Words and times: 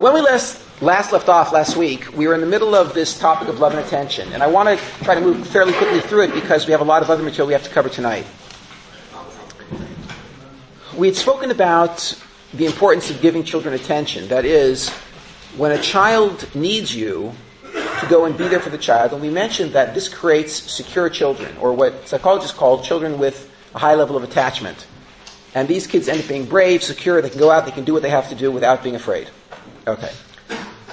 When 0.00 0.14
we 0.14 0.20
last, 0.20 0.62
last 0.80 1.10
left 1.10 1.28
off 1.28 1.52
last 1.52 1.76
week, 1.76 2.16
we 2.16 2.28
were 2.28 2.34
in 2.34 2.40
the 2.40 2.46
middle 2.46 2.72
of 2.76 2.94
this 2.94 3.18
topic 3.18 3.48
of 3.48 3.58
love 3.58 3.74
and 3.74 3.84
attention, 3.84 4.32
and 4.32 4.44
I 4.44 4.46
want 4.46 4.68
to 4.68 4.76
try 5.02 5.16
to 5.16 5.20
move 5.20 5.44
fairly 5.48 5.72
quickly 5.72 6.00
through 6.00 6.22
it 6.22 6.34
because 6.34 6.66
we 6.66 6.70
have 6.70 6.80
a 6.80 6.84
lot 6.84 7.02
of 7.02 7.10
other 7.10 7.24
material 7.24 7.48
we 7.48 7.52
have 7.52 7.64
to 7.64 7.70
cover 7.70 7.88
tonight. 7.88 8.24
We 10.96 11.08
had 11.08 11.16
spoken 11.16 11.50
about 11.50 12.16
the 12.54 12.64
importance 12.64 13.10
of 13.10 13.20
giving 13.20 13.42
children 13.42 13.74
attention. 13.74 14.28
That 14.28 14.44
is, 14.44 14.88
when 15.56 15.72
a 15.72 15.82
child 15.82 16.48
needs 16.54 16.94
you 16.94 17.32
to 17.72 18.06
go 18.08 18.24
and 18.24 18.38
be 18.38 18.46
there 18.46 18.60
for 18.60 18.70
the 18.70 18.78
child, 18.78 19.12
and 19.12 19.20
we 19.20 19.30
mentioned 19.30 19.72
that 19.72 19.94
this 19.94 20.08
creates 20.08 20.52
secure 20.52 21.10
children, 21.10 21.56
or 21.56 21.72
what 21.72 22.06
psychologists 22.06 22.56
call 22.56 22.84
children 22.84 23.18
with 23.18 23.50
a 23.74 23.80
high 23.80 23.96
level 23.96 24.16
of 24.16 24.22
attachment. 24.22 24.86
And 25.56 25.66
these 25.66 25.88
kids 25.88 26.06
end 26.06 26.20
up 26.20 26.28
being 26.28 26.44
brave, 26.44 26.84
secure, 26.84 27.20
they 27.20 27.30
can 27.30 27.40
go 27.40 27.50
out, 27.50 27.64
they 27.64 27.72
can 27.72 27.82
do 27.82 27.94
what 27.94 28.02
they 28.02 28.10
have 28.10 28.28
to 28.28 28.36
do 28.36 28.52
without 28.52 28.84
being 28.84 28.94
afraid. 28.94 29.28
Okay. 29.88 30.12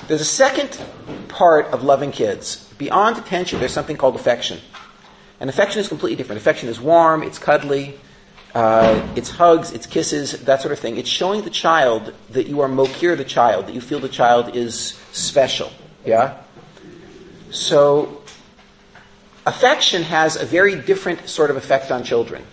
There's 0.07 0.21
a 0.21 0.25
second 0.25 0.80
part 1.27 1.66
of 1.67 1.84
loving 1.84 2.13
kids. 2.13 2.72
Beyond 2.77 3.17
attention, 3.17 3.59
there's 3.59 3.73
something 3.73 3.98
called 3.98 4.16
affection. 4.16 4.59
And 5.41 5.49
affection 5.49 5.81
is 5.81 5.90
completely 5.90 6.16
different. 6.16 6.40
Affection 6.40 6.70
is 6.70 6.80
warm, 6.80 7.22
it's 7.22 7.38
cuddly, 7.38 8.00
uh, 8.53 9.05
it's 9.17 9.31
hugs, 9.31 9.73
it's 9.73 9.86
kisses, 9.86 10.31
that 10.45 10.62
sort 10.62 10.72
of 10.72 10.80
thing. 10.80 10.95
It's 10.95 11.09
showing 11.09 11.41
the 11.41 11.50
child 11.50 12.13
that 12.30 12.48
you 12.48 12.62
are 12.62 12.70
mokir 12.70 13.17
the 13.17 13.26
child, 13.26 13.67
that 13.67 13.76
you 13.76 13.81
feel 13.81 14.00
the 14.00 14.08
child 14.08 14.55
is 14.55 14.98
special. 15.12 15.73
Yeah? 16.05 16.38
So, 17.52 18.22
affection 19.45 20.03
has 20.03 20.38
a 20.38 20.45
very 20.45 20.75
different 20.75 21.27
sort 21.27 21.50
of 21.50 21.58
effect 21.58 21.91
on 21.91 22.05
children. 22.05 22.44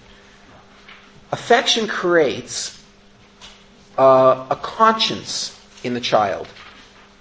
Affection 1.31 1.87
creates 1.87 2.83
uh, 3.97 4.47
a 4.51 4.57
conscience 4.57 5.62
in 5.83 5.95
the 5.95 6.01
child, 6.01 6.49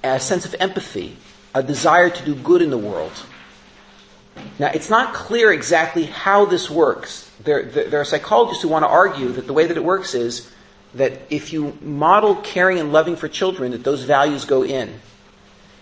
a 0.03 0.19
sense 0.19 0.45
of 0.45 0.55
empathy, 0.59 1.17
a 1.53 1.63
desire 1.63 2.09
to 2.09 2.25
do 2.25 2.35
good 2.35 2.61
in 2.61 2.69
the 2.69 2.77
world. 2.77 3.25
Now, 4.59 4.67
it's 4.73 4.89
not 4.89 5.13
clear 5.13 5.51
exactly 5.51 6.03
how 6.03 6.45
this 6.45 6.69
works. 6.69 7.29
There, 7.43 7.63
there, 7.63 7.89
there, 7.89 8.01
are 8.01 8.05
psychologists 8.05 8.63
who 8.63 8.69
want 8.69 8.83
to 8.83 8.89
argue 8.89 9.29
that 9.33 9.47
the 9.47 9.53
way 9.53 9.65
that 9.67 9.75
it 9.75 9.83
works 9.83 10.13
is 10.13 10.49
that 10.93 11.21
if 11.29 11.53
you 11.53 11.77
model 11.81 12.35
caring 12.35 12.79
and 12.79 12.93
loving 12.93 13.15
for 13.15 13.27
children, 13.27 13.71
that 13.71 13.83
those 13.83 14.03
values 14.03 14.45
go 14.45 14.63
in. 14.63 14.99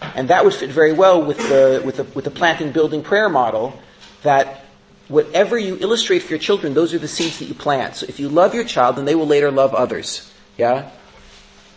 And 0.02 0.30
that 0.30 0.46
would 0.46 0.54
fit 0.54 0.70
very 0.70 0.94
well 0.94 1.22
with 1.22 1.38
the, 1.38 1.82
with 1.86 1.98
the, 1.98 2.04
with 2.04 2.26
the 2.26 2.32
planting 2.32 2.72
building 2.72 3.04
prayer 3.04 3.30
model 3.30 3.80
that 4.24 4.66
whatever 5.08 5.58
you 5.58 5.78
illustrate 5.80 6.20
for 6.20 6.30
your 6.30 6.40
children, 6.40 6.74
those 6.74 6.94
are 6.94 7.00
the 7.00 7.08
seeds 7.08 7.40
that 7.40 7.46
you 7.46 7.54
plant. 7.54 7.96
So 7.96 8.06
if 8.08 8.20
you 8.20 8.30
love 8.30 8.54
your 8.54 8.64
child, 8.64 8.96
then 8.96 9.06
they 9.06 9.16
will 9.16 9.28
later 9.28 9.52
love 9.52 9.74
others. 9.74 10.32
Yeah? 10.58 10.90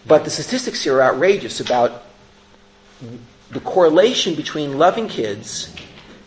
But 0.06 0.25
the 0.25 0.31
statistics 0.31 0.83
here 0.83 0.97
are 0.97 1.14
outrageous 1.14 1.61
about 1.61 2.05
the 3.50 3.61
correlation 3.61 4.34
between 4.34 4.78
loving 4.78 5.09
kids 5.09 5.75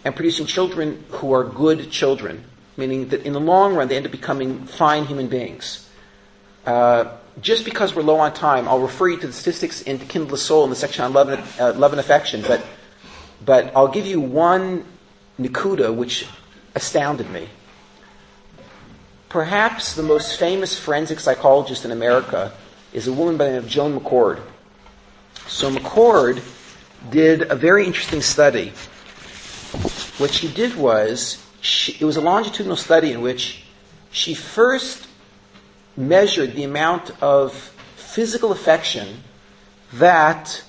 and 0.03 0.15
producing 0.15 0.45
children 0.45 1.03
who 1.09 1.33
are 1.33 1.43
good 1.43 1.89
children, 1.91 2.45
meaning 2.77 3.09
that 3.09 3.23
in 3.23 3.33
the 3.33 3.39
long 3.39 3.75
run 3.75 3.87
they 3.87 3.97
end 3.97 4.05
up 4.05 4.11
becoming 4.11 4.65
fine 4.65 5.05
human 5.05 5.27
beings. 5.27 5.89
Uh, 6.65 7.11
just 7.41 7.65
because 7.65 7.95
we're 7.95 8.03
low 8.03 8.19
on 8.19 8.33
time, 8.33 8.67
I'll 8.67 8.79
refer 8.79 9.09
you 9.09 9.17
to 9.17 9.27
the 9.27 9.33
statistics 9.33 9.81
in 9.81 9.99
Kindle 9.99 10.31
the 10.31 10.37
Soul 10.37 10.63
in 10.63 10.69
the 10.69 10.75
section 10.75 11.03
on 11.03 11.13
love 11.13 11.29
and, 11.29 11.43
uh, 11.59 11.73
love 11.73 11.91
and 11.91 11.99
affection, 11.99 12.43
but, 12.47 12.65
but 13.43 13.75
I'll 13.75 13.89
give 13.89 14.05
you 14.05 14.21
one 14.21 14.85
Nikuda 15.39 15.93
which 15.93 16.27
astounded 16.75 17.29
me. 17.29 17.49
Perhaps 19.27 19.95
the 19.95 20.03
most 20.03 20.39
famous 20.39 20.79
forensic 20.79 21.19
psychologist 21.19 21.83
in 21.83 21.91
America 21.91 22.53
is 22.95 23.07
a 23.07 23.13
woman 23.13 23.35
by 23.35 23.43
the 23.43 23.51
name 23.51 23.59
of 23.59 23.67
Joan 23.67 23.99
McCord. 23.99 24.41
So 25.47 25.69
McCord 25.69 26.41
did 27.11 27.41
a 27.41 27.55
very 27.55 27.85
interesting 27.85 28.21
study. 28.21 28.71
What 30.17 30.31
she 30.31 30.47
did 30.47 30.77
was, 30.77 31.45
she, 31.59 31.97
it 31.99 32.05
was 32.05 32.15
a 32.15 32.21
longitudinal 32.21 32.77
study 32.77 33.11
in 33.11 33.19
which 33.19 33.65
she 34.11 34.33
first 34.33 35.09
measured 35.97 36.53
the 36.53 36.63
amount 36.63 37.11
of 37.21 37.53
physical 37.97 38.53
affection 38.53 39.23
that 39.91 40.63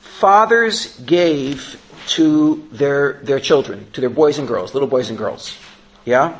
fathers 0.00 0.98
gave 0.98 1.80
to 2.08 2.66
their, 2.72 3.20
their 3.22 3.38
children, 3.38 3.86
to 3.92 4.00
their 4.00 4.10
boys 4.10 4.38
and 4.38 4.48
girls, 4.48 4.74
little 4.74 4.88
boys 4.88 5.08
and 5.08 5.16
girls. 5.16 5.56
Yeah? 6.04 6.36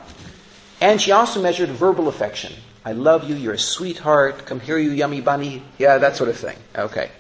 And 0.81 1.00
she 1.00 1.12
also 1.12 1.41
measured 1.41 1.69
verbal 1.69 2.09
affection. 2.09 2.53
I 2.86 2.92
love 2.92 3.28
you, 3.28 3.34
you're 3.34 3.54
a 3.54 3.58
sweetheart, 3.58 4.47
come 4.47 4.60
here, 4.60 4.78
you 4.78 4.92
yummy 4.92 5.20
bunny. 5.20 5.64
Yeah, 5.76 5.98
that 5.98 6.14
sort 6.14 6.30
of 6.30 6.36
thing. 6.36 6.56
Okay. 6.76 7.10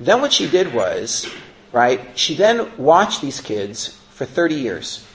Then 0.00 0.20
what 0.20 0.32
she 0.32 0.50
did 0.50 0.74
was, 0.74 1.32
right, 1.70 2.00
she 2.18 2.34
then 2.34 2.76
watched 2.76 3.22
these 3.22 3.40
kids 3.40 3.96
for 4.10 4.24
30 4.24 4.56
years. 4.56 5.06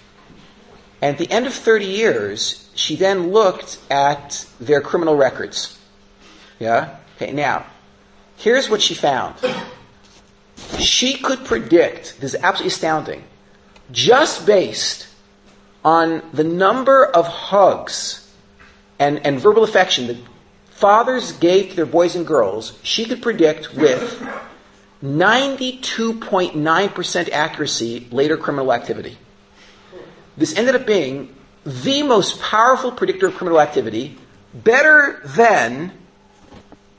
And 1.02 1.14
at 1.14 1.18
the 1.18 1.30
end 1.30 1.46
of 1.46 1.54
30 1.54 1.84
years, 1.84 2.72
she 2.74 2.96
then 2.96 3.32
looked 3.32 3.80
at 3.92 4.48
their 4.62 4.80
criminal 4.80 5.18
records. 5.18 5.78
Yeah? 6.58 6.96
Okay, 7.18 7.34
now, 7.34 7.66
here's 8.38 8.70
what 8.70 8.82
she 8.82 8.94
found. 8.94 9.36
She 10.78 11.16
could 11.16 11.44
predict, 11.44 12.22
this 12.22 12.34
is 12.34 12.42
absolutely 12.42 12.68
astounding, 12.68 13.24
just 13.92 14.46
based 14.46 15.10
on 15.84 16.22
the 16.32 16.46
number 16.46 17.04
of 17.04 17.28
hugs 17.28 18.26
and, 19.00 19.26
and 19.26 19.40
verbal 19.40 19.64
affection 19.64 20.08
that 20.08 20.18
fathers 20.70 21.32
gave 21.34 21.70
to 21.70 21.76
their 21.76 21.86
boys 21.86 22.16
and 22.16 22.26
girls, 22.28 22.78
she 22.84 23.06
could 23.06 23.22
predict 23.22 23.74
with 23.74 24.22
92.9% 25.04 27.30
accuracy 27.32 28.08
later 28.12 28.38
criminal 28.38 28.74
activity. 28.74 29.18
This 30.38 30.56
ended 30.56 30.76
up 30.76 30.86
being 30.86 31.36
the 31.66 32.04
most 32.04 32.40
powerful 32.42 32.92
predictor 32.92 33.28
of 33.28 33.36
criminal 33.36 33.60
activity, 33.60 34.18
better 34.54 35.22
than 35.26 35.92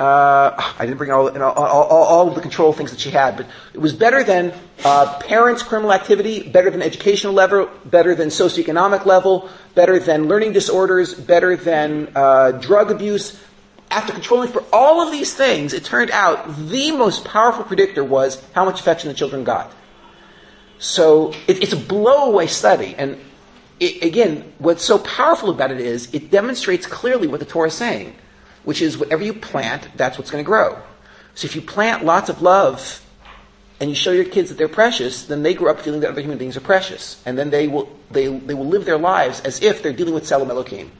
uh, 0.01 0.55
I 0.79 0.87
didn't 0.87 0.97
bring 0.97 1.11
all, 1.11 1.29
all, 1.29 1.53
all, 1.53 2.05
all, 2.05 2.29
of 2.29 2.35
the 2.35 2.41
control 2.41 2.73
things 2.73 2.91
that 2.91 3.01
she 3.01 3.11
had, 3.11 3.37
but 3.37 3.47
it 3.75 3.79
was 3.79 3.93
better 3.93 4.25
than 4.25 4.55
uh, 4.83 5.19
parents' 5.19 5.63
criminal 5.63 5.93
activity, 5.93 6.49
better 6.49 6.71
than 6.71 6.81
educational 6.81 7.35
level, 7.35 7.69
better 7.85 8.15
than 8.15 8.29
socioeconomic 8.29 9.05
level, 9.05 9.51
better 9.75 9.99
than 9.99 10.27
learning 10.27 10.55
disorders, 10.55 11.13
better 11.13 11.55
than 11.55 12.11
uh, 12.15 12.53
drug 12.53 12.91
abuse. 12.91 13.39
After 13.91 14.15
controlling 14.15 14.49
for 14.49 14.65
all 14.73 15.03
of 15.03 15.13
these 15.13 15.35
things, 15.35 15.75
it 15.75 15.85
turned 15.85 16.11
out 16.13 16.57
the 16.57 16.93
most 16.93 17.27
powerful 17.27 17.65
predictor 17.65 18.03
was 18.03 18.43
how 18.55 18.65
much 18.65 18.81
affection 18.81 19.09
the 19.09 19.15
children 19.15 19.45
got. 19.45 19.71
So 20.79 21.35
it, 21.47 21.63
it's 21.63 21.75
a 21.75 21.77
blowaway 21.77 22.49
study, 22.49 22.95
and 22.97 23.19
it, 23.79 24.03
again, 24.03 24.51
what's 24.57 24.83
so 24.83 24.99
powerful 24.99 25.51
about 25.51 25.73
it 25.73 25.81
is 25.81 26.15
it 26.15 26.31
demonstrates 26.31 26.87
clearly 26.87 27.27
what 27.27 27.41
the 27.41 27.47
Torah 27.47 27.69
is 27.69 27.75
saying 27.75 28.17
which 28.65 28.83
is 28.83 28.99
whatever 28.99 29.23
you 29.23 29.33
plant, 29.33 29.89
that's 29.97 30.19
what's 30.19 30.31
going 30.31 30.45
to 30.45 30.47
grow. 30.47 30.81
So 31.35 31.47
if 31.47 31.55
you 31.55 31.63
plant 31.63 32.05
lots 32.05 32.29
of 32.29 32.43
love 32.43 33.05
and 33.81 33.89
you 33.89 33.97
show 33.97 34.13
your 34.13 34.25
kids 34.25 34.51
that 34.51 34.59
they're 34.59 34.69
precious, 34.69 35.25
then 35.25 35.43
they 35.43 35.55
grow 35.55 35.71
up 35.71 35.81
feeling 35.81 36.01
that 36.01 36.11
other 36.11 36.21
human 36.21 36.39
beings 36.39 36.57
are 36.57 36.61
precious. 36.61 37.23
And 37.25 37.39
then 37.39 37.51
they 37.51 37.69
will, 37.69 37.95
they, 38.11 38.27
they 38.27 38.55
will 38.55 38.67
live 38.67 38.85
their 38.85 38.99
lives 38.99 39.41
as 39.41 39.63
if 39.63 39.83
they're 39.83 39.93
dealing 39.93 40.15
with 40.15 40.25
Tzelem 40.25 40.51
Elohim. 40.51 40.91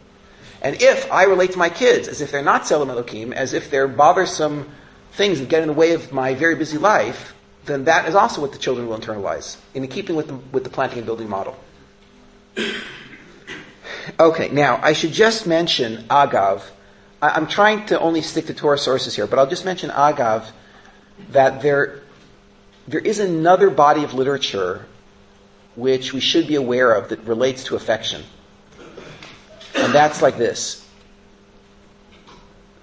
And 0.63 0.81
if 0.81 1.11
I 1.11 1.25
relate 1.25 1.53
to 1.53 1.59
my 1.59 1.69
kids 1.69 2.09
as 2.09 2.21
if 2.21 2.31
they're 2.31 2.43
not 2.43 2.63
Tzelem 2.63 2.89
Elohim, 2.89 3.33
as 3.33 3.53
if 3.53 3.71
they're 3.71 3.89
bothersome 3.89 4.71
things 5.13 5.41
that 5.41 5.49
get 5.49 5.63
in 5.63 5.69
the 5.69 5.75
way 5.75 5.93
of 5.93 6.13
my 6.13 6.35
very 6.35 6.55
busy 6.55 6.79
life, 6.79 7.35
then 7.67 7.85
that 7.85 8.09
is 8.09 8.15
also 8.15 8.41
what 8.41 8.53
the 8.53 8.59
children 8.59 8.89
will 8.89 8.99
internalize, 8.99 9.59
in 9.75 9.87
keeping 9.89 10.17
with 10.17 10.29
the, 10.29 10.35
with 10.53 10.65
the 10.65 10.71
planting 10.71 10.99
and 10.99 11.07
building 11.07 11.29
model. 11.29 11.57
Okay, 14.19 14.49
now 14.49 14.81
I 14.83 14.93
should 14.93 15.13
just 15.13 15.47
mention 15.47 16.05
Agav, 16.09 16.63
I'm 17.23 17.47
trying 17.47 17.87
to 17.87 18.01
only 18.01 18.23
stick 18.23 18.47
to 18.47 18.55
Torah 18.55 18.79
sources 18.79 19.15
here, 19.15 19.27
but 19.27 19.39
I'll 19.39 19.47
just 19.47 19.65
mention 19.65 19.91
Agav 19.91 20.51
that 21.31 21.61
there, 21.61 22.01
there 22.89 23.01
is 23.01 23.19
another 23.19 23.69
body 23.69 24.05
of 24.05 24.15
literature 24.15 24.87
which 25.77 26.13
we 26.13 26.21
should 26.21 26.49
be 26.49 26.55
aware 26.55 26.93
of 26.93 27.11
that 27.11 27.21
relates 27.21 27.65
to 27.65 27.77
affection. 27.77 28.23
And 29.75 29.95
that's 29.95 30.23
like 30.23 30.37
this. 30.37 30.87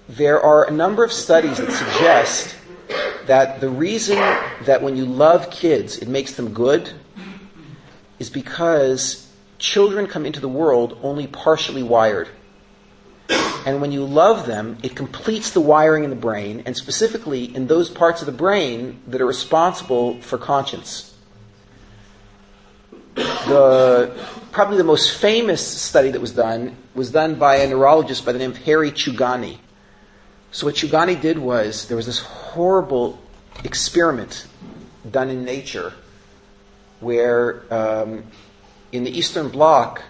There 0.08 0.40
are 0.40 0.66
a 0.66 0.70
number 0.70 1.04
of 1.04 1.12
studies 1.12 1.58
that 1.58 1.70
suggest 1.70 2.56
that 3.26 3.60
the 3.60 3.68
reason 3.68 4.16
that 4.62 4.82
when 4.82 4.96
you 4.96 5.04
love 5.04 5.50
kids 5.50 5.98
it 5.98 6.08
makes 6.08 6.34
them 6.34 6.54
good 6.54 6.90
is 8.18 8.30
because 8.30 9.30
children 9.58 10.06
come 10.06 10.24
into 10.24 10.40
the 10.40 10.48
world 10.48 10.98
only 11.02 11.26
partially 11.26 11.82
wired. 11.82 12.28
And 13.28 13.80
when 13.80 13.92
you 13.92 14.04
love 14.04 14.46
them, 14.46 14.78
it 14.82 14.96
completes 14.96 15.50
the 15.50 15.60
wiring 15.60 16.04
in 16.04 16.10
the 16.10 16.16
brain, 16.16 16.62
and 16.64 16.76
specifically 16.76 17.44
in 17.54 17.66
those 17.66 17.90
parts 17.90 18.22
of 18.22 18.26
the 18.26 18.32
brain 18.32 19.02
that 19.06 19.20
are 19.20 19.26
responsible 19.26 20.20
for 20.22 20.38
conscience. 20.38 21.14
The, 23.14 24.14
probably 24.52 24.76
the 24.76 24.84
most 24.84 25.16
famous 25.18 25.66
study 25.66 26.10
that 26.10 26.20
was 26.20 26.32
done 26.32 26.76
was 26.94 27.10
done 27.10 27.34
by 27.34 27.56
a 27.56 27.68
neurologist 27.68 28.24
by 28.24 28.32
the 28.32 28.38
name 28.38 28.52
of 28.52 28.58
Harry 28.58 28.90
Chugani. 28.90 29.58
So 30.50 30.66
what 30.66 30.76
Chugani 30.76 31.20
did 31.20 31.38
was 31.38 31.88
there 31.88 31.96
was 31.96 32.06
this 32.06 32.20
horrible 32.20 33.18
experiment 33.64 34.46
done 35.10 35.28
in 35.28 35.44
nature 35.44 35.92
where 37.00 37.62
um, 37.72 38.24
in 38.92 39.04
the 39.04 39.10
Eastern 39.10 39.48
Bloc, 39.48 40.02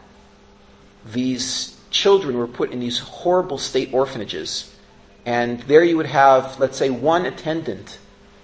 these 1.04 1.77
children 1.90 2.36
were 2.36 2.46
put 2.46 2.72
in 2.72 2.80
these 2.80 2.98
horrible 2.98 3.58
state 3.58 3.92
orphanages. 3.92 4.74
And 5.26 5.60
there 5.62 5.84
you 5.84 5.96
would 5.96 6.06
have, 6.06 6.58
let's 6.58 6.78
say, 6.78 6.90
one 6.90 7.26
attendant 7.26 7.98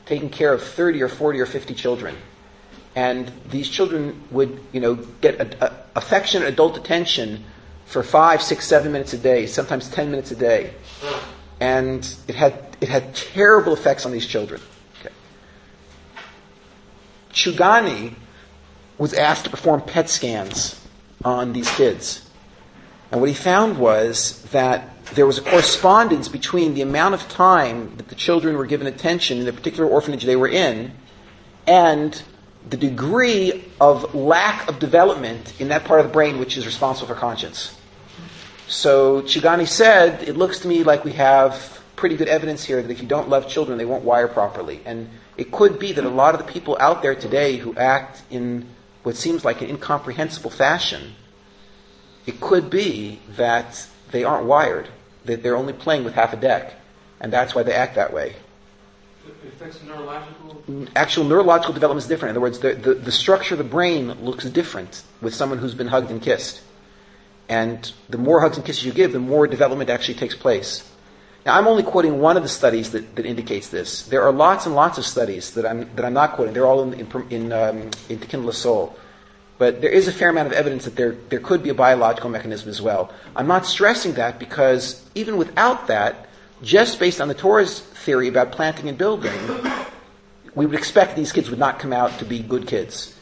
taking 0.07 0.31
care 0.31 0.53
of 0.53 0.63
30 0.63 1.03
or 1.03 1.09
40 1.09 1.41
or 1.41 1.47
50 1.47 1.75
children. 1.75 2.17
And 2.95 3.31
these 3.49 3.69
children 3.69 4.23
would, 4.31 4.61
you 4.73 4.81
know, 4.81 4.95
get 4.95 5.41
a, 5.41 5.67
a, 5.67 5.73
affectionate 5.97 6.47
adult 6.49 6.77
attention 6.77 7.45
for 7.87 8.03
five, 8.03 8.43
six, 8.43 8.67
seven 8.67 8.93
minutes 8.93 9.13
a 9.13 9.19
day, 9.19 9.47
sometimes 9.47 9.89
10 9.89 10.11
minutes 10.11 10.31
a 10.31 10.37
day. 10.37 10.75
And 11.61 12.05
it 12.29 12.35
had, 12.35 12.77
it 12.81 12.89
had 12.89 13.15
terrible 13.15 13.73
effects 13.73 14.07
on 14.07 14.13
these 14.13 14.27
children. 14.27 14.61
Okay. 15.01 15.15
Chugani 17.33 18.15
was 18.99 19.13
asked 19.15 19.45
to 19.45 19.51
perform 19.51 19.81
PET 19.81 20.09
scans 20.09 20.81
on 21.25 21.53
these 21.53 21.71
kids. 21.77 22.24
And 23.15 23.21
what 23.21 23.29
he 23.29 23.37
found 23.37 23.79
was 23.79 24.43
that 24.51 25.07
there 25.15 25.25
was 25.25 25.39
a 25.39 25.43
correspondence 25.43 26.27
between 26.27 26.75
the 26.75 26.83
amount 26.83 27.15
of 27.15 27.29
time 27.29 27.97
that 27.97 28.09
the 28.09 28.17
children 28.17 28.57
were 28.57 28.67
given 28.67 28.89
attention 28.89 29.39
in 29.39 29.45
the 29.45 29.53
particular 29.53 29.89
orphanage 29.89 30.25
they 30.25 30.35
were 30.35 30.49
in 30.49 30.91
and 31.65 32.21
the 32.69 32.77
degree 32.77 33.71
of 33.81 34.17
lack 34.17 34.69
of 34.69 34.81
development 34.81 35.55
in 35.61 35.69
that 35.69 35.85
part 35.85 36.01
of 36.01 36.07
the 36.07 36.13
brain 36.13 36.41
which 36.41 36.57
is 36.57 36.67
responsible 36.67 37.07
for 37.07 37.15
conscience. 37.15 37.79
So 38.67 39.23
Chugani 39.23 39.69
said, 39.69 40.29
it 40.29 40.37
looks 40.37 40.59
to 40.61 40.67
me 40.67 40.83
like 40.83 41.05
we 41.05 41.13
have 41.13 41.81
pretty 41.95 42.17
good 42.17 42.27
evidence 42.27 42.65
here 42.65 42.83
that 42.83 42.91
if 42.91 43.01
you 43.01 43.07
don't 43.07 43.29
love 43.29 43.47
children, 43.47 43.79
they 43.79 43.85
won't 43.85 44.03
wire 44.03 44.27
properly. 44.27 44.81
And 44.85 45.09
it 45.37 45.53
could 45.53 45.79
be 45.79 45.93
that 45.93 46.05
a 46.05 46.09
lot 46.09 46.35
of 46.35 46.45
the 46.45 46.53
people 46.53 46.77
out 46.81 47.01
there 47.01 47.15
today 47.15 47.59
who 47.59 47.77
act 47.77 48.25
in 48.29 48.67
what 49.05 49.15
seems 49.15 49.45
like 49.45 49.63
an 49.63 49.69
incomprehensible 49.69 50.51
fashion, 50.51 51.15
it 52.27 52.41
could 52.41 52.71
be 52.71 53.21
that 53.37 53.87
they 54.11 54.25
aren't 54.25 54.47
wired, 54.47 54.89
that 55.25 55.43
they're 55.43 55.57
only 55.57 55.73
playing 55.73 56.05
with 56.05 56.15
half 56.15 56.33
a 56.33 56.37
deck, 56.37 56.75
and 57.21 57.33
that's 57.33 57.55
why 57.55 57.63
they 57.63 57.73
act 57.73 57.95
that 57.97 58.13
way. 58.13 58.37
It 59.27 59.49
affects 59.49 59.83
neurological? 59.83 60.63
Actual 60.95 61.25
neurological 61.25 61.75
development 61.75 62.05
is 62.05 62.09
different. 62.09 62.31
In 62.31 62.37
other 62.37 62.43
words, 62.43 62.59
the, 62.59 62.75
the, 62.75 62.95
the 62.95 63.13
structure 63.13 63.55
of 63.55 63.59
the 63.59 63.65
brain 63.65 64.09
looks 64.25 64.45
different 64.45 65.03
with 65.21 65.35
someone 65.35 65.59
who's 65.59 65.75
been 65.75 65.89
hugged 65.89 66.11
and 66.11 66.21
kissed. 66.21 66.63
And 67.49 67.91
the 68.09 68.19
more 68.19 68.41
hugs 68.41 68.57
and 68.57 68.65
kisses 68.65 68.85
you 68.85 68.93
give, 68.93 69.13
the 69.13 69.19
more 69.19 69.47
development 69.47 69.91
actually 69.91 70.15
takes 70.15 70.35
place. 70.35 70.91
Now, 71.45 71.59
I'm 71.59 71.67
only 71.67 71.83
quoting 71.83 72.21
one 72.21 72.39
of 72.39 72.43
the 72.43 72.49
studies 72.49 72.93
that, 72.93 73.17
that 73.17 73.27
indicates 73.27 73.69
this. 73.69 74.07
There 74.07 74.23
are 74.23 74.33
lots 74.33 74.65
and 74.65 74.75
lots 74.75 74.97
of 74.97 75.05
studies 75.05 75.53
that 75.55 75.67
I'm, 75.67 75.95
that 75.97 76.05
I'm 76.05 76.15
not 76.15 76.33
quoting. 76.33 76.55
They're 76.55 76.67
all 76.67 76.83
in, 76.83 76.95
in, 76.95 77.27
in, 77.31 77.53
um, 77.53 77.91
in 78.09 78.19
To 78.19 78.27
Kindle 78.27 78.49
a 78.49 78.55
Soul. 78.55 78.97
But 79.57 79.81
there 79.81 79.91
is 79.91 80.09
a 80.09 80.13
fair 80.13 80.31
amount 80.31 80.49
of 80.49 80.53
evidence 80.53 80.85
that 80.85 80.97
there, 80.97 81.13
there 81.29 81.39
could 81.39 81.63
be 81.63 81.69
a 81.69 81.75
biological 81.75 82.29
mechanism 82.29 82.69
as 82.69 82.83
well. 82.83 83.13
I'm 83.37 83.47
not 83.47 83.67
stressing 83.67 84.15
that 84.15 84.39
because 84.39 85.05
even 85.15 85.37
without 85.37 85.87
that, 85.87 86.29
just 86.63 86.99
based 86.99 87.21
on 87.21 87.29
the 87.29 87.35
Torah's 87.35 87.81
theory 87.81 88.29
about 88.29 88.53
planting 88.53 88.89
and 88.89 88.99
building, 88.99 89.33
we 90.55 90.67
would 90.67 90.75
expect 90.75 91.15
these 91.15 91.33
kids 91.33 91.51
would 91.51 91.59
not 91.59 91.79
come 91.79 91.93
out 91.93 92.19
to 92.19 92.25
be 92.25 92.41
good 92.41 92.67
kids. 92.67 93.17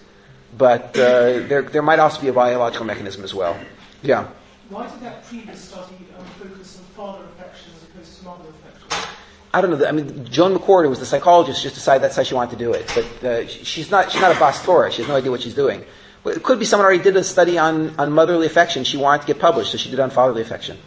But 0.57 0.97
uh, 0.97 1.45
there, 1.49 1.63
there 1.63 1.83
might 1.83 1.99
also 1.99 2.21
be 2.21 2.29
a 2.29 2.33
biological 2.33 2.87
mechanism 2.87 3.25
as 3.25 3.35
well. 3.35 3.59
Yeah. 4.03 4.29
Why 4.69 4.89
did 4.89 5.01
that 5.01 5.25
previous 5.27 5.61
study 5.61 5.97
um, 6.19 6.25
focus 6.25 6.79
on 6.79 6.85
father 6.97 7.25
affection 7.25 7.73
as 7.77 7.83
opposed 7.83 8.19
to 8.19 8.25
mother 8.25 8.45
affection? 8.49 9.11
I 9.55 9.61
don't 9.61 9.79
know. 9.79 9.87
I 9.87 9.93
mean, 9.93 10.25
Joan 10.27 10.57
McCord, 10.57 10.85
who 10.85 10.91
was 10.91 10.99
the 10.99 11.07
psychologist. 11.07 11.63
Just 11.63 11.75
decided 11.75 12.03
that's 12.03 12.17
how 12.17 12.23
she 12.23 12.35
wanted 12.35 12.59
to 12.59 12.65
do 12.65 12.73
it. 12.73 12.91
But 12.95 13.25
uh, 13.29 13.47
she's 13.47 13.91
not. 13.91 14.11
She's 14.11 14.21
not 14.21 14.35
a 14.35 14.39
bas 14.39 14.63
Torah. 14.65 14.91
She 14.91 15.03
has 15.03 15.09
no 15.09 15.17
idea 15.17 15.31
what 15.31 15.43
she's 15.43 15.55
doing. 15.55 15.85
It 16.25 16.43
could 16.43 16.59
be 16.59 16.65
someone 16.65 16.87
already 16.87 17.03
did 17.03 17.17
a 17.17 17.25
study 17.25 17.59
on, 17.59 17.99
on 17.99 18.13
motherly 18.13 18.47
affection. 18.47 18.85
She 18.85 18.97
wanted 18.97 19.23
to 19.23 19.27
get 19.27 19.41
published, 19.41 19.73
so 19.73 19.79
she 19.79 19.91
did 19.91 19.99
on 19.99 20.11
fatherly 20.11 20.43
affection. 20.43 20.79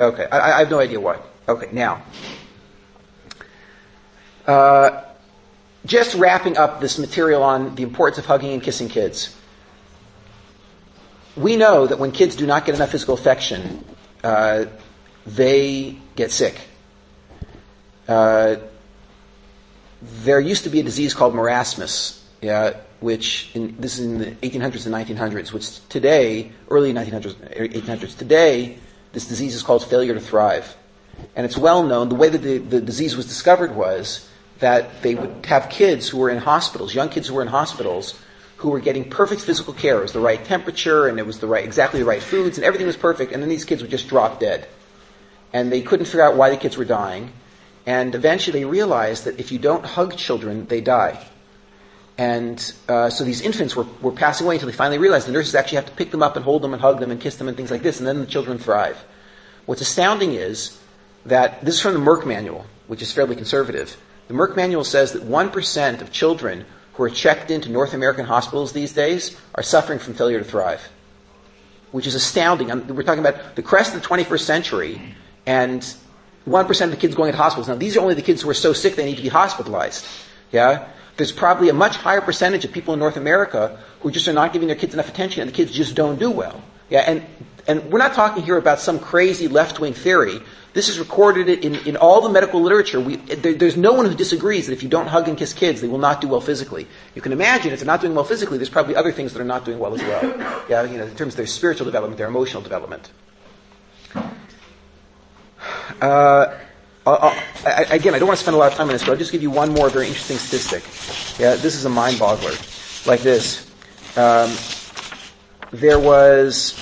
Okay. 0.00 0.26
I, 0.30 0.56
I 0.56 0.58
have 0.60 0.70
no 0.70 0.80
idea 0.80 1.00
why. 1.00 1.18
Okay. 1.46 1.68
Now, 1.72 2.02
uh, 4.46 5.02
just 5.84 6.14
wrapping 6.14 6.56
up 6.56 6.80
this 6.80 6.98
material 6.98 7.42
on 7.42 7.74
the 7.74 7.82
importance 7.82 8.18
of 8.18 8.26
hugging 8.26 8.52
and 8.52 8.62
kissing 8.62 8.88
kids 8.88 9.36
we 11.36 11.56
know 11.56 11.86
that 11.86 11.98
when 11.98 12.12
kids 12.12 12.36
do 12.36 12.46
not 12.46 12.66
get 12.66 12.74
enough 12.74 12.90
physical 12.90 13.14
affection, 13.14 13.84
uh, 14.22 14.66
they 15.26 15.98
get 16.16 16.30
sick. 16.30 16.60
Uh, 18.08 18.56
there 20.02 20.40
used 20.40 20.64
to 20.64 20.70
be 20.70 20.80
a 20.80 20.82
disease 20.82 21.14
called 21.14 21.34
marasmus, 21.34 22.22
yeah, 22.40 22.74
which 23.00 23.50
in, 23.54 23.76
this 23.78 23.98
is 23.98 24.04
in 24.04 24.18
the 24.18 24.30
1800s 24.48 24.86
and 24.86 24.94
1900s, 24.94 25.52
which 25.52 25.86
today, 25.88 26.52
early 26.68 26.92
1900s, 26.92 27.34
1800s, 27.72 28.16
today, 28.16 28.78
this 29.12 29.26
disease 29.26 29.54
is 29.54 29.62
called 29.62 29.84
failure 29.84 30.14
to 30.14 30.20
thrive. 30.20 30.76
And 31.34 31.44
it's 31.44 31.56
well 31.56 31.82
known, 31.82 32.08
the 32.08 32.14
way 32.14 32.28
that 32.28 32.42
the, 32.42 32.58
the 32.58 32.80
disease 32.80 33.16
was 33.16 33.26
discovered 33.26 33.74
was 33.74 34.28
that 34.60 35.02
they 35.02 35.14
would 35.14 35.46
have 35.46 35.68
kids 35.70 36.08
who 36.08 36.18
were 36.18 36.30
in 36.30 36.38
hospitals, 36.38 36.94
young 36.94 37.08
kids 37.08 37.28
who 37.28 37.34
were 37.34 37.42
in 37.42 37.48
hospitals, 37.48 38.18
who 38.58 38.68
were 38.68 38.80
getting 38.80 39.08
perfect 39.08 39.40
physical 39.40 39.72
care. 39.72 39.98
It 39.98 40.02
was 40.02 40.12
the 40.12 40.20
right 40.20 40.42
temperature 40.44 41.08
and 41.08 41.18
it 41.18 41.26
was 41.26 41.38
the 41.38 41.46
right, 41.46 41.64
exactly 41.64 42.00
the 42.00 42.06
right 42.06 42.22
foods 42.22 42.58
and 42.58 42.64
everything 42.64 42.86
was 42.86 42.96
perfect. 42.96 43.32
And 43.32 43.42
then 43.42 43.48
these 43.48 43.64
kids 43.64 43.80
would 43.80 43.90
just 43.90 44.08
drop 44.08 44.38
dead. 44.38 44.68
And 45.52 45.72
they 45.72 45.80
couldn't 45.80 46.06
figure 46.06 46.22
out 46.22 46.36
why 46.36 46.50
the 46.50 46.58
kids 46.58 46.76
were 46.76 46.84
dying. 46.84 47.32
And 47.86 48.14
eventually 48.14 48.60
they 48.60 48.64
realized 48.66 49.24
that 49.24 49.40
if 49.40 49.50
you 49.50 49.58
don't 49.58 49.84
hug 49.84 50.16
children, 50.16 50.66
they 50.66 50.82
die. 50.82 51.24
And 52.20 52.74
uh, 52.86 53.08
so 53.08 53.24
these 53.24 53.40
infants 53.40 53.74
were, 53.74 53.86
were 54.02 54.12
passing 54.12 54.46
away 54.46 54.56
until 54.56 54.66
they 54.66 54.76
finally 54.76 54.98
realized 54.98 55.26
the 55.26 55.32
nurses 55.32 55.54
actually 55.54 55.76
have 55.76 55.86
to 55.86 55.92
pick 55.92 56.10
them 56.10 56.22
up 56.22 56.36
and 56.36 56.44
hold 56.44 56.60
them 56.60 56.74
and 56.74 56.82
hug 56.82 57.00
them 57.00 57.10
and 57.10 57.18
kiss 57.18 57.36
them 57.36 57.48
and 57.48 57.56
things 57.56 57.70
like 57.70 57.80
this, 57.80 57.98
and 57.98 58.06
then 58.06 58.20
the 58.20 58.26
children 58.26 58.58
thrive. 58.58 59.02
What's 59.64 59.80
astounding 59.80 60.34
is 60.34 60.78
that 61.24 61.64
this 61.64 61.76
is 61.76 61.80
from 61.80 61.94
the 61.94 61.98
Merck 61.98 62.26
Manual, 62.26 62.66
which 62.88 63.00
is 63.00 63.10
fairly 63.10 63.36
conservative. 63.36 63.96
The 64.28 64.34
Merck 64.34 64.54
Manual 64.54 64.84
says 64.84 65.12
that 65.12 65.22
1% 65.22 66.02
of 66.02 66.12
children 66.12 66.66
who 66.92 67.04
are 67.04 67.08
checked 67.08 67.50
into 67.50 67.70
North 67.70 67.94
American 67.94 68.26
hospitals 68.26 68.74
these 68.74 68.92
days 68.92 69.40
are 69.54 69.62
suffering 69.62 69.98
from 69.98 70.12
failure 70.12 70.40
to 70.40 70.44
thrive, 70.44 70.90
which 71.90 72.06
is 72.06 72.14
astounding. 72.14 72.68
We're 72.94 73.02
talking 73.02 73.24
about 73.24 73.56
the 73.56 73.62
crest 73.62 73.94
of 73.94 74.02
the 74.02 74.06
21st 74.06 74.40
century, 74.42 75.00
and 75.46 75.80
1% 76.46 76.84
of 76.84 76.90
the 76.90 76.98
kids 76.98 77.14
going 77.14 77.28
into 77.28 77.38
hospitals. 77.38 77.68
Now, 77.68 77.76
these 77.76 77.96
are 77.96 78.00
only 78.00 78.12
the 78.12 78.20
kids 78.20 78.42
who 78.42 78.50
are 78.50 78.54
so 78.54 78.74
sick 78.74 78.94
they 78.94 79.06
need 79.06 79.16
to 79.16 79.22
be 79.22 79.30
hospitalized. 79.30 80.04
Yeah? 80.52 80.86
There's 81.20 81.32
probably 81.32 81.68
a 81.68 81.74
much 81.74 81.96
higher 81.96 82.22
percentage 82.22 82.64
of 82.64 82.72
people 82.72 82.94
in 82.94 82.98
North 82.98 83.18
America 83.18 83.78
who 84.00 84.10
just 84.10 84.26
are 84.26 84.32
not 84.32 84.54
giving 84.54 84.68
their 84.68 84.76
kids 84.76 84.94
enough 84.94 85.10
attention, 85.10 85.42
and 85.42 85.50
the 85.50 85.54
kids 85.54 85.70
just 85.70 85.94
don't 85.94 86.18
do 86.18 86.30
well. 86.30 86.62
Yeah, 86.88 87.00
and, 87.00 87.26
and 87.68 87.92
we're 87.92 87.98
not 87.98 88.14
talking 88.14 88.42
here 88.42 88.56
about 88.56 88.80
some 88.80 88.98
crazy 88.98 89.46
left-wing 89.46 89.92
theory. 89.92 90.40
This 90.72 90.88
is 90.88 90.98
recorded 90.98 91.50
in, 91.50 91.74
in 91.86 91.98
all 91.98 92.22
the 92.22 92.30
medical 92.30 92.62
literature. 92.62 92.98
We, 92.98 93.16
there, 93.16 93.52
there's 93.52 93.76
no 93.76 93.92
one 93.92 94.06
who 94.06 94.14
disagrees 94.14 94.66
that 94.68 94.72
if 94.72 94.82
you 94.82 94.88
don't 94.88 95.08
hug 95.08 95.28
and 95.28 95.36
kiss 95.36 95.52
kids, 95.52 95.82
they 95.82 95.88
will 95.88 95.98
not 95.98 96.22
do 96.22 96.28
well 96.28 96.40
physically. 96.40 96.86
You 97.14 97.20
can 97.20 97.32
imagine 97.32 97.74
if 97.74 97.80
they're 97.80 97.86
not 97.86 98.00
doing 98.00 98.14
well 98.14 98.24
physically, 98.24 98.56
there's 98.56 98.70
probably 98.70 98.96
other 98.96 99.12
things 99.12 99.34
that 99.34 99.42
are 99.42 99.44
not 99.44 99.66
doing 99.66 99.78
well 99.78 99.94
as 99.94 100.00
well. 100.00 100.64
Yeah, 100.70 100.84
you 100.84 100.96
know, 100.96 101.04
in 101.04 101.16
terms 101.16 101.34
of 101.34 101.36
their 101.36 101.46
spiritual 101.46 101.84
development, 101.84 102.16
their 102.16 102.28
emotional 102.28 102.62
development. 102.62 103.10
Uh, 106.00 106.56
I, 107.14 107.86
again, 107.90 108.14
I 108.14 108.18
don't 108.18 108.28
want 108.28 108.38
to 108.38 108.42
spend 108.42 108.54
a 108.54 108.58
lot 108.58 108.72
of 108.72 108.78
time 108.78 108.88
on 108.88 108.92
this, 108.92 109.02
but 109.02 109.12
I'll 109.12 109.16
just 109.16 109.32
give 109.32 109.42
you 109.42 109.50
one 109.50 109.72
more 109.72 109.88
very 109.88 110.06
interesting 110.06 110.36
statistic. 110.36 110.82
Yeah, 111.38 111.56
this 111.56 111.74
is 111.74 111.84
a 111.84 111.88
mind 111.88 112.16
boggler. 112.16 112.56
Like 113.06 113.20
this. 113.20 113.70
Um, 114.16 114.54
there 115.70 115.98
was 115.98 116.78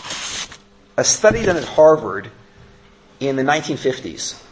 a 0.96 1.04
study 1.04 1.44
done 1.44 1.56
at 1.56 1.64
Harvard 1.64 2.30
in 3.20 3.36
the 3.36 3.42
1950s. 3.42 4.42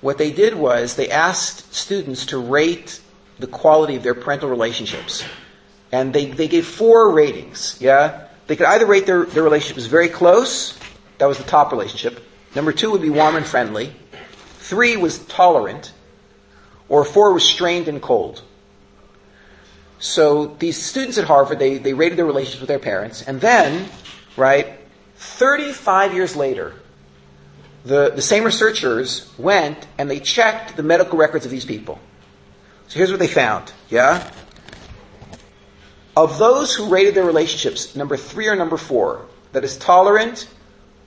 What 0.00 0.18
they 0.18 0.30
did 0.30 0.54
was 0.54 0.94
they 0.94 1.10
asked 1.10 1.74
students 1.74 2.26
to 2.26 2.38
rate 2.38 3.00
the 3.38 3.46
quality 3.46 3.96
of 3.96 4.02
their 4.02 4.14
parental 4.14 4.48
relationships. 4.48 5.24
And 5.92 6.12
they, 6.12 6.26
they 6.26 6.48
gave 6.48 6.66
four 6.66 7.10
ratings, 7.10 7.78
yeah? 7.80 8.28
They 8.46 8.56
could 8.56 8.66
either 8.66 8.86
rate 8.86 9.06
their, 9.06 9.24
their 9.24 9.42
relationship 9.42 9.78
as 9.78 9.86
very 9.86 10.08
close, 10.08 10.78
that 11.18 11.26
was 11.26 11.38
the 11.38 11.44
top 11.44 11.72
relationship. 11.72 12.22
Number 12.54 12.72
two 12.72 12.90
would 12.90 13.02
be 13.02 13.10
warm 13.10 13.36
and 13.36 13.46
friendly. 13.46 13.94
Three 14.68 14.96
was 14.96 15.18
tolerant. 15.26 15.92
Or 16.88 17.04
four 17.04 17.32
was 17.32 17.44
strained 17.44 17.86
and 17.86 18.02
cold. 18.02 18.42
So 19.98 20.46
these 20.58 20.80
students 20.80 21.18
at 21.18 21.24
Harvard, 21.24 21.58
they, 21.58 21.78
they 21.78 21.94
rated 21.94 22.18
their 22.18 22.26
relationships 22.26 22.60
with 22.60 22.68
their 22.68 22.80
parents. 22.80 23.22
And 23.22 23.40
then, 23.40 23.88
right, 24.36 24.78
35 25.16 26.14
years 26.14 26.36
later, 26.36 26.74
the, 27.84 28.10
the 28.10 28.22
same 28.22 28.44
researchers 28.44 29.32
went 29.38 29.86
and 29.98 30.10
they 30.10 30.20
checked 30.20 30.76
the 30.76 30.82
medical 30.82 31.16
records 31.16 31.44
of 31.44 31.50
these 31.50 31.64
people. 31.64 32.00
So 32.88 32.98
here's 32.98 33.10
what 33.10 33.20
they 33.20 33.28
found, 33.28 33.72
yeah? 33.88 34.30
Of 36.16 36.38
those 36.38 36.74
who 36.74 36.88
rated 36.88 37.14
their 37.14 37.24
relationships, 37.24 37.94
number 37.94 38.16
three 38.16 38.48
or 38.48 38.56
number 38.56 38.76
four, 38.76 39.26
that 39.52 39.64
is 39.64 39.76
tolerant 39.76 40.48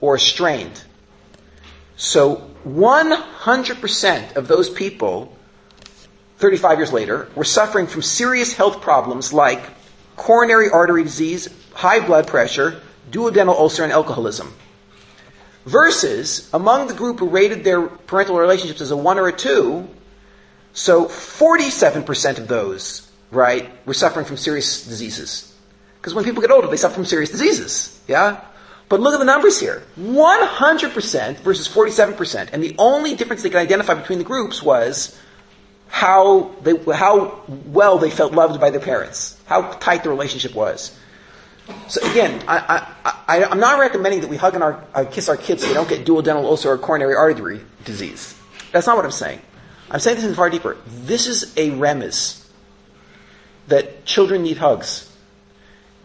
or 0.00 0.18
strained. 0.18 0.82
So 1.96 2.49
100% 2.66 4.36
of 4.36 4.48
those 4.48 4.70
people 4.70 5.36
35 6.40 6.78
years 6.78 6.92
later, 6.92 7.28
were 7.34 7.44
suffering 7.44 7.86
from 7.86 8.00
serious 8.00 8.54
health 8.54 8.80
problems 8.80 9.30
like 9.30 9.62
coronary 10.16 10.70
artery 10.70 11.02
disease, 11.02 11.48
high 11.74 12.04
blood 12.04 12.26
pressure, 12.26 12.80
duodenal 13.10 13.54
ulcer, 13.54 13.84
and 13.84 13.92
alcoholism. 13.92 14.52
Versus 15.66 16.48
among 16.54 16.88
the 16.88 16.94
group 16.94 17.18
who 17.18 17.28
rated 17.28 17.62
their 17.62 17.82
parental 17.82 18.38
relationships 18.38 18.80
as 18.80 18.90
a 18.90 18.96
one 18.96 19.18
or 19.18 19.28
a 19.28 19.32
two, 19.32 19.86
so 20.72 21.04
47% 21.04 22.38
of 22.38 22.48
those, 22.48 23.10
right, 23.30 23.70
were 23.86 23.92
suffering 23.92 24.24
from 24.24 24.38
serious 24.38 24.86
diseases. 24.86 25.54
Because 26.00 26.14
when 26.14 26.24
people 26.24 26.40
get 26.40 26.50
older, 26.50 26.68
they 26.68 26.78
suffer 26.78 26.94
from 26.94 27.04
serious 27.04 27.30
diseases. 27.30 28.00
Yeah? 28.08 28.40
But 28.90 29.00
look 29.00 29.14
at 29.14 29.20
the 29.20 29.24
numbers 29.24 29.60
here. 29.60 29.84
100% 29.98 31.36
versus 31.38 31.68
47%. 31.68 32.50
And 32.52 32.60
the 32.60 32.74
only 32.76 33.14
difference 33.14 33.42
they 33.42 33.48
could 33.48 33.60
identify 33.60 33.94
between 33.94 34.18
the 34.18 34.24
groups 34.24 34.62
was 34.62 35.16
how, 35.86 36.50
they, 36.62 36.76
how 36.92 37.40
well 37.66 37.98
they 37.98 38.10
felt 38.10 38.32
loved 38.32 38.60
by 38.60 38.70
their 38.70 38.80
parents, 38.80 39.40
how 39.46 39.62
tight 39.74 40.02
the 40.02 40.10
relationship 40.10 40.56
was. 40.56 40.98
So 41.86 42.04
again, 42.10 42.42
I, 42.48 42.84
am 43.28 43.60
not 43.60 43.78
recommending 43.78 44.22
that 44.22 44.28
we 44.28 44.36
hug 44.36 44.54
and 44.54 44.64
our, 44.64 44.84
uh, 44.92 45.04
kiss 45.04 45.28
our 45.28 45.36
kids 45.36 45.62
so 45.62 45.68
they 45.68 45.74
don't 45.74 45.88
get 45.88 46.04
duodenal 46.04 46.42
ulcer 46.42 46.70
or 46.70 46.76
coronary 46.76 47.14
artery 47.14 47.60
disease. 47.84 48.36
That's 48.72 48.88
not 48.88 48.96
what 48.96 49.04
I'm 49.04 49.12
saying. 49.12 49.40
I'm 49.88 50.00
saying 50.00 50.16
this 50.16 50.24
in 50.24 50.34
far 50.34 50.50
deeper. 50.50 50.76
This 50.88 51.28
is 51.28 51.56
a 51.56 51.70
remiss 51.70 52.44
that 53.68 54.04
children 54.04 54.42
need 54.42 54.58
hugs. 54.58 55.06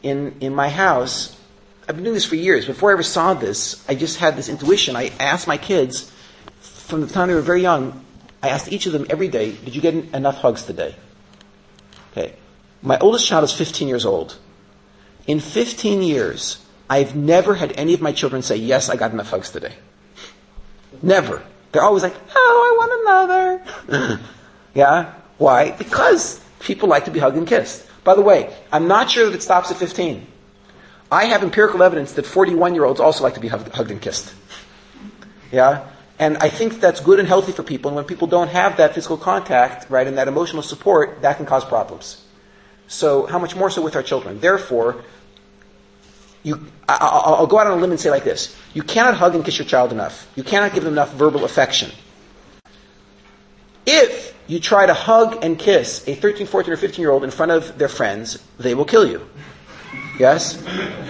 In, 0.04 0.36
in 0.40 0.54
my 0.54 0.70
house, 0.70 1.35
I've 1.88 1.96
been 1.96 2.04
doing 2.04 2.16
this 2.16 2.26
for 2.26 2.36
years. 2.36 2.66
Before 2.66 2.90
I 2.90 2.94
ever 2.94 3.04
saw 3.04 3.36
this, 3.36 3.88
I 3.88 3.94
just 3.94 4.18
had 4.18 4.36
this 4.36 4.50
intuition. 4.50 4.96
I 4.96 5.12
asked 5.20 5.48
my 5.48 5.58
kids, 5.58 6.12
from 6.60 7.02
the 7.02 7.08
time 7.08 7.28
they 7.28 7.36
were 7.36 7.42
very 7.42 7.62
young, 7.62 8.04
I 8.42 8.50
asked 8.50 8.72
each 8.72 8.88
of 8.88 8.94
them 8.94 9.06
every 9.10 9.28
day, 9.28 9.52
did 9.52 9.76
you 9.76 9.82
get 9.82 9.94
enough 9.94 10.38
hugs 10.38 10.64
today? 10.64 10.96
Okay. 12.12 12.34
My 12.82 12.98
oldest 13.00 13.28
child 13.28 13.44
is 13.44 13.54
15 13.54 13.88
years 13.88 14.06
old. 14.06 14.38
In 15.28 15.40
15 15.40 16.02
years, 16.02 16.64
I've 16.90 17.16
never 17.16 17.56
had 17.56 17.72
any 17.74 17.94
of 17.94 18.02
my 18.02 18.12
children 18.12 18.42
say, 18.42 18.56
yes, 18.56 18.90
I 18.90 18.96
got 18.96 19.12
enough 19.12 19.30
hugs 19.30 19.52
today. 19.52 19.74
Never. 21.02 21.44
They're 21.72 21.84
always 21.84 22.04
like, 22.04 22.16
oh, 22.36 22.62
I 22.68 22.78
want 22.78 23.90
another. 23.90 24.20
yeah? 24.74 25.14
Why? 25.38 25.72
Because 25.72 26.40
people 26.60 26.90
like 26.90 27.06
to 27.06 27.12
be 27.12 27.20
hugged 27.20 27.38
and 27.38 27.48
kissed. 27.48 27.86
By 28.04 28.16
the 28.16 28.22
way, 28.22 28.56
I'm 28.72 28.88
not 28.88 29.10
sure 29.10 29.26
that 29.26 29.36
it 29.36 29.44
stops 29.44 29.72
at 29.72 29.78
15. 29.78 30.26
I 31.12 31.26
have 31.26 31.44
empirical 31.44 31.84
evidence 31.84 32.14
that 32.14 32.26
41 32.26 32.74
year 32.74 32.86
olds 32.86 33.00
also 33.00 33.24
like 33.24 33.36
to 33.36 33.40
be 33.40 33.48
hugged 33.48 33.92
and 33.92 34.02
kissed. 34.02 34.34
Yeah? 35.52 35.88
And 36.18 36.38
I 36.38 36.50
think 36.50 36.80
that's 36.80 37.02
good 37.02 37.20
and 37.20 37.28
healthy 37.28 37.52
for 37.52 37.64
people. 37.64 37.90
And 37.90 37.96
when 37.96 38.06
people 38.06 38.28
don't 38.28 38.48
have 38.50 38.78
that 38.78 38.96
physical 38.96 39.18
contact, 39.18 39.90
right, 39.90 40.08
and 40.08 40.18
that 40.18 40.28
emotional 40.28 40.64
support, 40.64 41.22
that 41.22 41.38
can 41.38 41.46
cause 41.46 41.66
problems. 41.66 42.24
So 42.88 43.26
how 43.26 43.40
much 43.40 43.56
more 43.56 43.70
so 43.70 43.82
with 43.82 43.96
our 43.96 44.04
children? 44.04 44.40
Therefore, 44.40 45.04
you, 46.44 46.68
I, 46.88 47.38
will 47.40 47.48
go 47.48 47.60
out 47.60 47.68
on 47.68 47.78
a 47.78 47.82
limb 47.82 47.92
and 47.92 48.00
say 48.00 48.12
like 48.12 48.24
this. 48.24 48.56
You 48.74 48.84
cannot 48.84 49.16
hug 49.16 49.36
and 49.36 49.44
kiss 49.44 49.58
your 49.58 49.68
child 49.68 49.92
enough. 49.92 50.32
You 50.36 50.44
cannot 50.44 50.74
give 50.74 50.84
them 50.84 50.94
enough 50.94 51.14
verbal 51.14 51.44
affection. 51.44 51.92
If 53.86 54.36
you 54.48 54.60
try 54.60 54.86
to 54.86 54.94
hug 54.94 55.44
and 55.44 55.58
kiss 55.58 56.08
a 56.08 56.16
13, 56.16 56.48
14, 56.48 56.74
or 56.74 56.78
15 56.78 57.02
year 57.02 57.12
old 57.12 57.24
in 57.24 57.32
front 57.32 57.52
of 57.52 57.78
their 57.78 57.90
friends, 57.90 58.42
they 58.58 58.76
will 58.76 58.86
kill 58.86 59.06
you. 59.06 59.28
Yes? 60.20 60.64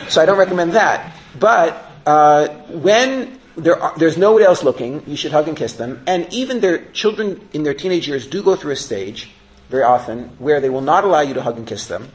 So 0.10 0.22
I 0.22 0.26
don't 0.26 0.38
recommend 0.38 0.74
that. 0.74 1.16
But 1.40 1.92
uh, 2.06 2.48
when 2.70 3.40
there 3.56 3.82
are, 3.82 3.98
there's 3.98 4.18
nobody 4.18 4.46
else 4.46 4.64
looking, 4.64 5.04
you 5.08 5.16
should 5.16 5.32
hug 5.32 5.48
and 5.48 5.58
kiss 5.58 5.74
them. 5.74 6.04
And 6.08 6.32
even 6.34 6.60
their 6.60 6.86
children 6.92 7.48
in 7.54 7.64
their 7.64 7.74
teenage 7.74 8.08
years 8.08 8.28
do 8.28 8.44
go 8.44 8.56
through 8.56 8.74
a 8.74 8.78
stage, 8.78 9.30
very 9.70 9.84
often, 9.84 10.30
where 10.40 10.60
they 10.60 10.70
will 10.70 10.82
not 10.82 11.04
allow 11.04 11.22
you 11.22 11.34
to 11.34 11.42
hug 11.42 11.58
and 11.58 11.68
kiss 11.68 11.88
them. 11.88 12.10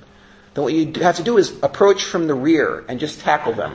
Then 0.55 0.65
what 0.65 0.73
you 0.73 0.93
have 1.03 1.17
to 1.17 1.23
do 1.23 1.39
is 1.39 1.57
approach 1.63 2.05
from 2.05 2.27
the 2.27 2.35
rear 2.35 2.85
and 2.89 2.99
just 2.99 3.21
tackle 3.21 3.53
them. 3.53 3.75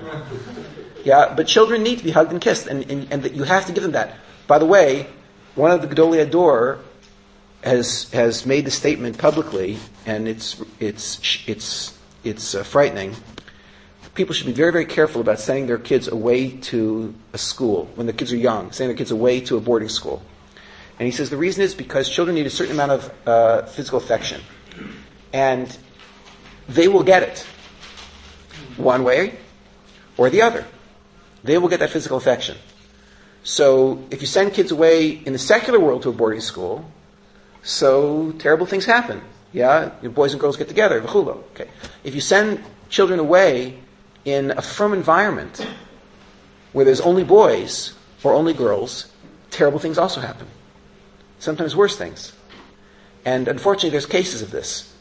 Yeah, 1.03 1.34
but 1.36 1.48
children 1.48 1.84
need 1.84 2.00
to 2.00 2.03
be 2.03 2.12
hugged 2.12 2.31
and 2.31 2.41
kissed, 2.41 2.67
and, 2.67 2.89
and, 2.89 3.07
and 3.12 3.36
you 3.36 3.43
have 3.43 3.67
to 3.67 3.72
give 3.72 3.84
them 3.84 3.93
that. 3.93 4.15
By 4.48 4.60
the 4.60 4.65
way, 4.65 5.07
one 5.53 5.72
of 5.72 5.81
the 5.81 5.88
Gedolei 5.88 6.25
Hador 6.25 6.79
has 7.63 8.12
has 8.12 8.45
made 8.45 8.65
the 8.65 8.72
statement 8.72 9.17
publicly, 9.17 9.77
and 10.05 10.27
it's 10.27 10.62
it's 10.79 11.19
it's 11.48 11.94
it's 12.25 12.55
uh, 12.55 12.63
frightening 12.63 13.15
people 14.15 14.34
should 14.34 14.48
be 14.48 14.53
very, 14.53 14.72
very 14.72 14.86
careful 14.86 15.22
about 15.22 15.39
sending 15.39 15.67
their 15.67 15.77
kids 15.77 16.08
away 16.08 16.51
to 16.51 17.13
a 17.34 17.38
school 17.38 17.89
when 17.96 18.08
the 18.08 18.13
kids 18.13 18.32
are 18.32 18.38
young, 18.38 18.72
sending 18.72 18.96
their 18.96 18.98
kids 18.98 19.12
away 19.12 19.41
to 19.41 19.58
a 19.58 19.62
boarding 19.62 19.89
school. 19.89 20.24
And 20.98 21.05
he 21.05 21.12
says 21.12 21.29
the 21.29 21.38
reason 21.38 21.62
is 21.62 21.75
because 21.75 22.10
children 22.10 22.36
need 22.36 22.46
a 22.46 22.50
certain 22.50 22.74
amount 22.74 22.91
of 22.94 23.27
uh, 23.27 23.62
physical 23.65 24.00
affection. 24.00 24.41
And 25.34 25.77
they 26.70 26.88
will 26.88 27.03
get 27.03 27.24
it 27.24 27.46
one 28.77 29.03
way 29.03 29.38
or 30.17 30.29
the 30.29 30.41
other. 30.41 30.65
They 31.44 31.58
will 31.58 31.67
get 31.67 31.82
that 31.82 31.89
physical 31.89 32.17
affection. 32.17 32.58
So 33.44 34.05
if 34.10 34.22
you 34.22 34.27
send 34.27 34.53
kids 34.53 34.72
away 34.72 35.10
in 35.10 35.34
the 35.34 35.39
secular 35.39 35.79
world 35.79 36.03
to 36.03 36.10
a 36.10 36.13
boarding 36.13 36.41
school, 36.41 36.89
so 37.62 38.32
terrible 38.39 38.65
things 38.65 38.86
happen. 38.86 39.22
Yeah, 39.55 39.91
your 40.01 40.12
boys 40.12 40.33
and 40.33 40.41
girls 40.41 40.57
get 40.57 40.67
together. 40.67 41.01
Okay. 41.01 41.69
If 42.03 42.13
you 42.13 42.19
send 42.19 42.62
children 42.89 43.19
away 43.19 43.79
in 44.25 44.51
a 44.51 44.62
firm 44.62 44.91
environment 44.91 45.65
where 46.74 46.83
there's 46.83 47.00
only 47.00 47.24
boys 47.24 47.93
or 48.21 48.33
only 48.33 48.53
girls, 48.53 49.09
terrible 49.51 49.79
things 49.79 49.97
also 49.97 50.19
happen. 50.19 50.45
Sometimes 51.39 51.74
worse 51.74 51.95
things. 51.95 52.33
And 53.24 53.47
unfortunately, 53.47 53.91
there's 53.91 54.05
cases 54.05 54.41
of 54.41 54.51
this. 54.51 54.93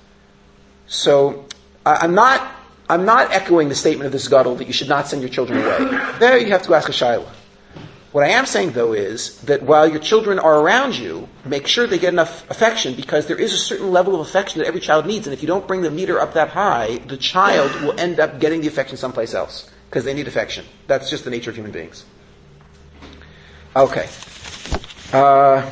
So 0.87 1.46
I'm 1.84 2.14
not, 2.14 2.49
I'm 2.88 3.04
not 3.04 3.32
echoing 3.32 3.68
the 3.68 3.75
statement 3.75 4.06
of 4.06 4.12
this 4.12 4.28
Gadol 4.28 4.54
that 4.54 4.68
you 4.68 4.73
should 4.73 4.88
not 4.88 5.08
send 5.08 5.20
your 5.20 5.30
children 5.30 5.58
away. 5.58 5.78
There 6.20 6.38
you 6.38 6.50
have 6.50 6.62
to 6.62 6.75
ask 6.75 6.88
a 6.88 6.92
shaila. 6.92 7.26
What 8.14 8.23
I 8.23 8.28
am 8.28 8.47
saying, 8.47 8.75
though, 8.75 8.92
is 8.92 9.40
that 9.40 9.64
while 9.64 9.88
your 9.88 9.99
children 9.99 10.38
are 10.38 10.61
around 10.61 10.94
you, 10.94 11.28
make 11.44 11.66
sure 11.66 11.88
they 11.88 11.99
get 11.99 12.12
enough 12.12 12.49
affection 12.49 12.94
because 12.94 13.26
there 13.26 13.37
is 13.37 13.52
a 13.52 13.59
certain 13.59 13.90
level 13.90 14.14
of 14.14 14.21
affection 14.21 14.61
that 14.61 14.68
every 14.68 14.78
child 14.78 15.04
needs. 15.04 15.26
And 15.26 15.35
if 15.35 15.42
you 15.42 15.49
don't 15.49 15.66
bring 15.66 15.83
the 15.83 15.90
meter 15.90 16.21
up 16.21 16.35
that 16.35 16.50
high, 16.50 16.99
the 17.09 17.16
child 17.16 17.73
will 17.83 17.99
end 17.99 18.21
up 18.21 18.38
getting 18.38 18.61
the 18.61 18.68
affection 18.68 18.97
someplace 18.97 19.35
else 19.35 19.68
because 19.90 20.04
they 20.04 20.14
need 20.14 20.28
affection. 20.28 20.64
That's 20.87 21.11
just 21.11 21.25
the 21.25 21.30
nature 21.30 21.50
of 21.50 21.56
human 21.56 21.73
beings. 21.73 22.04
Okay. 23.75 24.09
Uh, 25.12 25.68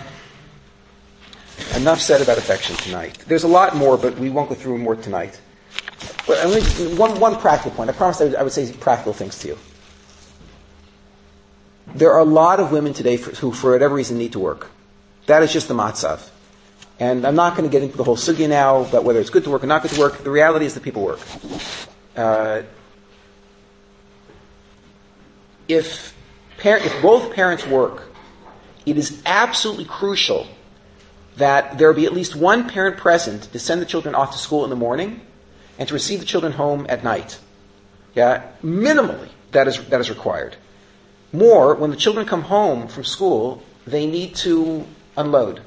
enough 1.77 2.01
said 2.01 2.23
about 2.23 2.39
affection 2.39 2.75
tonight. 2.75 3.19
There's 3.29 3.45
a 3.45 3.49
lot 3.61 3.77
more, 3.77 3.97
but 3.97 4.19
we 4.19 4.31
won't 4.31 4.49
go 4.49 4.57
through 4.57 4.79
more 4.79 4.97
tonight. 4.97 5.41
But 6.27 6.45
one, 6.99 7.21
one 7.21 7.37
practical 7.37 7.71
point. 7.71 7.89
I 7.89 7.93
promised 7.93 8.21
I 8.21 8.25
would, 8.25 8.35
I 8.35 8.43
would 8.43 8.53
say 8.53 8.73
practical 8.73 9.13
things 9.13 9.39
to 9.39 9.47
you 9.47 9.59
there 11.95 12.13
are 12.13 12.21
a 12.21 12.25
lot 12.25 12.61
of 12.61 12.73
women 12.73 12.93
today 12.93 13.17
for, 13.17 13.31
who, 13.37 13.53
for 13.53 13.73
whatever 13.73 13.95
reason, 13.95 14.19
need 14.19 14.33
to 14.33 14.39
work. 14.39 14.71
That 15.27 15.43
is 15.43 15.53
just 15.53 15.69
the 15.69 15.75
matzav. 15.75 16.29
And 16.99 17.27
I'm 17.27 17.35
not 17.35 17.57
going 17.57 17.69
to 17.69 17.73
get 17.73 17.83
into 17.83 17.97
the 17.97 18.05
whole 18.05 18.17
sugya 18.17 18.49
now 18.49 18.83
about 18.83 19.05
whether 19.05 19.21
it's 19.21 19.31
good 19.31 19.45
to 19.45 19.51
work 19.51 19.65
or 19.65 19.67
not 19.67 19.83
good 19.83 19.93
to 19.93 20.01
work. 20.01 20.19
The 20.23 20.31
reality 20.31 20.67
is 20.67 20.75
that 20.75 20.83
people 20.83 21.03
work. 21.03 21.21
Uh, 22.17 22.63
if, 25.69 26.15
par- 26.59 26.79
if 26.79 27.03
both 27.03 27.33
parents 27.33 27.67
work, 27.67 28.13
it 28.85 28.99
is 28.99 29.23
absolutely 29.25 29.85
crucial 29.85 30.47
that 31.37 31.79
there 31.79 31.93
be 31.93 32.05
at 32.05 32.13
least 32.13 32.37
one 32.37 32.69
parent 32.69 32.99
present 32.99 33.45
to 33.53 33.59
send 33.59 33.81
the 33.81 33.87
children 33.87 34.15
off 34.15 34.33
to 34.33 34.39
school 34.39 34.65
in 34.65 34.71
the 34.71 34.77
morning 34.77 35.21
and 35.79 35.89
to 35.89 35.95
receive 35.95 36.21
the 36.21 36.27
children 36.27 36.53
home 36.53 36.87
at 36.89 37.03
night. 37.03 37.39
Yeah, 38.15 38.51
minimally 38.63 39.31
that 39.53 39.69
is 39.69 39.83
that 39.87 40.01
is 40.01 40.11
required. 40.11 40.57
More, 41.33 41.75
when 41.75 41.91
the 41.91 41.97
children 41.97 42.27
come 42.27 42.43
home 42.43 42.89
from 42.89 43.05
school, 43.05 43.63
they 43.87 44.07
need 44.07 44.35
to 44.37 44.87
unload. 45.17 45.63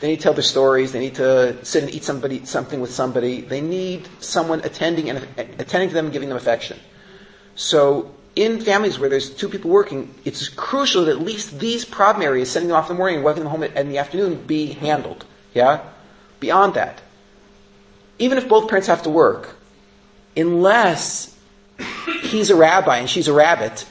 They 0.00 0.08
need 0.08 0.16
to 0.16 0.22
tell 0.22 0.34
their 0.34 0.42
stories. 0.42 0.92
They 0.92 1.00
need 1.00 1.16
to 1.16 1.64
sit 1.64 1.82
and 1.82 1.92
eat 1.92 2.04
somebody, 2.04 2.44
something 2.44 2.80
with 2.80 2.92
somebody. 2.92 3.40
They 3.40 3.60
need 3.60 4.08
someone 4.20 4.60
attending 4.60 5.10
and 5.10 5.26
attending 5.36 5.88
to 5.88 5.94
them 5.94 6.06
and 6.06 6.12
giving 6.12 6.28
them 6.28 6.36
affection. 6.36 6.78
So 7.54 8.14
in 8.36 8.60
families 8.60 8.98
where 8.98 9.08
there's 9.08 9.30
two 9.30 9.48
people 9.48 9.70
working, 9.70 10.14
it's 10.24 10.48
crucial 10.48 11.06
that 11.06 11.12
at 11.12 11.20
least 11.20 11.58
these 11.58 11.84
problem 11.84 12.22
areas, 12.22 12.50
sending 12.50 12.68
them 12.68 12.76
off 12.76 12.90
in 12.90 12.96
the 12.96 12.98
morning 12.98 13.16
and 13.16 13.24
welcoming 13.24 13.44
them 13.44 13.50
home 13.50 13.62
in 13.62 13.88
the 13.88 13.98
afternoon, 13.98 14.44
be 14.46 14.66
handled. 14.66 15.24
Yeah? 15.54 15.82
Beyond 16.38 16.74
that, 16.74 17.00
even 18.18 18.36
if 18.36 18.46
both 18.46 18.68
parents 18.68 18.88
have 18.88 19.02
to 19.04 19.10
work, 19.10 19.56
unless 20.36 21.34
he's 22.22 22.50
a 22.50 22.56
rabbi 22.56 22.98
and 22.98 23.08
she's 23.08 23.28
a 23.28 23.32
rabbit, 23.32 23.86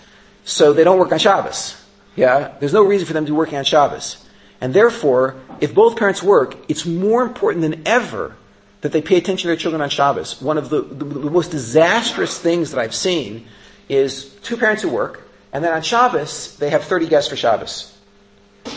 so 0.46 0.72
they 0.72 0.84
don't 0.84 1.00
work 1.00 1.12
on 1.12 1.20
Shabbos. 1.20 1.84
Yeah? 2.16 2.54
There's 2.60 2.74
no 2.74 2.84
reason 2.84 3.06
for 3.06 3.14
them 3.14 3.25
to 3.25 3.32
be 3.32 3.36
working 3.36 3.58
on 3.58 3.66
Shabbos. 3.66 4.24
And 4.62 4.74
therefore, 4.74 5.36
if 5.60 5.75
both 5.75 5.98
parents 5.98 6.24
work, 6.24 6.56
it's 6.70 6.86
more 6.86 7.24
important 7.24 7.62
than 7.64 7.86
ever 7.86 8.38
that 8.82 8.92
they 8.92 9.02
pay 9.02 9.18
attention 9.18 9.44
to 9.44 9.48
their 9.48 9.56
children 9.56 9.82
on 9.82 9.90
Shabbos. 9.90 10.42
One 10.42 10.58
of 10.58 10.70
the, 10.70 10.82
the, 10.82 11.04
the 11.04 11.32
most 11.32 11.52
disastrous 11.52 12.40
things 12.40 12.72
that 12.72 12.80
I've 12.80 12.96
seen 12.96 13.48
is 13.90 14.25
two 14.44 14.58
parents 14.58 14.84
who 14.84 14.90
work, 14.90 15.28
and 15.52 15.64
then 15.64 15.74
on 15.74 15.82
Shabbos, 15.82 16.56
they 16.58 16.70
have 16.70 16.84
30 16.84 17.08
guests 17.08 17.30
for 17.30 17.36
Shabbos. 17.36 17.98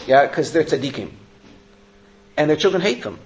Yeah, 0.07 0.27
because 0.27 0.53
they're 0.53 0.65
tzaddikim. 0.65 1.11
And 2.37 2.49
their 2.49 2.57
children 2.57 2.81
hate 2.81 3.03
them. 3.03 3.19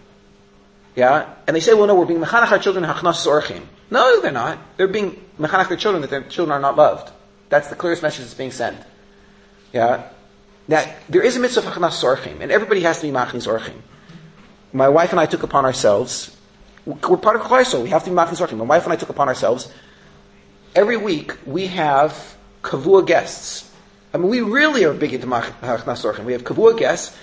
Yeah? 0.96 1.34
And 1.46 1.54
they 1.54 1.60
say, 1.60 1.74
well, 1.74 1.86
no, 1.86 1.94
we're 1.94 2.06
being 2.06 2.20
mechanach 2.20 2.50
our 2.50 2.58
children 2.58 2.84
hachnas 2.84 3.26
orchim. 3.26 3.62
No, 3.90 4.20
they're 4.20 4.32
not. 4.32 4.58
They're 4.76 4.88
being 4.88 5.24
mechanach 5.38 5.68
their 5.68 5.76
children 5.76 6.02
that 6.02 6.10
their 6.10 6.22
children 6.22 6.52
are 6.52 6.60
not 6.60 6.76
loved. 6.76 7.12
That's 7.52 7.68
the 7.68 7.76
clearest 7.76 8.02
message 8.02 8.24
that's 8.24 8.32
being 8.32 8.50
sent. 8.50 8.78
Yeah? 9.74 10.08
Now, 10.68 10.90
there 11.10 11.20
is 11.20 11.36
a 11.36 11.40
mitzvah 11.40 11.60
of 11.60 11.66
hachnas 11.66 12.02
orchim, 12.02 12.40
and 12.40 12.50
everybody 12.50 12.80
has 12.80 13.02
to 13.02 13.06
be 13.06 13.12
machnis 13.12 13.46
orchim. 13.46 13.82
My 14.72 14.88
wife 14.88 15.10
and 15.10 15.20
I 15.20 15.26
took 15.26 15.42
upon 15.42 15.66
ourselves, 15.66 16.34
we're 16.86 17.18
part 17.18 17.36
of 17.36 17.42
Klal 17.42 17.82
we 17.82 17.90
have 17.90 18.04
to 18.04 18.10
be 18.10 18.16
machnis 18.16 18.40
orchim. 18.40 18.56
My 18.56 18.64
wife 18.64 18.84
and 18.84 18.92
I 18.94 18.96
took 18.96 19.10
upon 19.10 19.28
ourselves, 19.28 19.70
every 20.74 20.96
week 20.96 21.36
we 21.44 21.66
have 21.66 22.38
kavua 22.62 23.06
guests. 23.06 23.70
I 24.14 24.16
mean, 24.16 24.30
we 24.30 24.40
really 24.40 24.84
are 24.84 24.94
big 24.94 25.12
into 25.12 25.26
hachnas 25.26 26.10
orchim. 26.10 26.24
We 26.24 26.32
have 26.32 26.44
kavua 26.44 26.78
guests, 26.78 27.14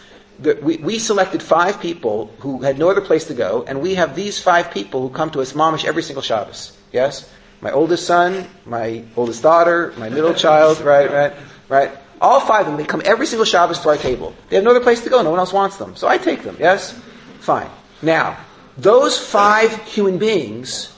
we, 0.61 0.77
we 0.77 0.99
selected 0.99 1.41
five 1.41 1.81
people 1.81 2.31
who 2.41 2.61
had 2.61 2.77
no 2.77 2.91
other 2.91 3.01
place 3.01 3.25
to 3.25 3.33
go, 3.33 3.65
and 3.67 3.81
we 3.81 3.95
have 3.95 4.15
these 4.15 4.39
five 4.39 4.69
people 4.69 5.01
who 5.01 5.09
come 5.09 5.31
to 5.31 5.41
us 5.41 5.53
mamish 5.53 5.85
every 5.85 6.03
single 6.03 6.21
Shabbos. 6.21 6.77
Yes? 6.91 7.27
My 7.61 7.71
oldest 7.71 8.05
son, 8.05 8.47
my 8.65 9.03
oldest 9.15 9.43
daughter, 9.43 9.93
my 9.97 10.09
middle 10.09 10.33
child, 10.33 10.79
right, 10.93 11.11
right, 11.11 11.33
right. 11.67 11.91
All 12.21 12.39
five 12.39 12.61
of 12.61 12.67
them, 12.67 12.77
they 12.77 12.85
come 12.85 13.01
every 13.05 13.25
single 13.25 13.45
Shabbos 13.45 13.79
to 13.79 13.89
our 13.89 13.97
table. 13.97 14.33
They 14.49 14.55
have 14.55 14.65
no 14.65 14.71
other 14.71 14.81
place 14.81 15.03
to 15.03 15.09
go, 15.09 15.21
no 15.21 15.29
one 15.31 15.39
else 15.39 15.53
wants 15.53 15.77
them. 15.77 15.95
So 15.95 16.07
I 16.07 16.17
take 16.17 16.43
them, 16.43 16.57
yes? 16.59 16.99
Fine. 17.39 17.69
Now, 18.01 18.37
those 18.77 19.17
five 19.17 19.83
human 19.83 20.17
beings 20.17 20.93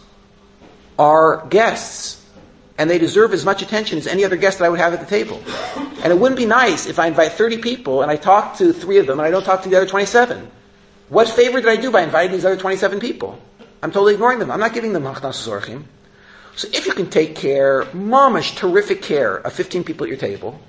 are 0.98 1.46
guests 1.48 2.22
and 2.78 2.90
they 2.90 2.98
deserve 2.98 3.34
as 3.34 3.46
much 3.46 3.62
attention 3.62 3.98
as 3.98 4.08
any 4.08 4.26
other 4.26 4.36
guest 4.36 4.60
that 4.60 4.66
I 4.66 4.70
would 4.70 4.80
have 4.80 4.94
at 4.94 5.00
the 5.00 5.06
table. 5.06 5.42
And 6.04 6.12
it 6.12 6.20
wouldn't 6.20 6.38
be 6.38 6.46
nice 6.46 6.88
if 6.88 6.98
I 6.98 7.08
invite 7.08 7.34
30 7.34 7.58
people 7.58 8.02
and 8.02 8.10
I 8.10 8.16
talk 8.16 8.58
to 8.58 8.74
three 8.74 8.98
of 8.98 9.06
them 9.06 9.20
and 9.20 9.28
I 9.28 9.32
don't 9.32 9.44
talk 9.44 9.64
to 9.64 9.70
the 9.70 9.78
other 9.78 9.86
27. 9.86 10.50
What 11.10 11.30
favor 11.30 11.60
did 11.62 11.70
I 11.70 11.76
do 11.76 11.92
by 11.92 12.02
inviting 12.02 12.32
these 12.32 12.46
other 12.46 12.58
27 12.58 13.00
people? 13.00 13.40
I'm 13.84 13.92
totally 13.92 14.14
ignoring 14.14 14.40
them. 14.40 14.50
I'm 14.50 14.60
not 14.60 14.74
giving 14.74 14.94
them 14.94 15.04
machnas 15.04 15.48
zorchim. 15.48 15.84
So 16.56 16.68
if 16.74 16.86
you 16.86 16.94
can 16.94 17.10
take 17.10 17.36
care, 17.36 17.84
mamish, 17.86 18.56
terrific 18.56 19.02
care 19.02 19.38
of 19.38 19.54
15 19.54 19.84
people 19.84 20.06
at 20.06 20.10
your 20.10 20.18
table, 20.18 20.60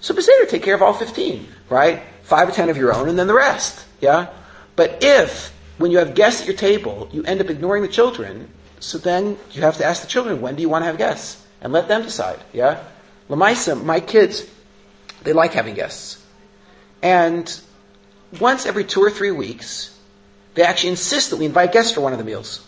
so 0.00 0.14
Beseder, 0.14 0.48
take 0.48 0.62
care 0.62 0.74
of 0.74 0.82
all 0.82 0.94
15, 0.94 1.46
right? 1.68 2.02
Five 2.22 2.48
or 2.48 2.52
10 2.52 2.68
of 2.68 2.76
your 2.76 2.92
own 2.94 3.08
and 3.08 3.18
then 3.18 3.26
the 3.26 3.34
rest, 3.34 3.86
yeah? 4.00 4.28
But 4.76 5.02
if, 5.02 5.52
when 5.78 5.90
you 5.90 5.98
have 5.98 6.14
guests 6.14 6.40
at 6.40 6.46
your 6.46 6.56
table, 6.56 7.08
you 7.12 7.22
end 7.24 7.40
up 7.40 7.50
ignoring 7.50 7.82
the 7.82 7.88
children, 7.88 8.50
so 8.80 8.98
then 8.98 9.36
you 9.52 9.62
have 9.62 9.76
to 9.76 9.84
ask 9.84 10.02
the 10.02 10.08
children, 10.08 10.40
when 10.40 10.56
do 10.56 10.62
you 10.62 10.68
want 10.68 10.82
to 10.82 10.86
have 10.86 10.98
guests? 10.98 11.46
and 11.60 11.72
let 11.72 11.88
them 11.88 12.02
decide. 12.02 12.38
Yeah, 12.52 12.82
Lamaisa, 13.28 13.82
my 13.82 14.00
kids, 14.00 14.46
they 15.22 15.32
like 15.32 15.52
having 15.52 15.74
guests, 15.74 16.24
and 17.02 17.60
once 18.40 18.66
every 18.66 18.84
two 18.84 19.00
or 19.00 19.10
three 19.10 19.30
weeks, 19.30 19.96
they 20.54 20.62
actually 20.62 20.90
insist 20.90 21.30
that 21.30 21.36
we 21.36 21.46
invite 21.46 21.72
guests 21.72 21.92
for 21.92 22.00
one 22.00 22.12
of 22.12 22.18
the 22.18 22.24
meals. 22.24 22.66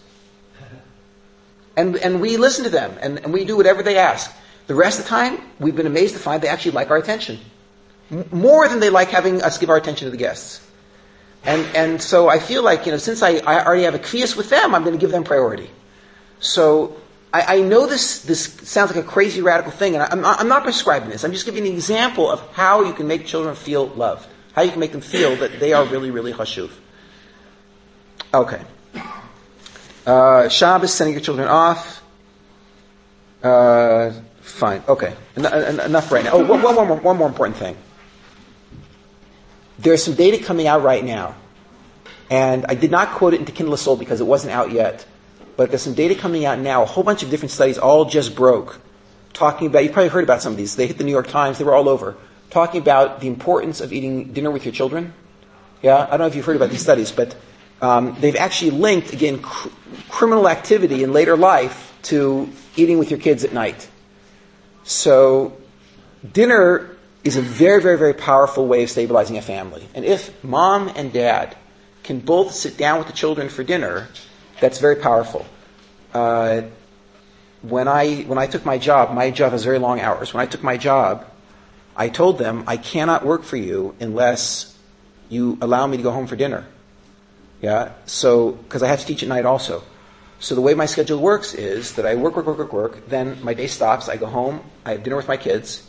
And, 1.76 1.96
and 1.96 2.20
we 2.20 2.36
listen 2.36 2.64
to 2.64 2.70
them 2.70 2.96
and, 3.00 3.18
and 3.20 3.32
we 3.32 3.44
do 3.44 3.56
whatever 3.56 3.82
they 3.82 3.98
ask. 3.98 4.30
The 4.66 4.74
rest 4.74 4.98
of 4.98 5.04
the 5.04 5.08
time, 5.08 5.38
we've 5.58 5.74
been 5.74 5.86
amazed 5.86 6.14
to 6.14 6.20
find 6.20 6.42
they 6.42 6.48
actually 6.48 6.72
like 6.72 6.90
our 6.90 6.96
attention. 6.96 7.38
M- 8.10 8.28
more 8.30 8.68
than 8.68 8.80
they 8.80 8.90
like 8.90 9.08
having 9.08 9.42
us 9.42 9.58
give 9.58 9.70
our 9.70 9.76
attention 9.76 10.06
to 10.06 10.10
the 10.10 10.16
guests. 10.16 10.66
And, 11.44 11.66
and 11.74 12.02
so 12.02 12.28
I 12.28 12.38
feel 12.38 12.62
like, 12.62 12.86
you 12.86 12.92
know, 12.92 12.98
since 12.98 13.22
I, 13.22 13.38
I 13.38 13.64
already 13.64 13.82
have 13.82 13.94
a 13.94 13.98
kvias 13.98 14.36
with 14.36 14.50
them, 14.50 14.74
I'm 14.74 14.84
going 14.84 14.94
to 14.94 15.00
give 15.00 15.10
them 15.10 15.24
priority. 15.24 15.70
So 16.38 16.96
I, 17.32 17.56
I, 17.56 17.60
know 17.60 17.86
this, 17.86 18.22
this 18.22 18.44
sounds 18.68 18.94
like 18.94 19.04
a 19.04 19.06
crazy 19.06 19.40
radical 19.40 19.72
thing, 19.72 19.94
and 19.94 20.02
I, 20.02 20.12
am 20.12 20.24
I'm 20.24 20.48
not 20.48 20.62
prescribing 20.62 21.08
this. 21.08 21.24
I'm 21.24 21.32
just 21.32 21.46
giving 21.46 21.66
an 21.66 21.72
example 21.72 22.30
of 22.30 22.40
how 22.52 22.82
you 22.82 22.92
can 22.92 23.08
make 23.08 23.26
children 23.26 23.56
feel 23.56 23.86
loved, 23.86 24.28
how 24.52 24.62
you 24.62 24.70
can 24.70 24.80
make 24.80 24.92
them 24.92 25.00
feel 25.00 25.34
that 25.36 25.58
they 25.58 25.72
are 25.72 25.84
really, 25.84 26.10
really 26.10 26.32
hashuv. 26.32 26.70
Okay. 28.34 28.62
Uh, 30.06 30.48
Shabbos, 30.48 30.92
sending 30.92 31.14
your 31.14 31.22
children 31.22 31.48
off. 31.48 32.02
Uh, 33.42 34.12
fine. 34.40 34.82
Okay. 34.88 35.14
En- 35.36 35.46
en- 35.46 35.80
enough 35.80 36.10
right 36.10 36.24
now. 36.24 36.32
Oh, 36.32 36.44
one, 36.44 36.62
one, 36.62 36.74
more, 36.74 36.96
one 36.96 37.16
more 37.16 37.28
important 37.28 37.56
thing. 37.56 37.76
There's 39.78 40.02
some 40.02 40.14
data 40.14 40.42
coming 40.42 40.66
out 40.66 40.82
right 40.82 41.04
now, 41.04 41.34
and 42.30 42.66
I 42.68 42.74
did 42.74 42.90
not 42.90 43.12
quote 43.12 43.34
it 43.34 43.40
into 43.40 43.52
Kindle 43.52 43.76
Soul 43.76 43.96
because 43.96 44.20
it 44.20 44.26
wasn't 44.26 44.52
out 44.52 44.70
yet 44.70 45.06
but 45.56 45.70
there's 45.70 45.82
some 45.82 45.94
data 45.94 46.14
coming 46.14 46.44
out 46.44 46.58
now, 46.58 46.82
a 46.82 46.86
whole 46.86 47.04
bunch 47.04 47.22
of 47.22 47.30
different 47.30 47.50
studies 47.50 47.78
all 47.78 48.04
just 48.04 48.34
broke, 48.34 48.80
talking 49.32 49.66
about, 49.66 49.84
you 49.84 49.90
probably 49.90 50.08
heard 50.08 50.24
about 50.24 50.42
some 50.42 50.52
of 50.52 50.56
these. 50.56 50.76
They 50.76 50.86
hit 50.86 50.98
the 50.98 51.04
New 51.04 51.12
York 51.12 51.28
Times, 51.28 51.58
they 51.58 51.64
were 51.64 51.74
all 51.74 51.88
over, 51.88 52.16
talking 52.50 52.80
about 52.80 53.20
the 53.20 53.28
importance 53.28 53.80
of 53.80 53.92
eating 53.92 54.32
dinner 54.32 54.50
with 54.50 54.64
your 54.64 54.72
children. 54.72 55.12
Yeah, 55.82 55.98
I 55.98 56.10
don't 56.10 56.20
know 56.20 56.26
if 56.26 56.34
you've 56.34 56.44
heard 56.44 56.56
about 56.56 56.70
these 56.70 56.82
studies, 56.82 57.12
but 57.12 57.34
um, 57.82 58.16
they've 58.20 58.36
actually 58.36 58.70
linked, 58.70 59.12
again, 59.12 59.42
cr- 59.42 59.68
criminal 60.08 60.48
activity 60.48 61.02
in 61.02 61.12
later 61.12 61.36
life 61.36 61.92
to 62.04 62.48
eating 62.76 62.98
with 62.98 63.10
your 63.10 63.20
kids 63.20 63.44
at 63.44 63.52
night. 63.52 63.90
So, 64.84 65.56
dinner 66.32 66.96
is 67.24 67.36
a 67.36 67.42
very, 67.42 67.82
very, 67.82 67.98
very 67.98 68.14
powerful 68.14 68.66
way 68.66 68.82
of 68.84 68.90
stabilizing 68.90 69.36
a 69.36 69.42
family. 69.42 69.86
And 69.94 70.04
if 70.04 70.42
mom 70.42 70.88
and 70.96 71.12
dad 71.12 71.56
can 72.02 72.20
both 72.20 72.52
sit 72.52 72.76
down 72.76 72.98
with 72.98 73.06
the 73.06 73.12
children 73.12 73.48
for 73.48 73.62
dinner 73.62 74.08
that's 74.62 74.78
very 74.78 74.94
powerful. 74.94 75.44
Uh, 76.14 76.62
when 77.62 77.88
I 77.88 78.22
when 78.22 78.38
I 78.38 78.46
took 78.46 78.64
my 78.64 78.78
job, 78.78 79.12
my 79.12 79.30
job 79.32 79.50
has 79.50 79.64
very 79.64 79.80
long 79.80 79.98
hours. 80.00 80.32
When 80.32 80.40
I 80.40 80.46
took 80.46 80.62
my 80.62 80.76
job, 80.76 81.26
I 81.96 82.08
told 82.08 82.38
them 82.38 82.62
I 82.68 82.76
cannot 82.76 83.26
work 83.26 83.42
for 83.42 83.56
you 83.56 83.96
unless 83.98 84.78
you 85.28 85.58
allow 85.60 85.86
me 85.88 85.96
to 85.96 86.02
go 86.02 86.12
home 86.12 86.28
for 86.28 86.36
dinner. 86.36 86.64
Yeah. 87.62 87.92
So 88.04 88.52
because 88.52 88.82
I 88.82 88.88
have 88.88 89.00
to 89.00 89.06
teach 89.06 89.22
at 89.22 89.28
night 89.28 89.46
also. 89.46 89.82
So 90.40 90.54
the 90.54 90.60
way 90.60 90.74
my 90.74 90.86
schedule 90.86 91.20
works 91.20 91.54
is 91.54 91.94
that 91.94 92.04
I 92.04 92.16
work, 92.16 92.36
work, 92.36 92.46
work, 92.46 92.58
work, 92.58 92.72
work. 92.72 93.08
Then 93.08 93.42
my 93.42 93.54
day 93.54 93.68
stops. 93.68 94.08
I 94.08 94.16
go 94.16 94.26
home. 94.26 94.60
I 94.84 94.90
have 94.90 95.02
dinner 95.04 95.16
with 95.16 95.28
my 95.28 95.36
kids. 95.36 95.88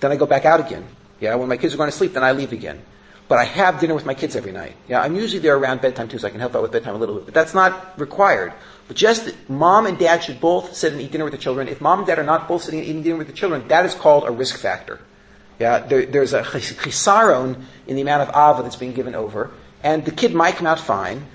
Then 0.00 0.12
I 0.12 0.16
go 0.16 0.26
back 0.26 0.44
out 0.44 0.60
again. 0.60 0.86
Yeah. 1.18 1.34
When 1.34 1.48
my 1.48 1.56
kids 1.56 1.74
are 1.74 1.78
going 1.78 1.90
to 1.90 1.96
sleep, 1.96 2.12
then 2.12 2.22
I 2.22 2.32
leave 2.32 2.52
again. 2.52 2.82
But 3.26 3.38
I 3.38 3.44
have 3.44 3.80
dinner 3.80 3.94
with 3.94 4.04
my 4.04 4.12
kids 4.12 4.36
every 4.36 4.52
night. 4.52 4.76
Yeah, 4.86 5.00
I'm 5.00 5.16
usually 5.16 5.40
there 5.40 5.56
around 5.56 5.80
bedtime 5.80 6.08
too, 6.08 6.18
so 6.18 6.26
I 6.26 6.30
can 6.30 6.40
help 6.40 6.54
out 6.54 6.62
with 6.62 6.72
bedtime 6.72 6.94
a 6.94 6.98
little 6.98 7.14
bit. 7.14 7.24
But 7.24 7.34
that's 7.34 7.54
not 7.54 7.98
required. 7.98 8.52
But 8.86 8.96
just 8.96 9.24
that 9.24 9.48
mom 9.48 9.86
and 9.86 9.98
dad 9.98 10.22
should 10.22 10.40
both 10.40 10.76
sit 10.76 10.92
and 10.92 11.00
eat 11.00 11.10
dinner 11.10 11.24
with 11.24 11.32
the 11.32 11.38
children. 11.38 11.68
If 11.68 11.80
mom 11.80 12.00
and 12.00 12.06
dad 12.06 12.18
are 12.18 12.24
not 12.24 12.48
both 12.48 12.64
sitting 12.64 12.80
and 12.80 12.88
eating 12.88 13.02
dinner 13.02 13.16
with 13.16 13.28
the 13.28 13.32
children, 13.32 13.66
that 13.68 13.86
is 13.86 13.94
called 13.94 14.24
a 14.24 14.30
risk 14.30 14.58
factor. 14.58 15.00
Yeah, 15.58 15.78
there, 15.78 16.04
there's 16.04 16.34
a 16.34 16.42
chisaron 16.42 17.62
in 17.86 17.96
the 17.96 18.02
amount 18.02 18.28
of 18.28 18.28
ava 18.30 18.62
that's 18.62 18.76
being 18.76 18.92
given 18.92 19.14
over, 19.14 19.50
and 19.84 20.04
the 20.04 20.10
kid 20.10 20.34
might 20.34 20.56
come 20.56 20.66
out 20.66 20.80
fine. 20.80 21.26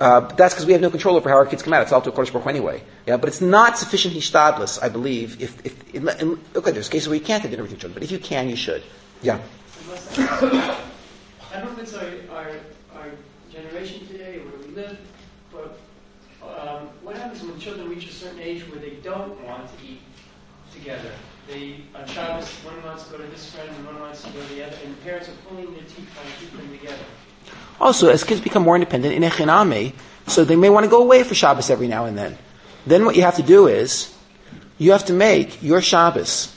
Uh, 0.00 0.20
that's 0.20 0.54
because 0.54 0.64
we 0.64 0.72
have 0.72 0.80
no 0.80 0.90
control 0.90 1.16
over 1.16 1.28
how 1.28 1.34
our 1.34 1.44
kids 1.44 1.62
come 1.62 1.72
out. 1.72 1.82
It's 1.82 1.90
all 1.90 2.00
to 2.00 2.10
a 2.10 2.12
Kodesh 2.12 2.32
Baruch 2.32 2.46
anyway. 2.46 2.82
Yeah, 3.04 3.16
but 3.16 3.28
it's 3.28 3.40
not 3.40 3.76
sufficient 3.76 4.14
hishtadlus, 4.14 4.80
I 4.80 4.88
believe. 4.88 5.42
If, 5.42 5.66
if, 5.66 5.94
in, 5.94 6.08
in, 6.08 6.40
okay, 6.54 6.70
there's 6.70 6.88
cases 6.88 7.08
where 7.08 7.18
you 7.18 7.24
can't 7.24 7.42
have 7.42 7.50
children, 7.50 7.92
but 7.92 8.04
if 8.04 8.12
you 8.12 8.20
can, 8.20 8.48
you 8.48 8.54
should. 8.54 8.84
Yeah. 9.22 9.40
I 10.16 11.60
don't 11.60 11.64
know 11.64 11.72
if 11.72 11.78
it's 11.80 11.94
our, 11.94 12.06
our, 12.30 13.10
generation 13.50 14.06
today, 14.06 14.36
or 14.36 14.42
where 14.42 14.68
we 14.68 14.74
live, 14.74 14.98
but 15.50 15.78
um, 16.46 16.86
what 17.02 17.16
happens 17.16 17.42
when 17.42 17.58
children 17.58 17.88
reach 17.88 18.08
a 18.08 18.12
certain 18.12 18.38
age 18.38 18.62
where 18.68 18.78
they 18.78 18.96
don't 19.02 19.40
want 19.44 19.66
to 19.66 19.84
eat 19.84 20.00
together? 20.72 21.10
They, 21.48 21.80
on 21.96 22.06
Shabbos, 22.06 22.46
one 22.62 22.80
wants 22.84 23.04
to 23.04 23.10
go 23.10 23.18
to 23.18 23.26
this 23.26 23.52
friend 23.52 23.68
and 23.74 23.86
one 23.86 23.98
wants 23.98 24.22
to 24.22 24.30
go 24.30 24.40
to 24.40 24.54
the 24.54 24.64
other, 24.64 24.76
and 24.84 25.02
parents 25.02 25.28
are 25.28 25.32
pulling 25.48 25.72
their 25.72 25.82
teeth 25.82 26.08
trying 26.14 26.30
to 26.30 26.38
keep 26.38 26.52
them 26.52 26.70
together. 26.70 27.04
Also, 27.80 28.08
as 28.08 28.24
kids 28.24 28.40
become 28.40 28.62
more 28.62 28.74
independent 28.74 29.14
in 29.14 29.22
Echiname, 29.22 29.92
so 30.26 30.44
they 30.44 30.56
may 30.56 30.68
want 30.68 30.84
to 30.84 30.90
go 30.90 31.02
away 31.02 31.22
for 31.22 31.34
Shabbos 31.34 31.70
every 31.70 31.88
now 31.88 32.04
and 32.04 32.18
then. 32.18 32.36
Then 32.86 33.04
what 33.04 33.16
you 33.16 33.22
have 33.22 33.36
to 33.36 33.42
do 33.42 33.66
is, 33.66 34.14
you 34.78 34.92
have 34.92 35.06
to 35.06 35.12
make 35.12 35.62
your 35.62 35.80
Shabbos 35.80 36.54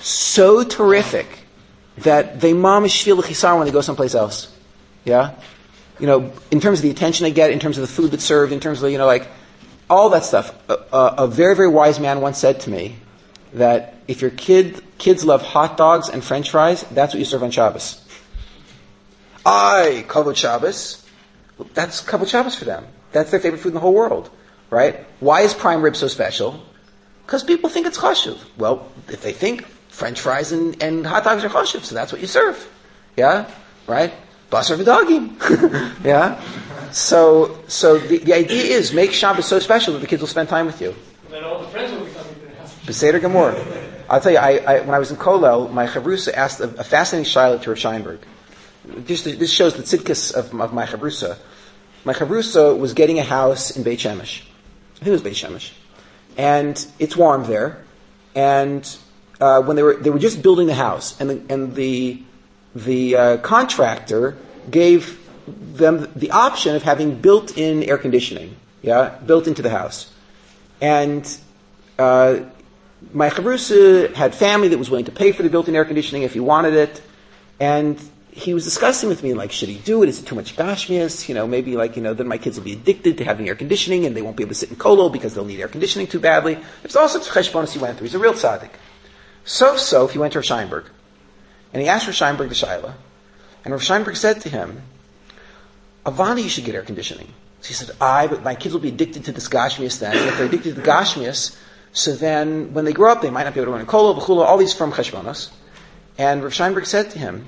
so 0.00 0.64
terrific 0.64 1.26
that 1.98 2.40
they 2.40 2.52
mamish 2.52 3.02
feel 3.02 3.16
the 3.16 3.22
chisar 3.22 3.56
when 3.56 3.66
they 3.66 3.72
go 3.72 3.80
someplace 3.80 4.14
else. 4.14 4.54
Yeah? 5.04 5.34
You 5.98 6.06
know, 6.06 6.32
in 6.50 6.60
terms 6.60 6.78
of 6.78 6.82
the 6.82 6.90
attention 6.90 7.24
they 7.24 7.32
get, 7.32 7.50
in 7.50 7.58
terms 7.58 7.78
of 7.78 7.82
the 7.82 7.92
food 7.92 8.10
that's 8.10 8.24
served, 8.24 8.52
in 8.52 8.60
terms 8.60 8.82
of, 8.82 8.90
you 8.90 8.98
know, 8.98 9.06
like, 9.06 9.28
all 9.90 10.10
that 10.10 10.24
stuff. 10.24 10.54
A, 10.68 10.78
a, 10.92 11.14
a 11.18 11.26
very, 11.26 11.54
very 11.54 11.68
wise 11.68 12.00
man 12.00 12.20
once 12.20 12.38
said 12.38 12.60
to 12.60 12.70
me 12.70 12.96
that 13.52 13.94
if 14.08 14.22
your 14.22 14.30
kid, 14.30 14.82
kids 14.98 15.24
love 15.24 15.42
hot 15.42 15.76
dogs 15.76 16.08
and 16.08 16.24
french 16.24 16.50
fries, 16.50 16.82
that's 16.90 17.12
what 17.12 17.18
you 17.18 17.24
serve 17.24 17.42
on 17.42 17.50
Shabbos. 17.50 18.01
I, 19.44 20.04
kavod 20.08 20.36
Shabbos. 20.36 21.06
That's 21.74 22.02
kavod 22.02 22.28
Shabbos 22.28 22.54
for 22.54 22.64
them. 22.64 22.86
That's 23.12 23.30
their 23.30 23.40
favorite 23.40 23.58
food 23.58 23.68
in 23.68 23.74
the 23.74 23.80
whole 23.80 23.94
world. 23.94 24.30
Right? 24.70 25.04
Why 25.20 25.42
is 25.42 25.52
prime 25.52 25.82
rib 25.82 25.96
so 25.96 26.08
special? 26.08 26.62
Because 27.26 27.44
people 27.44 27.68
think 27.68 27.86
it's 27.86 27.98
chashuv. 27.98 28.38
Well, 28.56 28.90
if 29.08 29.22
they 29.22 29.32
think 29.32 29.66
French 29.88 30.20
fries 30.20 30.52
and, 30.52 30.82
and 30.82 31.06
hot 31.06 31.24
dogs 31.24 31.44
are 31.44 31.48
choshev, 31.48 31.84
so 31.84 31.94
that's 31.94 32.12
what 32.12 32.20
you 32.20 32.26
serve. 32.26 32.70
Yeah? 33.16 33.50
Right? 33.86 34.12
Basar 34.50 34.76
v'dagim. 34.82 36.04
yeah? 36.04 36.40
So, 36.92 37.58
so 37.68 37.98
the, 37.98 38.18
the 38.18 38.34
idea 38.34 38.76
is 38.76 38.92
make 38.92 39.12
Shabbos 39.12 39.46
so 39.46 39.58
special 39.58 39.94
that 39.94 40.00
the 40.00 40.06
kids 40.06 40.20
will 40.20 40.28
spend 40.28 40.48
time 40.48 40.66
with 40.66 40.80
you. 40.80 40.94
Then 41.30 41.44
all 41.44 41.60
the 41.60 41.68
friends 41.68 41.92
will 41.92 42.04
be 42.04 42.12
coming 42.12 42.34
to 42.34 42.40
the 42.40 42.54
house. 42.56 42.78
Beseder 42.84 43.20
Gemor. 43.20 43.54
I'll 44.10 44.20
tell 44.20 44.32
you, 44.32 44.38
I, 44.38 44.58
I, 44.58 44.80
when 44.80 44.94
I 44.94 44.98
was 44.98 45.10
in 45.10 45.16
Kolel, 45.16 45.72
my 45.72 45.86
chavrusa 45.86 46.34
asked 46.34 46.60
a, 46.60 46.64
a 46.78 46.84
fascinating 46.84 47.30
shaila 47.30 47.62
to 47.62 47.70
Rav 47.70 47.78
Scheinberg. 47.78 48.18
This, 48.84 49.22
this 49.22 49.52
shows 49.52 49.74
the 49.74 49.82
tzidkis 49.82 50.34
of, 50.34 50.60
of 50.60 50.72
my 50.72 50.86
chavrusa. 50.86 51.38
my 52.04 52.12
chavrusa 52.12 52.76
was 52.76 52.94
getting 52.94 53.18
a 53.18 53.22
house 53.22 53.76
in 53.76 53.82
Beit 53.82 54.00
Shemesh. 54.00 54.42
I 54.42 54.98
think 54.98 55.06
it 55.06 55.10
was 55.10 55.22
Beit 55.22 55.34
Shemesh. 55.34 55.72
And 56.36 56.84
it's 56.98 57.16
warm 57.16 57.44
there. 57.44 57.84
And 58.34 58.84
uh, 59.40 59.62
when 59.62 59.76
they 59.76 59.82
were, 59.82 59.94
they 59.94 60.10
were 60.10 60.18
just 60.18 60.42
building 60.42 60.66
the 60.66 60.74
house, 60.74 61.20
and 61.20 61.30
the, 61.30 61.42
and 61.52 61.74
the, 61.74 62.22
the 62.74 63.16
uh, 63.16 63.36
contractor 63.38 64.36
gave 64.70 65.18
them 65.46 66.10
the 66.14 66.30
option 66.30 66.74
of 66.76 66.82
having 66.82 67.20
built-in 67.20 67.82
air 67.82 67.98
conditioning, 67.98 68.56
yeah, 68.82 69.18
built 69.26 69.46
into 69.46 69.62
the 69.62 69.70
house. 69.70 70.12
And 70.80 71.24
uh, 71.98 72.40
my 73.12 73.30
chavrusa 73.30 74.14
had 74.14 74.34
family 74.34 74.68
that 74.68 74.78
was 74.78 74.90
willing 74.90 75.04
to 75.06 75.12
pay 75.12 75.32
for 75.32 75.42
the 75.42 75.50
built-in 75.50 75.74
air 75.76 75.84
conditioning 75.84 76.22
if 76.22 76.32
he 76.32 76.40
wanted 76.40 76.74
it, 76.74 77.02
and 77.60 78.00
he 78.34 78.54
was 78.54 78.64
discussing 78.64 79.10
with 79.10 79.22
me, 79.22 79.34
like, 79.34 79.52
should 79.52 79.68
he 79.68 79.76
do 79.76 80.02
it? 80.02 80.08
Is 80.08 80.20
it 80.20 80.26
too 80.26 80.34
much 80.34 80.56
gashmias? 80.56 81.28
You 81.28 81.34
know, 81.34 81.46
maybe 81.46 81.76
like, 81.76 81.96
you 81.96 82.02
know, 82.02 82.14
then 82.14 82.26
my 82.26 82.38
kids 82.38 82.56
will 82.56 82.64
be 82.64 82.72
addicted 82.72 83.18
to 83.18 83.24
having 83.24 83.46
air 83.46 83.54
conditioning 83.54 84.06
and 84.06 84.16
they 84.16 84.22
won't 84.22 84.36
be 84.36 84.42
able 84.42 84.50
to 84.50 84.54
sit 84.54 84.70
in 84.70 84.76
kolo 84.76 85.10
because 85.10 85.34
they'll 85.34 85.44
need 85.44 85.60
air 85.60 85.68
conditioning 85.68 86.06
too 86.06 86.18
badly. 86.18 86.58
There's 86.82 86.96
all 86.96 87.08
sorts 87.10 87.28
of 87.28 87.34
cheshbonis 87.34 87.72
he 87.72 87.78
went 87.78 87.98
through. 87.98 88.06
He's 88.06 88.14
a 88.14 88.18
real 88.18 88.32
tzaddik. 88.32 88.70
So, 89.44 89.76
so, 89.76 90.06
he 90.06 90.18
went 90.18 90.32
to 90.32 90.38
Rav 90.38 90.46
Scheinberg. 90.46 90.86
And 91.74 91.82
he 91.82 91.88
asked 91.88 92.06
Rav 92.06 92.16
Scheinberg 92.16 92.48
the 92.48 92.54
Shaila. 92.54 92.94
And 93.64 93.72
Rav 93.72 93.82
Scheinberg 93.82 94.16
said 94.16 94.40
to 94.40 94.48
him, 94.48 94.80
Avani, 96.06 96.42
you 96.42 96.48
should 96.48 96.64
get 96.64 96.74
air 96.74 96.82
conditioning. 96.82 97.28
So 97.60 97.68
he 97.68 97.74
said, 97.74 97.90
I, 98.00 98.28
but 98.28 98.42
my 98.42 98.54
kids 98.54 98.72
will 98.72 98.80
be 98.80 98.88
addicted 98.88 99.26
to 99.26 99.32
this 99.32 99.48
gashmias 99.48 100.00
then. 100.00 100.16
And 100.16 100.28
if 100.28 100.38
they're 100.38 100.46
addicted 100.46 100.74
to 100.74 100.80
the 100.80 100.86
gashmias, 100.86 101.54
so 101.92 102.14
then 102.14 102.72
when 102.72 102.86
they 102.86 102.94
grow 102.94 103.12
up, 103.12 103.20
they 103.20 103.30
might 103.30 103.44
not 103.44 103.52
be 103.52 103.60
able 103.60 103.66
to 103.66 103.72
run 103.72 103.80
in 103.80 103.86
kolo, 103.86 104.18
b'chula, 104.18 104.46
all 104.46 104.56
these 104.56 104.72
from 104.72 104.90
cheshbonos. 104.92 105.50
And 106.16 106.42
Rav 106.42 106.52
Scheinberg 106.52 106.86
said 106.86 107.10
to 107.10 107.18
him, 107.18 107.46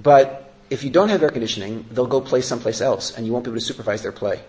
but 0.00 0.52
if 0.70 0.84
you 0.84 0.90
don't 0.90 1.08
have 1.10 1.22
air 1.22 1.30
conditioning, 1.30 1.84
they'll 1.90 2.06
go 2.06 2.20
play 2.20 2.40
someplace 2.40 2.80
else, 2.80 3.16
and 3.16 3.26
you 3.26 3.32
won't 3.32 3.44
be 3.44 3.50
able 3.50 3.60
to 3.60 3.64
supervise 3.64 4.02
their 4.02 4.12
play. 4.12 4.40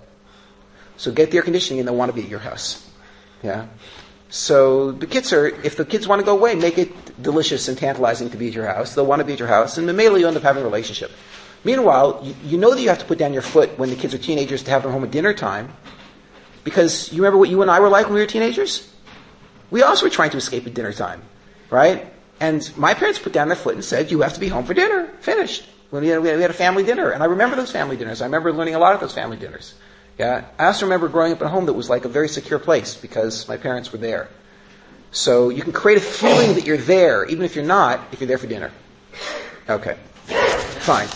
So 0.96 1.12
get 1.12 1.32
the 1.32 1.38
air 1.38 1.44
conditioning, 1.44 1.80
and 1.80 1.88
they'll 1.88 1.96
want 1.96 2.10
to 2.10 2.16
be 2.16 2.24
at 2.24 2.30
your 2.30 2.40
house. 2.40 2.90
Yeah. 3.42 3.68
So 4.30 4.92
the 4.92 5.06
kids 5.06 5.34
are, 5.34 5.48
if 5.48 5.76
the 5.76 5.86
kids 5.86 6.08
want 6.08 6.20
to 6.20 6.26
go 6.26 6.36
away, 6.36 6.56
make 6.56 6.78
it 6.78 7.22
delicious 7.22 7.68
and 7.68 7.78
tantalizing 7.78 8.30
to 8.30 8.38
be 8.38 8.48
at 8.48 8.54
your 8.54 8.66
house. 8.66 8.96
They'll 8.96 9.06
want 9.06 9.20
to 9.20 9.26
be 9.26 9.34
at 9.34 9.40
your 9.40 9.48
house, 9.48 9.78
and 9.78 9.90
immediately 9.90 10.22
you 10.22 10.28
end 10.28 10.38
up 10.38 10.44
having 10.44 10.64
a 10.64 10.66
relationship. 10.66 11.12
Meanwhile, 11.64 12.22
you, 12.24 12.36
you 12.44 12.58
know 12.58 12.72
that 12.74 12.82
you 12.82 12.90
have 12.90 13.00
to 13.00 13.06
put 13.06 13.18
down 13.18 13.34
your 13.34 13.42
foot 13.42 13.78
when 13.78 13.90
the 13.90 13.96
kids 13.96 14.14
are 14.14 14.18
teenagers 14.18 14.64
to 14.64 14.72
have 14.72 14.84
them 14.84 14.92
home 14.92 15.04
at 15.04 15.12
dinner 15.12 15.34
time, 15.34 15.74
because 16.64 17.12
you 17.12 17.22
remember 17.22 17.38
what 17.38 17.50
you 17.50 17.62
and 17.62 17.70
I 17.70 17.80
were 17.80 17.90
like 17.90 18.06
when 18.06 18.16
we 18.16 18.22
were 18.22 18.28
teenagers? 18.28 18.90
We 19.72 19.82
also 19.82 20.06
were 20.06 20.10
trying 20.10 20.30
to 20.32 20.38
escape 20.38 20.68
at 20.68 20.74
dinner 20.74 20.94
time, 20.94 21.22
right? 21.70 22.13
And 22.44 22.78
my 22.78 22.94
parents 22.94 23.20
put 23.20 23.32
down 23.32 23.48
their 23.48 23.56
foot 23.56 23.76
and 23.76 23.86
said, 23.86 24.12
you 24.12 24.20
have 24.20 24.34
to 24.34 24.40
be 24.42 24.50
home 24.50 24.66
for 24.66 24.74
dinner. 24.74 25.08
Finished. 25.22 25.64
We 25.92 26.10
had, 26.10 26.22
we 26.22 26.28
had 26.28 26.50
a 26.50 26.52
family 26.52 26.84
dinner. 26.84 27.12
And 27.12 27.24
I 27.24 27.28
remember 27.28 27.56
those 27.56 27.72
family 27.72 27.96
dinners. 27.96 28.22
I 28.22 28.26
remember 28.26 28.52
learning 28.52 28.76
a 28.76 28.80
lot 28.80 28.94
of 28.94 29.00
those 29.00 29.14
family 29.14 29.38
dinners. 29.38 29.76
Yeah. 30.18 30.44
I 30.60 30.66
also 30.66 30.86
remember 30.86 31.08
growing 31.08 31.32
up 31.32 31.40
in 31.40 31.48
a 31.48 31.50
home 31.50 31.68
that 31.68 31.74
was 31.74 31.90
like 31.90 32.04
a 32.04 32.10
very 32.10 32.28
secure 32.28 32.60
place 32.60 32.98
because 32.98 33.48
my 33.48 33.56
parents 33.56 33.94
were 33.94 33.98
there. 33.98 34.28
So 35.12 35.48
you 35.48 35.62
can 35.62 35.72
create 35.72 36.00
a 36.00 36.02
feeling 36.02 36.56
that 36.56 36.66
you're 36.68 36.76
there, 36.76 37.24
even 37.24 37.46
if 37.46 37.56
you're 37.56 37.64
not, 37.64 38.02
if 38.12 38.20
you're 38.20 38.28
there 38.28 38.38
for 38.38 38.48
dinner. 38.48 38.72
Okay. 39.70 39.96
Fine. 40.82 41.08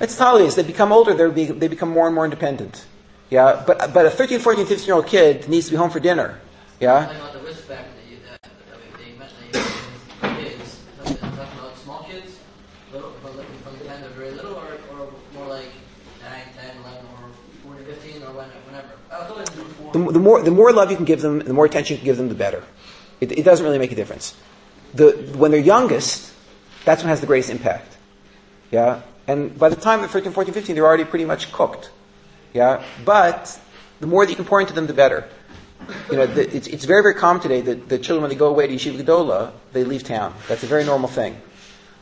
It's 0.00 0.18
holidays. 0.18 0.56
They 0.56 0.64
become 0.64 0.90
older, 0.90 1.30
they 1.30 1.68
become 1.68 1.90
more 1.90 2.06
and 2.06 2.16
more 2.16 2.24
independent. 2.24 2.84
Yeah, 3.30 3.62
but 3.64 3.94
but 3.94 4.06
a 4.06 4.10
13, 4.10 4.40
14, 4.40 4.66
15 4.66 4.86
year 4.86 4.94
old 4.96 5.06
kid 5.06 5.48
needs 5.48 5.66
to 5.66 5.72
be 5.72 5.76
home 5.76 5.90
for 5.90 6.00
dinner. 6.00 6.40
Yeah. 6.80 7.16
The, 19.92 19.98
the, 19.98 20.20
more 20.20 20.40
the 20.40 20.50
more 20.50 20.72
love 20.72 20.90
you 20.90 20.96
can 20.96 21.04
give 21.04 21.20
them, 21.20 21.40
the 21.40 21.52
more 21.52 21.66
attention 21.66 21.94
you 21.94 21.98
can 21.98 22.04
give 22.04 22.16
them, 22.16 22.28
the 22.28 22.34
better. 22.34 22.62
It, 23.20 23.32
it 23.32 23.42
doesn't 23.42 23.64
really 23.64 23.78
make 23.78 23.90
a 23.90 23.96
difference. 23.96 24.36
The, 24.94 25.12
when 25.36 25.50
they're 25.50 25.60
youngest, 25.60 26.32
that's 26.84 27.02
when 27.02 27.08
it 27.08 27.12
has 27.12 27.20
the 27.20 27.26
greatest 27.26 27.50
impact. 27.50 27.96
Yeah? 28.70 29.02
And 29.26 29.58
by 29.58 29.68
the 29.68 29.76
time 29.76 30.00
they're 30.00 30.08
13, 30.08 30.32
14, 30.32 30.54
15, 30.54 30.74
they're 30.74 30.86
already 30.86 31.04
pretty 31.04 31.24
much 31.24 31.52
cooked. 31.52 31.90
Yeah, 32.52 32.82
but 33.04 33.60
the 34.00 34.06
more 34.06 34.24
that 34.24 34.30
you 34.30 34.36
can 34.36 34.44
pour 34.44 34.60
into 34.60 34.72
them, 34.72 34.86
the 34.86 34.94
better. 34.94 35.28
You 36.10 36.16
know, 36.18 36.26
the, 36.26 36.54
it's, 36.54 36.66
it's 36.66 36.84
very, 36.84 37.02
very 37.02 37.14
common 37.14 37.42
today 37.42 37.60
that 37.62 37.88
the 37.88 37.98
children, 37.98 38.22
when 38.22 38.30
they 38.30 38.36
go 38.36 38.48
away 38.48 38.66
to 38.66 38.74
Yeshiva 38.74 39.02
Gedola, 39.02 39.52
they 39.72 39.84
leave 39.84 40.04
town. 40.04 40.34
That's 40.48 40.62
a 40.62 40.66
very 40.66 40.84
normal 40.84 41.08
thing. 41.08 41.40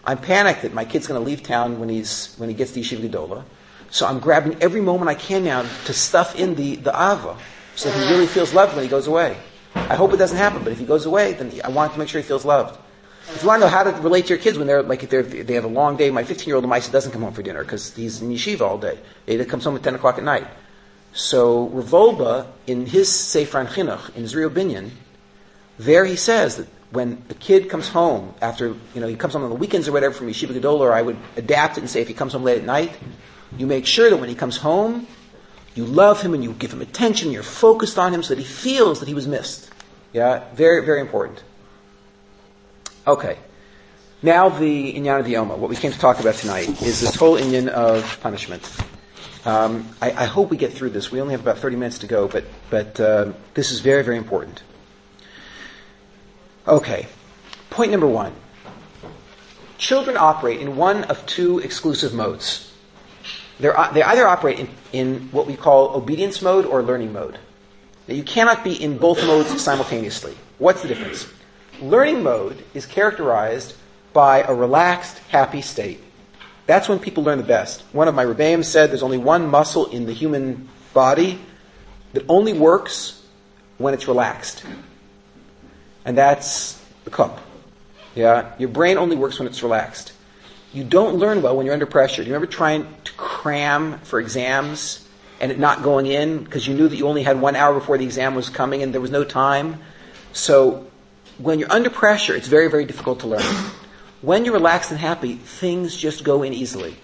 I'm 0.05 0.19
panicked 0.19 0.63
that 0.63 0.73
my 0.73 0.85
kid's 0.85 1.07
going 1.07 1.21
to 1.21 1.25
leave 1.25 1.43
town 1.43 1.79
when 1.79 1.89
he's 1.89 2.35
when 2.37 2.49
he 2.49 2.55
gets 2.55 2.73
to 2.73 2.81
Yeshiva 2.81 3.09
Gedola. 3.09 3.45
So 3.91 4.07
I'm 4.07 4.19
grabbing 4.19 4.61
every 4.63 4.81
moment 4.81 5.09
I 5.09 5.15
can 5.15 5.45
now 5.45 5.63
to 5.85 5.93
stuff 5.93 6.35
in 6.35 6.55
the, 6.55 6.77
the 6.77 6.91
Ava 6.91 7.37
so 7.75 7.91
that 7.91 7.99
he 7.99 8.11
really 8.13 8.27
feels 8.27 8.53
loved 8.53 8.75
when 8.75 8.85
he 8.85 8.91
goes 8.91 9.07
away. 9.07 9.37
I 9.75 9.95
hope 9.95 10.13
it 10.13 10.17
doesn't 10.17 10.37
happen, 10.37 10.63
but 10.63 10.73
if 10.73 10.79
he 10.79 10.85
goes 10.85 11.07
away, 11.07 11.33
then 11.33 11.53
I 11.65 11.69
want 11.69 11.93
to 11.93 11.99
make 11.99 12.09
sure 12.09 12.21
he 12.21 12.27
feels 12.27 12.45
loved. 12.45 12.79
If 13.31 13.43
you 13.43 13.49
want 13.49 13.61
to 13.61 13.67
know 13.67 13.71
how 13.71 13.83
to 13.83 13.91
relate 14.01 14.27
to 14.27 14.29
your 14.31 14.39
kids 14.39 14.57
when 14.57 14.67
they're 14.67 14.83
like 14.83 15.03
if 15.03 15.11
they're, 15.11 15.23
they 15.23 15.53
have 15.55 15.65
a 15.65 15.69
long 15.69 15.99
day, 15.99 16.11
my 16.11 16.25
15 16.25 16.47
year 16.47 16.57
old 16.57 16.65
Maisa 16.65 16.91
doesn't 16.91 17.13
come 17.13 17.23
home 17.23 17.35
for 17.35 17.43
dinner 17.43 17.63
because 17.63 17.95
he's 17.95 18.23
in 18.23 18.31
yeshiva 18.31 18.63
all 18.63 18.79
day. 18.79 18.99
He 19.27 19.45
comes 19.45 19.65
home 19.65 19.77
at 19.77 19.83
10 19.83 19.97
o'clock 19.97 20.17
at 20.17 20.25
night. 20.25 20.47
So 21.13 21.67
Rav 21.69 21.91
Wolbe, 21.91 22.47
in 22.67 22.87
his 22.87 23.13
Sefer 23.13 23.65
Chinuch, 23.67 24.17
in 24.17 24.25
Zeriah 24.25 24.51
U'Binyan, 24.51 24.91
there 25.79 26.07
he 26.07 26.17
says 26.17 26.57
that 26.57 26.69
when 26.91 27.23
the 27.29 27.35
kid 27.35 27.69
comes 27.69 27.89
home 27.89 28.35
after, 28.41 28.69
you 28.95 29.01
know, 29.01 29.07
he 29.07 29.17
comes 29.17 29.35
home 29.35 29.45
on 29.45 29.51
the 29.51 29.57
weekends 29.57 29.89
or 29.89 29.93
whatever 29.93 30.15
from 30.15 30.29
Yeshiva 30.29 30.59
Gedola, 30.59 30.81
or 30.81 30.93
I 30.95 31.03
would 31.03 31.19
adapt 31.37 31.77
it 31.77 31.81
and 31.81 31.91
say 31.91 32.01
if 32.01 32.09
he 32.09 32.15
comes 32.15 32.33
home 32.33 32.45
late 32.45 32.59
at 32.59 32.65
night, 32.65 32.97
you 33.59 33.67
make 33.67 33.85
sure 33.85 34.09
that 34.09 34.17
when 34.17 34.31
he 34.31 34.35
comes 34.35 34.57
home, 34.57 35.07
you 35.75 35.85
love 35.85 36.23
him 36.23 36.33
and 36.33 36.43
you 36.43 36.55
give 36.55 36.73
him 36.73 36.81
attention, 36.81 37.31
you're 37.31 37.43
focused 37.43 37.99
on 37.99 38.15
him 38.15 38.23
so 38.23 38.35
that 38.35 38.41
he 38.41 38.47
feels 38.47 39.01
that 39.01 39.09
he 39.09 39.15
was 39.15 39.29
missed. 39.29 39.71
Yeah, 40.15 40.45
very, 40.55 40.85
very 40.85 41.01
important. 41.01 41.43
Okay. 43.09 43.39
Now 44.21 44.51
the 44.51 44.93
Inyan 44.93 45.21
of 45.21 45.25
the 45.25 45.39
Oma. 45.39 45.57
What 45.57 45.71
we 45.71 45.77
came 45.77 45.93
to 45.93 45.99
talk 45.99 46.21
about 46.21 46.35
tonight 46.35 46.69
is 46.83 47.01
this 47.01 47.15
whole 47.15 47.39
Inyan 47.39 47.69
of 47.69 48.21
punishment. 48.21 48.71
Um, 49.47 49.89
I, 50.03 50.11
I, 50.11 50.25
hope 50.27 50.51
we 50.51 50.59
get 50.59 50.75
through 50.75 50.91
this. 50.91 51.11
We 51.11 51.23
only 51.23 51.33
have 51.33 51.41
about 51.41 51.57
30 51.57 51.77
minutes 51.77 52.01
to 52.01 52.07
go, 52.07 52.29
but, 52.29 52.45
but 52.69 53.01
uh, 53.01 53.33
this 53.55 53.71
is 53.71 53.81
very, 53.81 54.03
very 54.03 54.19
important. 54.19 54.63
Okay. 56.67 57.07
Point 57.71 57.93
number 57.93 58.07
one. 58.07 58.35
Children 59.79 60.19
operate 60.19 60.61
in 60.61 60.77
one 60.77 61.05
of 61.05 61.25
two 61.25 61.61
exclusive 61.61 62.13
modes. 62.13 62.75
They're, 63.59 63.75
they 63.95 64.03
either 64.03 64.29
operate 64.29 64.59
in, 64.59 64.69
in 64.93 65.29
what 65.31 65.47
we 65.47 65.57
call 65.57 65.95
obedience 65.95 66.43
mode 66.43 66.67
or 66.67 66.83
learning 66.83 67.15
mode. 67.15 67.39
Now, 68.07 68.15
you 68.15 68.23
cannot 68.23 68.65
be 68.65 68.75
in 68.75 68.99
both 68.99 69.25
modes 69.25 69.63
simultaneously. 69.63 70.37
What's 70.59 70.83
the 70.83 70.89
difference? 70.89 71.33
Learning 71.81 72.23
mode 72.23 72.65
is 72.75 72.87
characterized 72.87 73.75
by 74.13 74.43
a 74.43 74.55
relaxed, 74.55 75.19
happy 75.29 75.63
state. 75.63 76.01
That's 76.67 76.89
when 76.89 76.99
people 76.99 77.23
learn 77.23 77.39
the 77.39 77.45
best. 77.45 77.83
One 77.93 78.09
of 78.09 78.15
my 78.15 78.25
rebbeim 78.25 78.65
said 78.65 78.91
there's 78.91 79.03
only 79.03 79.19
one 79.19 79.49
muscle 79.49 79.87
in 79.87 80.07
the 80.07 80.13
human 80.13 80.69
body 80.93 81.39
that 82.13 82.25
only 82.29 82.53
works 82.53 83.23
when 83.79 83.95
it's 83.95 84.09
relaxed. 84.09 84.65
And 86.05 86.19
that's 86.19 86.83
the 87.05 87.11
cup. 87.11 87.41
Yeah? 88.15 88.53
Your 88.59 88.69
brain 88.69 88.99
only 88.99 89.17
works 89.17 89.39
when 89.39 89.47
it's 89.47 89.63
relaxed. 89.63 90.13
You 90.73 90.85
don't 90.85 91.15
learn 91.17 91.43
well 91.43 91.57
when 91.57 91.65
you're 91.65 91.73
under 91.73 91.87
pressure. 91.87 92.23
Do 92.23 92.29
you 92.29 92.35
remember 92.35 92.53
trying 92.53 92.87
to 93.05 93.13
cram 93.13 94.01
for 94.01 94.21
exams 94.21 95.09
and 95.41 95.53
it 95.53 95.59
not 95.59 95.83
going 95.83 96.07
in 96.07 96.43
because 96.43 96.67
you 96.67 96.75
knew 96.75 96.89
that 96.89 96.97
you 96.97 97.07
only 97.07 97.23
had 97.23 97.41
one 97.41 97.57
hour 97.57 97.73
before 97.73 97.97
the 97.97 98.05
exam 98.05 98.35
was 98.35 98.51
coming 98.51 98.83
and 98.83 98.93
there 98.93 99.01
was 99.01 99.13
no 99.13 99.25
time? 99.25 99.81
So 100.33 100.88
when 101.39 101.59
you're 101.59 101.73
under 101.73 101.91
pressure, 101.91 102.35
it's 102.35 102.49
very, 102.49 102.69
very 102.69 102.85
difficult 102.85 103.21
to 103.21 103.29
learn. 103.29 103.43
When 104.21 104.45
you're 104.45 104.55
relaxed 104.55 104.91
and 104.91 104.99
happy, 104.99 105.35
things 105.35 105.97
just 105.97 106.25
go 106.25 106.43
in 106.43 106.53
easily. 106.53 106.97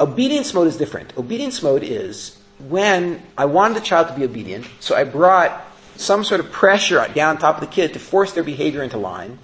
Obedience 0.00 0.54
mode 0.54 0.68
is 0.68 0.76
different. 0.76 1.16
Obedience 1.18 1.62
mode 1.62 1.82
is 1.82 2.38
when 2.58 3.22
I 3.36 3.46
wanted 3.46 3.76
the 3.76 3.80
child 3.80 4.08
to 4.08 4.14
be 4.14 4.24
obedient, 4.24 4.66
so 4.80 4.94
I 4.94 5.04
brought 5.04 5.64
some 5.96 6.24
sort 6.24 6.40
of 6.40 6.50
pressure 6.50 7.06
down 7.14 7.36
on 7.36 7.38
top 7.38 7.56
of 7.56 7.60
the 7.60 7.72
kid 7.74 7.92
to 7.92 7.98
force 7.98 8.32
their 8.32 8.44
behavior 8.44 8.82
into 8.82 8.96
line. 8.96 9.38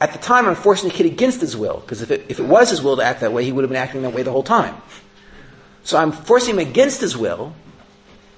At 0.00 0.12
the 0.12 0.18
time, 0.18 0.46
I'm 0.46 0.54
forcing 0.54 0.88
the 0.90 0.94
kid 0.94 1.06
against 1.06 1.40
his 1.40 1.56
will, 1.56 1.80
because 1.80 2.02
if 2.02 2.10
it, 2.10 2.26
if 2.28 2.38
it 2.38 2.44
was 2.44 2.70
his 2.70 2.82
will 2.82 2.96
to 2.96 3.02
act 3.02 3.20
that 3.20 3.32
way, 3.32 3.44
he 3.44 3.52
would 3.52 3.62
have 3.62 3.70
been 3.70 3.80
acting 3.80 4.02
that 4.02 4.12
way 4.12 4.22
the 4.22 4.32
whole 4.32 4.42
time. 4.42 4.74
So 5.84 5.96
I'm 5.98 6.12
forcing 6.12 6.54
him 6.54 6.58
against 6.58 7.00
his 7.00 7.16
will, 7.16 7.54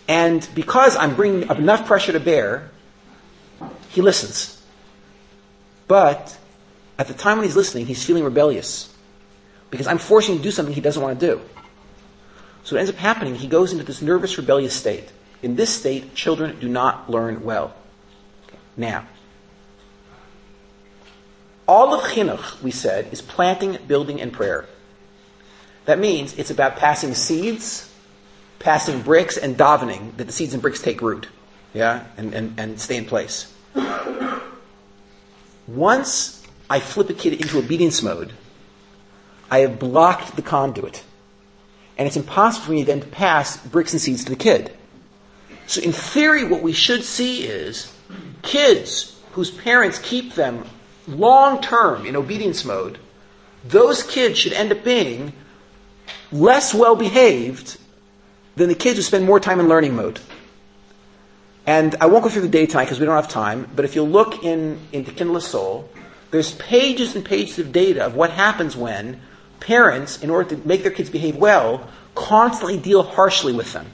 and 0.07 0.48
because 0.55 0.96
I'm 0.96 1.16
bringing 1.16 1.48
enough 1.51 1.87
pressure 1.87 2.12
to 2.12 2.20
bear, 2.20 2.70
he 3.98 4.02
listens. 4.02 4.62
But 5.88 6.38
at 7.00 7.08
the 7.08 7.14
time 7.14 7.38
when 7.38 7.44
he's 7.44 7.56
listening, 7.56 7.87
he's 7.87 8.04
feeling 8.04 8.22
rebellious. 8.22 8.94
Because 9.72 9.88
I'm 9.88 9.98
forcing 9.98 10.37
him 10.37 10.38
to 10.38 10.44
do 10.44 10.52
something 10.52 10.72
he 10.72 10.80
doesn't 10.80 11.02
want 11.02 11.18
to 11.18 11.26
do. 11.26 11.40
So 12.62 12.76
what 12.76 12.80
ends 12.80 12.92
up 12.92 12.96
happening, 12.96 13.34
he 13.34 13.48
goes 13.48 13.72
into 13.72 13.82
this 13.82 14.00
nervous, 14.00 14.38
rebellious 14.38 14.72
state. 14.72 15.11
In 15.42 15.56
this 15.56 15.74
state, 15.74 16.14
children 16.14 16.61
do 16.61 16.68
not 16.68 17.11
learn 17.11 17.42
well. 17.42 17.74
Okay. 18.46 18.58
Now, 18.76 19.04
All 21.66 21.92
of 21.92 22.02
chinuch, 22.12 22.62
we 22.62 22.70
said, 22.70 23.08
is 23.11 23.20
planting, 23.20 23.78
building, 23.88 24.20
and 24.20 24.32
prayer. 24.32 24.66
That 25.87 25.98
means 25.98 26.38
it's 26.38 26.50
about 26.50 26.76
passing 26.76 27.14
seeds, 27.14 27.92
passing 28.61 29.02
bricks, 29.02 29.37
and 29.37 29.58
davening 29.58 30.16
that 30.18 30.28
the 30.28 30.32
seeds 30.32 30.52
and 30.52 30.62
bricks 30.62 30.80
take 30.80 31.02
root, 31.02 31.26
yeah, 31.74 32.04
and, 32.16 32.32
and, 32.32 32.61
and 32.61 32.80
stay 32.80 32.96
in 32.96 33.06
place. 33.06 33.52
Once 35.66 36.42
I 36.70 36.81
flip 36.81 37.11
a 37.11 37.14
kid 37.14 37.35
into 37.35 37.59
obedience 37.59 38.02
mode, 38.02 38.33
I 39.50 39.61
have 39.61 39.78
blocked 39.78 40.37
the 40.37 40.42
conduit. 40.42 41.04
And 41.96 42.07
it's 42.07 42.16
impossible 42.16 42.66
for 42.66 42.72
me 42.72 42.85
then 42.85 43.00
to 43.00 43.07
pass 43.07 43.57
bricks 43.57 43.92
and 43.92 44.00
seeds 44.00 44.24
to 44.24 44.31
the 44.31 44.37
kid. 44.37 44.74
So 45.66 45.81
in 45.83 45.92
theory, 45.92 46.44
what 46.44 46.62
we 46.62 46.72
should 46.72 47.04
see 47.04 47.44
is 47.44 47.92
kids 48.42 49.16
whose 49.33 49.50
parents 49.50 49.98
keep 49.98 50.35
them 50.35 50.64
long 51.07 51.61
term 51.61 52.07
in 52.07 52.16
obedience 52.16 52.64
mode, 52.64 52.98
those 53.64 54.02
kids 54.02 54.38
should 54.38 54.52
end 54.52 54.72
up 54.72 54.85
being 54.85 55.33
less 56.31 56.72
well 56.74 56.96
behaved 56.96 57.78
than 58.57 58.68
the 58.68 58.74
kids 58.74 58.96
who 58.96 59.02
spend 59.02 59.24
more 59.24 59.40
time 59.40 59.61
in 59.61 59.68
learning 59.68 59.96
mode. 59.96 60.20
And 61.68 61.96
I 62.00 62.07
won't 62.07 62.24
go 62.24 62.31
through 62.31 62.48
the 62.48 62.66
tonight 62.66 62.85
because 62.85 62.98
we 62.98 63.04
don't 63.04 63.14
have 63.14 63.28
time, 63.28 63.68
but 63.76 63.85
if 63.85 63.94
you 63.94 64.02
look 64.02 64.42
in, 64.42 64.81
into 64.90 65.12
Kindle 65.12 65.38
Soul, 65.38 65.87
there's 66.31 66.52
pages 66.52 67.14
and 67.14 67.22
pages 67.22 67.59
of 67.59 67.72
data 67.72 68.07
of 68.07 68.14
what 68.14 68.31
happens 68.31 68.74
when 68.74 69.20
parents, 69.61 70.22
in 70.22 70.31
order 70.31 70.57
to 70.57 70.66
make 70.66 70.83
their 70.83 70.90
kids 70.90 71.11
behave 71.11 71.37
well, 71.37 71.87
constantly 72.14 72.78
deal 72.78 73.02
harshly 73.02 73.52
with 73.52 73.74
them. 73.74 73.85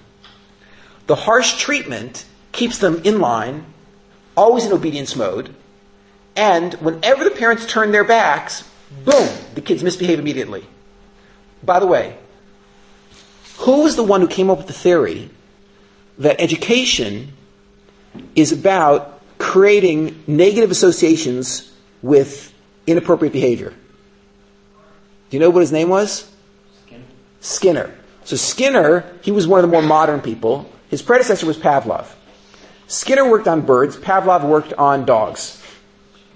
The 1.09 1.17
harsh 1.17 1.59
treatment 1.59 2.25
keeps 2.53 2.79
them 2.79 3.01
in 3.03 3.19
line, 3.19 3.67
always 4.37 4.65
in 4.65 4.73
obedience 4.73 5.17
mode, 5.17 5.53
and 6.37 6.75
whenever 6.75 7.25
the 7.25 7.33
parents 7.33 7.67
turn 7.67 7.91
their 7.91 8.05
backs, 8.05 8.71
boom, 9.05 9.29
the 9.57 9.61
kids 9.61 9.83
misbehave 9.83 10.21
immediately. 10.21 10.65
By 11.61 11.81
the 11.81 11.89
way, 11.89 12.19
who 13.57 13.83
was 13.83 13.97
the 13.97 14.05
one 14.05 14.21
who 14.21 14.29
came 14.29 14.49
up 14.49 14.59
with 14.59 14.69
the 14.69 14.73
theory 14.73 15.29
that 16.19 16.41
education 16.41 17.33
is 18.35 18.53
about 18.53 19.21
creating 19.39 20.23
negative 20.27 20.71
associations 20.71 21.73
with 22.03 22.53
inappropriate 22.87 23.33
behavior? 23.33 23.71
Do 25.31 25.37
you 25.37 25.41
know 25.41 25.51
what 25.51 25.61
his 25.61 25.73
name 25.73 25.89
was? 25.89 26.31
Skinner. 26.87 27.05
Skinner. 27.41 27.95
So 28.25 28.37
Skinner, 28.37 29.05
he 29.23 29.31
was 29.31 29.47
one 29.47 29.63
of 29.63 29.69
the 29.69 29.73
more 29.73 29.83
modern 29.83 30.21
people. 30.21 30.71
His 30.89 31.03
predecessor 31.03 31.47
was 31.47 31.57
Pavlov. 31.57 32.07
Skinner 32.87 33.29
worked 33.29 33.49
on 33.49 33.63
birds, 33.63 33.97
Pavlov 33.97 34.47
worked 34.47 34.73
on 34.75 35.05
dogs. 35.05 35.63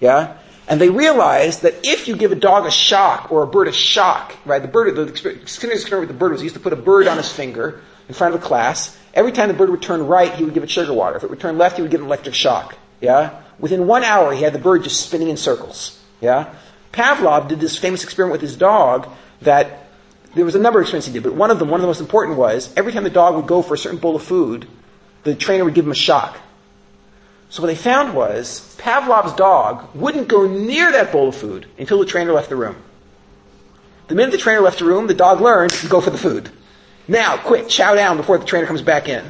Yeah? 0.00 0.38
And 0.66 0.80
they 0.80 0.90
realized 0.90 1.62
that 1.62 1.74
if 1.82 2.08
you 2.08 2.16
give 2.16 2.32
a 2.32 2.36
dog 2.36 2.66
a 2.66 2.70
shock 2.70 3.32
or 3.32 3.42
a 3.42 3.46
bird 3.46 3.68
a 3.68 3.72
shock, 3.72 4.36
right, 4.44 4.60
the 4.60 4.68
bird, 4.68 4.94
the 4.96 5.16
Skinner's 5.46 5.80
experiment 5.80 6.08
with 6.08 6.16
the 6.16 6.18
bird 6.18 6.32
was 6.32 6.40
he 6.40 6.44
used 6.44 6.56
to 6.56 6.60
put 6.60 6.72
a 6.72 6.76
bird 6.76 7.06
on 7.06 7.16
his 7.16 7.30
finger 7.30 7.80
in 8.08 8.14
front 8.14 8.34
of 8.34 8.42
a 8.42 8.44
class. 8.44 8.97
Every 9.14 9.32
time 9.32 9.48
the 9.48 9.54
bird 9.54 9.70
would 9.70 9.82
turn 9.82 10.06
right, 10.06 10.32
he 10.34 10.44
would 10.44 10.54
give 10.54 10.62
it 10.62 10.70
sugar 10.70 10.92
water. 10.92 11.16
If 11.16 11.24
it 11.24 11.30
would 11.30 11.40
turn 11.40 11.58
left, 11.58 11.76
he 11.76 11.82
would 11.82 11.90
give 11.90 12.00
it 12.00 12.04
an 12.04 12.08
electric 12.08 12.34
shock. 12.34 12.76
Yeah? 13.00 13.42
Within 13.58 13.86
one 13.86 14.04
hour, 14.04 14.32
he 14.32 14.42
had 14.42 14.52
the 14.52 14.58
bird 14.58 14.84
just 14.84 15.00
spinning 15.00 15.28
in 15.28 15.36
circles. 15.36 16.00
Yeah? 16.20 16.54
Pavlov 16.92 17.48
did 17.48 17.60
this 17.60 17.76
famous 17.76 18.04
experiment 18.04 18.32
with 18.32 18.40
his 18.40 18.56
dog 18.56 19.08
that 19.42 19.86
there 20.34 20.44
was 20.44 20.54
a 20.54 20.58
number 20.58 20.78
of 20.78 20.84
experiments 20.84 21.06
he 21.06 21.12
did, 21.12 21.22
but 21.22 21.34
one 21.34 21.50
of 21.50 21.58
them, 21.58 21.68
one 21.68 21.80
of 21.80 21.82
the 21.82 21.88
most 21.88 22.00
important 22.00 22.38
was 22.38 22.72
every 22.76 22.92
time 22.92 23.04
the 23.04 23.10
dog 23.10 23.34
would 23.36 23.46
go 23.46 23.62
for 23.62 23.74
a 23.74 23.78
certain 23.78 23.98
bowl 23.98 24.16
of 24.16 24.22
food, 24.22 24.66
the 25.24 25.34
trainer 25.34 25.64
would 25.64 25.74
give 25.74 25.84
him 25.84 25.92
a 25.92 25.96
shock. 25.96 26.38
So 27.50 27.62
what 27.62 27.68
they 27.68 27.74
found 27.74 28.14
was 28.14 28.76
Pavlov's 28.78 29.34
dog 29.34 29.94
wouldn't 29.94 30.28
go 30.28 30.46
near 30.46 30.92
that 30.92 31.12
bowl 31.12 31.28
of 31.28 31.34
food 31.34 31.66
until 31.78 31.98
the 31.98 32.04
trainer 32.04 32.32
left 32.32 32.50
the 32.50 32.56
room. 32.56 32.76
The 34.08 34.14
minute 34.14 34.32
the 34.32 34.38
trainer 34.38 34.60
left 34.60 34.78
the 34.78 34.84
room, 34.84 35.06
the 35.06 35.14
dog 35.14 35.40
learned 35.40 35.72
to 35.72 35.88
go 35.88 36.00
for 36.00 36.10
the 36.10 36.18
food. 36.18 36.50
Now, 37.08 37.38
quick, 37.38 37.68
chow 37.68 37.94
down 37.94 38.18
before 38.18 38.36
the 38.36 38.44
trainer 38.44 38.66
comes 38.66 38.82
back 38.82 39.08
in. 39.08 39.24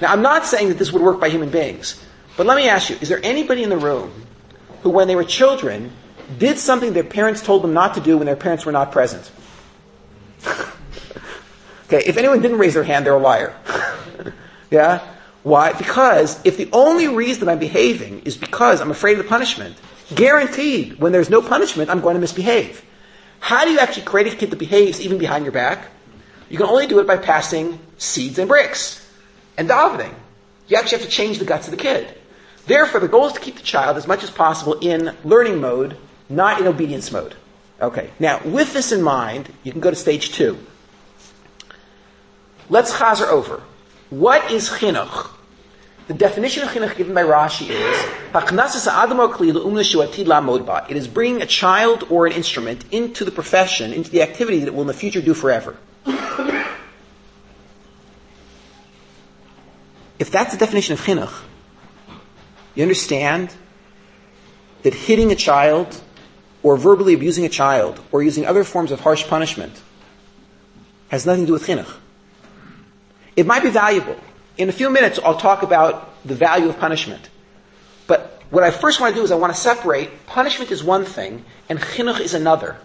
Now, 0.00 0.12
I'm 0.12 0.22
not 0.22 0.44
saying 0.44 0.68
that 0.68 0.78
this 0.78 0.92
would 0.92 1.02
work 1.02 1.20
by 1.20 1.30
human 1.30 1.50
beings, 1.50 2.04
but 2.36 2.46
let 2.46 2.56
me 2.56 2.68
ask 2.68 2.90
you, 2.90 2.96
is 3.00 3.08
there 3.08 3.20
anybody 3.22 3.62
in 3.62 3.70
the 3.70 3.76
room 3.76 4.12
who, 4.82 4.90
when 4.90 5.06
they 5.06 5.14
were 5.14 5.24
children, 5.24 5.92
did 6.38 6.58
something 6.58 6.92
their 6.92 7.04
parents 7.04 7.42
told 7.42 7.62
them 7.62 7.72
not 7.72 7.94
to 7.94 8.00
do 8.00 8.18
when 8.18 8.26
their 8.26 8.36
parents 8.36 8.66
were 8.66 8.72
not 8.72 8.90
present? 8.90 9.30
okay, 10.46 12.02
if 12.06 12.16
anyone 12.16 12.42
didn't 12.42 12.58
raise 12.58 12.74
their 12.74 12.82
hand, 12.82 13.06
they're 13.06 13.14
a 13.14 13.18
liar. 13.18 13.54
yeah? 14.70 15.06
Why? 15.42 15.72
Because 15.72 16.40
if 16.44 16.56
the 16.56 16.68
only 16.72 17.08
reason 17.08 17.48
I'm 17.48 17.58
behaving 17.58 18.22
is 18.22 18.36
because 18.36 18.80
I'm 18.80 18.90
afraid 18.90 19.18
of 19.18 19.24
the 19.24 19.28
punishment, 19.28 19.76
guaranteed, 20.14 20.98
when 20.98 21.12
there's 21.12 21.30
no 21.30 21.40
punishment, 21.40 21.88
I'm 21.88 22.00
going 22.00 22.14
to 22.14 22.20
misbehave. 22.20 22.84
How 23.38 23.64
do 23.64 23.70
you 23.70 23.78
actually 23.78 24.04
create 24.04 24.32
a 24.32 24.36
kid 24.36 24.50
that 24.50 24.58
behaves 24.58 25.00
even 25.00 25.18
behind 25.18 25.44
your 25.44 25.52
back? 25.52 25.88
You 26.50 26.58
can 26.58 26.66
only 26.66 26.86
do 26.86 26.98
it 26.98 27.06
by 27.06 27.16
passing 27.16 27.78
seeds 27.96 28.38
and 28.38 28.48
bricks 28.48 29.08
and 29.56 29.68
davening. 29.68 30.12
You 30.68 30.76
actually 30.76 30.98
have 30.98 31.06
to 31.06 31.12
change 31.12 31.38
the 31.38 31.44
guts 31.44 31.68
of 31.68 31.70
the 31.70 31.76
kid. 31.78 32.12
Therefore, 32.66 33.00
the 33.00 33.08
goal 33.08 33.28
is 33.28 33.32
to 33.32 33.40
keep 33.40 33.56
the 33.56 33.62
child 33.62 33.96
as 33.96 34.06
much 34.06 34.22
as 34.22 34.30
possible 34.30 34.74
in 34.80 35.16
learning 35.24 35.60
mode, 35.60 35.96
not 36.28 36.60
in 36.60 36.66
obedience 36.66 37.10
mode. 37.10 37.34
Okay. 37.80 38.10
Now, 38.18 38.40
with 38.44 38.72
this 38.72 38.92
in 38.92 39.00
mind, 39.00 39.52
you 39.62 39.72
can 39.72 39.80
go 39.80 39.90
to 39.90 39.96
stage 39.96 40.32
two. 40.32 40.58
Let's 42.68 42.92
chazer 42.92 43.26
over. 43.26 43.62
What 44.10 44.50
is 44.50 44.68
chinuch? 44.68 45.30
The 46.08 46.14
definition 46.14 46.64
of 46.64 46.70
chinuch 46.70 46.96
given 46.96 47.14
by 47.14 47.22
Rashi 47.22 47.70
is 47.70 47.96
It 50.90 50.96
is 50.96 51.08
bringing 51.08 51.42
a 51.42 51.46
child 51.46 52.04
or 52.10 52.26
an 52.26 52.32
instrument 52.32 52.84
into 52.90 53.24
the 53.24 53.30
profession, 53.30 53.92
into 53.92 54.10
the 54.10 54.22
activity 54.22 54.58
that 54.58 54.66
it 54.66 54.74
will 54.74 54.82
in 54.82 54.88
the 54.88 54.94
future 54.94 55.22
do 55.22 55.34
forever. 55.34 55.76
If 60.20 60.30
that's 60.30 60.52
the 60.52 60.58
definition 60.58 60.92
of 60.92 61.00
chinuch, 61.00 61.32
you 62.74 62.82
understand 62.82 63.52
that 64.82 64.92
hitting 64.92 65.32
a 65.32 65.34
child 65.34 66.00
or 66.62 66.76
verbally 66.76 67.14
abusing 67.14 67.46
a 67.46 67.48
child 67.48 67.98
or 68.12 68.22
using 68.22 68.44
other 68.44 68.62
forms 68.62 68.92
of 68.92 69.00
harsh 69.00 69.26
punishment 69.26 69.72
has 71.08 71.24
nothing 71.24 71.44
to 71.44 71.46
do 71.46 71.52
with 71.54 71.66
chinuch. 71.66 71.96
It 73.34 73.46
might 73.46 73.62
be 73.62 73.70
valuable. 73.70 74.16
In 74.58 74.68
a 74.68 74.72
few 74.72 74.90
minutes, 74.90 75.18
I'll 75.24 75.38
talk 75.38 75.62
about 75.62 76.10
the 76.26 76.34
value 76.34 76.68
of 76.68 76.78
punishment. 76.78 77.30
But 78.06 78.42
what 78.50 78.62
I 78.62 78.70
first 78.70 79.00
want 79.00 79.14
to 79.14 79.20
do 79.20 79.24
is 79.24 79.32
I 79.32 79.36
want 79.36 79.54
to 79.54 79.58
separate 79.58 80.26
punishment 80.26 80.70
is 80.70 80.84
one 80.84 81.06
thing 81.06 81.46
and 81.70 81.80
chinuch 81.80 82.20
is 82.20 82.34
another. 82.34 82.76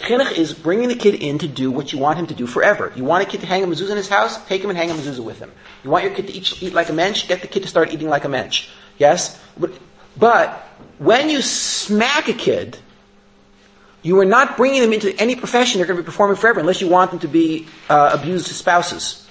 Chinuch 0.00 0.32
is 0.32 0.54
bringing 0.54 0.88
the 0.88 0.94
kid 0.94 1.14
in 1.14 1.38
to 1.38 1.48
do 1.48 1.70
what 1.70 1.92
you 1.92 1.98
want 1.98 2.18
him 2.18 2.26
to 2.28 2.34
do 2.34 2.46
forever. 2.46 2.90
You 2.96 3.04
want 3.04 3.22
a 3.22 3.30
kid 3.30 3.40
to 3.40 3.46
hang 3.46 3.62
a 3.62 3.66
mezuzah 3.66 3.90
in 3.90 3.96
his 3.98 4.08
house? 4.08 4.42
Take 4.46 4.64
him 4.64 4.70
and 4.70 4.78
hang 4.78 4.90
a 4.90 4.94
mezuzah 4.94 5.22
with 5.22 5.38
him. 5.38 5.52
You 5.84 5.90
want 5.90 6.04
your 6.04 6.14
kid 6.14 6.26
to 6.28 6.32
eat, 6.32 6.62
eat 6.62 6.72
like 6.72 6.88
a 6.88 6.94
mensch? 6.94 7.28
Get 7.28 7.42
the 7.42 7.48
kid 7.48 7.62
to 7.62 7.68
start 7.68 7.92
eating 7.92 8.08
like 8.08 8.24
a 8.24 8.28
mensch. 8.28 8.70
Yes? 8.98 9.38
But, 9.58 9.72
but 10.16 10.52
when 10.98 11.28
you 11.28 11.42
smack 11.42 12.28
a 12.28 12.32
kid, 12.32 12.78
you 14.02 14.18
are 14.20 14.24
not 14.24 14.56
bringing 14.56 14.80
them 14.80 14.94
into 14.94 15.14
any 15.20 15.36
profession 15.36 15.78
they're 15.78 15.86
going 15.86 15.98
to 15.98 16.02
be 16.02 16.06
performing 16.06 16.36
forever 16.36 16.60
unless 16.60 16.80
you 16.80 16.88
want 16.88 17.10
them 17.10 17.20
to 17.20 17.28
be 17.28 17.68
uh, 17.90 18.16
abused 18.18 18.46
spouses. 18.46 19.28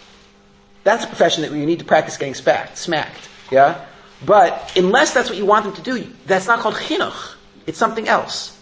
That's 0.84 1.04
a 1.04 1.08
profession 1.08 1.42
that 1.42 1.52
you 1.52 1.66
need 1.66 1.80
to 1.80 1.86
practice 1.86 2.18
getting 2.18 2.36
smacked. 2.36 2.78
smacked. 2.78 3.28
Yeah? 3.52 3.86
But 4.24 4.74
unless 4.78 5.14
that's 5.14 5.30
what 5.30 5.38
you 5.38 5.46
want 5.46 5.66
them 5.66 5.74
to 5.74 5.82
do, 5.82 6.08
that's 6.28 6.46
not 6.46 6.60
called 6.60 6.76
chinuch. 6.76 7.36
It's 7.66 7.80
something 7.80 8.08
else. 8.08 8.59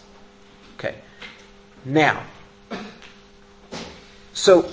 Now, 1.88 2.22
so 4.34 4.70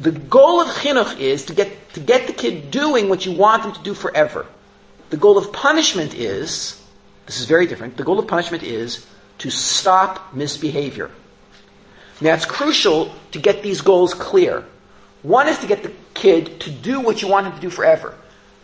the 0.00 0.10
goal 0.10 0.60
of 0.60 0.66
chinuch 0.66 1.20
is 1.20 1.44
to 1.44 1.54
get 1.54 1.92
to 1.94 2.00
get 2.00 2.26
the 2.26 2.32
kid 2.32 2.72
doing 2.72 3.08
what 3.08 3.24
you 3.24 3.30
want 3.30 3.62
them 3.62 3.72
to 3.72 3.82
do 3.84 3.94
forever. 3.94 4.46
The 5.10 5.16
goal 5.16 5.38
of 5.38 5.52
punishment 5.52 6.12
is 6.12 6.82
this 7.26 7.38
is 7.38 7.46
very 7.46 7.68
different. 7.68 7.96
The 7.96 8.02
goal 8.02 8.18
of 8.18 8.26
punishment 8.26 8.64
is 8.64 9.06
to 9.38 9.48
stop 9.48 10.34
misbehavior. 10.34 11.12
Now, 12.20 12.34
it's 12.34 12.46
crucial 12.46 13.14
to 13.30 13.38
get 13.38 13.62
these 13.62 13.80
goals 13.80 14.12
clear. 14.12 14.64
One 15.22 15.46
is 15.46 15.58
to 15.60 15.68
get 15.68 15.84
the 15.84 15.92
kid 16.14 16.58
to 16.62 16.70
do 16.70 17.00
what 17.00 17.22
you 17.22 17.28
want 17.28 17.46
him 17.46 17.52
to 17.52 17.60
do 17.60 17.70
forever. 17.70 18.12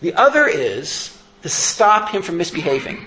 The 0.00 0.14
other 0.14 0.48
is 0.48 1.16
to 1.42 1.48
stop 1.48 2.08
him 2.08 2.22
from 2.22 2.36
misbehaving. 2.36 3.06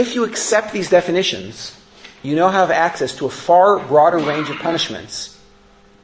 If 0.00 0.14
you 0.14 0.24
accept 0.24 0.72
these 0.72 0.88
definitions, 0.88 1.78
you 2.22 2.34
now 2.34 2.48
have 2.48 2.70
access 2.70 3.14
to 3.16 3.26
a 3.26 3.28
far 3.28 3.78
broader 3.78 4.16
range 4.16 4.48
of 4.48 4.56
punishments 4.56 5.38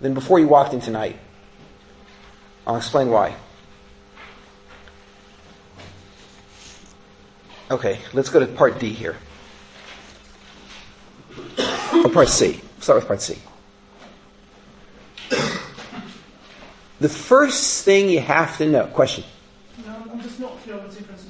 than 0.03 0.13
before 0.13 0.39
you 0.39 0.47
walked 0.47 0.75
in 0.75 0.81
tonight. 0.83 1.19
I'll 2.67 2.77
explain 2.77 3.09
why. 3.09 3.35
Okay, 7.71 7.99
let's 8.13 8.29
go 8.29 8.39
to 8.39 8.47
part 8.47 8.79
D 8.79 8.91
here. 8.91 9.17
Or 11.95 12.11
part 12.11 12.29
C. 12.29 12.61
Start 12.81 12.99
with 12.99 13.07
part 13.07 13.23
C. 13.23 13.39
The 17.01 17.09
first 17.09 17.83
thing 17.87 18.11
you 18.11 18.21
have 18.21 18.59
to 18.59 18.67
know, 18.67 18.89
question. 18.89 19.25
No, 19.87 19.97
I'm 20.13 20.21
just 20.21 20.39
not 20.39 20.63
clear 20.63 20.79
on 20.79 20.87
the 20.87 20.95
difference 20.95 21.26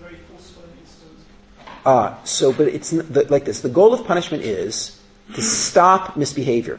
very 0.00 0.16
forceful. 0.30 0.62
Uh, 1.84 2.22
so, 2.24 2.52
but 2.52 2.68
it's 2.68 2.90
the, 2.90 3.26
like 3.28 3.44
this. 3.44 3.60
The 3.60 3.68
goal 3.68 3.92
of 3.92 4.06
punishment 4.06 4.44
is 4.44 5.00
to 5.34 5.42
stop 5.42 6.16
misbehavior. 6.16 6.78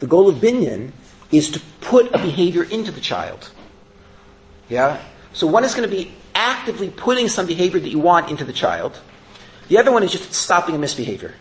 The 0.00 0.06
goal 0.06 0.28
of 0.28 0.36
binyan 0.36 0.92
is 1.32 1.50
to 1.50 1.60
put 1.80 2.14
a 2.14 2.18
behavior 2.18 2.64
into 2.64 2.90
the 2.90 3.00
child. 3.00 3.50
Yeah? 4.68 5.00
So 5.32 5.46
one 5.46 5.64
is 5.64 5.74
going 5.74 5.88
to 5.88 5.94
be 5.94 6.12
actively 6.34 6.90
putting 6.90 7.28
some 7.28 7.46
behavior 7.46 7.80
that 7.80 7.88
you 7.88 7.98
want 7.98 8.30
into 8.30 8.44
the 8.44 8.52
child. 8.52 8.98
The 9.68 9.78
other 9.78 9.92
one 9.92 10.02
is 10.02 10.12
just 10.12 10.32
stopping 10.32 10.74
a 10.74 10.78
misbehavior. 10.78 11.34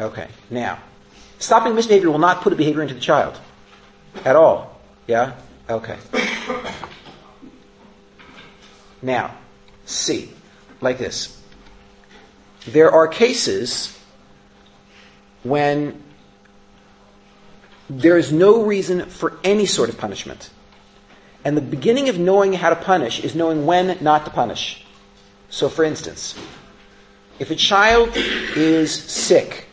Okay, 0.00 0.28
now, 0.50 0.78
stopping 1.38 1.74
misbehavior 1.74 2.10
will 2.10 2.18
not 2.18 2.42
put 2.42 2.52
a 2.52 2.56
behavior 2.56 2.82
into 2.82 2.94
the 2.94 3.00
child. 3.00 3.38
At 4.24 4.36
all. 4.36 4.80
Yeah? 5.06 5.34
Okay. 5.68 5.98
Now, 9.04 9.36
see, 9.84 10.30
Like 10.80 10.98
this. 10.98 11.40
There 12.66 12.90
are 12.90 13.06
cases 13.06 13.98
when 15.42 16.02
there 17.90 18.16
is 18.16 18.32
no 18.32 18.64
reason 18.64 19.06
for 19.10 19.38
any 19.44 19.66
sort 19.66 19.90
of 19.90 19.98
punishment. 19.98 20.50
And 21.44 21.54
the 21.56 21.62
beginning 21.62 22.08
of 22.08 22.18
knowing 22.18 22.54
how 22.54 22.70
to 22.70 22.76
punish 22.76 23.22
is 23.22 23.34
knowing 23.34 23.66
when 23.66 23.98
not 24.02 24.24
to 24.24 24.30
punish. 24.30 24.84
So, 25.50 25.68
for 25.68 25.84
instance, 25.84 26.34
if 27.38 27.50
a 27.50 27.54
child 27.54 28.10
is 28.14 28.90
sick, 28.92 29.66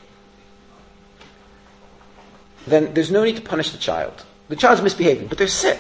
then 2.68 2.94
there's 2.94 3.12
no 3.12 3.24
need 3.24 3.38
to 3.38 3.42
punish 3.42 3.72
the 3.72 3.78
child. 3.78 4.26
The 4.50 4.58
child's 4.58 4.82
misbehaving, 4.82 5.28
but 5.28 5.38
they're 5.38 5.48
sick. 5.48 5.80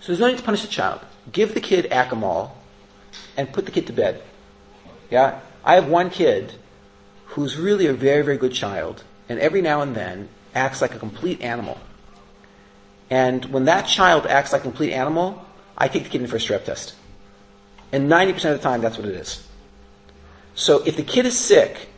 So 0.00 0.08
there's 0.08 0.20
no 0.20 0.28
need 0.28 0.38
to 0.38 0.44
punish 0.44 0.62
the 0.62 0.68
child. 0.68 1.00
Give 1.32 1.54
the 1.54 1.60
kid 1.60 1.90
Acamol 1.90 2.52
and 3.36 3.52
put 3.52 3.66
the 3.66 3.72
kid 3.72 3.86
to 3.88 3.92
bed. 3.92 4.22
Yeah? 5.10 5.40
I 5.64 5.74
have 5.74 5.88
one 5.88 6.10
kid 6.10 6.54
who's 7.26 7.56
really 7.56 7.86
a 7.86 7.92
very, 7.92 8.22
very 8.22 8.36
good 8.36 8.52
child, 8.52 9.02
and 9.28 9.38
every 9.38 9.60
now 9.60 9.80
and 9.80 9.94
then 9.94 10.28
acts 10.54 10.80
like 10.80 10.94
a 10.94 10.98
complete 10.98 11.40
animal. 11.42 11.78
And 13.10 13.44
when 13.46 13.66
that 13.66 13.82
child 13.82 14.26
acts 14.26 14.52
like 14.52 14.62
a 14.62 14.64
complete 14.64 14.92
animal, 14.92 15.44
I 15.76 15.88
take 15.88 16.04
the 16.04 16.08
kid 16.08 16.22
in 16.22 16.26
for 16.26 16.36
a 16.36 16.40
strep 16.40 16.64
test. 16.64 16.94
And 17.92 18.10
90% 18.10 18.34
of 18.52 18.56
the 18.56 18.58
time, 18.58 18.80
that's 18.80 18.96
what 18.96 19.06
it 19.06 19.14
is. 19.14 19.46
So 20.54 20.82
if 20.84 20.96
the 20.96 21.02
kid 21.02 21.26
is 21.26 21.38
sick, 21.38 21.88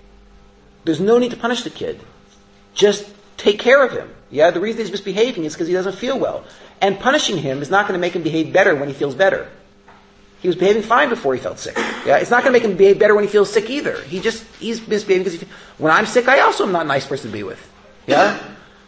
there's 0.84 1.00
no 1.00 1.18
need 1.18 1.30
to 1.30 1.36
punish 1.36 1.62
the 1.62 1.70
kid. 1.70 2.00
Just 2.74 3.10
take 3.36 3.58
care 3.58 3.84
of 3.84 3.92
him. 3.92 4.10
Yeah, 4.30 4.50
the 4.50 4.60
reason 4.60 4.80
he's 4.80 4.90
misbehaving 4.90 5.44
is 5.44 5.54
because 5.54 5.68
he 5.68 5.74
doesn't 5.74 5.94
feel 5.94 6.18
well. 6.18 6.44
And 6.80 6.98
punishing 6.98 7.38
him 7.38 7.60
is 7.62 7.70
not 7.70 7.88
going 7.88 7.98
to 7.98 8.00
make 8.00 8.14
him 8.14 8.22
behave 8.22 8.52
better 8.52 8.74
when 8.74 8.88
he 8.88 8.94
feels 8.94 9.14
better. 9.14 9.48
He 10.40 10.46
was 10.46 10.56
behaving 10.56 10.82
fine 10.82 11.08
before 11.08 11.34
he 11.34 11.40
felt 11.40 11.58
sick. 11.58 11.76
Yeah, 12.06 12.18
it's 12.18 12.30
not 12.30 12.44
going 12.44 12.52
to 12.54 12.58
make 12.58 12.68
him 12.68 12.76
behave 12.76 12.98
better 12.98 13.14
when 13.14 13.24
he 13.24 13.30
feels 13.30 13.52
sick 13.52 13.68
either. 13.70 14.00
He 14.02 14.20
just 14.20 14.44
he's 14.60 14.86
misbehaving 14.86 15.24
because 15.24 15.40
he, 15.40 15.48
when 15.78 15.92
I'm 15.92 16.06
sick, 16.06 16.28
I 16.28 16.40
also 16.40 16.64
am 16.64 16.72
not 16.72 16.84
a 16.84 16.88
nice 16.88 17.06
person 17.06 17.30
to 17.30 17.36
be 17.36 17.42
with. 17.42 17.60
Yeah, 18.06 18.38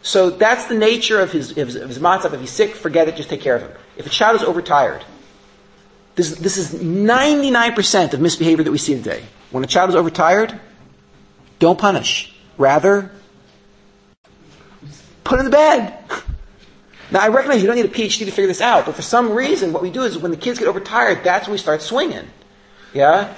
so 0.03 0.31
that's 0.31 0.67
the 0.67 0.77
nature 0.77 1.21
of 1.21 1.33
his 1.33 1.51
of 1.51 1.57
his, 1.57 1.75
of 1.77 1.89
his 1.89 1.99
matzav. 1.99 2.33
If 2.33 2.41
he's 2.41 2.51
sick, 2.51 2.75
forget 2.75 3.09
it. 3.09 3.17
Just 3.17 3.29
take 3.29 3.41
care 3.41 3.57
of 3.57 3.63
him. 3.63 3.73
If 3.97 4.07
a 4.07 4.11
child 4.11 4.37
is 4.37 4.43
overtired, 4.43 5.05
this 6.15 6.37
this 6.37 6.57
is 6.57 6.75
99% 6.75 8.15
of 8.15 8.21
misbehavior 8.21 8.65
that 8.65 8.73
we 8.73 8.79
see 8.79 8.95
today. 8.95 9.25
When 9.51 9.65
a 9.65 9.67
child 9.67 9.91
is 9.91 9.97
overtired, 9.97 10.59
don't 11.59 11.79
punish. 11.79 12.33
Rather, 12.57 13.11
put 15.25 15.41
him 15.41 15.47
to 15.47 15.51
bed. 15.51 15.99
Now 17.11 17.21
I 17.21 17.29
recognize 17.29 17.61
you 17.61 17.67
don't 17.67 17.77
need 17.77 17.85
a 17.85 17.89
PhD 17.89 18.19
to 18.19 18.31
figure 18.31 18.47
this 18.47 18.61
out, 18.61 18.87
but 18.87 18.95
for 18.95 19.03
some 19.03 19.33
reason, 19.33 19.73
what 19.73 19.83
we 19.83 19.91
do 19.91 20.03
is 20.03 20.17
when 20.19 20.31
the 20.31 20.37
kids 20.37 20.59
get 20.59 20.69
overtired, 20.69 21.25
that's 21.25 21.47
when 21.47 21.53
we 21.53 21.59
start 21.59 21.83
swinging. 21.83 22.29
Yeah? 22.93 23.35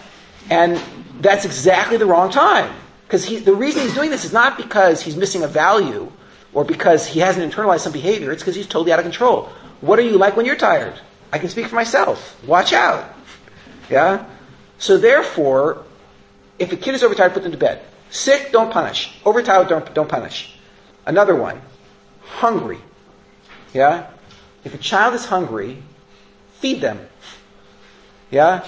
And 0.51 0.81
that's 1.21 1.45
exactly 1.45 1.97
the 1.97 2.07
wrong 2.07 2.31
time. 2.31 2.75
Because 3.07 3.45
the 3.45 3.55
reason 3.55 3.83
he's 3.83 3.95
doing 3.95 4.11
this 4.11 4.25
is 4.25 4.33
not 4.33 4.57
because 4.57 5.03
he's 5.03 5.17
missing 5.17 5.43
a 5.43 5.49
value 5.49 6.11
or 6.53 6.65
because 6.65 7.07
he 7.07 7.21
hasn't 7.21 7.51
internalized 7.51 7.81
some 7.81 7.93
behavior, 7.93 8.33
it's 8.33 8.43
because 8.43 8.57
he's 8.57 8.67
totally 8.67 8.93
out 8.93 8.99
of 8.99 9.05
control. 9.05 9.51
What 9.81 9.99
are 9.99 10.03
you 10.03 10.19
like 10.19 10.37
when 10.37 10.47
you're 10.47 10.57
tired? 10.57 10.99
I 11.33 11.39
can 11.39 11.49
speak 11.49 11.67
for 11.67 11.75
myself. 11.75 12.43
Watch 12.47 12.73
out. 12.73 13.15
Yeah? 13.91 14.27
So 14.79 14.99
therefore, 14.99 15.85
if 16.59 16.73
a 16.73 16.77
kid 16.77 16.95
is 16.95 17.03
overtired, 17.03 17.33
put 17.33 17.43
them 17.43 17.53
to 17.53 17.59
bed. 17.59 17.83
Sick, 18.11 18.53
don't 18.53 18.71
punish. 18.71 19.15
Overtired, 19.25 19.69
don't, 19.69 19.95
don't 19.95 20.09
punish. 20.09 20.55
Another 21.07 21.35
one. 21.35 21.61
Hungry. 22.23 22.79
Yeah? 23.73 24.09
If 24.65 24.75
a 24.75 24.79
child 24.79 25.15
is 25.15 25.25
hungry, 25.25 25.83
feed 26.59 26.81
them. 26.81 27.01
Yeah? 28.31 28.67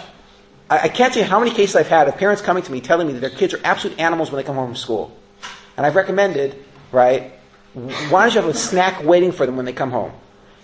I, 0.68 0.80
I 0.80 0.88
can't 0.88 1.12
tell 1.12 1.22
you 1.22 1.28
how 1.28 1.38
many 1.38 1.50
cases 1.50 1.76
I've 1.76 1.88
had 1.88 2.08
of 2.08 2.16
parents 2.16 2.42
coming 2.42 2.62
to 2.62 2.72
me 2.72 2.80
telling 2.80 3.06
me 3.06 3.12
that 3.14 3.20
their 3.20 3.30
kids 3.30 3.54
are 3.54 3.60
absolute 3.64 3.98
animals 3.98 4.30
when 4.30 4.42
they 4.42 4.46
come 4.46 4.56
home 4.56 4.68
from 4.68 4.76
school. 4.76 5.16
And 5.76 5.84
I've 5.84 5.96
recommended, 5.96 6.64
right, 6.92 7.32
why 7.74 8.22
don't 8.22 8.34
you 8.34 8.40
have 8.40 8.48
a 8.48 8.54
snack 8.54 9.02
waiting 9.04 9.32
for 9.32 9.46
them 9.46 9.56
when 9.56 9.66
they 9.66 9.72
come 9.72 9.90
home? 9.90 10.12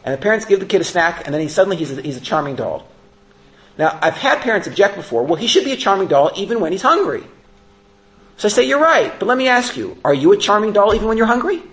And 0.04 0.14
the 0.14 0.18
parents 0.18 0.46
give 0.46 0.60
the 0.60 0.66
kid 0.66 0.80
a 0.80 0.84
snack, 0.84 1.26
and 1.26 1.34
then 1.34 1.42
he 1.42 1.48
suddenly 1.48 1.76
he's 1.76 1.96
a, 1.96 2.00
he's 2.00 2.16
a 2.16 2.20
charming 2.20 2.56
doll. 2.56 2.86
Now, 3.76 3.98
I've 4.00 4.14
had 4.14 4.40
parents 4.40 4.66
object 4.66 4.96
before, 4.96 5.24
well, 5.24 5.36
he 5.36 5.46
should 5.46 5.64
be 5.64 5.72
a 5.72 5.76
charming 5.76 6.08
doll 6.08 6.32
even 6.36 6.60
when 6.60 6.72
he's 6.72 6.82
hungry. 6.82 7.24
So 8.36 8.48
I 8.48 8.50
say, 8.50 8.64
you're 8.64 8.80
right, 8.80 9.18
but 9.18 9.26
let 9.26 9.36
me 9.36 9.48
ask 9.48 9.76
you, 9.76 9.98
are 10.04 10.14
you 10.14 10.32
a 10.32 10.36
charming 10.36 10.72
doll 10.72 10.94
even 10.94 11.08
when 11.08 11.16
you're 11.16 11.26
hungry? 11.26 11.62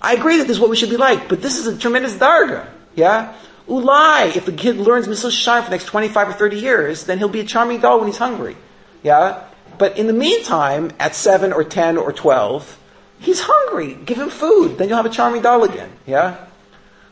I 0.00 0.14
agree 0.14 0.38
that 0.38 0.46
this 0.46 0.56
is 0.56 0.60
what 0.60 0.70
we 0.70 0.76
should 0.76 0.90
be 0.90 0.96
like, 0.96 1.28
but 1.28 1.42
this 1.42 1.56
is 1.56 1.66
a 1.66 1.76
tremendous 1.76 2.14
darga. 2.14 2.68
Yeah? 2.94 3.34
Ulai, 3.68 4.36
if 4.36 4.46
the 4.46 4.52
kid 4.52 4.76
learns 4.76 5.08
Mesilas 5.08 5.32
Yesharim 5.32 5.64
for 5.64 5.70
the 5.70 5.76
next 5.76 5.86
25 5.86 6.28
or 6.28 6.32
30 6.32 6.58
years, 6.58 7.04
then 7.04 7.18
he'll 7.18 7.28
be 7.28 7.40
a 7.40 7.44
charming 7.44 7.80
doll 7.80 7.98
when 7.98 8.06
he's 8.06 8.18
hungry. 8.18 8.56
Yeah? 9.02 9.44
But 9.78 9.98
in 9.98 10.06
the 10.06 10.12
meantime, 10.12 10.92
at 10.98 11.14
7 11.14 11.52
or 11.52 11.64
10 11.64 11.96
or 11.96 12.12
12, 12.12 12.78
he's 13.18 13.40
hungry. 13.40 13.94
Give 13.94 14.18
him 14.18 14.30
food. 14.30 14.78
Then 14.78 14.88
you'll 14.88 14.96
have 14.96 15.06
a 15.06 15.10
charming 15.10 15.42
doll 15.42 15.64
again. 15.64 15.90
Yeah? 16.06 16.46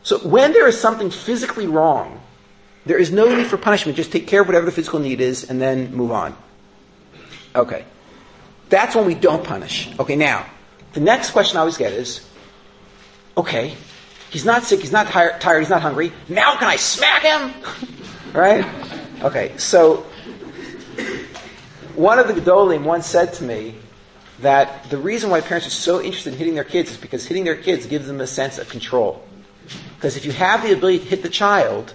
So 0.03 0.19
when 0.19 0.53
there 0.53 0.67
is 0.67 0.79
something 0.79 1.09
physically 1.09 1.67
wrong, 1.67 2.21
there 2.85 2.97
is 2.97 3.11
no 3.11 3.35
need 3.35 3.47
for 3.47 3.57
punishment. 3.57 3.97
Just 3.97 4.11
take 4.11 4.27
care 4.27 4.41
of 4.41 4.47
whatever 4.47 4.65
the 4.65 4.71
physical 4.71 4.99
need 4.99 5.19
is 5.19 5.49
and 5.49 5.59
then 5.59 5.93
move 5.93 6.11
on. 6.11 6.37
Okay. 7.55 7.85
That's 8.69 8.95
when 8.95 9.05
we 9.05 9.15
don't 9.15 9.43
punish. 9.43 9.89
Okay, 9.99 10.15
now, 10.15 10.45
the 10.93 10.99
next 10.99 11.31
question 11.31 11.57
I 11.57 11.61
always 11.61 11.77
get 11.77 11.93
is, 11.93 12.27
okay, 13.37 13.75
he's 14.29 14.45
not 14.45 14.63
sick, 14.63 14.81
he's 14.81 14.91
not 14.91 15.07
tired, 15.07 15.39
tired 15.41 15.59
he's 15.59 15.69
not 15.69 15.81
hungry. 15.81 16.11
Now 16.29 16.55
can 16.57 16.67
I 16.67 16.75
smack 16.75 17.23
him? 17.23 17.53
right? 18.33 18.65
Okay, 19.23 19.57
so 19.57 20.05
one 21.95 22.19
of 22.19 22.27
the 22.27 22.33
Gedolim 22.33 22.83
once 22.83 23.05
said 23.05 23.33
to 23.33 23.43
me 23.43 23.75
that 24.39 24.89
the 24.89 24.97
reason 24.97 25.29
why 25.29 25.41
parents 25.41 25.65
are 25.65 25.71
so 25.71 26.01
interested 26.01 26.33
in 26.33 26.39
hitting 26.39 26.55
their 26.55 26.65
kids 26.65 26.91
is 26.91 26.97
because 26.97 27.25
hitting 27.25 27.45
their 27.45 27.55
kids 27.55 27.85
gives 27.85 28.07
them 28.07 28.19
a 28.19 28.27
sense 28.27 28.57
of 28.57 28.69
control. 28.69 29.25
Because 29.95 30.17
if 30.17 30.25
you 30.25 30.33
have 30.33 30.61
the 30.61 30.73
ability 30.73 30.99
to 30.99 31.05
hit 31.05 31.23
the 31.23 31.29
child, 31.29 31.93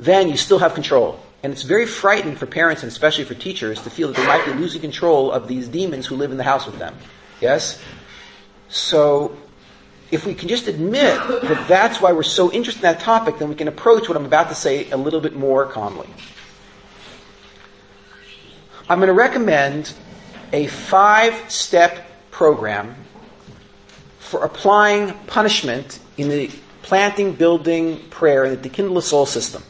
then 0.00 0.28
you 0.28 0.36
still 0.36 0.58
have 0.58 0.74
control. 0.74 1.20
And 1.42 1.52
it's 1.52 1.62
very 1.62 1.86
frightening 1.86 2.36
for 2.36 2.46
parents 2.46 2.82
and 2.82 2.90
especially 2.90 3.24
for 3.24 3.34
teachers 3.34 3.82
to 3.82 3.90
feel 3.90 4.08
that 4.08 4.16
they 4.16 4.26
might 4.26 4.44
be 4.44 4.52
losing 4.52 4.80
control 4.80 5.30
of 5.30 5.48
these 5.48 5.68
demons 5.68 6.06
who 6.06 6.16
live 6.16 6.30
in 6.30 6.38
the 6.38 6.44
house 6.44 6.66
with 6.66 6.78
them. 6.78 6.94
Yes? 7.40 7.82
So, 8.68 9.36
if 10.12 10.26
we 10.26 10.34
can 10.34 10.46
just 10.46 10.68
admit 10.68 11.16
that 11.26 11.66
that's 11.66 12.00
why 12.00 12.12
we're 12.12 12.22
so 12.22 12.52
interested 12.52 12.80
in 12.84 12.92
that 12.92 13.00
topic, 13.00 13.38
then 13.38 13.48
we 13.48 13.54
can 13.54 13.66
approach 13.66 14.08
what 14.08 14.16
I'm 14.16 14.26
about 14.26 14.50
to 14.50 14.54
say 14.54 14.88
a 14.90 14.96
little 14.96 15.22
bit 15.22 15.34
more 15.34 15.64
calmly. 15.66 16.06
I'm 18.90 18.98
going 18.98 19.08
to 19.08 19.14
recommend 19.14 19.94
a 20.52 20.66
five 20.66 21.50
step 21.50 22.30
program 22.30 22.94
for 24.18 24.44
applying 24.44 25.14
punishment 25.26 25.98
in 26.18 26.28
the 26.28 26.50
planting, 26.82 27.32
building, 27.32 27.98
prayer 28.10 28.44
and 28.44 28.62
the 28.62 28.68
Kindle 28.68 28.98
a 28.98 29.02
Soul 29.02 29.24
system. 29.24 29.62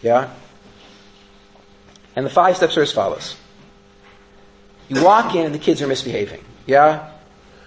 Yeah? 0.00 0.32
And 2.16 2.24
the 2.24 2.30
five 2.30 2.56
steps 2.56 2.78
are 2.78 2.82
as 2.82 2.92
follows. 2.92 3.36
You 4.88 5.04
walk 5.04 5.34
in 5.34 5.44
and 5.44 5.54
the 5.54 5.58
kids 5.58 5.82
are 5.82 5.86
misbehaving. 5.86 6.42
Yeah? 6.66 7.11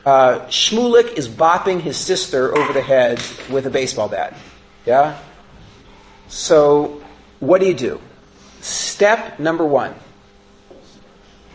Uh, 0.05 0.45
Shmulik 0.47 1.13
is 1.13 1.27
bopping 1.27 1.81
his 1.81 1.97
sister 1.97 2.55
over 2.55 2.73
the 2.73 2.81
head 2.81 3.19
with 3.49 3.65
a 3.65 3.71
baseball 3.71 4.07
bat. 4.07 4.37
Yeah? 4.85 5.17
So, 6.27 7.01
what 7.39 7.59
do 7.59 7.67
you 7.67 7.73
do? 7.73 7.99
Step 8.61 9.39
number 9.39 9.65
one. 9.65 9.95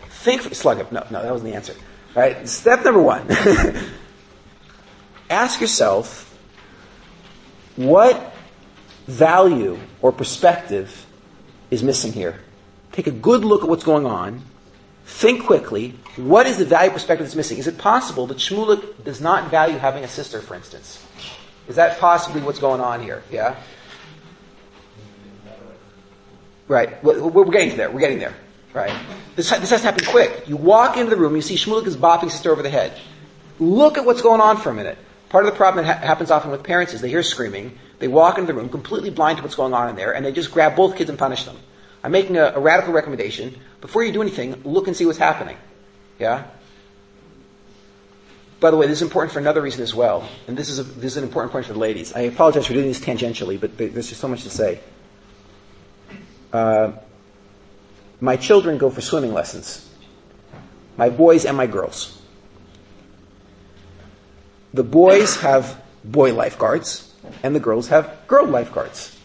Think, 0.09 0.53
slug 0.53 0.79
up. 0.79 0.91
No, 0.91 1.05
no, 1.09 1.23
that 1.23 1.31
wasn't 1.31 1.51
the 1.51 1.55
answer. 1.55 1.75
Right? 2.13 2.47
Step 2.47 2.83
number 2.83 3.01
one. 3.01 3.25
Ask 5.29 5.61
yourself, 5.61 6.37
what 7.77 8.33
value 9.07 9.79
or 10.01 10.11
perspective 10.11 11.05
is 11.69 11.83
missing 11.83 12.11
here? 12.11 12.41
Take 12.91 13.07
a 13.07 13.11
good 13.11 13.45
look 13.45 13.63
at 13.63 13.69
what's 13.69 13.85
going 13.85 14.05
on. 14.05 14.43
Think 15.11 15.45
quickly. 15.45 15.93
What 16.15 16.47
is 16.47 16.57
the 16.57 16.65
value 16.65 16.89
perspective 16.89 17.27
that's 17.27 17.35
missing? 17.35 17.57
Is 17.57 17.67
it 17.67 17.77
possible 17.77 18.25
that 18.27 18.37
Shmulik 18.37 19.03
does 19.03 19.21
not 19.21 19.51
value 19.51 19.77
having 19.77 20.03
a 20.03 20.07
sister, 20.07 20.41
for 20.41 20.55
instance? 20.55 21.05
Is 21.67 21.75
that 21.75 21.99
possibly 21.99 22.41
what's 22.41 22.59
going 22.59 22.81
on 22.81 23.03
here? 23.03 23.21
Yeah? 23.29 23.55
Right. 26.67 27.03
We're 27.03 27.45
getting 27.51 27.77
there. 27.77 27.91
We're 27.91 27.99
getting 27.99 28.19
there. 28.19 28.33
Right. 28.73 28.95
This, 29.35 29.49
this 29.49 29.69
has 29.69 29.81
to 29.81 29.87
happen 29.87 30.05
quick. 30.05 30.47
You 30.47 30.55
walk 30.57 30.97
into 30.97 31.09
the 31.09 31.17
room, 31.17 31.35
you 31.35 31.41
see 31.41 31.55
Shmulik 31.55 31.85
is 31.85 31.97
bopping 31.97 32.31
sister 32.31 32.51
over 32.51 32.63
the 32.63 32.69
head. 32.69 32.97
Look 33.59 33.97
at 33.97 34.05
what's 34.05 34.21
going 34.21 34.41
on 34.41 34.57
for 34.57 34.69
a 34.69 34.73
minute. 34.73 34.97
Part 35.29 35.45
of 35.45 35.51
the 35.51 35.57
problem 35.57 35.85
that 35.85 35.99
ha- 35.99 36.07
happens 36.07 36.31
often 36.31 36.51
with 36.51 36.63
parents 36.63 36.93
is 36.93 37.01
they 37.01 37.09
hear 37.09 37.21
screaming, 37.21 37.77
they 37.99 38.07
walk 38.07 38.37
into 38.37 38.51
the 38.51 38.57
room 38.57 38.69
completely 38.69 39.09
blind 39.09 39.37
to 39.37 39.43
what's 39.43 39.55
going 39.55 39.73
on 39.73 39.89
in 39.89 39.95
there, 39.97 40.13
and 40.15 40.25
they 40.25 40.31
just 40.31 40.51
grab 40.51 40.75
both 40.75 40.95
kids 40.95 41.09
and 41.09 41.19
punish 41.19 41.43
them. 41.43 41.57
I'm 42.03 42.11
making 42.11 42.37
a, 42.37 42.53
a 42.55 42.59
radical 42.59 42.93
recommendation. 42.93 43.59
Before 43.79 44.03
you 44.03 44.11
do 44.11 44.21
anything, 44.21 44.61
look 44.63 44.87
and 44.87 44.95
see 44.95 45.05
what's 45.05 45.19
happening. 45.19 45.57
Yeah? 46.19 46.45
By 48.59 48.69
the 48.69 48.77
way, 48.77 48.85
this 48.85 48.99
is 48.99 49.01
important 49.01 49.33
for 49.33 49.39
another 49.39 49.61
reason 49.61 49.81
as 49.81 49.93
well, 49.93 50.29
and 50.47 50.55
this 50.55 50.69
is, 50.69 50.77
a, 50.77 50.83
this 50.83 51.13
is 51.13 51.17
an 51.17 51.23
important 51.23 51.51
point 51.51 51.65
for 51.65 51.73
the 51.73 51.79
ladies. 51.79 52.13
I 52.13 52.21
apologize 52.21 52.67
for 52.67 52.73
doing 52.73 52.87
this 52.87 52.99
tangentially, 52.99 53.59
but 53.59 53.75
there's 53.77 54.09
just 54.09 54.21
so 54.21 54.27
much 54.27 54.43
to 54.43 54.51
say. 54.51 54.79
Uh, 56.53 56.91
my 58.19 58.37
children 58.37 58.77
go 58.77 58.91
for 58.91 59.01
swimming 59.01 59.33
lessons. 59.33 59.89
My 60.95 61.09
boys 61.09 61.45
and 61.45 61.57
my 61.57 61.65
girls. 61.65 62.21
The 64.73 64.83
boys 64.83 65.37
have 65.37 65.81
boy 66.03 66.33
lifeguards, 66.33 67.11
and 67.41 67.55
the 67.55 67.59
girls 67.59 67.87
have 67.87 68.27
girl 68.27 68.45
lifeguards. 68.45 69.17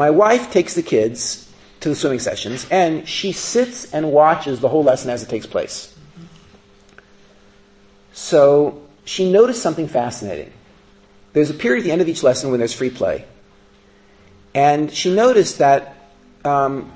My 0.00 0.08
wife 0.08 0.50
takes 0.50 0.74
the 0.74 0.82
kids 0.82 1.52
to 1.80 1.90
the 1.90 1.94
swimming 1.94 2.20
sessions, 2.20 2.66
and 2.70 3.06
she 3.06 3.32
sits 3.32 3.92
and 3.92 4.10
watches 4.10 4.58
the 4.58 4.68
whole 4.70 4.82
lesson 4.82 5.10
as 5.10 5.22
it 5.22 5.28
takes 5.28 5.44
place. 5.44 5.94
So 8.14 8.80
she 9.04 9.30
noticed 9.30 9.60
something 9.60 9.88
fascinating. 9.88 10.54
There's 11.34 11.50
a 11.50 11.54
period 11.54 11.82
at 11.82 11.84
the 11.84 11.92
end 11.92 12.00
of 12.00 12.08
each 12.08 12.22
lesson 12.22 12.50
when 12.50 12.60
there's 12.60 12.72
free 12.72 12.88
play. 12.88 13.26
And 14.54 14.90
she 14.90 15.14
noticed 15.14 15.58
that 15.58 15.94
um, 16.46 16.90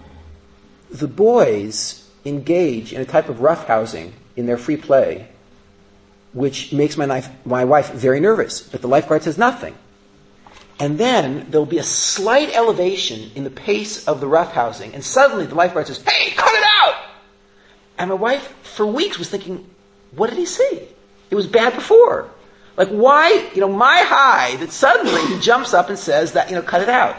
the 0.90 1.06
boys 1.06 2.08
engage 2.24 2.94
in 2.94 3.02
a 3.02 3.04
type 3.04 3.28
of 3.28 3.40
roughhousing 3.40 4.12
in 4.34 4.46
their 4.46 4.56
free 4.56 4.78
play, 4.78 5.28
which 6.32 6.72
makes 6.72 6.96
my, 6.96 7.04
knife, 7.04 7.28
my 7.44 7.66
wife 7.66 7.92
very 7.92 8.18
nervous. 8.18 8.62
But 8.62 8.80
the 8.80 8.88
lifeguard 8.88 9.24
says 9.24 9.36
nothing. 9.36 9.74
And 10.78 10.98
then 10.98 11.46
there'll 11.50 11.66
be 11.66 11.78
a 11.78 11.84
slight 11.84 12.50
elevation 12.50 13.30
in 13.34 13.44
the 13.44 13.50
pace 13.50 14.06
of 14.08 14.20
the 14.20 14.26
roughhousing, 14.26 14.92
and 14.92 15.04
suddenly 15.04 15.46
the 15.46 15.54
lifeguard 15.54 15.86
says, 15.86 16.02
Hey, 16.02 16.30
cut 16.32 16.52
it 16.52 16.64
out! 16.64 16.96
And 17.96 18.10
my 18.10 18.16
wife, 18.16 18.48
for 18.62 18.84
weeks, 18.84 19.18
was 19.18 19.30
thinking, 19.30 19.68
What 20.12 20.30
did 20.30 20.38
he 20.38 20.46
see? 20.46 20.88
It 21.30 21.34
was 21.34 21.46
bad 21.46 21.74
before. 21.74 22.30
Like, 22.76 22.88
why, 22.88 23.50
you 23.54 23.60
know, 23.60 23.68
my 23.68 24.02
high 24.04 24.56
that 24.56 24.72
suddenly 24.72 25.20
he 25.26 25.40
jumps 25.40 25.74
up 25.74 25.88
and 25.88 25.98
says 25.98 26.32
that, 26.32 26.50
you 26.50 26.56
know, 26.56 26.62
cut 26.62 26.82
it 26.82 26.88
out. 26.88 27.16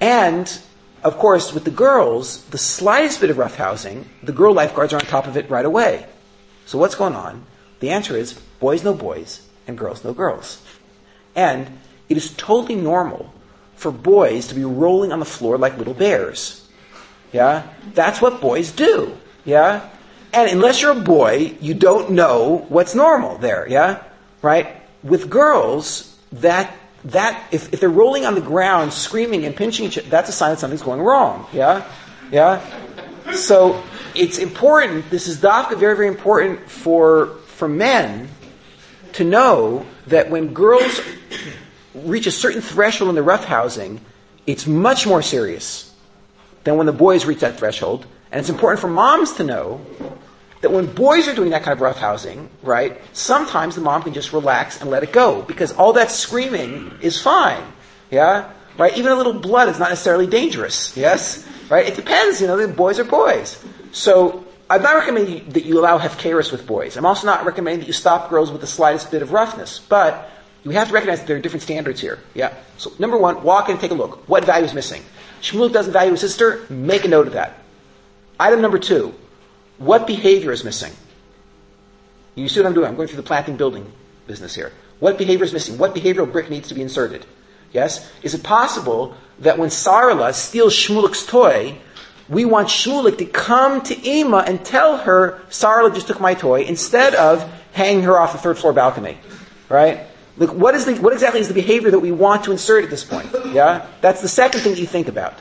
And, 0.00 0.60
of 1.02 1.16
course, 1.16 1.54
with 1.54 1.64
the 1.64 1.70
girls, 1.70 2.44
the 2.44 2.58
slightest 2.58 3.22
bit 3.22 3.30
of 3.30 3.38
roughhousing, 3.38 4.04
the 4.22 4.32
girl 4.32 4.52
lifeguards 4.52 4.92
are 4.92 4.96
on 4.96 5.02
top 5.02 5.26
of 5.26 5.38
it 5.38 5.48
right 5.48 5.64
away. 5.64 6.06
So 6.66 6.76
what's 6.76 6.94
going 6.94 7.14
on? 7.14 7.46
The 7.80 7.90
answer 7.90 8.16
is 8.16 8.34
boys 8.60 8.84
know 8.84 8.92
boys 8.92 9.46
and 9.66 9.78
girls 9.78 10.04
know 10.04 10.12
girls. 10.12 10.62
And 11.34 11.78
it 12.08 12.16
is 12.16 12.34
totally 12.34 12.76
normal 12.76 13.32
for 13.74 13.92
boys 13.92 14.48
to 14.48 14.54
be 14.54 14.64
rolling 14.64 15.12
on 15.12 15.18
the 15.18 15.24
floor 15.24 15.58
like 15.58 15.76
little 15.78 15.94
bears. 15.94 16.66
Yeah? 17.32 17.68
That's 17.94 18.20
what 18.20 18.40
boys 18.40 18.72
do. 18.72 19.16
Yeah? 19.44 19.88
And 20.32 20.50
unless 20.50 20.82
you're 20.82 20.92
a 20.92 21.00
boy, 21.00 21.56
you 21.60 21.74
don't 21.74 22.10
know 22.10 22.66
what's 22.68 22.94
normal 22.94 23.38
there. 23.38 23.68
Yeah? 23.68 24.02
Right? 24.42 24.82
With 25.02 25.30
girls, 25.30 26.16
that, 26.32 26.74
that, 27.04 27.42
if, 27.52 27.72
if 27.72 27.80
they're 27.80 27.88
rolling 27.88 28.24
on 28.26 28.34
the 28.34 28.40
ground, 28.40 28.92
screaming 28.92 29.44
and 29.44 29.54
pinching 29.54 29.86
each 29.86 29.98
other, 29.98 30.08
that's 30.08 30.28
a 30.28 30.32
sign 30.32 30.50
that 30.50 30.58
something's 30.58 30.82
going 30.82 31.00
wrong. 31.00 31.46
Yeah? 31.52 31.86
Yeah? 32.30 32.64
So, 33.34 33.82
it's 34.14 34.38
important, 34.38 35.10
this 35.10 35.26
is 35.26 35.38
dafka 35.38 35.76
very, 35.76 35.94
very 35.96 36.08
important 36.08 36.70
for, 36.70 37.26
for 37.46 37.68
men 37.68 38.28
to 39.14 39.24
know 39.24 39.84
that 40.06 40.30
when 40.30 40.54
girls 40.54 41.00
reach 42.04 42.26
a 42.26 42.30
certain 42.30 42.60
threshold 42.60 43.08
in 43.10 43.14
the 43.14 43.22
roughhousing, 43.22 44.00
it's 44.46 44.66
much 44.66 45.06
more 45.06 45.22
serious 45.22 45.94
than 46.64 46.76
when 46.76 46.86
the 46.86 46.92
boys 46.92 47.24
reach 47.24 47.40
that 47.40 47.58
threshold. 47.58 48.06
And 48.30 48.40
it's 48.40 48.50
important 48.50 48.80
for 48.80 48.88
moms 48.88 49.32
to 49.34 49.44
know 49.44 49.80
that 50.60 50.70
when 50.70 50.86
boys 50.86 51.28
are 51.28 51.34
doing 51.34 51.50
that 51.50 51.62
kind 51.62 51.80
of 51.80 51.84
roughhousing, 51.84 52.48
right, 52.62 53.00
sometimes 53.12 53.74
the 53.74 53.80
mom 53.80 54.02
can 54.02 54.12
just 54.12 54.32
relax 54.32 54.80
and 54.80 54.90
let 54.90 55.02
it 55.02 55.12
go 55.12 55.42
because 55.42 55.72
all 55.72 55.92
that 55.94 56.10
screaming 56.10 56.92
is 57.00 57.20
fine. 57.20 57.62
Yeah? 58.10 58.52
Right? 58.78 58.96
Even 58.96 59.12
a 59.12 59.14
little 59.14 59.32
blood 59.32 59.68
is 59.68 59.78
not 59.78 59.90
necessarily 59.90 60.26
dangerous. 60.26 60.96
Yes? 60.96 61.48
Right? 61.70 61.86
It 61.86 61.96
depends, 61.96 62.40
you 62.40 62.46
know, 62.46 62.56
the 62.56 62.68
boys 62.68 62.98
are 62.98 63.04
boys. 63.04 63.62
So 63.92 64.44
I'm 64.68 64.82
not 64.82 64.96
recommending 64.96 65.48
that 65.50 65.64
you 65.64 65.78
allow 65.78 65.98
hefkeris 65.98 66.50
with 66.50 66.66
boys. 66.66 66.96
I'm 66.96 67.06
also 67.06 67.26
not 67.26 67.46
recommending 67.46 67.80
that 67.80 67.86
you 67.86 67.92
stop 67.92 68.28
girls 68.28 68.50
with 68.50 68.60
the 68.60 68.66
slightest 68.66 69.10
bit 69.10 69.22
of 69.22 69.32
roughness. 69.32 69.78
But 69.78 70.30
you 70.66 70.72
have 70.72 70.88
to 70.88 70.94
recognize 70.94 71.20
that 71.20 71.28
there 71.28 71.36
are 71.36 71.40
different 71.40 71.62
standards 71.62 72.00
here. 72.00 72.18
Yeah. 72.34 72.52
So 72.76 72.90
number 72.98 73.16
one, 73.16 73.44
walk 73.44 73.68
in 73.68 73.74
and 73.74 73.80
take 73.80 73.92
a 73.92 73.94
look. 73.94 74.28
What 74.28 74.44
value 74.44 74.64
is 74.64 74.74
missing? 74.74 75.00
Shmuel 75.40 75.72
doesn't 75.72 75.92
value 75.92 76.10
his 76.10 76.20
sister. 76.20 76.66
Make 76.68 77.04
a 77.04 77.08
note 77.08 77.28
of 77.28 77.34
that. 77.34 77.56
Item 78.40 78.60
number 78.60 78.80
two, 78.80 79.14
what 79.78 80.08
behavior 80.08 80.50
is 80.50 80.64
missing? 80.64 80.92
You 82.34 82.48
see 82.48 82.58
what 82.58 82.66
I'm 82.66 82.74
doing? 82.74 82.88
I'm 82.88 82.96
going 82.96 83.06
through 83.06 83.18
the 83.18 83.22
planting 83.22 83.56
building 83.56 83.92
business 84.26 84.56
here. 84.56 84.72
What 84.98 85.18
behavior 85.18 85.44
is 85.44 85.52
missing? 85.52 85.78
What 85.78 85.94
behavioral 85.94 86.30
brick 86.30 86.50
needs 86.50 86.66
to 86.68 86.74
be 86.74 86.82
inserted? 86.82 87.24
Yes? 87.72 88.10
Is 88.24 88.34
it 88.34 88.42
possible 88.42 89.14
that 89.38 89.58
when 89.58 89.68
Sarla 89.68 90.34
steals 90.34 90.74
Shmulik's 90.74 91.24
toy, 91.24 91.78
we 92.28 92.44
want 92.44 92.66
Shmulik 92.66 93.18
to 93.18 93.24
come 93.24 93.82
to 93.82 93.94
Ima 93.94 94.38
and 94.38 94.64
tell 94.64 94.96
her, 94.96 95.40
Sarla 95.48 95.94
just 95.94 96.08
took 96.08 96.18
my 96.18 96.34
toy, 96.34 96.62
instead 96.62 97.14
of 97.14 97.48
hanging 97.72 98.02
her 98.02 98.18
off 98.18 98.32
the 98.32 98.38
third 98.38 98.58
floor 98.58 98.72
balcony? 98.72 99.16
Right? 99.68 100.00
Look, 100.38 100.52
what, 100.52 100.74
is 100.74 100.84
the, 100.84 100.94
what 100.96 101.12
exactly 101.12 101.40
is 101.40 101.48
the 101.48 101.54
behavior 101.54 101.90
that 101.90 101.98
we 101.98 102.12
want 102.12 102.44
to 102.44 102.52
insert 102.52 102.84
at 102.84 102.90
this 102.90 103.04
point? 103.04 103.28
Yeah? 103.52 103.86
That's 104.00 104.20
the 104.20 104.28
second 104.28 104.60
thing 104.60 104.76
you 104.76 104.86
think 104.86 105.08
about. 105.08 105.34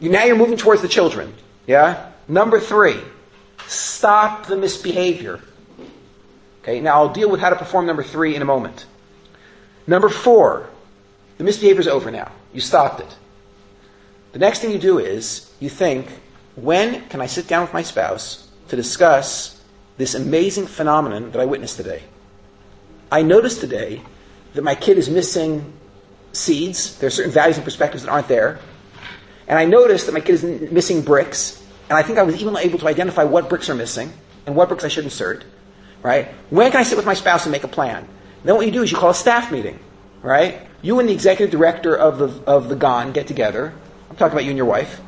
You, 0.00 0.10
now 0.10 0.24
you're 0.24 0.36
moving 0.36 0.58
towards 0.58 0.82
the 0.82 0.88
children. 0.88 1.34
Yeah? 1.66 2.10
Number 2.28 2.60
three, 2.60 2.98
stop 3.66 4.46
the 4.46 4.56
misbehavior. 4.56 5.40
Okay, 6.62 6.80
now 6.80 6.94
I'll 6.94 7.12
deal 7.12 7.30
with 7.30 7.40
how 7.40 7.50
to 7.50 7.56
perform 7.56 7.86
number 7.86 8.02
three 8.02 8.34
in 8.34 8.42
a 8.42 8.44
moment. 8.44 8.86
Number 9.86 10.08
four, 10.08 10.68
the 11.38 11.44
misbehavior 11.44 11.80
is 11.80 11.88
over 11.88 12.10
now. 12.10 12.30
You 12.52 12.60
stopped 12.60 13.00
it. 13.00 13.16
The 14.32 14.38
next 14.38 14.60
thing 14.60 14.70
you 14.70 14.78
do 14.78 14.98
is 14.98 15.52
you 15.60 15.68
think, 15.68 16.06
when 16.56 17.06
can 17.08 17.20
I 17.20 17.26
sit 17.26 17.46
down 17.46 17.62
with 17.62 17.72
my 17.72 17.82
spouse 17.82 18.48
to 18.68 18.76
discuss 18.76 19.62
this 19.96 20.14
amazing 20.14 20.66
phenomenon 20.66 21.30
that 21.32 21.40
I 21.40 21.44
witnessed 21.44 21.76
today? 21.76 22.02
I 23.10 23.22
noticed 23.22 23.60
today 23.60 24.02
that 24.54 24.62
my 24.62 24.74
kid 24.74 24.98
is 24.98 25.08
missing 25.08 25.72
seeds. 26.32 26.98
There 26.98 27.06
are 27.08 27.10
certain 27.10 27.32
values 27.32 27.56
and 27.56 27.64
perspectives 27.64 28.04
that 28.04 28.10
aren't 28.10 28.28
there. 28.28 28.58
And 29.46 29.58
I 29.58 29.66
noticed 29.66 30.06
that 30.06 30.12
my 30.12 30.20
kid 30.20 30.34
is 30.34 30.70
missing 30.70 31.02
bricks. 31.02 31.62
And 31.88 31.98
I 31.98 32.02
think 32.02 32.18
I 32.18 32.22
was 32.22 32.40
even 32.40 32.56
able 32.56 32.78
to 32.78 32.88
identify 32.88 33.24
what 33.24 33.48
bricks 33.48 33.68
are 33.68 33.74
missing 33.74 34.12
and 34.46 34.56
what 34.56 34.68
bricks 34.68 34.84
I 34.84 34.88
should 34.88 35.04
insert. 35.04 35.44
Right? 36.02 36.28
When 36.50 36.70
can 36.70 36.80
I 36.80 36.84
sit 36.84 36.96
with 36.96 37.06
my 37.06 37.14
spouse 37.14 37.44
and 37.44 37.52
make 37.52 37.64
a 37.64 37.68
plan? 37.68 38.08
Then 38.42 38.56
what 38.56 38.66
you 38.66 38.72
do 38.72 38.82
is 38.82 38.90
you 38.90 38.98
call 38.98 39.10
a 39.10 39.14
staff 39.14 39.52
meeting. 39.52 39.78
Right? 40.22 40.66
You 40.82 40.98
and 41.00 41.08
the 41.08 41.12
executive 41.12 41.50
director 41.50 41.96
of 41.96 42.18
the, 42.18 42.50
of 42.50 42.68
the 42.68 42.76
GON 42.76 43.12
get 43.12 43.26
together. 43.26 43.72
I'm 44.10 44.16
talking 44.16 44.32
about 44.32 44.44
you 44.44 44.50
and 44.50 44.56
your 44.56 44.66
wife. 44.66 45.00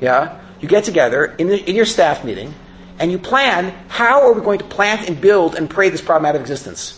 Yeah? 0.00 0.40
You 0.60 0.68
get 0.68 0.84
together 0.84 1.24
in, 1.38 1.48
the, 1.48 1.68
in 1.68 1.76
your 1.76 1.84
staff 1.84 2.24
meeting 2.24 2.54
and 2.98 3.12
you 3.12 3.18
plan 3.18 3.72
how 3.88 4.22
are 4.22 4.32
we 4.32 4.40
going 4.40 4.58
to 4.58 4.64
plant 4.64 5.08
and 5.08 5.20
build 5.20 5.54
and 5.54 5.70
pray 5.70 5.88
this 5.88 6.00
problem 6.00 6.26
out 6.26 6.34
of 6.34 6.40
existence. 6.40 6.97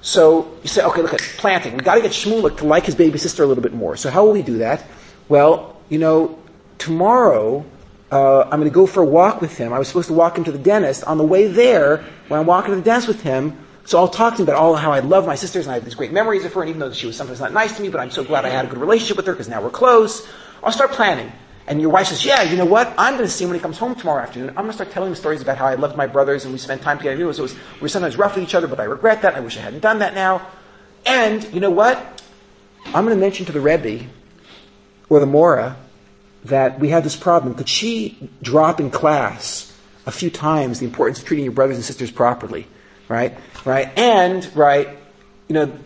So 0.00 0.56
you 0.62 0.68
say, 0.68 0.84
okay, 0.84 1.02
look 1.02 1.14
at 1.14 1.20
planting. 1.20 1.72
We've 1.72 1.84
got 1.84 1.96
to 1.96 2.00
get 2.00 2.12
Shmulik 2.12 2.58
to 2.58 2.64
like 2.66 2.84
his 2.84 2.94
baby 2.94 3.18
sister 3.18 3.42
a 3.42 3.46
little 3.46 3.62
bit 3.62 3.72
more. 3.72 3.96
So 3.96 4.10
how 4.10 4.24
will 4.24 4.32
we 4.32 4.42
do 4.42 4.58
that? 4.58 4.84
Well, 5.28 5.80
you 5.88 5.98
know, 5.98 6.38
tomorrow 6.78 7.64
uh, 8.12 8.42
I'm 8.42 8.60
going 8.60 8.64
to 8.64 8.70
go 8.70 8.86
for 8.86 9.02
a 9.02 9.06
walk 9.06 9.40
with 9.40 9.56
him. 9.58 9.72
I 9.72 9.78
was 9.78 9.88
supposed 9.88 10.08
to 10.08 10.14
walk 10.14 10.38
him 10.38 10.44
to 10.44 10.52
the 10.52 10.58
dentist. 10.58 11.04
On 11.04 11.18
the 11.18 11.24
way 11.24 11.48
there, 11.48 12.04
when 12.28 12.38
I'm 12.38 12.46
walking 12.46 12.70
to 12.70 12.76
the 12.76 12.82
dentist 12.82 13.08
with 13.08 13.22
him, 13.22 13.58
so 13.84 13.98
I'll 13.98 14.08
talk 14.08 14.34
to 14.34 14.42
him 14.42 14.48
about 14.48 14.60
all 14.60 14.74
how 14.74 14.92
I 14.92 15.00
love 15.00 15.26
my 15.26 15.36
sisters 15.36 15.66
and 15.66 15.72
I 15.72 15.74
have 15.74 15.84
these 15.84 15.94
great 15.94 16.12
memories 16.12 16.44
of 16.44 16.52
her, 16.54 16.60
and 16.60 16.68
even 16.68 16.80
though 16.80 16.92
she 16.92 17.06
was 17.06 17.16
sometimes 17.16 17.40
not 17.40 17.52
nice 17.52 17.76
to 17.76 17.82
me, 17.82 17.88
but 17.88 18.00
I'm 18.00 18.10
so 18.10 18.24
glad 18.24 18.44
I 18.44 18.48
had 18.48 18.64
a 18.64 18.68
good 18.68 18.78
relationship 18.78 19.16
with 19.16 19.26
her 19.26 19.32
because 19.32 19.48
now 19.48 19.62
we're 19.62 19.70
close. 19.70 20.26
I'll 20.62 20.72
start 20.72 20.92
planning. 20.92 21.32
And 21.68 21.80
your 21.80 21.90
wife 21.90 22.06
says, 22.06 22.24
yeah, 22.24 22.42
you 22.42 22.56
know 22.56 22.64
what? 22.64 22.94
I'm 22.96 23.14
going 23.14 23.24
to 23.24 23.30
see 23.30 23.44
him 23.44 23.50
when 23.50 23.58
he 23.58 23.62
comes 23.62 23.76
home 23.76 23.96
tomorrow 23.96 24.22
afternoon. 24.22 24.50
I'm 24.50 24.54
going 24.54 24.68
to 24.68 24.74
start 24.74 24.92
telling 24.92 25.08
him 25.10 25.16
stories 25.16 25.42
about 25.42 25.58
how 25.58 25.66
I 25.66 25.74
loved 25.74 25.96
my 25.96 26.06
brothers 26.06 26.44
and 26.44 26.52
we 26.52 26.58
spent 26.58 26.82
time 26.82 26.98
together. 26.98 27.20
It 27.20 27.24
was, 27.24 27.38
it 27.40 27.42
was, 27.42 27.54
we 27.54 27.80
were 27.80 27.88
sometimes 27.88 28.16
rough 28.16 28.36
with 28.36 28.44
each 28.44 28.54
other, 28.54 28.68
but 28.68 28.78
I 28.78 28.84
regret 28.84 29.22
that. 29.22 29.34
I 29.34 29.40
wish 29.40 29.56
I 29.56 29.60
hadn't 29.60 29.80
done 29.80 29.98
that 29.98 30.14
now. 30.14 30.46
And 31.04 31.42
you 31.52 31.58
know 31.58 31.70
what? 31.70 32.22
I'm 32.86 33.04
going 33.04 33.16
to 33.16 33.20
mention 33.20 33.46
to 33.46 33.52
the 33.52 33.60
Rebbe 33.60 34.06
or 35.08 35.18
the 35.18 35.26
Mora 35.26 35.76
that 36.44 36.78
we 36.78 36.90
have 36.90 37.02
this 37.02 37.16
problem. 37.16 37.54
Could 37.54 37.68
she 37.68 38.30
drop 38.42 38.78
in 38.78 38.90
class 38.90 39.76
a 40.06 40.12
few 40.12 40.30
times 40.30 40.78
the 40.78 40.86
importance 40.86 41.18
of 41.18 41.24
treating 41.24 41.44
your 41.44 41.54
brothers 41.54 41.76
and 41.76 41.84
sisters 41.84 42.12
properly? 42.12 42.68
Right? 43.08 43.36
Right? 43.64 43.96
And, 43.98 44.48
right, 44.56 44.88
you 45.48 45.54
know, 45.54 45.76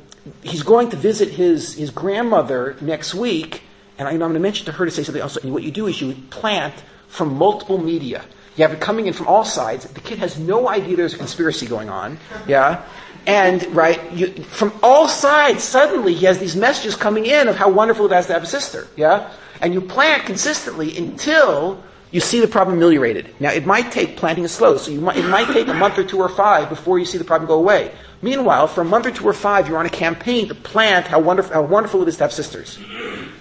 he's 0.43 0.63
going 0.63 0.91
to 0.91 0.97
visit 0.97 1.31
his, 1.31 1.75
his 1.75 1.91
grandmother 1.91 2.77
next 2.83 3.15
week 3.15 3.63
and 4.01 4.09
I, 4.09 4.13
am 4.13 4.19
going 4.19 4.33
to 4.33 4.41
mention 4.41 4.65
to 4.65 4.73
her 4.73 4.87
to 4.87 4.91
say 4.91 5.03
something 5.03 5.21
else. 5.21 5.37
And 5.37 5.53
what 5.53 5.63
you 5.63 5.71
do 5.71 5.87
is 5.87 6.01
you 6.01 6.15
plant 6.31 6.75
from 7.09 7.35
multiple 7.35 7.77
media. 7.77 8.25
You 8.57 8.63
have 8.63 8.73
it 8.73 8.81
coming 8.81 9.07
in 9.07 9.13
from 9.13 9.29
all 9.29 9.45
sides. 9.45 9.85
The 9.85 10.01
kid 10.01 10.19
has 10.21 10.39
no 10.39 10.71
idea 10.71 10.97
there's 10.97 11.13
a 11.13 11.19
conspiracy 11.19 11.67
going 11.67 11.91
on. 11.91 12.19
Yeah? 12.49 12.83
And, 13.27 13.63
right, 13.77 14.01
you, 14.13 14.29
from 14.45 14.73
all 14.83 15.07
sides, 15.07 15.63
suddenly 15.63 16.15
he 16.15 16.25
has 16.25 16.39
these 16.39 16.57
messages 16.57 16.97
coming 16.97 17.27
in 17.27 17.47
of 17.47 17.57
how 17.57 17.69
wonderful 17.69 18.11
it 18.11 18.19
is 18.19 18.27
to 18.29 18.33
have 18.33 18.43
a 18.43 18.47
sister. 18.47 18.89
Yeah? 18.97 19.31
And 19.61 19.75
you 19.75 19.83
plant 19.83 20.25
consistently 20.25 20.97
until 20.97 21.85
you 22.11 22.21
see 22.21 22.41
the 22.41 22.49
problem 22.49 22.79
ameliorated. 22.79 23.35
Now, 23.39 23.53
it 23.53 23.67
might 23.67 23.93
take 23.93 24.17
planting 24.17 24.45
is 24.45 24.51
slow, 24.51 24.79
so 24.79 24.93
might, 24.93 25.19
it 25.19 25.29
might 25.29 25.49
take 25.49 25.69
a 25.69 25.75
month 25.75 25.99
or 25.99 26.05
two 26.05 26.19
or 26.19 26.31
five 26.31 26.71
before 26.71 26.99
you 26.99 27.05
see 27.05 27.19
the 27.19 27.25
problem 27.25 27.47
go 27.47 27.59
away. 27.59 27.93
Meanwhile, 28.23 28.69
for 28.69 28.83
a 28.83 28.85
month 28.85 29.07
or 29.07 29.11
two 29.11 29.27
or 29.27 29.33
five, 29.33 29.69
you're 29.69 29.79
on 29.79 29.87
a 29.87 29.91
campaign 29.91 30.49
to 30.49 30.55
plant 30.55 31.07
how 31.07 31.21
wonderful, 31.21 31.55
how 31.55 31.63
wonderful 31.63 32.03
it 32.03 32.09
is 32.09 32.19
to 32.19 32.25
have 32.25 32.33
sisters. 32.33 32.79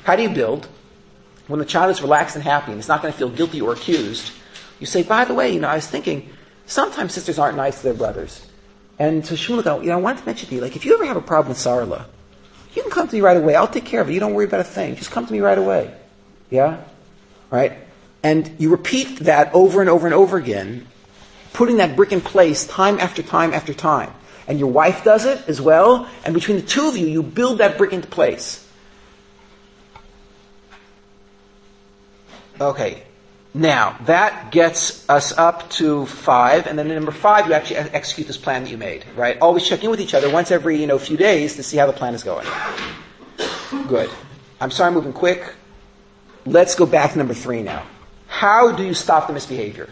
How 0.03 0.15
do 0.15 0.23
you 0.23 0.29
build? 0.29 0.67
When 1.47 1.59
the 1.59 1.65
child 1.65 1.91
is 1.91 2.01
relaxed 2.01 2.35
and 2.35 2.43
happy 2.43 2.71
and 2.71 2.79
is 2.79 2.87
not 2.87 3.01
going 3.01 3.11
to 3.11 3.17
feel 3.17 3.29
guilty 3.29 3.59
or 3.59 3.73
accused, 3.73 4.31
you 4.79 4.85
say, 4.85 5.03
by 5.03 5.25
the 5.25 5.33
way, 5.33 5.53
you 5.53 5.59
know, 5.59 5.67
I 5.67 5.75
was 5.75 5.87
thinking, 5.87 6.29
sometimes 6.65 7.13
sisters 7.13 7.39
aren't 7.39 7.57
nice 7.57 7.77
to 7.77 7.83
their 7.83 7.93
brothers. 7.93 8.45
And 8.99 9.25
so 9.25 9.35
Shmuel 9.35 9.63
go, 9.63 9.81
you 9.81 9.87
know, 9.87 9.97
I 9.97 10.01
wanted 10.01 10.19
to 10.19 10.25
mention 10.25 10.47
to 10.49 10.55
you, 10.55 10.61
like, 10.61 10.75
if 10.75 10.85
you 10.85 10.93
ever 10.93 11.05
have 11.05 11.17
a 11.17 11.21
problem 11.21 11.49
with 11.49 11.57
Sarla, 11.57 12.05
you 12.73 12.81
can 12.83 12.91
come 12.91 13.07
to 13.07 13.15
me 13.15 13.21
right 13.21 13.35
away. 13.35 13.55
I'll 13.55 13.67
take 13.67 13.85
care 13.85 14.01
of 14.01 14.09
it. 14.09 14.13
You 14.13 14.19
don't 14.19 14.33
worry 14.33 14.45
about 14.45 14.59
a 14.59 14.65
thing. 14.65 14.95
Just 14.95 15.11
come 15.11 15.25
to 15.25 15.33
me 15.33 15.39
right 15.39 15.57
away. 15.57 15.93
Yeah? 16.49 16.81
Right? 17.49 17.73
And 18.21 18.55
you 18.59 18.69
repeat 18.69 19.19
that 19.19 19.53
over 19.53 19.81
and 19.81 19.89
over 19.89 20.05
and 20.05 20.13
over 20.13 20.37
again, 20.37 20.87
putting 21.53 21.77
that 21.77 21.95
brick 21.95 22.11
in 22.11 22.21
place 22.21 22.67
time 22.67 22.99
after 22.99 23.23
time 23.23 23.53
after 23.53 23.73
time. 23.73 24.13
And 24.49 24.59
your 24.59 24.69
wife 24.69 25.03
does 25.03 25.25
it 25.25 25.47
as 25.47 25.61
well, 25.61 26.09
and 26.25 26.33
between 26.33 26.57
the 26.57 26.63
two 26.63 26.87
of 26.89 26.97
you, 26.97 27.07
you 27.07 27.23
build 27.23 27.59
that 27.59 27.77
brick 27.77 27.93
into 27.93 28.07
place. 28.07 28.67
Okay. 32.59 33.03
Now, 33.53 33.97
that 34.05 34.51
gets 34.51 35.07
us 35.09 35.37
up 35.37 35.69
to 35.71 36.05
five, 36.07 36.67
and 36.67 36.77
then 36.77 36.87
in 36.87 36.95
number 36.95 37.11
five, 37.11 37.47
you 37.47 37.53
actually 37.53 37.77
execute 37.77 38.27
this 38.27 38.37
plan 38.37 38.63
that 38.63 38.69
you 38.69 38.77
made, 38.77 39.05
right? 39.15 39.37
Always 39.39 39.67
check 39.67 39.83
in 39.83 39.91
with 39.91 40.01
each 40.01 40.13
other 40.13 40.29
once 40.31 40.51
every, 40.51 40.79
you 40.81 40.87
know, 40.87 40.99
few 40.99 41.17
days 41.17 41.55
to 41.55 41.63
see 41.63 41.77
how 41.77 41.85
the 41.85 41.93
plan 41.93 42.13
is 42.13 42.23
going. 42.23 42.47
Good. 43.87 44.09
I'm 44.59 44.71
sorry 44.71 44.87
I'm 44.87 44.93
moving 44.95 45.13
quick. 45.13 45.53
Let's 46.45 46.75
go 46.75 46.85
back 46.85 47.11
to 47.11 47.17
number 47.17 47.33
three 47.33 47.61
now. 47.61 47.85
How 48.27 48.71
do 48.71 48.83
you 48.83 48.93
stop 48.93 49.27
the 49.27 49.33
misbehavior? 49.33 49.89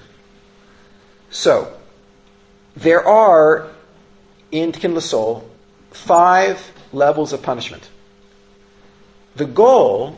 So, 1.29 1.75
there 2.75 3.07
are, 3.07 3.69
in 4.51 4.71
Tikkun 4.71 5.01
Soul, 5.01 5.49
five 5.91 6.71
levels 6.93 7.33
of 7.33 7.41
punishment. 7.41 7.89
The 9.35 9.45
goal 9.45 10.17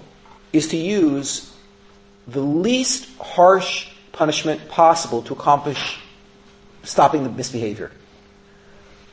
is 0.53 0.67
to 0.69 0.77
use 0.77 1.53
the 2.27 2.41
least 2.41 3.17
harsh 3.19 3.89
punishment 4.11 4.69
possible 4.69 5.21
to 5.23 5.33
accomplish 5.33 5.99
stopping 6.83 7.23
the 7.23 7.29
misbehavior. 7.29 7.91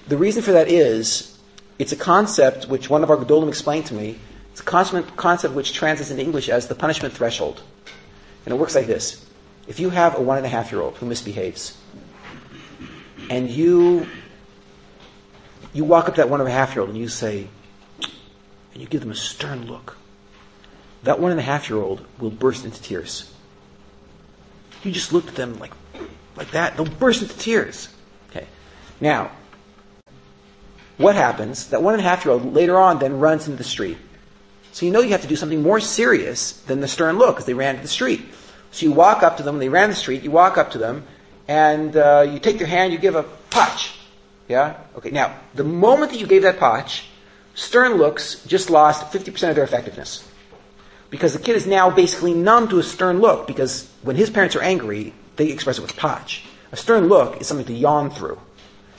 The 0.08 0.16
reason 0.16 0.42
for 0.42 0.52
that 0.52 0.68
is 0.68 1.38
it's 1.78 1.92
a 1.92 1.96
concept 1.96 2.68
which 2.68 2.88
one 2.88 3.02
of 3.02 3.10
our 3.10 3.16
Gedolim 3.16 3.48
explained 3.48 3.86
to 3.86 3.94
me. 3.94 4.18
It's 4.52 4.60
a 4.60 4.64
concept, 4.64 5.16
concept 5.16 5.54
which 5.54 5.72
translates 5.72 6.10
into 6.10 6.22
English 6.22 6.48
as 6.48 6.68
the 6.68 6.74
punishment 6.74 7.12
threshold. 7.14 7.62
And 8.44 8.54
it 8.54 8.58
works 8.58 8.74
like 8.74 8.86
this. 8.86 9.26
If 9.66 9.80
you 9.80 9.90
have 9.90 10.16
a 10.16 10.20
one 10.20 10.36
and 10.36 10.46
a 10.46 10.48
half 10.48 10.70
year 10.70 10.80
old 10.80 10.96
who 10.96 11.06
misbehaves, 11.06 11.76
and 13.28 13.50
you 13.50 14.06
you 15.76 15.84
walk 15.84 16.08
up 16.08 16.14
to 16.14 16.22
that 16.22 16.30
one 16.30 16.40
and 16.40 16.48
a 16.48 16.52
half 16.52 16.74
year 16.74 16.80
old 16.80 16.90
and 16.90 16.98
you 16.98 17.08
say, 17.08 17.48
and 18.00 18.82
you 18.82 18.86
give 18.86 19.02
them 19.02 19.10
a 19.10 19.16
stern 19.16 19.66
look, 19.66 19.96
that 21.02 21.20
one 21.20 21.30
and 21.30 21.38
a 21.38 21.42
half 21.42 21.68
year 21.68 21.78
old 21.78 22.04
will 22.18 22.30
burst 22.30 22.64
into 22.64 22.80
tears. 22.80 23.32
You 24.82 24.90
just 24.90 25.12
look 25.12 25.28
at 25.28 25.34
them 25.34 25.58
like, 25.58 25.72
like 26.34 26.50
that, 26.52 26.76
they'll 26.76 26.86
burst 26.86 27.20
into 27.20 27.36
tears. 27.36 27.90
Okay. 28.30 28.46
Now, 29.00 29.30
what 30.96 31.14
happens? 31.14 31.68
That 31.68 31.82
one 31.82 31.92
and 31.92 32.00
a 32.00 32.08
half 32.08 32.24
year 32.24 32.32
old 32.32 32.54
later 32.54 32.78
on 32.78 32.98
then 32.98 33.20
runs 33.20 33.46
into 33.46 33.58
the 33.58 33.64
street. 33.64 33.98
So 34.72 34.86
you 34.86 34.92
know 34.92 35.00
you 35.00 35.10
have 35.10 35.22
to 35.22 35.28
do 35.28 35.36
something 35.36 35.62
more 35.62 35.80
serious 35.80 36.52
than 36.62 36.80
the 36.80 36.88
stern 36.88 37.18
look 37.18 37.36
because 37.36 37.46
they 37.46 37.54
ran 37.54 37.76
to 37.76 37.82
the 37.82 37.88
street. 37.88 38.22
So 38.70 38.86
you 38.86 38.92
walk 38.92 39.22
up 39.22 39.36
to 39.38 39.42
them, 39.42 39.58
they 39.58 39.68
ran 39.68 39.90
the 39.90 39.94
street, 39.94 40.22
you 40.22 40.30
walk 40.30 40.56
up 40.56 40.70
to 40.72 40.78
them, 40.78 41.04
and 41.48 41.96
uh, 41.96 42.26
you 42.30 42.38
take 42.38 42.58
their 42.58 42.66
hand, 42.66 42.92
you 42.92 42.98
give 42.98 43.14
a 43.14 43.24
potch. 43.50 43.92
Yeah? 44.48 44.76
Okay, 44.96 45.10
now, 45.10 45.36
the 45.54 45.64
moment 45.64 46.12
that 46.12 46.20
you 46.20 46.26
gave 46.26 46.42
that 46.42 46.58
potch, 46.58 47.08
stern 47.54 47.94
looks 47.94 48.44
just 48.44 48.70
lost 48.70 49.12
50% 49.12 49.48
of 49.48 49.54
their 49.54 49.64
effectiveness 49.64 50.28
because 51.10 51.32
the 51.32 51.38
kid 51.38 51.56
is 51.56 51.66
now 51.66 51.90
basically 51.90 52.34
numb 52.34 52.68
to 52.68 52.78
a 52.78 52.82
stern 52.82 53.20
look 53.20 53.46
because 53.46 53.90
when 54.02 54.16
his 54.16 54.30
parents 54.30 54.56
are 54.56 54.62
angry, 54.62 55.12
they 55.36 55.50
express 55.50 55.78
it 55.78 55.82
with 55.82 55.96
potch. 55.96 56.44
A 56.72 56.76
stern 56.76 57.08
look 57.08 57.40
is 57.40 57.46
something 57.46 57.66
to 57.66 57.72
yawn 57.72 58.10
through. 58.10 58.38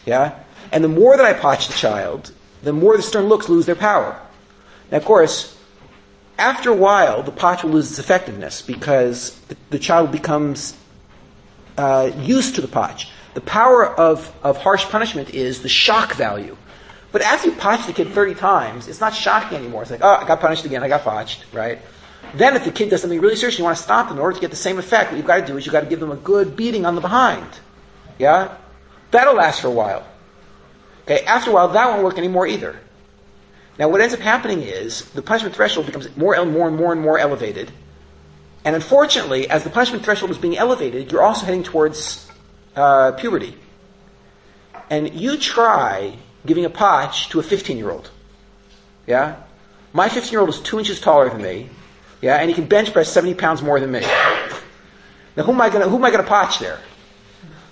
Yeah? 0.05 0.39
And 0.71 0.83
the 0.83 0.89
more 0.89 1.17
that 1.17 1.25
I 1.25 1.33
potch 1.33 1.67
the 1.67 1.73
child, 1.73 2.31
the 2.63 2.73
more 2.73 2.95
the 2.97 3.03
stern 3.03 3.25
looks 3.25 3.49
lose 3.49 3.65
their 3.65 3.75
power. 3.75 4.19
Now, 4.91 4.97
of 4.97 5.05
course, 5.05 5.57
after 6.37 6.69
a 6.69 6.75
while, 6.75 7.23
the 7.23 7.31
potch 7.31 7.63
will 7.63 7.71
lose 7.71 7.89
its 7.89 7.99
effectiveness 7.99 8.61
because 8.61 9.37
the, 9.47 9.57
the 9.69 9.79
child 9.79 10.11
becomes 10.11 10.77
uh, 11.77 12.11
used 12.19 12.55
to 12.55 12.61
the 12.61 12.67
potch. 12.67 13.09
The 13.37 13.41
power 13.41 13.85
of, 13.85 14.35
of 14.41 14.57
harsh 14.57 14.85
punishment 14.85 15.29
is 15.29 15.61
the 15.61 15.69
shock 15.69 16.15
value. 16.15 16.57
But 17.11 17.21
after 17.21 17.49
you 17.49 17.55
potch 17.55 17.85
the 17.85 17.93
kid 17.93 18.07
30 18.07 18.33
times, 18.33 18.87
it's 18.87 18.99
not 18.99 19.13
shocking 19.13 19.59
anymore. 19.59 19.83
It's 19.83 19.91
like, 19.91 19.99
oh, 20.03 20.09
I 20.09 20.27
got 20.27 20.39
punished 20.39 20.65
again, 20.65 20.81
I 20.81 20.87
got 20.87 21.03
potched, 21.03 21.45
right? 21.53 21.77
Then 22.33 22.55
if 22.55 22.65
the 22.65 22.71
kid 22.71 22.89
does 22.89 23.01
something 23.01 23.21
really 23.21 23.35
serious, 23.35 23.59
you 23.59 23.63
want 23.63 23.77
to 23.77 23.83
stop 23.83 24.07
them 24.07 24.17
in 24.17 24.23
order 24.23 24.33
to 24.33 24.41
get 24.41 24.49
the 24.49 24.55
same 24.55 24.79
effect. 24.79 25.11
What 25.11 25.17
you've 25.17 25.27
got 25.27 25.41
to 25.41 25.45
do 25.45 25.55
is 25.55 25.67
you've 25.67 25.73
got 25.73 25.81
to 25.81 25.85
give 25.85 25.99
them 25.99 26.09
a 26.09 26.15
good 26.15 26.55
beating 26.55 26.83
on 26.83 26.95
the 26.95 27.01
behind. 27.01 27.45
Yeah? 28.17 28.57
That'll 29.11 29.35
last 29.35 29.61
for 29.61 29.67
a 29.67 29.71
while. 29.71 30.03
Okay, 31.03 31.23
after 31.25 31.51
a 31.51 31.53
while, 31.53 31.67
that 31.67 31.89
won't 31.91 32.03
work 32.03 32.17
anymore 32.17 32.47
either. 32.47 32.79
Now, 33.77 33.87
what 33.89 34.01
ends 34.01 34.15
up 34.15 34.19
happening 34.19 34.63
is 34.63 35.05
the 35.11 35.21
punishment 35.21 35.53
threshold 35.53 35.85
becomes 35.85 36.07
more 36.17 36.35
and 36.35 36.51
more 36.51 36.67
and 36.67 36.75
more 36.75 36.91
and 36.91 37.01
more 37.01 37.19
elevated. 37.19 37.71
And 38.65 38.75
unfortunately, 38.75 39.47
as 39.47 39.63
the 39.63 39.69
punishment 39.69 40.03
threshold 40.03 40.31
is 40.31 40.39
being 40.39 40.57
elevated, 40.57 41.11
you're 41.11 41.21
also 41.21 41.45
heading 41.45 41.61
towards 41.61 42.26
uh, 42.77 43.11
puberty. 43.13 43.57
And 44.89 45.13
you 45.13 45.37
try 45.37 46.13
giving 46.45 46.63
a 46.63 46.69
potch 46.69 47.29
to 47.29 47.39
a 47.39 47.43
15 47.43 47.77
year 47.77 47.91
old. 47.91 48.09
Yeah? 49.05 49.35
My 49.91 50.07
15 50.07 50.31
year 50.31 50.39
old 50.39 50.49
is 50.49 50.61
two 50.61 50.79
inches 50.79 51.01
taller 51.01 51.29
than 51.29 51.41
me. 51.41 51.69
Yeah, 52.21 52.37
and 52.37 52.49
he 52.49 52.55
can 52.55 52.65
bench 52.65 52.93
press 52.93 53.11
70 53.11 53.35
pounds 53.35 53.61
more 53.61 53.79
than 53.79 53.91
me. 53.91 54.01
Now, 54.01 55.43
who 55.43 55.51
am 55.51 55.61
I 55.61 55.69
to, 55.69 55.87
who 55.87 55.97
am 55.97 56.05
I 56.05 56.11
to 56.11 56.23
potch 56.23 56.59
there? 56.59 56.79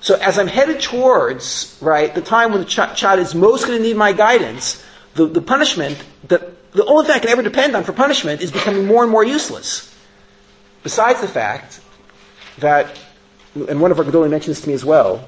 So 0.02 0.16
as 0.16 0.38
I'm 0.38 0.48
headed 0.48 0.82
towards, 0.82 1.80
right, 1.82 2.14
the 2.14 2.22
time 2.22 2.52
when 2.52 2.62
the 2.62 2.68
ch- 2.68 2.96
child 2.96 3.20
is 3.20 3.34
most 3.34 3.66
going 3.66 3.80
to 3.80 3.84
need 3.84 3.98
my 3.98 4.14
guidance, 4.14 4.84
the, 5.16 5.26
the 5.26 5.42
punishment, 5.42 5.98
the, 6.28 6.54
the 6.74 6.86
only 6.86 7.08
thing 7.08 7.16
I 7.16 7.20
can 7.20 7.30
ever 7.30 7.42
depend 7.42 7.76
on 7.76 7.84
for 7.84 7.92
punishment 7.92 8.42
is 8.42 8.52
becoming 8.52 8.86
more 8.86 9.02
and 9.02 9.12
more 9.12 9.24
useless. 9.24 9.92
Besides 10.84 11.22
the 11.22 11.28
fact 11.28 11.80
that, 12.60 12.96
and 13.56 13.80
one 13.82 13.92
of 13.92 14.00
our 14.00 14.06
Gedolim 14.06 14.30
mentioned 14.30 14.56
this 14.56 14.62
to 14.62 14.68
me 14.68 14.74
as 14.74 14.84
well, 14.84 15.28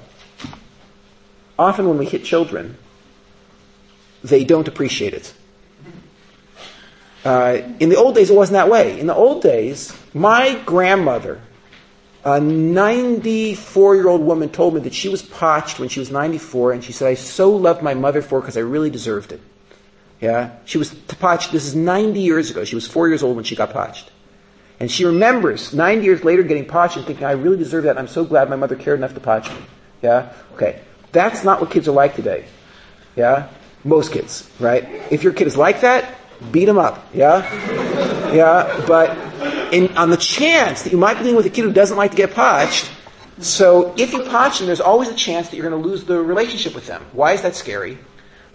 often 1.58 1.88
when 1.88 1.98
we 1.98 2.06
hit 2.06 2.24
children, 2.24 2.78
they 4.24 4.44
don't 4.44 4.68
appreciate 4.68 5.14
it. 5.14 5.34
Uh, 7.24 7.62
in 7.80 7.90
the 7.90 7.96
old 7.96 8.16
days, 8.16 8.30
it 8.30 8.36
wasn't 8.36 8.54
that 8.54 8.70
way. 8.70 9.00
In 9.00 9.08
the 9.08 9.16
old 9.16 9.42
days, 9.42 9.94
my 10.14 10.62
grandmother, 10.66 11.42
a 12.24 12.40
94 12.40 13.96
year 13.96 14.08
old 14.08 14.22
woman, 14.22 14.50
told 14.50 14.76
me 14.76 14.82
that 14.82 14.94
she 14.94 15.10
was 15.10 15.22
potched 15.22 15.80
when 15.80 15.90
she 15.90 16.00
was 16.00 16.12
94, 16.12 16.74
and 16.74 16.84
she 16.84 16.92
said, 16.92 17.08
I 17.08 17.14
so 17.16 17.50
loved 17.50 17.82
my 17.82 17.94
mother 17.94 18.22
for 18.22 18.40
because 18.40 18.58
I 18.58 18.62
really 18.62 18.90
deserved 18.90 19.32
it. 19.32 19.42
Yeah? 20.22 20.52
She 20.66 20.78
was 20.78 20.94
potched, 20.94 21.52
this 21.52 21.66
is 21.66 21.76
90 21.76 22.20
years 22.20 22.50
ago. 22.50 22.64
She 22.64 22.76
was 22.76 22.88
four 22.88 23.08
years 23.08 23.24
old 23.24 23.36
when 23.36 23.46
she 23.46 23.56
got 23.56 23.72
potched. 23.72 24.12
And 24.80 24.92
she 24.92 25.06
remembers 25.06 25.74
90 25.74 26.06
years 26.06 26.24
later 26.24 26.44
getting 26.44 26.66
potched 26.66 26.98
and 26.98 27.06
thinking, 27.06 27.26
I 27.26 27.32
really 27.32 27.58
deserve 27.58 27.86
that. 27.86 27.98
I'm 27.98 28.08
so 28.08 28.24
glad 28.24 28.50
my 28.50 28.56
mother 28.56 28.76
cared 28.76 29.00
enough 29.00 29.14
to 29.16 29.20
potch 29.20 29.50
me. 29.50 29.58
Yeah? 30.02 30.34
Okay. 30.54 30.82
That's 31.12 31.44
not 31.44 31.62
what 31.62 31.72
kids 31.72 31.88
are 31.88 31.94
like 31.94 32.16
today. 32.16 32.46
Yeah? 33.16 33.50
Most 33.84 34.12
kids, 34.12 34.50
right? 34.60 34.84
If 35.12 35.24
your 35.24 35.34
kid 35.34 35.48
is 35.48 35.58
like 35.58 35.82
that, 35.82 36.16
beat 36.52 36.66
them 36.66 36.78
up. 36.78 37.08
Yeah? 37.14 37.42
Yeah? 38.34 38.86
But 38.86 39.18
in, 39.74 39.98
on 39.98 40.12
the 40.12 40.18
chance 40.18 40.84
that 40.84 40.92
you 40.92 40.98
might 40.98 41.16
be 41.16 41.22
dealing 41.22 41.38
with 41.38 41.48
a 41.48 41.50
kid 41.50 41.64
who 41.64 41.74
doesn't 41.74 41.98
like 41.98 42.12
to 42.12 42.18
get 42.18 42.36
potched, 42.36 42.92
so 43.40 43.94
if 43.98 44.14
you 44.14 44.24
potch 44.24 44.60
them, 44.60 44.68
there's 44.68 44.82
always 44.82 45.10
a 45.10 45.16
chance 45.16 45.50
that 45.50 45.56
you're 45.56 45.70
going 45.70 45.82
to 45.82 45.88
lose 45.88 46.04
the 46.04 46.22
relationship 46.22 46.74
with 46.74 46.88
them. 46.88 47.04
Why 47.14 47.34
is 47.34 47.42
that 47.44 47.56
scary? 47.56 47.98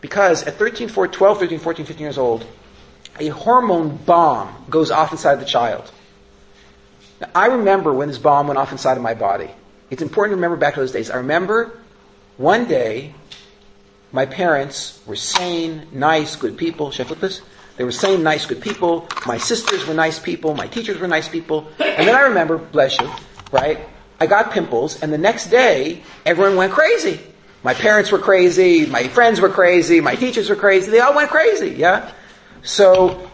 Because 0.00 0.42
at 0.44 0.54
13, 0.54 0.88
14, 0.88 1.16
12, 1.16 1.38
13, 1.38 1.58
14, 1.60 1.86
15 1.86 2.02
years 2.04 2.18
old, 2.18 2.44
a 3.20 3.28
hormone 3.28 3.96
bomb 3.96 4.64
goes 4.68 4.90
off 4.90 5.12
inside 5.12 5.36
the 5.36 5.44
child. 5.44 5.90
Now, 7.22 7.28
I 7.36 7.46
remember 7.46 7.92
when 7.92 8.08
this 8.08 8.18
bomb 8.18 8.48
went 8.48 8.58
off 8.58 8.72
inside 8.72 8.96
of 8.96 9.02
my 9.02 9.14
body. 9.14 9.48
It's 9.90 10.02
important 10.02 10.32
to 10.32 10.36
remember 10.36 10.56
back 10.56 10.74
to 10.74 10.80
those 10.80 10.90
days. 10.90 11.08
I 11.08 11.18
remember 11.18 11.78
one 12.36 12.66
day, 12.66 13.14
my 14.10 14.26
parents 14.26 15.00
were 15.06 15.14
sane, 15.14 15.86
nice, 15.92 16.34
good 16.34 16.58
people. 16.58 16.90
Should 16.90 17.06
I 17.06 17.08
flip 17.08 17.20
this? 17.20 17.40
They 17.76 17.84
were 17.84 17.92
sane, 17.92 18.24
nice, 18.24 18.44
good 18.44 18.60
people. 18.60 19.06
My 19.24 19.38
sisters 19.38 19.86
were 19.86 19.94
nice 19.94 20.18
people. 20.18 20.54
My 20.54 20.66
teachers 20.66 20.98
were 20.98 21.06
nice 21.06 21.28
people. 21.28 21.68
And 21.78 22.08
then 22.08 22.16
I 22.16 22.22
remember, 22.22 22.58
bless 22.58 22.98
you, 22.98 23.08
right? 23.52 23.78
I 24.18 24.26
got 24.26 24.50
pimples, 24.50 25.00
and 25.00 25.12
the 25.12 25.18
next 25.18 25.46
day, 25.46 26.02
everyone 26.26 26.56
went 26.56 26.72
crazy. 26.72 27.20
My 27.62 27.74
parents 27.74 28.10
were 28.10 28.18
crazy. 28.18 28.86
My 28.86 29.06
friends 29.06 29.40
were 29.40 29.48
crazy. 29.48 30.00
My 30.00 30.16
teachers 30.16 30.50
were 30.50 30.56
crazy. 30.56 30.90
They 30.90 30.98
all 30.98 31.14
went 31.14 31.30
crazy. 31.30 31.70
Yeah. 31.70 32.10
So 32.64 33.30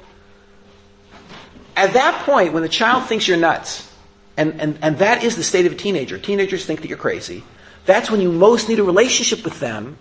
at 1.78 1.92
that 1.94 2.24
point, 2.26 2.52
when 2.52 2.62
the 2.62 2.68
child 2.68 3.04
thinks 3.04 3.28
you're 3.28 3.36
nuts, 3.36 3.90
and, 4.36 4.60
and, 4.60 4.78
and 4.82 4.98
that 4.98 5.24
is 5.24 5.36
the 5.36 5.44
state 5.44 5.66
of 5.66 5.72
a 5.72 5.76
teenager, 5.76 6.18
teenagers 6.18 6.64
think 6.64 6.82
that 6.82 6.88
you're 6.88 6.98
crazy, 6.98 7.44
that's 7.86 8.10
when 8.10 8.20
you 8.20 8.32
most 8.32 8.68
need 8.68 8.78
a 8.78 8.84
relationship 8.84 9.44
with 9.44 9.60
them. 9.60 9.96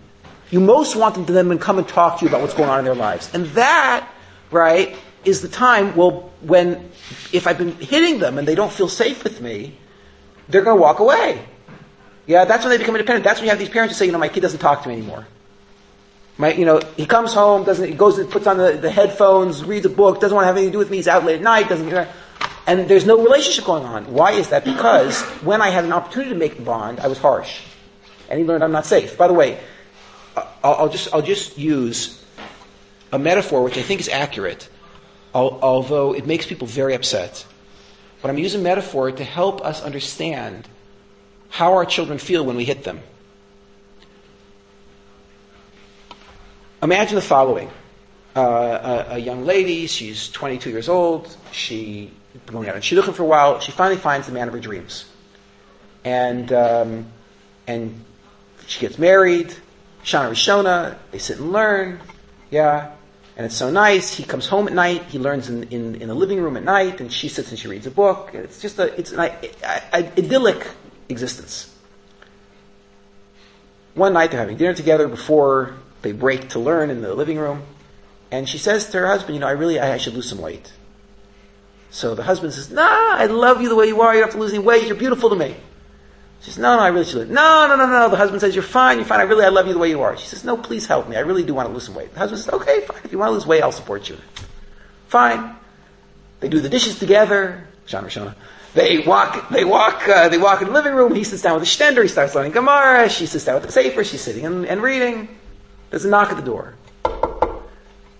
You 0.50 0.60
most 0.60 0.96
want 0.96 1.14
them 1.14 1.26
to 1.26 1.32
then 1.32 1.58
come 1.58 1.78
and 1.78 1.86
talk 1.86 2.18
to 2.18 2.24
you 2.24 2.28
about 2.28 2.40
what's 2.40 2.54
going 2.54 2.68
on 2.68 2.78
in 2.80 2.84
their 2.84 2.94
lives. 2.94 3.30
And 3.32 3.46
that, 3.48 4.08
right, 4.50 4.96
is 5.24 5.40
the 5.40 5.48
time, 5.48 5.94
well, 5.94 6.32
when, 6.40 6.90
if 7.32 7.46
I've 7.46 7.58
been 7.58 7.72
hitting 7.72 8.18
them 8.18 8.38
and 8.38 8.48
they 8.48 8.54
don't 8.54 8.72
feel 8.72 8.88
safe 8.88 9.24
with 9.24 9.40
me, 9.40 9.76
they're 10.48 10.62
going 10.62 10.76
to 10.76 10.80
walk 10.80 10.98
away. 11.00 11.44
Yeah, 12.26 12.44
that's 12.44 12.64
when 12.64 12.70
they 12.70 12.78
become 12.78 12.94
independent. 12.94 13.24
That's 13.24 13.40
when 13.40 13.46
you 13.46 13.50
have 13.50 13.58
these 13.58 13.68
parents 13.68 13.94
who 13.94 13.98
say, 13.98 14.06
you 14.06 14.12
know, 14.12 14.18
my 14.18 14.28
kid 14.28 14.40
doesn't 14.40 14.60
talk 14.60 14.82
to 14.82 14.88
me 14.88 14.96
anymore. 14.96 15.26
My, 16.38 16.52
you 16.52 16.64
know, 16.64 16.80
he 16.96 17.04
comes 17.04 17.34
home, 17.34 17.64
doesn't, 17.64 17.88
he 17.88 17.94
goes 17.94 18.16
and 18.18 18.30
puts 18.30 18.46
on 18.46 18.58
the, 18.58 18.72
the 18.72 18.90
headphones, 18.90 19.64
reads 19.64 19.84
a 19.86 19.90
book, 19.90 20.20
doesn't 20.20 20.34
want 20.34 20.44
to 20.44 20.46
have 20.46 20.56
anything 20.56 20.70
to 20.70 20.74
do 20.74 20.78
with 20.78 20.90
me, 20.90 20.98
he's 20.98 21.08
out 21.08 21.24
late 21.24 21.36
at 21.36 21.42
night, 21.42 21.68
doesn't, 21.68 21.92
and 22.68 22.88
there's 22.88 23.06
no 23.06 23.22
relationship 23.22 23.64
going 23.64 23.84
on. 23.84 24.12
Why 24.12 24.32
is 24.32 24.50
that? 24.50 24.64
Because 24.64 25.20
when 25.42 25.60
I 25.60 25.70
had 25.70 25.84
an 25.84 25.92
opportunity 25.92 26.30
to 26.30 26.36
make 26.38 26.56
the 26.56 26.62
bond, 26.62 27.00
I 27.00 27.08
was 27.08 27.18
harsh. 27.18 27.62
And 28.28 28.38
he 28.38 28.44
learned 28.44 28.62
I'm 28.62 28.72
not 28.72 28.86
safe. 28.86 29.16
By 29.16 29.26
the 29.26 29.34
way, 29.34 29.58
I'll, 30.36 30.74
I'll 30.74 30.88
just, 30.88 31.12
I'll 31.12 31.22
just 31.22 31.58
use 31.58 32.22
a 33.10 33.18
metaphor 33.18 33.64
which 33.64 33.78
I 33.78 33.82
think 33.82 34.00
is 34.00 34.08
accurate, 34.08 34.68
although 35.34 36.14
it 36.14 36.26
makes 36.26 36.46
people 36.46 36.66
very 36.66 36.94
upset. 36.94 37.46
But 38.20 38.30
I'm 38.30 38.38
using 38.38 38.62
metaphor 38.62 39.10
to 39.10 39.24
help 39.24 39.64
us 39.64 39.82
understand 39.82 40.68
how 41.48 41.72
our 41.74 41.86
children 41.86 42.18
feel 42.18 42.44
when 42.44 42.56
we 42.56 42.64
hit 42.64 42.84
them. 42.84 43.00
Imagine 46.80 47.16
the 47.16 47.22
following. 47.22 47.70
Uh, 48.36 49.06
a, 49.10 49.14
a, 49.14 49.18
young 49.18 49.44
lady, 49.44 49.88
she's 49.88 50.30
22 50.30 50.70
years 50.70 50.88
old, 50.88 51.36
she 51.50 52.12
been 52.46 52.54
going 52.54 52.68
out 52.68 52.76
on 52.76 52.80
shidduchim 52.80 53.12
for 53.14 53.24
a 53.24 53.26
while, 53.26 53.58
she 53.58 53.72
finally 53.72 53.98
finds 53.98 54.28
the 54.28 54.32
man 54.32 54.46
of 54.46 54.54
her 54.54 54.60
dreams. 54.60 55.10
And, 56.04 56.52
um, 56.52 57.06
and 57.66 58.04
she 58.68 58.80
gets 58.80 58.96
married, 58.96 59.56
Shana 60.04 60.30
Rishona, 60.30 60.96
they 61.10 61.18
sit 61.18 61.38
and 61.38 61.50
learn, 61.50 62.00
yeah, 62.48 62.92
and 63.36 63.44
it's 63.44 63.56
so 63.56 63.70
nice. 63.70 64.14
He 64.14 64.22
comes 64.22 64.46
home 64.46 64.68
at 64.68 64.74
night, 64.74 65.02
he 65.04 65.18
learns 65.18 65.48
in, 65.48 65.64
in, 65.64 65.96
in 65.96 66.06
the 66.06 66.14
living 66.14 66.40
room 66.40 66.56
at 66.56 66.62
night, 66.62 67.00
and 67.00 67.12
she 67.12 67.28
sits 67.28 67.50
and 67.50 67.58
she 67.58 67.66
reads 67.66 67.86
a 67.86 67.90
book. 67.90 68.30
It's 68.34 68.60
just 68.60 68.78
a, 68.78 68.96
it's 68.96 69.10
an 69.10 69.18
idyllic 69.92 70.64
existence. 71.08 71.74
One 73.94 74.12
night 74.12 74.30
they're 74.30 74.38
having 74.38 74.56
dinner 74.56 74.74
together 74.74 75.08
before 75.08 75.74
they 76.02 76.12
break 76.12 76.50
to 76.50 76.58
learn 76.58 76.90
in 76.90 77.02
the 77.02 77.14
living 77.14 77.38
room. 77.38 77.62
And 78.30 78.48
she 78.48 78.58
says 78.58 78.90
to 78.90 78.98
her 78.98 79.06
husband, 79.06 79.34
you 79.34 79.40
know, 79.40 79.48
I 79.48 79.52
really, 79.52 79.80
I, 79.80 79.94
I 79.94 79.96
should 79.98 80.14
lose 80.14 80.28
some 80.28 80.40
weight. 80.40 80.72
So 81.90 82.14
the 82.14 82.22
husband 82.22 82.52
says, 82.52 82.70
nah, 82.70 82.82
I 82.82 83.26
love 83.26 83.62
you 83.62 83.68
the 83.68 83.74
way 83.74 83.86
you 83.86 84.00
are. 84.02 84.14
You 84.14 84.20
don't 84.20 84.28
have 84.28 84.34
to 84.34 84.40
lose 84.40 84.52
any 84.52 84.62
weight. 84.62 84.86
You're 84.86 84.96
beautiful 84.96 85.30
to 85.30 85.36
me. 85.36 85.56
She 86.40 86.50
says, 86.50 86.58
no, 86.58 86.76
no, 86.76 86.82
I 86.82 86.88
really 86.88 87.04
should. 87.04 87.30
No, 87.30 87.66
no, 87.66 87.76
no, 87.76 87.86
no. 87.86 88.08
The 88.10 88.16
husband 88.16 88.40
says, 88.40 88.54
you're 88.54 88.62
fine, 88.62 88.98
you're 88.98 89.06
fine. 89.06 89.20
I 89.20 89.24
really, 89.24 89.44
I 89.44 89.48
love 89.48 89.66
you 89.66 89.72
the 89.72 89.78
way 89.78 89.88
you 89.88 90.02
are. 90.02 90.16
She 90.16 90.26
says, 90.26 90.44
no, 90.44 90.56
please 90.56 90.86
help 90.86 91.08
me. 91.08 91.16
I 91.16 91.20
really 91.20 91.42
do 91.42 91.54
want 91.54 91.68
to 91.68 91.72
lose 91.72 91.84
some 91.84 91.94
weight. 91.94 92.12
The 92.12 92.18
husband 92.18 92.40
says, 92.42 92.54
okay, 92.54 92.82
fine. 92.82 93.00
If 93.04 93.10
you 93.10 93.18
want 93.18 93.30
to 93.30 93.32
lose 93.32 93.46
weight, 93.46 93.62
I'll 93.62 93.72
support 93.72 94.08
you. 94.08 94.18
Fine. 95.08 95.56
They 96.40 96.48
do 96.48 96.60
the 96.60 96.68
dishes 96.68 96.98
together. 96.98 97.66
Shana 97.86 98.04
Shana. 98.04 98.34
They 98.74 98.98
walk, 98.98 99.48
they 99.48 99.64
walk, 99.64 100.06
uh, 100.06 100.28
they 100.28 100.38
walk 100.38 100.60
in 100.60 100.68
the 100.68 100.74
living 100.74 100.94
room. 100.94 101.14
He 101.14 101.24
sits 101.24 101.42
down 101.42 101.58
with 101.58 101.64
the 101.64 101.68
stender. 101.68 102.02
He 102.02 102.08
starts 102.08 102.34
learning 102.34 102.52
Gemara. 102.52 103.08
She 103.08 103.26
sits 103.26 103.46
down 103.46 103.56
with 103.56 103.64
the 103.64 103.72
Sefer. 103.72 104.04
She's 104.04 104.20
sitting 104.20 104.44
and, 104.44 104.66
and 104.66 104.82
reading. 104.82 105.37
There's 105.90 106.04
a 106.04 106.08
knock 106.08 106.30
at 106.30 106.36
the 106.36 106.42
door. 106.42 106.74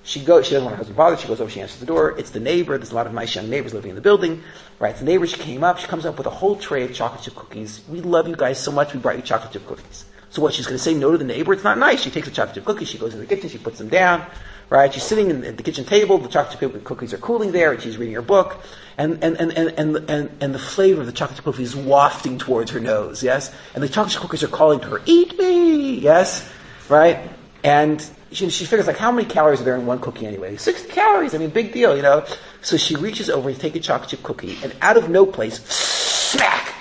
She 0.09 0.25
goes, 0.25 0.47
she 0.47 0.53
doesn't 0.53 0.65
want 0.65 0.73
her 0.73 0.79
husband 0.79 0.97
bothered. 0.97 1.21
She 1.21 1.29
goes 1.29 1.39
over, 1.39 1.51
she 1.51 1.61
answers 1.61 1.81
the 1.81 1.87
door. 1.87 2.15
It's 2.19 2.31
the 2.31 2.41
neighbor. 2.41 2.79
There's 2.79 2.93
a 2.93 2.95
lot 2.95 3.07
of 3.07 3.13
nice 3.13 3.35
young 3.35 3.51
neighbors 3.51 3.75
living 3.75 3.91
in 3.91 3.95
the 3.95 4.01
building. 4.01 4.43
Right? 4.79 4.93
it's 4.93 5.01
The 5.01 5.05
neighbor, 5.05 5.27
she 5.27 5.37
came 5.37 5.63
up. 5.63 5.77
She 5.79 5.87
comes 5.87 6.07
up 6.07 6.17
with 6.17 6.27
a 6.27 6.31
whole 6.31 6.57
tray 6.57 6.85
of 6.85 6.95
chocolate 6.95 7.21
chip 7.21 7.35
cookies. 7.35 7.83
We 7.91 8.01
love 8.01 8.27
you 8.27 8.35
guys 8.35 8.59
so 8.59 8.73
much. 8.73 8.95
We 8.95 9.01
brought 9.01 9.17
you 9.17 9.23
chocolate 9.23 9.53
chip 9.53 9.67
cookies. 9.67 10.07
So 10.31 10.41
what? 10.41 10.55
She's 10.55 10.67
going 10.67 10.79
to 10.79 10.83
say 10.83 10.95
no 10.95 11.13
to 11.13 11.19
the 11.19 11.25
neighbor? 11.25 11.53
It's 11.53 11.63
not 11.63 11.77
nice. 11.77 12.01
She 12.01 12.11
takes 12.11 12.27
the 12.27 12.33
chocolate 12.33 12.55
chip 12.55 12.65
cookies. 12.65 12.89
She 12.89 12.97
goes 12.97 13.13
in 13.13 13.21
the 13.21 13.27
kitchen. 13.27 13.51
She 13.51 13.59
puts 13.59 13.77
them 13.77 13.89
down. 13.89 14.25
Right? 14.71 14.93
She's 14.93 15.03
sitting 15.03 15.31
at 15.45 15.59
the 15.59 15.63
kitchen 15.63 15.85
table. 15.85 16.17
The 16.17 16.29
chocolate 16.29 16.59
chip 16.59 16.85
cookies 16.85 17.13
are 17.13 17.19
cooling 17.19 17.53
there, 17.53 17.73
and 17.73 17.83
she's 17.83 17.99
reading 17.99 18.15
her 18.15 18.23
book. 18.23 18.63
And, 18.97 19.23
and, 19.23 19.39
and, 19.39 19.53
and, 19.53 19.69
and, 19.79 20.11
and, 20.11 20.31
and 20.41 20.55
the 20.55 20.59
flavor 20.59 21.03
of 21.03 21.07
the 21.07 21.13
chocolate 21.13 21.37
chip 21.37 21.45
cookies 21.45 21.75
is 21.75 21.77
wafting 21.77 22.39
towards 22.39 22.71
her 22.71 22.81
nose. 22.81 23.23
Yes? 23.23 23.55
And 23.75 23.83
the 23.83 23.89
chocolate 23.91 24.15
chip 24.15 24.23
cookies 24.23 24.43
are 24.43 24.49
calling 24.49 24.81
to 24.81 24.87
her, 24.87 25.03
eat 25.05 25.39
me! 25.39 25.99
Yes? 25.99 26.51
Right? 26.89 27.29
And 27.65 28.05
she, 28.31 28.49
she 28.51 28.65
figures 28.65 28.87
like 28.87 28.99
how 28.99 29.11
many 29.11 29.27
calories 29.27 29.61
are 29.61 29.65
there 29.65 29.77
in 29.77 29.87
one 29.87 30.01
cookie 30.01 30.27
anyway? 30.27 30.57
60 30.57 30.93
calories. 30.93 31.35
I 31.35 31.39
mean, 31.39 31.51
big 31.51 31.73
deal, 31.73 31.97
you 31.97 32.03
know. 32.03 32.25
So 32.63 32.77
she 32.77 32.97
reaches 32.97 33.31
over 33.31 33.53
to 33.53 33.59
take 33.59 33.75
a 33.77 33.81
chocolate 33.81 34.11
chip 34.11 34.23
cookie, 34.23 34.59
and 34.63 34.75
out 34.81 34.97
of 34.97 35.09
no 35.09 35.25
place, 35.25 35.63
smack! 35.65 36.75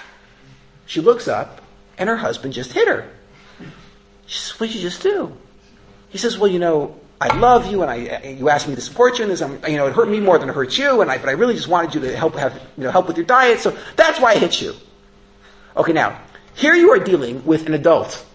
She 0.85 1.01
looks 1.01 1.27
up, 1.27 1.61
and 1.97 2.09
her 2.09 2.17
husband 2.17 2.53
just 2.53 2.73
hit 2.73 2.87
her. 2.87 3.07
She 4.25 4.39
says, 4.39 4.59
"What 4.59 4.67
did 4.67 4.75
you 4.75 4.81
just 4.81 5.01
do?" 5.01 5.35
He 6.09 6.17
says, 6.17 6.37
"Well, 6.37 6.49
you 6.49 6.59
know, 6.59 6.99
I 7.19 7.35
love 7.37 7.71
you, 7.71 7.81
and 7.81 7.91
I 7.91 8.35
you 8.37 8.49
asked 8.49 8.67
me 8.67 8.75
to 8.75 8.81
support 8.81 9.17
you 9.17 9.23
in 9.23 9.29
this. 9.29 9.41
I'm, 9.41 9.53
um, 9.53 9.59
you 9.67 9.77
know, 9.77 9.87
it 9.87 9.93
hurt 9.93 10.09
me 10.09 10.19
more 10.19 10.37
than 10.37 10.49
it 10.49 10.53
hurt 10.53 10.77
you, 10.77 11.01
and 11.01 11.09
I 11.09 11.17
but 11.17 11.29
I 11.29 11.33
really 11.33 11.55
just 11.55 11.67
wanted 11.67 11.95
you 11.95 12.01
to 12.01 12.15
help 12.15 12.35
have 12.35 12.53
you 12.77 12.83
know 12.83 12.91
help 12.91 13.07
with 13.07 13.17
your 13.17 13.25
diet, 13.25 13.59
so 13.59 13.77
that's 13.95 14.19
why 14.19 14.31
I 14.31 14.37
hit 14.37 14.61
you." 14.61 14.73
Okay, 15.75 15.93
now 15.93 16.19
here 16.53 16.73
you 16.73 16.91
are 16.91 16.99
dealing 16.99 17.45
with 17.45 17.67
an 17.67 17.73
adult 17.73 18.25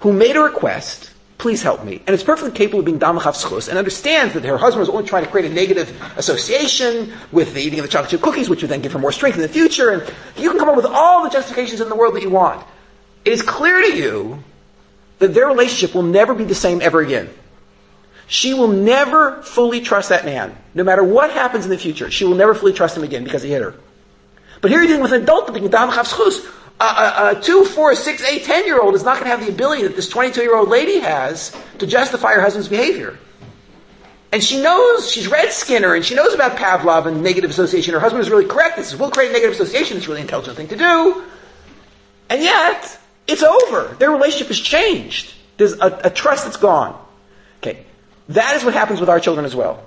who 0.00 0.12
made 0.12 0.36
a 0.36 0.40
request 0.40 1.13
please 1.44 1.62
help 1.62 1.84
me. 1.84 2.00
And 2.06 2.14
it's 2.14 2.22
perfectly 2.22 2.52
capable 2.52 2.78
of 2.78 2.86
being 2.86 2.98
damachav 2.98 3.36
schus 3.36 3.68
and 3.68 3.76
understands 3.76 4.32
that 4.32 4.42
her 4.44 4.56
husband 4.56 4.80
was 4.80 4.88
only 4.88 5.04
trying 5.04 5.24
to 5.26 5.30
create 5.30 5.50
a 5.50 5.52
negative 5.52 5.94
association 6.16 7.12
with 7.32 7.52
the 7.52 7.60
eating 7.60 7.78
of 7.80 7.84
the 7.84 7.90
chocolate 7.90 8.12
chip 8.12 8.22
cookies, 8.22 8.48
which 8.48 8.62
would 8.62 8.70
then 8.70 8.80
give 8.80 8.94
her 8.94 8.98
more 8.98 9.12
strength 9.12 9.34
in 9.34 9.42
the 9.42 9.48
future. 9.48 9.90
And 9.90 10.14
you 10.38 10.48
can 10.48 10.58
come 10.58 10.70
up 10.70 10.76
with 10.76 10.86
all 10.86 11.22
the 11.22 11.28
justifications 11.28 11.82
in 11.82 11.90
the 11.90 11.96
world 11.96 12.14
that 12.14 12.22
you 12.22 12.30
want. 12.30 12.66
It 13.26 13.34
is 13.34 13.42
clear 13.42 13.78
to 13.78 13.94
you 13.94 14.42
that 15.18 15.34
their 15.34 15.46
relationship 15.46 15.94
will 15.94 16.02
never 16.02 16.32
be 16.32 16.44
the 16.44 16.54
same 16.54 16.80
ever 16.80 17.02
again. 17.02 17.28
She 18.26 18.54
will 18.54 18.68
never 18.68 19.42
fully 19.42 19.82
trust 19.82 20.08
that 20.08 20.24
man. 20.24 20.56
No 20.72 20.82
matter 20.82 21.04
what 21.04 21.30
happens 21.30 21.66
in 21.66 21.70
the 21.70 21.76
future, 21.76 22.10
she 22.10 22.24
will 22.24 22.36
never 22.36 22.54
fully 22.54 22.72
trust 22.72 22.96
him 22.96 23.04
again 23.04 23.22
because 23.22 23.42
he 23.42 23.50
hit 23.50 23.60
her. 23.60 23.74
But 24.62 24.70
here 24.70 24.80
you're 24.80 24.88
dealing 24.88 25.02
with 25.02 25.12
an 25.12 25.24
adult 25.24 25.52
being 25.52 25.68
damachav 25.68 26.10
schus 26.10 26.50
a, 26.80 27.36
a, 27.36 27.40
two, 27.40 27.64
four, 27.64 27.94
six, 27.94 28.22
eight, 28.22 28.44
ten 28.44 28.66
year 28.66 28.80
old 28.80 28.94
is 28.94 29.04
not 29.04 29.14
going 29.14 29.24
to 29.24 29.30
have 29.30 29.40
the 29.40 29.52
ability 29.52 29.82
that 29.82 29.96
this 29.96 30.08
22 30.08 30.42
year 30.42 30.56
old 30.56 30.68
lady 30.68 30.98
has 31.00 31.56
to 31.78 31.86
justify 31.86 32.34
her 32.34 32.40
husband's 32.40 32.68
behavior. 32.68 33.18
And 34.32 34.42
she 34.42 34.60
knows, 34.60 35.08
she's 35.08 35.28
read 35.28 35.52
Skinner, 35.52 35.94
and 35.94 36.04
she 36.04 36.16
knows 36.16 36.34
about 36.34 36.56
Pavlov 36.56 37.06
and 37.06 37.22
negative 37.22 37.50
association. 37.50 37.94
Her 37.94 38.00
husband 38.00 38.22
is 38.22 38.30
really 38.30 38.46
correct. 38.46 38.76
This 38.76 38.92
will 38.98 39.10
create 39.10 39.30
negative 39.30 39.54
association. 39.54 39.96
It's 39.96 40.06
a 40.06 40.08
really 40.08 40.22
intelligent 40.22 40.56
thing 40.56 40.66
to 40.68 40.76
do. 40.76 41.24
And 42.28 42.42
yet, 42.42 42.98
it's 43.28 43.44
over. 43.44 43.94
Their 44.00 44.10
relationship 44.10 44.48
has 44.48 44.58
changed. 44.58 45.32
There's 45.56 45.74
a, 45.74 46.00
a 46.04 46.10
trust 46.10 46.44
that's 46.44 46.56
gone. 46.56 47.00
Okay. 47.58 47.86
That 48.30 48.56
is 48.56 48.64
what 48.64 48.74
happens 48.74 48.98
with 48.98 49.08
our 49.08 49.20
children 49.20 49.46
as 49.46 49.54
well. 49.54 49.84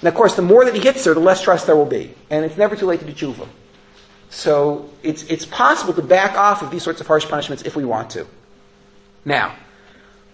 And 0.00 0.08
of 0.08 0.14
course, 0.14 0.34
the 0.34 0.42
more 0.42 0.64
that 0.64 0.74
he 0.74 0.80
hits 0.80 1.04
her, 1.04 1.12
the 1.12 1.20
less 1.20 1.42
trust 1.42 1.66
there 1.66 1.76
will 1.76 1.84
be. 1.84 2.14
And 2.30 2.44
it's 2.44 2.56
never 2.56 2.76
too 2.76 2.86
late 2.86 3.00
to 3.00 3.06
do 3.06 3.12
tshuva. 3.12 3.46
So 4.34 4.90
it's, 5.04 5.22
it's 5.24 5.46
possible 5.46 5.94
to 5.94 6.02
back 6.02 6.36
off 6.36 6.60
of 6.60 6.72
these 6.72 6.82
sorts 6.82 7.00
of 7.00 7.06
harsh 7.06 7.24
punishments 7.24 7.62
if 7.62 7.76
we 7.76 7.84
want 7.84 8.10
to. 8.10 8.26
Now, 9.24 9.54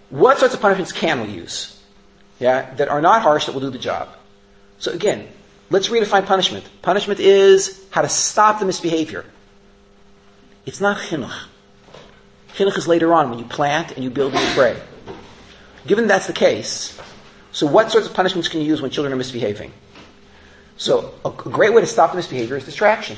what 0.09 0.39
sorts 0.39 0.55
of 0.55 0.59
punishments 0.59 0.91
can 0.91 1.21
we 1.21 1.27
use? 1.27 1.79
Yeah, 2.39 2.73
that 2.75 2.89
are 2.89 2.99
not 2.99 3.21
harsh 3.21 3.45
that 3.45 3.53
will 3.53 3.61
do 3.61 3.69
the 3.69 3.77
job. 3.77 4.09
So 4.79 4.91
again, 4.91 5.27
let's 5.69 5.89
redefine 5.89 6.25
punishment. 6.25 6.67
Punishment 6.81 7.19
is 7.19 7.85
how 7.91 8.01
to 8.01 8.09
stop 8.09 8.59
the 8.59 8.65
misbehavior. 8.65 9.23
It's 10.65 10.81
not 10.81 10.97
chinuch. 10.97 11.45
Chinuch 12.55 12.77
is 12.79 12.87
later 12.87 13.13
on 13.13 13.29
when 13.29 13.37
you 13.37 13.45
plant 13.45 13.91
and 13.91 14.03
you 14.03 14.09
build 14.09 14.33
and 14.33 14.43
you 14.43 14.53
pray. 14.55 14.81
Given 15.85 16.07
that's 16.07 16.25
the 16.25 16.33
case, 16.33 16.99
so 17.51 17.67
what 17.67 17.91
sorts 17.91 18.07
of 18.07 18.15
punishments 18.15 18.47
can 18.47 18.61
you 18.61 18.65
use 18.67 18.81
when 18.81 18.89
children 18.89 19.13
are 19.13 19.17
misbehaving? 19.17 19.71
So 20.77 21.13
a 21.23 21.29
great 21.29 21.71
way 21.71 21.81
to 21.81 21.87
stop 21.87 22.09
the 22.09 22.15
misbehavior 22.15 22.57
is 22.57 22.65
distraction 22.65 23.17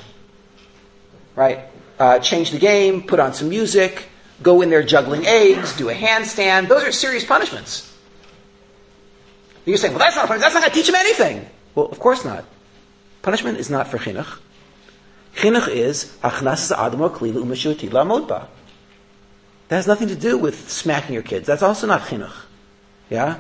right? 1.36 1.60
Uh, 2.00 2.20
change 2.20 2.52
the 2.52 2.60
game, 2.60 3.04
put 3.04 3.20
on 3.20 3.34
some 3.34 3.50
music, 3.50 4.10
go 4.42 4.62
in 4.62 4.70
there 4.70 4.84
juggling 4.84 5.26
eggs, 5.26 5.76
do 5.78 5.90
a 5.90 5.94
handstand. 5.94 6.68
Those 6.68 6.84
are 6.84 6.92
serious 6.92 7.26
punishments. 7.26 7.90
You're 9.66 9.78
saying, 9.78 9.94
well, 9.94 10.00
that's 10.00 10.16
not 10.16 10.28
That's 10.28 10.54
not 10.54 10.62
going 10.62 10.72
to 10.72 10.76
teach 10.76 10.90
him 10.90 10.96
anything. 10.96 11.48
Well, 11.76 11.86
of 11.86 12.00
course 12.00 12.26
not. 12.26 12.46
Punishment 13.22 13.58
is 13.58 13.70
not 13.70 13.88
for 13.88 13.98
chinuch. 13.98 14.40
Chinuch 15.36 15.70
is 15.70 16.16
achnas 16.22 16.72
adamo 16.72 17.10
klila 17.10 17.44
u'mashuti 17.44 17.90
la'mod 17.90 18.28
That 18.28 19.76
has 19.76 19.88
nothing 19.88 20.10
to 20.10 20.16
do 20.16 20.38
with 20.38 20.70
smacking 20.70 21.14
your 21.14 21.24
kids. 21.24 21.48
That's 21.48 21.64
also 21.64 21.88
not 21.88 22.02
chinuch. 22.02 22.34
Yeah? 23.10 23.40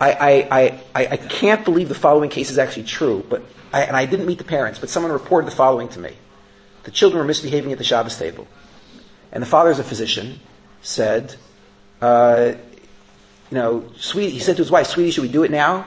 I, 0.00 0.12
I, 0.50 0.80
I, 0.94 1.06
I 1.06 1.16
can't 1.16 1.64
believe 1.64 1.88
the 1.88 1.94
following 1.94 2.30
case 2.30 2.50
is 2.50 2.58
actually 2.58 2.84
true, 2.84 3.24
but 3.28 3.42
I, 3.72 3.82
and 3.82 3.96
I 3.96 4.06
didn't 4.06 4.26
meet 4.26 4.38
the 4.38 4.44
parents, 4.44 4.78
but 4.78 4.90
someone 4.90 5.12
reported 5.12 5.46
the 5.46 5.54
following 5.54 5.88
to 5.90 5.98
me. 5.98 6.16
The 6.84 6.90
children 6.90 7.18
were 7.18 7.26
misbehaving 7.26 7.72
at 7.72 7.78
the 7.78 7.84
Shabbos 7.84 8.18
table. 8.18 8.46
And 9.32 9.42
the 9.42 9.46
father, 9.46 9.70
as 9.70 9.78
a 9.78 9.84
physician, 9.84 10.40
said, 10.82 11.36
uh, 12.00 12.52
you 13.50 13.56
know, 13.56 13.84
sweetie, 13.96 14.32
he 14.32 14.40
said 14.40 14.56
to 14.56 14.62
his 14.62 14.70
wife, 14.70 14.86
sweetie, 14.86 15.10
should 15.10 15.22
we 15.22 15.28
do 15.28 15.42
it 15.42 15.50
now? 15.50 15.86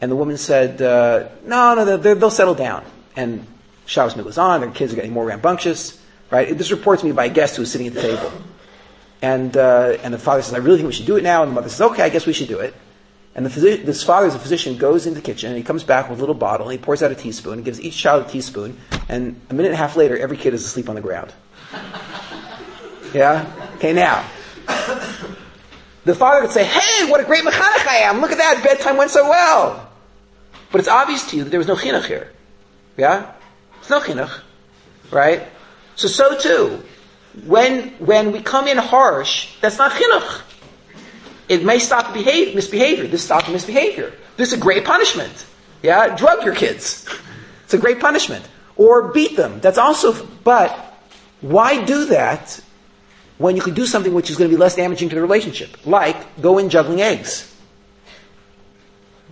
And 0.00 0.10
the 0.10 0.16
woman 0.16 0.36
said, 0.36 0.80
uh, 0.80 1.28
no, 1.44 1.74
no, 1.74 1.96
they'll, 1.96 2.30
settle 2.30 2.54
down. 2.54 2.84
And 3.14 3.46
Shabbos 3.86 4.16
was 4.16 4.38
on, 4.38 4.60
their 4.60 4.70
kids 4.70 4.92
are 4.92 4.96
getting 4.96 5.12
more 5.12 5.24
rambunctious, 5.24 6.00
right? 6.30 6.56
This 6.56 6.70
reports 6.70 7.02
me 7.02 7.12
by 7.12 7.26
a 7.26 7.30
guest 7.30 7.56
who 7.56 7.62
was 7.62 7.72
sitting 7.72 7.86
at 7.86 7.94
the 7.94 8.02
table. 8.02 8.32
And, 9.22 9.56
uh, 9.56 9.96
and 10.02 10.12
the 10.12 10.18
father 10.18 10.42
says, 10.42 10.54
I 10.54 10.58
really 10.58 10.78
think 10.78 10.88
we 10.88 10.92
should 10.92 11.06
do 11.06 11.16
it 11.16 11.22
now. 11.22 11.42
And 11.42 11.50
the 11.50 11.54
mother 11.54 11.68
says, 11.68 11.80
okay, 11.80 12.02
I 12.02 12.10
guess 12.10 12.26
we 12.26 12.32
should 12.32 12.48
do 12.48 12.58
it. 12.58 12.74
And 13.36 13.44
the 13.44 13.50
physi- 13.50 13.84
this 13.84 14.02
father, 14.02 14.26
as 14.26 14.34
a 14.34 14.38
physician, 14.38 14.78
goes 14.78 15.06
into 15.06 15.20
the 15.20 15.24
kitchen 15.24 15.50
and 15.50 15.58
he 15.58 15.62
comes 15.62 15.84
back 15.84 16.08
with 16.08 16.18
a 16.18 16.22
little 16.22 16.34
bottle 16.34 16.68
and 16.68 16.78
he 16.78 16.82
pours 16.82 17.02
out 17.02 17.12
a 17.12 17.14
teaspoon 17.14 17.52
and 17.52 17.64
gives 17.64 17.78
each 17.78 17.96
child 17.96 18.26
a 18.26 18.28
teaspoon. 18.28 18.78
And 19.10 19.38
a 19.50 19.54
minute 19.54 19.68
and 19.68 19.74
a 19.74 19.78
half 19.78 19.94
later, 19.94 20.16
every 20.16 20.38
kid 20.38 20.54
is 20.54 20.64
asleep 20.64 20.88
on 20.88 20.96
the 20.96 21.02
ground. 21.02 21.32
Yeah? 23.14 23.50
Okay, 23.76 23.94
now. 23.94 24.28
The 26.04 26.14
father 26.14 26.42
would 26.42 26.50
say, 26.50 26.64
hey, 26.64 27.10
what 27.10 27.20
a 27.20 27.24
great 27.24 27.44
mechanech 27.44 27.86
I 27.86 28.02
am. 28.04 28.20
Look 28.20 28.30
at 28.30 28.38
that. 28.38 28.62
Bedtime 28.62 28.98
went 28.98 29.10
so 29.10 29.28
well. 29.28 29.90
But 30.70 30.80
it's 30.80 30.88
obvious 30.88 31.30
to 31.30 31.36
you 31.36 31.44
that 31.44 31.50
there 31.50 31.60
was 31.60 31.68
no 31.68 31.76
chinuch 31.76 32.04
here. 32.04 32.30
Yeah? 32.98 33.32
It's 33.78 33.88
no 33.88 34.00
chinuch. 34.00 34.40
Right? 35.10 35.48
So, 35.94 36.08
so 36.08 36.36
too, 36.36 36.82
when, 37.46 37.90
when 37.98 38.32
we 38.32 38.42
come 38.42 38.68
in 38.68 38.76
harsh, 38.76 39.56
that's 39.60 39.78
not 39.78 39.92
chinuch. 39.92 40.42
It 41.48 41.64
may 41.64 41.78
stop 41.78 42.12
behave, 42.12 42.54
misbehavior. 42.54 43.06
This 43.06 43.22
stops 43.22 43.48
misbehavior. 43.48 44.12
This 44.36 44.52
is 44.52 44.58
a 44.58 44.60
great 44.60 44.84
punishment. 44.84 45.46
Yeah? 45.82 46.16
Drug 46.16 46.44
your 46.44 46.54
kids. 46.54 47.08
It's 47.64 47.74
a 47.74 47.78
great 47.78 48.00
punishment. 48.00 48.46
Or 48.76 49.12
beat 49.12 49.36
them. 49.36 49.60
That's 49.60 49.78
also, 49.78 50.26
but 50.44 50.70
why 51.40 51.84
do 51.84 52.06
that 52.06 52.60
when 53.38 53.56
you 53.56 53.62
can 53.62 53.74
do 53.74 53.86
something 53.86 54.12
which 54.12 54.30
is 54.30 54.36
going 54.36 54.50
to 54.50 54.56
be 54.56 54.60
less 54.60 54.76
damaging 54.76 55.08
to 55.10 55.14
the 55.14 55.22
relationship? 55.22 55.86
Like 55.86 56.40
go 56.40 56.58
in 56.58 56.68
juggling 56.68 57.00
eggs. 57.00 57.52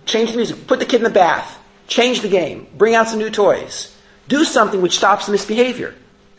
Change 0.05 0.31
the 0.31 0.37
music. 0.37 0.67
Put 0.67 0.79
the 0.79 0.85
kid 0.85 0.97
in 0.97 1.03
the 1.03 1.09
bath. 1.09 1.59
Change 1.87 2.21
the 2.21 2.29
game. 2.29 2.67
Bring 2.75 2.95
out 2.95 3.07
some 3.07 3.19
new 3.19 3.29
toys. 3.29 3.95
Do 4.27 4.43
something 4.43 4.81
which 4.81 4.97
stops 4.97 5.25
the 5.25 5.31
misbehavior. 5.31 5.93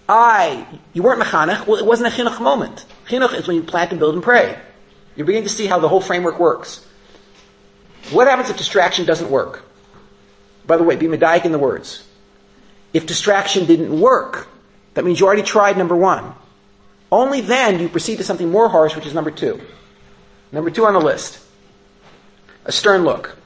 I, 0.08 0.66
you 0.92 1.02
weren't 1.02 1.20
mechanech. 1.20 1.66
Well, 1.66 1.78
it 1.78 1.86
wasn't 1.86 2.12
a 2.12 2.16
chinuch 2.16 2.40
moment. 2.40 2.84
Chinuch 3.08 3.34
is 3.34 3.46
when 3.46 3.56
you 3.56 3.62
plant 3.62 3.90
and 3.90 3.98
build 3.98 4.14
and 4.14 4.22
pray. 4.22 4.58
You're 5.16 5.26
beginning 5.26 5.48
to 5.48 5.54
see 5.54 5.66
how 5.66 5.78
the 5.78 5.88
whole 5.88 6.00
framework 6.00 6.38
works. 6.38 6.86
What 8.10 8.28
happens 8.28 8.50
if 8.50 8.56
distraction 8.56 9.06
doesn't 9.06 9.30
work? 9.30 9.64
By 10.66 10.76
the 10.76 10.84
way, 10.84 10.96
be 10.96 11.06
medaic 11.06 11.44
in 11.44 11.52
the 11.52 11.58
words. 11.58 12.06
If 12.92 13.06
distraction 13.06 13.66
didn't 13.66 13.98
work, 13.98 14.48
that 14.94 15.04
means 15.04 15.20
you 15.20 15.26
already 15.26 15.42
tried 15.42 15.76
number 15.76 15.96
one. 15.96 16.34
Only 17.10 17.40
then 17.40 17.78
do 17.78 17.84
you 17.84 17.88
proceed 17.88 18.16
to 18.16 18.24
something 18.24 18.50
more 18.50 18.68
harsh, 18.68 18.94
which 18.94 19.06
is 19.06 19.14
number 19.14 19.30
two. 19.30 19.60
Number 20.52 20.70
two 20.70 20.86
on 20.86 20.94
the 20.94 21.00
list. 21.00 21.40
A 22.64 22.72
stern 22.72 23.04
look. 23.04 23.36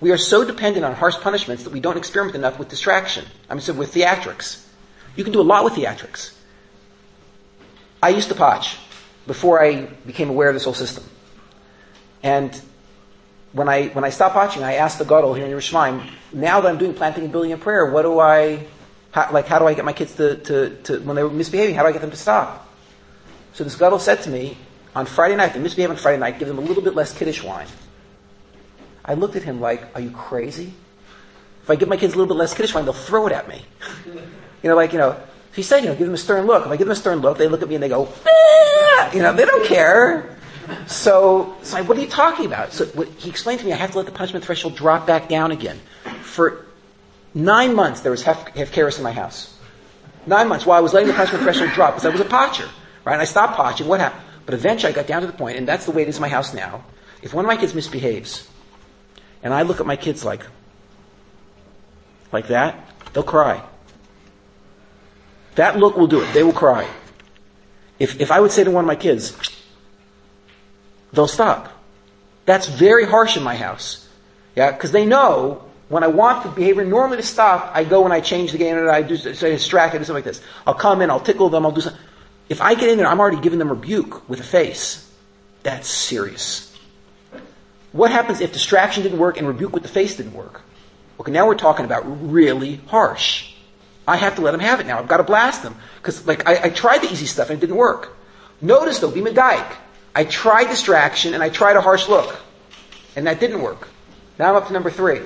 We 0.00 0.10
are 0.10 0.18
so 0.18 0.44
dependent 0.44 0.84
on 0.84 0.94
harsh 0.94 1.16
punishments 1.16 1.64
that 1.64 1.72
we 1.72 1.80
don't 1.80 1.96
experiment 1.96 2.34
enough 2.34 2.58
with 2.58 2.68
distraction. 2.68 3.24
I 3.48 3.54
mean, 3.54 3.60
so 3.60 3.72
with 3.72 3.94
theatrics. 3.94 4.66
You 5.14 5.24
can 5.24 5.32
do 5.32 5.40
a 5.40 5.42
lot 5.42 5.64
with 5.64 5.74
theatrics. 5.74 6.34
I 8.02 8.08
used 8.08 8.28
to 8.28 8.34
potch 8.34 8.78
before 9.26 9.62
I 9.62 9.82
became 10.06 10.30
aware 10.30 10.48
of 10.48 10.54
this 10.54 10.64
whole 10.64 10.74
system. 10.74 11.04
And 12.22 12.60
when 13.52 13.68
I, 13.68 13.88
when 13.88 14.04
I 14.04 14.10
stopped 14.10 14.34
watching, 14.34 14.62
I 14.62 14.74
asked 14.74 14.98
the 14.98 15.04
Gadol 15.04 15.34
here 15.34 15.46
in 15.46 15.52
Yerushalayim, 15.52 16.08
now 16.32 16.60
that 16.60 16.68
I'm 16.68 16.78
doing 16.78 16.94
planting 16.94 17.24
and 17.24 17.32
building 17.32 17.52
and 17.52 17.60
prayer, 17.60 17.86
what 17.86 18.02
do 18.02 18.18
I, 18.18 18.66
how, 19.10 19.30
like, 19.32 19.46
how 19.46 19.58
do 19.58 19.66
I 19.66 19.74
get 19.74 19.84
my 19.84 19.92
kids 19.92 20.14
to, 20.16 20.36
to, 20.36 20.76
to, 20.84 21.00
when 21.00 21.16
they 21.16 21.22
were 21.22 21.30
misbehaving, 21.30 21.74
how 21.74 21.82
do 21.82 21.88
I 21.88 21.92
get 21.92 22.00
them 22.00 22.10
to 22.10 22.16
stop? 22.16 22.68
So 23.52 23.64
this 23.64 23.76
Gadol 23.76 23.98
said 23.98 24.22
to 24.22 24.30
me, 24.30 24.56
on 24.94 25.06
Friday 25.06 25.36
night, 25.36 25.54
they 25.54 25.60
misbehave 25.60 25.90
on 25.90 25.96
Friday 25.96 26.18
night, 26.18 26.38
give 26.38 26.48
them 26.48 26.58
a 26.58 26.62
little 26.62 26.82
bit 26.82 26.94
less 26.94 27.16
kiddush 27.16 27.42
wine. 27.42 27.66
I 29.04 29.14
looked 29.14 29.36
at 29.36 29.42
him 29.42 29.60
like, 29.60 29.94
are 29.94 30.00
you 30.00 30.10
crazy? 30.10 30.74
If 31.62 31.70
I 31.70 31.76
give 31.76 31.88
my 31.88 31.96
kids 31.96 32.14
a 32.14 32.16
little 32.16 32.32
bit 32.32 32.38
less 32.38 32.54
kiddush 32.54 32.74
wine, 32.74 32.84
they'll 32.84 32.92
throw 32.92 33.26
it 33.26 33.32
at 33.32 33.48
me. 33.48 33.64
you 34.06 34.68
know, 34.70 34.76
like, 34.76 34.92
you 34.92 34.98
know, 34.98 35.20
he 35.54 35.62
said, 35.62 35.80
you 35.80 35.90
know, 35.90 35.94
give 35.94 36.06
them 36.06 36.14
a 36.14 36.18
stern 36.18 36.46
look. 36.46 36.64
If 36.64 36.72
I 36.72 36.76
give 36.76 36.86
them 36.86 36.92
a 36.92 36.96
stern 36.96 37.20
look, 37.20 37.38
they 37.38 37.48
look 37.48 37.62
at 37.62 37.68
me 37.68 37.74
and 37.74 37.84
they 37.84 37.88
go, 37.88 38.08
ah! 38.26 39.12
you 39.12 39.20
know, 39.20 39.32
they 39.32 39.44
don't 39.44 39.66
care. 39.66 40.36
So, 40.86 41.56
so 41.62 41.76
I, 41.76 41.82
what 41.82 41.98
are 41.98 42.00
you 42.00 42.06
talking 42.06 42.46
about? 42.46 42.72
So 42.72 42.86
what, 42.86 43.08
he 43.08 43.28
explained 43.28 43.60
to 43.60 43.66
me 43.66 43.72
I 43.72 43.76
have 43.76 43.90
to 43.92 43.98
let 43.98 44.06
the 44.06 44.12
punishment 44.12 44.44
threshold 44.44 44.76
drop 44.76 45.06
back 45.06 45.28
down 45.28 45.52
again. 45.52 45.78
For 46.22 46.64
nine 47.34 47.74
months, 47.74 48.00
there 48.00 48.10
was 48.10 48.22
half, 48.22 48.48
half 48.56 48.76
in 48.76 49.02
my 49.02 49.12
house. 49.12 49.58
Nine 50.26 50.48
months 50.48 50.64
while 50.64 50.78
I 50.78 50.80
was 50.80 50.94
letting 50.94 51.08
the 51.08 51.14
punishment 51.14 51.44
threshold 51.44 51.70
drop 51.72 51.94
because 51.94 52.06
I 52.06 52.10
was 52.10 52.20
a 52.20 52.24
potcher. 52.24 52.68
Right? 53.04 53.14
And 53.14 53.22
I 53.22 53.26
stopped 53.26 53.56
potching. 53.56 53.88
What 53.88 54.00
happened? 54.00 54.22
But 54.46 54.54
eventually 54.54 54.92
I 54.92 54.96
got 54.96 55.06
down 55.06 55.20
to 55.22 55.26
the 55.26 55.32
point, 55.32 55.58
and 55.58 55.68
that's 55.68 55.84
the 55.84 55.90
way 55.90 56.02
it 56.02 56.08
is 56.08 56.16
in 56.16 56.22
my 56.22 56.28
house 56.28 56.54
now. 56.54 56.84
If 57.20 57.34
one 57.34 57.44
of 57.44 57.48
my 57.48 57.56
kids 57.56 57.74
misbehaves, 57.74 58.48
and 59.42 59.52
I 59.52 59.62
look 59.62 59.80
at 59.80 59.86
my 59.86 59.96
kids 59.96 60.24
like, 60.24 60.46
like 62.32 62.48
that, 62.48 62.88
they'll 63.12 63.22
cry. 63.22 63.62
That 65.56 65.78
look 65.78 65.96
will 65.96 66.06
do 66.06 66.22
it. 66.22 66.32
They 66.32 66.42
will 66.42 66.52
cry. 66.52 66.88
If, 67.98 68.20
if 68.20 68.30
I 68.30 68.40
would 68.40 68.52
say 68.52 68.64
to 68.64 68.70
one 68.70 68.84
of 68.84 68.88
my 68.88 68.96
kids, 68.96 69.36
they'll 71.12 71.28
stop. 71.28 71.70
That's 72.46 72.66
very 72.66 73.04
harsh 73.06 73.36
in 73.36 73.42
my 73.42 73.56
house. 73.56 74.08
Yeah, 74.56 74.72
because 74.72 74.92
they 74.92 75.06
know 75.06 75.64
when 75.88 76.02
I 76.02 76.08
want 76.08 76.42
the 76.42 76.50
behavior 76.50 76.84
normally 76.84 77.18
to 77.18 77.22
stop, 77.22 77.70
I 77.74 77.84
go 77.84 78.04
and 78.04 78.12
I 78.12 78.20
change 78.20 78.52
the 78.52 78.58
game 78.58 78.76
and 78.76 78.88
I 78.88 79.02
do 79.02 79.16
so 79.16 79.30
I 79.30 79.50
distract 79.50 79.94
it 79.94 79.98
and 79.98 80.06
something 80.06 80.24
like 80.24 80.32
this. 80.32 80.42
I'll 80.66 80.74
come 80.74 81.02
in, 81.02 81.10
I'll 81.10 81.20
tickle 81.20 81.48
them, 81.48 81.64
I'll 81.64 81.72
do 81.72 81.80
something. 81.80 82.00
If 82.48 82.60
I 82.60 82.74
get 82.74 82.88
in 82.88 82.98
there, 82.98 83.06
I'm 83.06 83.20
already 83.20 83.40
giving 83.40 83.58
them 83.58 83.68
rebuke 83.68 84.28
with 84.28 84.40
a 84.40 84.44
face. 84.44 85.08
That's 85.62 85.88
serious. 85.88 86.76
What 87.92 88.10
happens 88.10 88.40
if 88.40 88.52
distraction 88.52 89.02
didn't 89.02 89.18
work 89.18 89.36
and 89.36 89.46
rebuke 89.46 89.74
with 89.74 89.82
the 89.82 89.88
face 89.88 90.16
didn't 90.16 90.32
work? 90.32 90.62
Okay, 91.20 91.30
now 91.30 91.46
we're 91.46 91.54
talking 91.54 91.84
about 91.84 92.02
really 92.30 92.76
harsh. 92.86 93.51
I 94.06 94.16
have 94.16 94.36
to 94.36 94.40
let 94.40 94.52
them 94.52 94.60
have 94.60 94.80
it 94.80 94.86
now. 94.86 94.98
I've 94.98 95.08
got 95.08 95.18
to 95.18 95.22
blast 95.22 95.62
them. 95.62 95.76
Because, 95.96 96.26
like, 96.26 96.46
I, 96.48 96.64
I, 96.64 96.70
tried 96.70 97.02
the 97.02 97.12
easy 97.12 97.26
stuff 97.26 97.50
and 97.50 97.58
it 97.58 97.60
didn't 97.60 97.76
work. 97.76 98.16
Notice, 98.60 98.98
though, 98.98 99.10
be 99.10 99.20
medaic. 99.20 99.76
I 100.14 100.24
tried 100.24 100.64
distraction 100.64 101.34
and 101.34 101.42
I 101.42 101.48
tried 101.48 101.76
a 101.76 101.80
harsh 101.80 102.08
look. 102.08 102.40
And 103.14 103.26
that 103.26 103.38
didn't 103.40 103.62
work. 103.62 103.88
Now 104.38 104.50
I'm 104.50 104.56
up 104.56 104.66
to 104.66 104.72
number 104.72 104.90
three. 104.90 105.20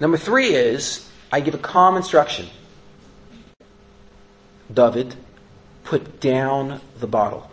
Number 0.00 0.16
three 0.16 0.48
is 0.48 1.08
I 1.30 1.40
give 1.40 1.54
a 1.54 1.58
calm 1.58 1.96
instruction. 1.96 2.46
David, 4.72 5.14
put 5.84 6.20
down 6.20 6.80
the 6.98 7.06
bottle 7.06 7.50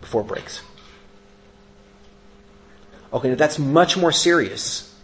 before 0.00 0.22
it 0.22 0.28
breaks. 0.28 0.62
Okay, 3.12 3.28
now 3.28 3.34
that's 3.34 3.58
much 3.58 3.96
more 3.96 4.12
serious 4.12 4.94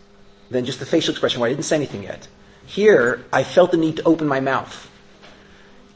than 0.51 0.65
just 0.65 0.79
the 0.79 0.87
facial 0.87 1.13
expression 1.13 1.41
where 1.41 1.49
I 1.49 1.53
didn't 1.53 1.65
say 1.65 1.77
anything 1.77 2.05
yet. 2.05 2.27
Here, 2.69 3.25
I 3.33 3.45
felt 3.45 3.71
the 3.71 3.79
need 3.79 3.97
to 3.97 4.05
open 4.05 4.29
my 4.29 4.41
mouth. 4.41 4.91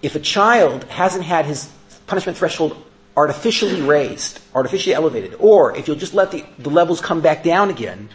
If 0.01 0.15
a 0.17 0.21
child 0.21 0.85
hasn't 0.85 1.23
had 1.23 1.45
his 1.45 1.71
punishment 2.07 2.39
threshold 2.39 2.83
artificially 3.15 3.83
raised, 3.83 4.41
artificially 4.55 4.95
elevated, 4.95 5.37
or 5.39 5.77
if 5.77 5.87
you'll 5.87 5.99
just 5.99 6.15
let 6.15 6.31
the, 6.31 6.47
the 6.59 6.71
levels 6.71 7.03
come 7.03 7.21
back 7.21 7.45
down 7.45 7.69
again, 7.69 8.09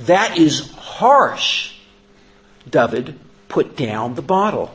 that 0.00 0.36
is 0.36 0.72
harsh. 0.72 1.76
David, 2.68 3.20
put 3.48 3.76
down 3.76 4.16
the 4.16 4.22
bottle. 4.22 4.74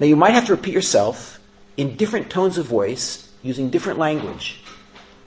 Now 0.00 0.06
you 0.06 0.16
might 0.16 0.34
have 0.34 0.46
to 0.46 0.56
repeat 0.56 0.74
yourself 0.74 1.38
in 1.76 1.94
different 1.94 2.30
tones 2.30 2.58
of 2.58 2.66
voice, 2.66 3.30
using 3.44 3.70
different 3.70 4.00
language. 4.00 4.60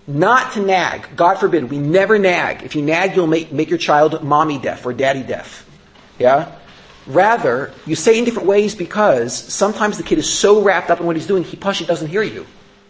Not 0.08 0.52
to 0.54 0.60
nag. 0.60 1.16
God 1.16 1.36
forbid, 1.36 1.72
we 1.72 1.78
never 1.78 2.20
nag. 2.20 2.64
If 2.64 2.76
you 2.76 2.82
nag, 2.82 3.16
you'll 3.16 3.28
make, 3.28 3.54
make 3.54 3.70
your 3.70 3.80
child 3.80 4.22
mommy 4.26 4.60
deaf 4.60 4.86
or 4.86 4.92
daddy 4.92 5.24
deaf. 5.24 5.66
Yeah? 6.20 6.52
Rather, 7.08 7.72
you 7.86 7.96
say 7.96 8.18
in 8.18 8.26
different 8.26 8.48
ways 8.48 8.74
because 8.74 9.34
sometimes 9.36 9.98
the 9.98 10.04
kid 10.04 10.18
is 10.18 10.32
so 10.32 10.62
wrapped 10.62 10.90
up 10.90 11.00
in 11.00 11.06
what 11.06 11.16
he's 11.16 11.28
doing, 11.28 11.44
he 11.44 11.56
push 11.56 11.86
doesn't 11.86 12.08
hear 12.08 12.24
you. 12.24 12.46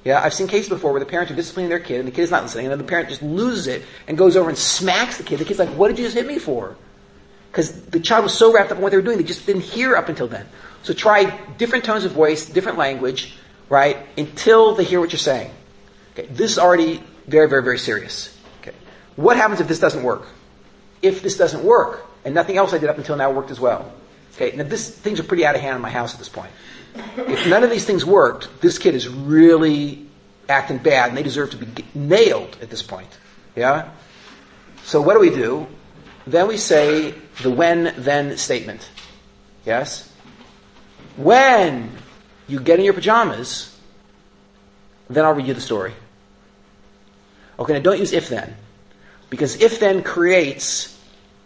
Yeah, 0.06 0.22
I've 0.22 0.34
seen 0.34 0.48
cases 0.48 0.70
before 0.70 0.92
where 0.92 1.00
the 1.00 1.06
parents 1.06 1.32
are 1.32 1.36
disciplining 1.36 1.70
their 1.70 1.80
kid 1.80 2.00
and 2.00 2.08
the 2.08 2.12
kid 2.12 2.22
is 2.22 2.32
not 2.32 2.44
listening, 2.44 2.66
and 2.66 2.72
then 2.72 2.78
the 2.78 2.86
parent 2.86 3.10
just 3.10 3.24
loses 3.24 3.68
it 3.68 3.84
and 4.08 4.18
goes 4.18 4.38
over 4.38 4.50
and 4.50 4.58
smacks 4.58 5.18
the 5.18 5.24
kid. 5.24 5.40
The 5.40 5.46
kid's 5.46 5.60
like, 5.60 5.70
"What 5.70 5.90
did 5.90 5.98
you 5.98 6.06
just 6.06 6.16
hit 6.16 6.28
me 6.28 6.38
for?" 6.38 6.76
Because 7.52 7.72
the 7.88 8.00
child 8.00 8.24
was 8.24 8.34
so 8.34 8.54
wrapped 8.54 8.72
up 8.72 8.78
in 8.78 8.84
what 8.84 8.92
they 8.92 8.98
were 8.98 9.04
doing, 9.04 9.18
they 9.18 9.24
just 9.24 9.46
didn't 9.46 9.64
hear 9.64 9.96
up 9.96 10.08
until 10.08 10.28
then. 10.28 10.46
So 10.84 10.94
try 10.94 11.26
different 11.58 11.86
tones 11.86 12.06
of 12.06 12.12
voice, 12.12 12.46
different 12.46 12.78
language, 12.78 13.36
right, 13.70 13.98
until 14.18 14.76
they 14.76 14.84
hear 14.84 15.00
what 15.00 15.12
you're 15.12 15.20
saying. 15.20 15.50
Okay, 16.14 16.28
this 16.28 16.52
is 16.52 16.60
already 16.60 17.02
very, 17.28 17.50
very, 17.50 17.64
very 17.64 17.80
serious. 17.80 18.38
Okay, 18.62 18.76
what 19.16 19.38
happens 19.38 19.60
if 19.60 19.68
this 19.68 19.80
doesn't 19.80 20.04
work? 20.04 20.28
If 21.02 21.24
this 21.24 21.38
doesn't 21.38 21.64
work, 21.64 22.06
and 22.24 22.36
nothing 22.36 22.58
else 22.58 22.74
I 22.74 22.78
did 22.78 22.90
up 22.90 22.98
until 22.98 23.16
now 23.16 23.32
worked 23.32 23.52
as 23.52 23.60
well, 23.60 23.92
Okay, 24.36 24.56
now 24.56 24.64
this, 24.64 24.90
things 24.90 25.20
are 25.20 25.24
pretty 25.24 25.46
out 25.46 25.56
of 25.56 25.62
hand 25.62 25.78
in 25.78 25.82
my 25.82 25.90
house 25.90 26.14
at 26.14 26.20
this 26.20 26.30
point. 26.30 26.52
If 27.18 27.48
none 27.48 27.64
of 27.64 27.70
these 27.70 27.86
things 27.86 28.06
worked, 28.06 28.62
this 28.62 28.78
kid 28.78 28.96
is 28.96 29.08
really 29.08 30.06
acting 30.50 30.78
bad 30.78 31.10
and 31.10 31.18
they 31.18 31.24
deserve 31.24 31.52
to 31.52 31.58
be 31.58 31.86
nailed 31.94 32.58
at 32.62 32.70
this 32.70 32.84
point. 32.84 33.18
Yeah? 33.56 33.90
So 34.84 35.02
what 35.02 35.14
do 35.14 35.20
we 35.20 35.30
do? 35.30 35.68
Then 36.28 36.48
we 36.48 36.58
say 36.58 37.14
the 37.42 37.50
when 37.50 37.94
then 37.98 38.38
statement. 38.38 38.90
Yes? 39.66 40.12
When 41.18 41.92
you 42.48 42.60
get 42.60 42.80
in 42.80 42.86
your 42.86 42.94
pajamas, 42.94 43.78
then 45.10 45.26
I'll 45.26 45.34
read 45.34 45.48
you 45.48 45.54
the 45.54 45.62
story. 45.62 45.94
Okay, 47.58 47.74
now 47.74 47.80
don't 47.80 48.00
use 48.00 48.12
if 48.12 48.28
then. 48.28 48.56
Because 49.30 49.62
if 49.62 49.80
then 49.80 50.04
creates 50.04 51.00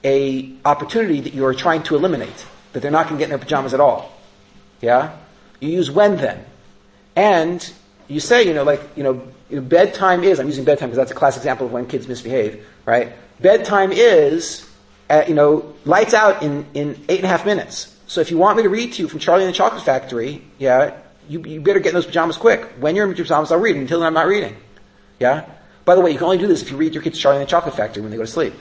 a 0.04 0.54
opportunity 0.66 1.22
that 1.22 1.34
you 1.34 1.46
are 1.46 1.54
trying 1.54 1.84
to 1.84 1.96
eliminate, 1.96 2.46
that 2.74 2.82
they're 2.82 2.92
not 2.92 3.08
going 3.08 3.16
to 3.16 3.20
get 3.20 3.26
in 3.26 3.30
their 3.32 3.40
pajamas 3.40 3.74
at 3.74 3.80
all. 3.80 4.12
Yeah? 4.82 5.18
You 5.60 5.70
use 5.70 5.92
when 5.92 6.18
then. 6.18 6.46
And 7.16 7.74
you 8.08 8.20
say, 8.20 8.48
you 8.48 8.54
know, 8.54 8.64
like, 8.64 8.82
you 8.96 9.04
know, 9.04 9.62
bedtime 9.62 10.24
is, 10.24 10.40
I'm 10.40 10.48
using 10.48 10.64
bedtime 10.64 10.90
because 10.90 10.98
that's 10.98 11.12
a 11.12 11.16
classic 11.16 11.42
example 11.42 11.68
of 11.68 11.72
when 11.72 11.88
kids 11.88 12.08
misbehave, 12.08 12.66
right? 12.86 13.14
Bedtime 13.40 13.92
is, 13.92 14.70
uh, 15.10 15.24
you 15.28 15.34
know, 15.34 15.74
lights 15.86 16.14
out 16.14 16.44
in, 16.44 16.66
in 16.74 17.04
eight 17.10 17.20
and 17.20 17.26
a 17.26 17.30
half 17.30 17.46
minutes. 17.46 17.96
So 18.08 18.22
if 18.22 18.32
you 18.32 18.38
want 18.38 18.58
me 18.58 18.64
to 18.64 18.70
read 18.70 18.94
to 18.94 19.04
you 19.04 19.08
from 19.08 19.20
Charlie 19.20 19.44
and 19.44 19.54
the 19.54 19.58
Chocolate 19.58 19.84
Factory, 19.84 20.42
yeah, 20.58 20.98
you, 21.28 21.42
you 21.44 21.62
better 21.62 21.80
get 21.80 21.90
in 21.90 21.96
those 21.96 22.06
pajamas 22.06 22.38
quick. 22.38 22.64
When 22.80 22.96
you're 22.96 23.06
in 23.06 23.16
your 23.16 23.26
pajamas, 23.26 23.52
I'll 23.52 23.60
read. 23.60 23.76
Until 23.76 24.00
then, 24.00 24.08
I'm 24.08 24.14
not 24.14 24.28
reading. 24.28 24.56
Yeah? 25.20 25.48
By 25.86 25.96
the 25.96 26.02
way, 26.02 26.12
you 26.12 26.18
can 26.18 26.26
only 26.26 26.38
do 26.38 26.48
this 26.48 26.62
if 26.62 26.72
you 26.72 26.78
read 26.78 26.94
your 26.94 27.04
kids 27.04 27.20
Charlie 27.20 27.38
and 27.40 27.48
the 27.48 27.50
Chocolate 27.50 27.76
Factory 27.76 28.02
when 28.02 28.12
they 28.12 28.18
go 28.18 28.24
to 28.24 28.28
sleep. 28.28 28.54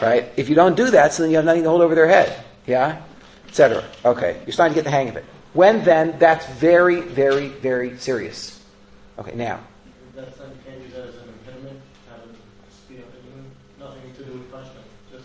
Right? 0.00 0.32
If 0.36 0.48
you 0.48 0.54
don't 0.54 0.76
do 0.76 0.90
that, 0.90 1.12
so 1.12 1.22
then 1.22 1.30
you 1.30 1.36
have 1.36 1.44
nothing 1.44 1.62
to 1.64 1.68
hold 1.68 1.82
over 1.82 1.94
their 1.94 2.08
head. 2.08 2.44
Yeah? 2.66 3.02
Etc. 3.52 3.84
Okay. 4.02 4.40
You're 4.46 4.54
starting 4.54 4.72
to 4.72 4.78
get 4.78 4.84
the 4.84 4.90
hang 4.90 5.10
of 5.10 5.16
it. 5.16 5.26
When 5.52 5.84
then, 5.84 6.18
that's 6.18 6.46
very, 6.46 7.02
very, 7.02 7.48
very 7.48 7.98
serious. 7.98 8.58
Okay, 9.18 9.34
now. 9.34 9.60
That's 10.16 10.38
not, 10.38 10.48
can't 10.64 10.80
use 10.80 10.94
that 10.94 11.08
as 11.08 11.16
an 11.16 11.28
impediment, 11.28 11.80
having 12.08 12.34
speed 12.70 13.00
up 13.00 13.12
the 13.12 13.84
nothing 13.84 14.14
to 14.14 14.24
do 14.24 14.32
with 14.32 14.50
punishment, 14.50 14.86
just. 15.10 15.24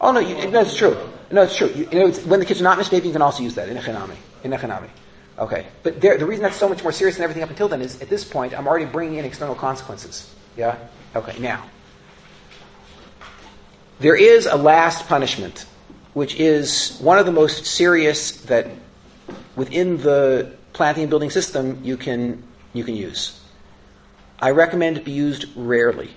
Oh 0.00 0.12
no, 0.12 0.20
you, 0.20 0.48
no, 0.52 0.60
it's 0.60 0.76
true. 0.76 0.96
No, 1.32 1.42
it's 1.42 1.56
true. 1.56 1.66
You, 1.74 1.88
you 1.90 1.98
know, 1.98 2.06
it's, 2.06 2.24
when 2.24 2.38
the 2.38 2.46
kids 2.46 2.60
are 2.60 2.64
not 2.64 2.78
misbehaving, 2.78 3.08
you 3.08 3.12
can 3.12 3.22
also 3.22 3.42
use 3.42 3.56
that 3.56 3.68
in 3.68 3.76
echanami. 3.76 4.14
In 4.44 4.52
echanami. 4.52 4.88
Okay, 5.36 5.66
but 5.82 6.00
there, 6.00 6.16
the 6.16 6.26
reason 6.26 6.44
that's 6.44 6.56
so 6.56 6.68
much 6.68 6.84
more 6.84 6.92
serious 6.92 7.16
than 7.16 7.24
everything 7.24 7.42
up 7.42 7.50
until 7.50 7.66
then 7.66 7.82
is 7.82 8.00
at 8.00 8.08
this 8.08 8.22
point 8.22 8.56
I'm 8.56 8.68
already 8.68 8.84
bringing 8.84 9.18
in 9.18 9.24
external 9.24 9.56
consequences. 9.56 10.32
Yeah. 10.56 10.76
Okay. 11.16 11.36
Now, 11.40 11.64
there 13.98 14.14
is 14.14 14.46
a 14.46 14.56
last 14.56 15.08
punishment, 15.08 15.66
which 16.14 16.34
is 16.36 16.98
one 17.00 17.18
of 17.18 17.26
the 17.26 17.32
most 17.32 17.64
serious 17.64 18.32
that 18.42 18.68
within 19.56 19.98
the 19.98 20.54
planting 20.72 21.04
and 21.04 21.10
building 21.10 21.30
system 21.30 21.80
you 21.82 21.96
can 21.96 22.42
you 22.72 22.84
can 22.84 22.96
use. 22.96 23.40
I 24.40 24.50
recommend 24.50 24.96
it 24.96 25.04
be 25.04 25.12
used 25.12 25.46
rarely 25.54 26.10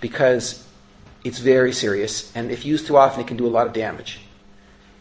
because 0.00 0.66
it's 1.22 1.38
very 1.38 1.72
serious, 1.72 2.34
and 2.34 2.50
if 2.50 2.64
used 2.64 2.86
too 2.86 2.96
often, 2.96 3.20
it 3.20 3.26
can 3.26 3.36
do 3.36 3.46
a 3.46 3.48
lot 3.48 3.66
of 3.66 3.72
damage. 3.72 4.20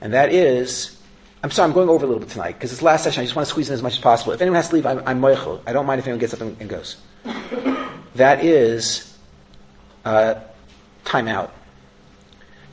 And 0.01 0.13
that 0.13 0.33
is, 0.33 0.97
I'm 1.43 1.51
sorry, 1.51 1.67
I'm 1.67 1.73
going 1.73 1.89
over 1.89 2.05
a 2.05 2.07
little 2.07 2.21
bit 2.21 2.29
tonight 2.29 2.53
because 2.53 2.71
this 2.71 2.81
last 2.81 3.03
session 3.03 3.21
I 3.21 3.23
just 3.25 3.35
want 3.35 3.47
to 3.47 3.49
squeeze 3.49 3.69
in 3.69 3.73
as 3.73 3.81
much 3.81 3.93
as 3.93 3.99
possible. 3.99 4.33
If 4.33 4.41
anyone 4.41 4.57
has 4.57 4.69
to 4.69 4.75
leave, 4.75 4.85
I'm, 4.85 5.01
I'm 5.05 5.21
moichel. 5.21 5.61
I 5.65 5.73
don't 5.73 5.85
mind 5.85 5.99
if 5.99 6.05
anyone 6.05 6.19
gets 6.19 6.33
up 6.33 6.41
and, 6.41 6.55
and 6.59 6.69
goes. 6.69 6.97
That 8.15 8.43
is 8.43 9.17
uh, 10.05 10.35
timeout. 11.05 11.51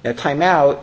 Now, 0.04 0.12
timeout, 0.12 0.82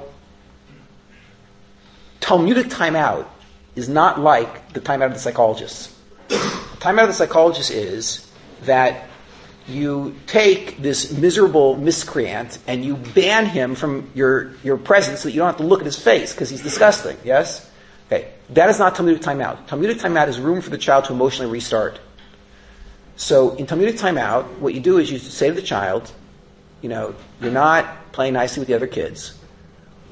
Talmudic 2.24 2.68
timeout 2.68 3.28
is 3.76 3.90
not 3.90 4.18
like 4.18 4.72
the 4.72 4.80
timeout 4.80 5.08
of 5.08 5.14
the 5.14 5.20
psychologists. 5.20 5.94
The 6.30 6.36
timeout 6.80 7.04
of 7.04 7.08
the 7.10 7.14
psychologist 7.14 7.70
is 7.70 8.32
that 8.64 9.10
you 9.68 10.16
take 10.26 10.82
this 10.82 11.12
miserable 11.12 11.76
miscreant 11.76 12.60
and 12.66 12.86
you 12.86 12.96
ban 12.96 13.46
him 13.46 13.76
from 13.76 14.10
your, 14.16 14.54
your 14.64 14.78
presence 14.78 15.20
so 15.20 15.28
that 15.28 15.34
you 15.34 15.40
don't 15.40 15.48
have 15.48 15.58
to 15.58 15.66
look 15.66 15.82
at 15.82 15.86
his 15.86 16.00
face 16.00 16.32
because 16.34 16.50
he's 16.50 16.64
disgusting, 16.64 17.18
yes? 17.26 17.70
Okay, 18.08 18.32
that 18.52 18.70
is 18.70 18.80
not 18.80 18.96
Talmudic 18.96 19.22
timeout. 19.22 19.68
Talmudic 19.68 19.98
timeout 19.98 20.30
is 20.30 20.40
room 20.40 20.62
for 20.62 20.70
the 20.70 20.78
child 20.78 21.04
to 21.06 21.14
emotionally 21.14 21.52
restart. 21.52 22.00
So 23.18 23.54
in 23.56 23.68
Talmudic 23.68 23.96
timeout, 23.96 24.60
what 24.60 24.74
you 24.74 24.80
do 24.80 24.98
is 24.98 25.12
you 25.12 25.20
say 25.20 25.50
to 25.50 25.54
the 25.54 25.62
child, 25.62 26.10
you 26.82 26.88
know, 26.88 27.16
you're 27.42 27.52
not 27.52 28.14
playing 28.14 28.34
nicely 28.34 28.62
with 28.62 28.70
the 28.70 28.76
other 28.76 28.88
kids. 28.88 29.38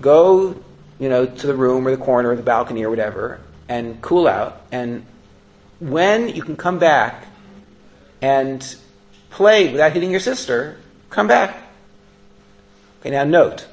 Go, 0.01 0.61
you 1.01 1.09
know, 1.09 1.25
to 1.25 1.47
the 1.47 1.55
room 1.55 1.87
or 1.87 1.91
the 1.91 2.01
corner 2.01 2.29
or 2.29 2.35
the 2.35 2.43
balcony 2.43 2.83
or 2.83 2.91
whatever 2.91 3.39
and 3.67 3.99
cool 4.03 4.27
out. 4.27 4.61
And 4.71 5.03
when 5.79 6.29
you 6.29 6.43
can 6.43 6.55
come 6.55 6.77
back 6.77 7.25
and 8.21 8.63
play 9.31 9.71
without 9.71 9.93
hitting 9.93 10.11
your 10.11 10.19
sister, 10.19 10.77
come 11.09 11.27
back. 11.27 11.57
Okay, 12.99 13.09
now 13.09 13.23
note, 13.23 13.65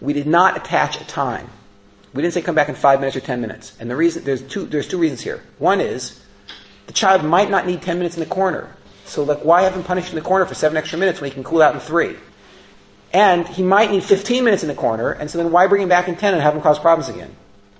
we 0.00 0.12
did 0.12 0.26
not 0.26 0.56
attach 0.56 1.00
a 1.00 1.06
time. 1.06 1.48
We 2.12 2.20
didn't 2.20 2.34
say 2.34 2.42
come 2.42 2.56
back 2.56 2.68
in 2.68 2.74
five 2.74 2.98
minutes 2.98 3.16
or 3.16 3.20
ten 3.20 3.40
minutes. 3.40 3.76
And 3.78 3.88
the 3.88 3.94
reason, 3.94 4.24
there's 4.24 4.42
two, 4.42 4.64
there's 4.64 4.88
two 4.88 4.98
reasons 4.98 5.20
here. 5.20 5.44
One 5.58 5.80
is, 5.80 6.20
the 6.88 6.92
child 6.92 7.22
might 7.22 7.48
not 7.48 7.64
need 7.64 7.80
ten 7.80 7.98
minutes 7.98 8.16
in 8.16 8.20
the 8.20 8.28
corner. 8.28 8.74
So 9.04 9.22
like, 9.22 9.44
why 9.44 9.62
have 9.62 9.74
him 9.74 9.84
punished 9.84 10.08
in 10.08 10.16
the 10.16 10.20
corner 10.20 10.46
for 10.46 10.54
seven 10.54 10.76
extra 10.76 10.98
minutes 10.98 11.20
when 11.20 11.30
he 11.30 11.34
can 11.34 11.44
cool 11.44 11.62
out 11.62 11.74
in 11.74 11.80
three? 11.80 12.16
And 13.12 13.46
he 13.48 13.62
might 13.62 13.90
need 13.90 14.04
15 14.04 14.44
minutes 14.44 14.62
in 14.62 14.68
the 14.68 14.74
corner, 14.74 15.10
and 15.10 15.30
so 15.30 15.38
then 15.38 15.50
why 15.50 15.66
bring 15.66 15.82
him 15.82 15.88
back 15.88 16.06
in 16.06 16.16
10 16.16 16.34
and 16.34 16.42
have 16.42 16.54
him 16.54 16.62
cause 16.62 16.78
problems 16.78 17.08
again? 17.08 17.34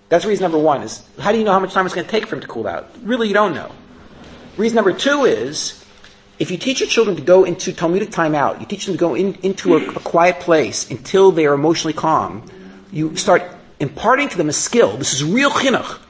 That's 0.09 0.24
reason 0.24 0.43
number 0.43 0.59
one 0.59 0.83
is, 0.83 1.05
how 1.20 1.31
do 1.31 1.39
you 1.39 1.45
know 1.45 1.53
how 1.53 1.61
much 1.61 1.72
time 1.72 1.87
it's 1.87 1.95
going 1.95 2.05
to 2.05 2.11
take 2.11 2.26
for 2.26 2.35
him 2.35 2.41
to 2.41 2.49
cool 2.49 2.66
out? 2.66 2.91
Really, 3.03 3.28
you 3.28 3.35
don't 3.35 3.55
know. 3.55 3.70
Reason 4.57 4.74
number 4.74 4.93
two 4.93 5.24
is, 5.24 5.85
if 6.41 6.51
you 6.51 6.57
teach 6.57 6.81
your 6.81 6.89
children 6.89 7.16
to 7.16 7.22
go 7.22 7.45
into 7.45 7.72
Talmudic 7.72 8.11
timeout, 8.11 8.61
you 8.61 8.66
teach 8.66 8.87
them 8.87 8.95
to 8.95 8.99
go 8.99 9.14
in, 9.14 9.35
into 9.43 9.76
a, 9.76 9.87
a 9.91 10.01
quiet 10.01 10.41
place 10.41 10.91
until 10.91 11.31
they 11.31 11.47
are 11.47 11.55
emotionally 11.55 11.93
calm, 11.93 12.43
you 12.91 13.14
start 13.16 13.43
imparting 13.78 14.28
to 14.31 14.37
them 14.37 14.49
a 14.49 14.53
skill. 14.53 14.97
This 14.97 15.14
is 15.14 15.22
real 15.22 15.51
chinuch. 15.51 16.01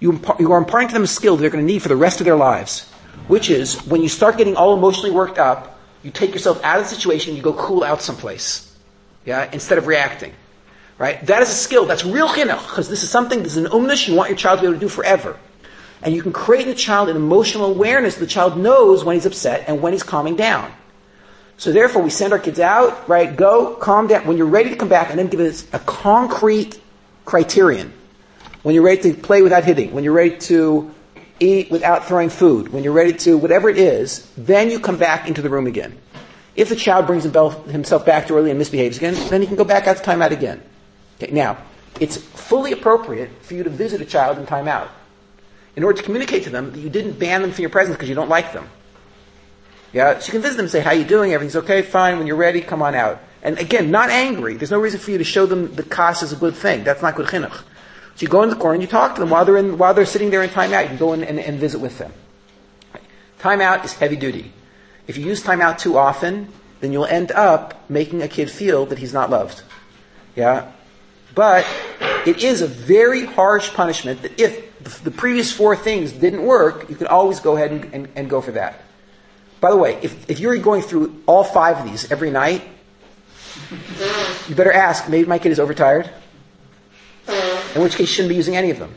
You, 0.00 0.20
you 0.38 0.50
are 0.52 0.58
imparting 0.58 0.88
to 0.88 0.94
them 0.94 1.04
a 1.04 1.08
skill 1.08 1.36
that 1.36 1.42
they're 1.42 1.50
going 1.50 1.66
to 1.66 1.72
need 1.72 1.82
for 1.82 1.88
the 1.88 1.96
rest 1.96 2.20
of 2.20 2.24
their 2.24 2.36
lives, 2.36 2.88
which 3.28 3.50
is 3.50 3.84
when 3.86 4.02
you 4.02 4.08
start 4.08 4.38
getting 4.38 4.56
all 4.56 4.74
emotionally 4.74 5.10
worked 5.10 5.38
up, 5.38 5.71
you 6.02 6.10
take 6.10 6.32
yourself 6.32 6.62
out 6.64 6.78
of 6.78 6.84
the 6.84 6.94
situation, 6.94 7.36
you 7.36 7.42
go 7.42 7.52
cool 7.52 7.84
out 7.84 8.02
someplace, 8.02 8.74
yeah, 9.24 9.48
instead 9.52 9.78
of 9.78 9.86
reacting, 9.86 10.32
right? 10.98 11.24
That 11.26 11.42
is 11.42 11.50
a 11.50 11.54
skill. 11.54 11.86
That's 11.86 12.04
real 12.04 12.28
chinuch 12.28 12.68
because 12.68 12.88
this 12.88 13.02
is 13.02 13.10
something. 13.10 13.42
This 13.42 13.56
is 13.56 13.64
an 13.64 13.72
umnish 13.72 14.08
you 14.08 14.14
want 14.14 14.30
your 14.30 14.38
child 14.38 14.58
to 14.58 14.62
be 14.62 14.66
able 14.68 14.78
to 14.78 14.80
do 14.80 14.88
forever, 14.88 15.38
and 16.02 16.14
you 16.14 16.22
can 16.22 16.32
create 16.32 16.62
in 16.62 16.68
the 16.68 16.74
child 16.74 17.08
an 17.08 17.16
emotional 17.16 17.66
awareness. 17.66 18.16
The 18.16 18.26
child 18.26 18.56
knows 18.56 19.04
when 19.04 19.14
he's 19.14 19.26
upset 19.26 19.64
and 19.68 19.80
when 19.80 19.92
he's 19.92 20.02
calming 20.02 20.36
down. 20.36 20.72
So 21.56 21.70
therefore, 21.70 22.02
we 22.02 22.10
send 22.10 22.32
our 22.32 22.40
kids 22.40 22.58
out, 22.58 23.08
right? 23.08 23.36
Go, 23.36 23.74
calm 23.76 24.08
down. 24.08 24.26
When 24.26 24.36
you're 24.36 24.46
ready 24.46 24.70
to 24.70 24.76
come 24.76 24.88
back, 24.88 25.10
and 25.10 25.18
then 25.18 25.28
give 25.28 25.38
us 25.38 25.66
a 25.72 25.78
concrete 25.78 26.80
criterion. 27.24 27.92
When 28.62 28.74
you're 28.74 28.84
ready 28.84 29.12
to 29.12 29.14
play 29.14 29.42
without 29.42 29.64
hitting, 29.64 29.92
when 29.92 30.02
you're 30.02 30.12
ready 30.12 30.38
to 30.38 30.92
eat 31.42 31.70
without 31.70 32.06
throwing 32.06 32.28
food, 32.28 32.68
when 32.68 32.84
you're 32.84 32.92
ready 32.92 33.12
to, 33.12 33.36
whatever 33.36 33.68
it 33.68 33.78
is, 33.78 34.30
then 34.36 34.70
you 34.70 34.78
come 34.78 34.96
back 34.96 35.26
into 35.26 35.42
the 35.42 35.50
room 35.50 35.66
again. 35.66 35.98
If 36.54 36.68
the 36.68 36.76
child 36.76 37.06
brings 37.06 37.24
himself 37.24 38.06
back 38.06 38.28
too 38.28 38.36
early 38.36 38.50
and 38.50 38.58
misbehaves 38.58 38.96
again, 38.96 39.14
then 39.28 39.40
he 39.40 39.46
can 39.46 39.56
go 39.56 39.64
back 39.64 39.86
out 39.86 39.96
to 39.96 40.02
timeout 40.02 40.30
again. 40.30 40.62
Okay, 41.20 41.32
now, 41.32 41.58
it's 42.00 42.16
fully 42.16 42.72
appropriate 42.72 43.30
for 43.42 43.54
you 43.54 43.64
to 43.64 43.70
visit 43.70 44.00
a 44.00 44.04
child 44.04 44.38
in 44.38 44.46
timeout 44.46 44.88
in 45.76 45.84
order 45.84 45.96
to 45.98 46.04
communicate 46.04 46.44
to 46.44 46.50
them 46.50 46.70
that 46.72 46.80
you 46.80 46.90
didn't 46.90 47.18
ban 47.18 47.42
them 47.42 47.52
from 47.52 47.62
your 47.62 47.70
presence 47.70 47.96
because 47.96 48.08
you 48.08 48.14
don't 48.14 48.28
like 48.28 48.52
them. 48.52 48.68
Yeah, 49.92 50.18
so 50.18 50.26
you 50.26 50.32
can 50.32 50.42
visit 50.42 50.56
them 50.56 50.64
and 50.64 50.70
say, 50.70 50.80
how 50.80 50.92
you 50.92 51.04
doing? 51.04 51.32
Everything's 51.32 51.56
okay? 51.56 51.82
Fine. 51.82 52.18
When 52.18 52.26
you're 52.26 52.36
ready, 52.36 52.60
come 52.60 52.82
on 52.82 52.94
out. 52.94 53.20
And 53.42 53.58
again, 53.58 53.90
not 53.90 54.08
angry. 54.10 54.54
There's 54.54 54.70
no 54.70 54.78
reason 54.78 55.00
for 55.00 55.10
you 55.10 55.18
to 55.18 55.24
show 55.24 55.46
them 55.46 55.74
the 55.74 55.82
kas 55.82 56.22
is 56.22 56.32
a 56.32 56.36
good 56.36 56.54
thing. 56.54 56.84
That's 56.84 57.02
not 57.02 57.14
good 57.14 57.26
chinuch. 57.26 57.62
So 58.16 58.22
you 58.22 58.28
go 58.28 58.42
in 58.42 58.50
the 58.50 58.56
corner 58.56 58.74
and 58.74 58.82
you 58.82 58.88
talk 58.88 59.14
to 59.14 59.20
them 59.20 59.30
while 59.30 59.44
they're 59.44 59.56
in, 59.56 59.78
while 59.78 59.94
they're 59.94 60.06
sitting 60.06 60.30
there 60.30 60.42
in 60.42 60.50
timeout. 60.50 60.82
You 60.82 60.88
can 60.88 60.96
go 60.98 61.12
in 61.12 61.24
and, 61.24 61.38
and 61.38 61.58
visit 61.58 61.80
with 61.80 61.98
them. 61.98 62.12
Timeout 63.40 63.84
is 63.84 63.94
heavy 63.94 64.16
duty. 64.16 64.52
If 65.06 65.16
you 65.16 65.26
use 65.26 65.42
timeout 65.42 65.78
too 65.78 65.98
often, 65.98 66.48
then 66.80 66.92
you'll 66.92 67.06
end 67.06 67.32
up 67.32 67.88
making 67.90 68.22
a 68.22 68.28
kid 68.28 68.50
feel 68.50 68.86
that 68.86 68.98
he's 68.98 69.12
not 69.12 69.30
loved. 69.30 69.62
Yeah? 70.36 70.70
But 71.34 71.66
it 72.26 72.44
is 72.44 72.62
a 72.62 72.66
very 72.66 73.24
harsh 73.24 73.72
punishment 73.72 74.22
that 74.22 74.38
if 74.38 75.02
the 75.02 75.10
previous 75.10 75.52
four 75.52 75.74
things 75.74 76.12
didn't 76.12 76.42
work, 76.42 76.88
you 76.90 76.96
can 76.96 77.06
always 77.06 77.40
go 77.40 77.56
ahead 77.56 77.72
and, 77.72 77.94
and, 77.94 78.08
and 78.14 78.30
go 78.30 78.40
for 78.40 78.52
that. 78.52 78.82
By 79.60 79.70
the 79.70 79.76
way, 79.76 79.98
if, 80.02 80.28
if 80.28 80.40
you're 80.40 80.56
going 80.58 80.82
through 80.82 81.22
all 81.26 81.44
five 81.44 81.78
of 81.78 81.90
these 81.90 82.10
every 82.10 82.30
night, 82.30 82.62
you 84.48 84.54
better 84.54 84.72
ask, 84.72 85.08
maybe 85.08 85.28
my 85.28 85.38
kid 85.38 85.52
is 85.52 85.60
overtired? 85.60 86.10
In 87.28 87.82
which 87.82 87.92
case, 87.92 88.00
you 88.00 88.06
shouldn't 88.06 88.30
be 88.30 88.36
using 88.36 88.56
any 88.56 88.70
of 88.70 88.78
them. 88.78 88.94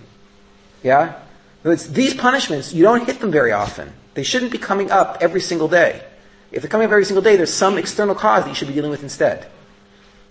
Yeah? 0.83 1.19
It's, 1.63 1.87
these 1.87 2.13
punishments, 2.13 2.73
you 2.73 2.83
don't 2.83 3.05
hit 3.05 3.19
them 3.19 3.31
very 3.31 3.51
often. 3.51 3.91
They 4.13 4.23
shouldn't 4.23 4.51
be 4.51 4.57
coming 4.57 4.91
up 4.91 5.17
every 5.21 5.41
single 5.41 5.67
day. 5.67 6.03
If 6.51 6.61
they're 6.61 6.69
coming 6.69 6.85
up 6.85 6.91
every 6.91 7.05
single 7.05 7.23
day, 7.23 7.35
there's 7.35 7.53
some 7.53 7.77
external 7.77 8.15
cause 8.15 8.43
that 8.43 8.49
you 8.49 8.55
should 8.55 8.67
be 8.67 8.73
dealing 8.73 8.91
with 8.91 9.03
instead. 9.03 9.47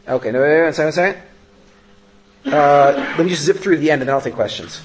Okay, 0.07 0.31
no, 0.31 0.41
wait, 0.41 0.63
wait, 0.63 0.79
wait, 0.79 0.97
wait, 0.97 1.17
uh, 2.47 3.15
let 3.17 3.21
me 3.21 3.29
just 3.29 3.43
zip 3.43 3.57
through 3.57 3.77
to 3.77 3.81
the 3.81 3.91
end 3.91 4.03
and 4.03 4.09
then 4.09 4.15
I'll 4.15 4.21
take 4.21 4.35
questions. 4.35 4.83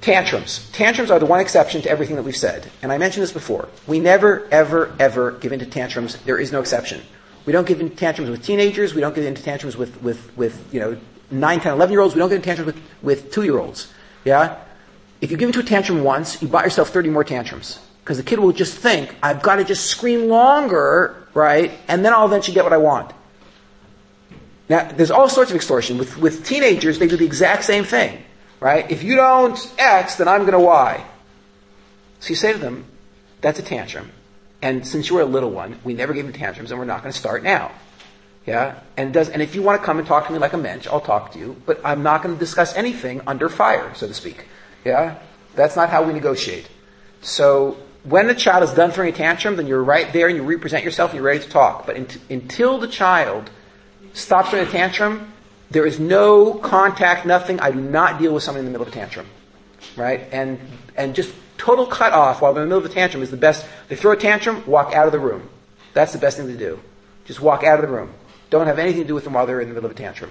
Tantrums. 0.00 0.70
Tantrums 0.72 1.10
are 1.10 1.18
the 1.18 1.26
one 1.26 1.40
exception 1.40 1.82
to 1.82 1.90
everything 1.90 2.16
that 2.16 2.22
we've 2.22 2.36
said. 2.36 2.70
And 2.82 2.92
I 2.92 2.98
mentioned 2.98 3.22
this 3.22 3.32
before. 3.32 3.68
We 3.86 3.98
never, 3.98 4.46
ever, 4.50 4.94
ever 5.00 5.32
give 5.32 5.52
in 5.52 5.58
to 5.60 5.66
tantrums. 5.66 6.16
There 6.18 6.38
is 6.38 6.52
no 6.52 6.60
exception. 6.60 7.00
We 7.44 7.52
don't 7.52 7.66
give 7.66 7.80
into 7.80 7.96
tantrums 7.96 8.30
with 8.30 8.44
teenagers. 8.44 8.94
We 8.94 9.00
don't 9.00 9.14
get 9.14 9.24
into 9.24 9.42
tantrums 9.42 9.76
with, 9.76 10.00
with, 10.02 10.36
with 10.36 10.72
you 10.72 10.80
know, 10.80 10.98
9, 11.30 11.60
10, 11.60 11.72
11 11.72 11.92
year 11.92 12.00
olds. 12.00 12.14
We 12.14 12.20
don't 12.20 12.28
get 12.28 12.36
into 12.36 12.46
tantrums 12.46 12.74
with, 12.74 12.82
with 13.02 13.32
2 13.32 13.42
year 13.44 13.58
olds. 13.58 13.92
Yeah? 14.24 14.58
If 15.20 15.30
you 15.30 15.36
give 15.36 15.48
into 15.48 15.60
a 15.60 15.64
tantrum 15.64 16.04
once, 16.04 16.42
you 16.42 16.48
buy 16.48 16.64
yourself 16.64 16.90
30 16.90 17.10
more 17.10 17.24
tantrums. 17.24 17.80
Because 18.02 18.18
the 18.18 18.22
kid 18.22 18.38
will 18.38 18.52
just 18.52 18.76
think, 18.76 19.14
I've 19.22 19.42
got 19.42 19.56
to 19.56 19.64
just 19.64 19.86
scream 19.86 20.28
longer, 20.28 21.26
right? 21.34 21.72
And 21.88 22.04
then 22.04 22.12
I'll 22.12 22.26
eventually 22.26 22.54
get 22.54 22.64
what 22.64 22.72
I 22.72 22.76
want. 22.76 23.12
Now, 24.68 24.90
there's 24.92 25.10
all 25.10 25.28
sorts 25.28 25.50
of 25.50 25.56
extortion. 25.56 25.98
With, 25.98 26.16
with 26.16 26.44
teenagers, 26.44 26.98
they 26.98 27.06
do 27.06 27.16
the 27.16 27.24
exact 27.24 27.64
same 27.64 27.84
thing, 27.84 28.22
right? 28.60 28.88
If 28.90 29.02
you 29.02 29.16
don't 29.16 29.58
X, 29.78 30.16
then 30.16 30.28
I'm 30.28 30.40
going 30.40 30.52
to 30.52 30.60
Y. 30.60 31.04
So 32.20 32.30
you 32.30 32.36
say 32.36 32.52
to 32.52 32.58
them, 32.58 32.84
that's 33.40 33.58
a 33.58 33.62
tantrum. 33.62 34.12
And 34.62 34.86
since 34.86 35.08
you 35.08 35.16
were 35.16 35.22
a 35.22 35.26
little 35.26 35.50
one, 35.50 35.78
we 35.84 35.94
never 35.94 36.12
gave 36.12 36.26
you 36.26 36.32
tantrums, 36.32 36.70
and 36.70 36.78
we're 36.78 36.86
not 36.86 37.02
going 37.02 37.12
to 37.12 37.18
start 37.18 37.42
now. 37.42 37.72
Yeah, 38.46 38.78
and 38.96 39.12
does 39.12 39.28
and 39.28 39.42
if 39.42 39.56
you 39.56 39.62
want 39.62 39.80
to 39.80 39.84
come 39.84 39.98
and 39.98 40.06
talk 40.06 40.28
to 40.28 40.32
me 40.32 40.38
like 40.38 40.52
a 40.52 40.58
mensch, 40.58 40.86
I'll 40.86 41.00
talk 41.00 41.32
to 41.32 41.38
you. 41.38 41.60
But 41.66 41.80
I'm 41.84 42.04
not 42.04 42.22
going 42.22 42.34
to 42.34 42.38
discuss 42.38 42.76
anything 42.76 43.20
under 43.26 43.48
fire, 43.48 43.92
so 43.94 44.06
to 44.06 44.14
speak. 44.14 44.46
Yeah, 44.84 45.18
that's 45.56 45.74
not 45.74 45.90
how 45.90 46.04
we 46.04 46.12
negotiate. 46.12 46.68
So 47.22 47.76
when 48.04 48.28
the 48.28 48.34
child 48.36 48.62
is 48.62 48.72
done 48.72 48.92
throwing 48.92 49.12
a 49.12 49.16
tantrum, 49.16 49.56
then 49.56 49.66
you're 49.66 49.82
right 49.82 50.12
there 50.12 50.28
and 50.28 50.36
you 50.36 50.44
represent 50.44 50.84
yourself 50.84 51.10
and 51.10 51.16
you're 51.16 51.26
ready 51.26 51.40
to 51.40 51.48
talk. 51.48 51.86
But 51.86 51.96
in, 51.96 52.06
until 52.30 52.78
the 52.78 52.86
child 52.86 53.50
stops 54.12 54.50
throwing 54.50 54.68
a 54.68 54.70
tantrum, 54.70 55.32
there 55.70 55.84
is 55.84 55.98
no 55.98 56.54
contact, 56.54 57.26
nothing. 57.26 57.58
I 57.58 57.72
do 57.72 57.80
not 57.80 58.20
deal 58.20 58.32
with 58.32 58.44
someone 58.44 58.60
in 58.60 58.64
the 58.66 58.70
middle 58.70 58.86
of 58.86 58.92
a 58.92 58.96
tantrum, 58.96 59.26
right? 59.96 60.20
And 60.30 60.60
and 60.96 61.16
just 61.16 61.34
total 61.58 61.86
cut 61.86 62.12
off 62.12 62.42
while 62.42 62.54
they're 62.54 62.62
in 62.62 62.68
the 62.68 62.76
middle 62.76 62.86
of 62.86 62.92
a 62.92 62.94
tantrum 62.94 63.24
is 63.24 63.32
the 63.32 63.36
best. 63.36 63.66
They 63.88 63.96
throw 63.96 64.12
a 64.12 64.16
tantrum, 64.16 64.64
walk 64.66 64.94
out 64.94 65.06
of 65.06 65.12
the 65.12 65.18
room. 65.18 65.48
That's 65.94 66.12
the 66.12 66.18
best 66.18 66.36
thing 66.36 66.46
to 66.46 66.56
do. 66.56 66.78
Just 67.24 67.40
walk 67.40 67.64
out 67.64 67.82
of 67.82 67.90
the 67.90 67.92
room. 67.92 68.14
Don't 68.50 68.66
have 68.66 68.78
anything 68.78 69.02
to 69.02 69.08
do 69.08 69.14
with 69.14 69.24
them 69.24 69.32
while 69.32 69.46
they're 69.46 69.60
in 69.60 69.68
the 69.68 69.74
middle 69.74 69.90
of 69.90 69.96
a 69.96 69.98
tantrum. 69.98 70.30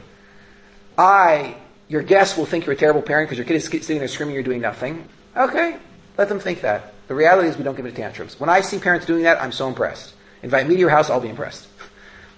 I, 0.97 1.57
your 1.88 2.01
guests 2.01 2.38
will 2.38 2.45
think 2.45 2.66
you're 2.66 2.74
a 2.74 2.78
terrible 2.78 3.01
parent 3.01 3.28
because 3.28 3.38
your 3.38 3.45
kid 3.45 3.55
is 3.55 3.66
sitting 3.66 3.99
there 3.99 4.07
screaming, 4.07 4.36
you're 4.36 4.43
doing 4.43 4.61
nothing. 4.61 5.07
Okay, 5.36 5.78
let 6.18 6.30
them 6.30 6.39
think 6.39 6.61
that. 6.61 6.93
The 7.07 7.16
reality 7.16 7.49
is 7.49 7.57
we 7.57 7.63
don't 7.63 7.76
give 7.76 7.86
into 7.86 7.99
tantrums. 7.99 8.39
When 8.39 8.49
I 8.49 8.61
see 8.61 8.80
parents 8.80 9.05
doing 9.05 9.24
that, 9.24 9.41
I'm 9.41 9.51
so 9.51 9.68
impressed. 9.68 10.13
Invite 10.41 10.68
me 10.68 10.76
to 10.76 10.80
your 10.80 10.89
house, 10.89 11.09
I'll 11.09 11.20
be 11.20 11.30
impressed. 11.30 11.68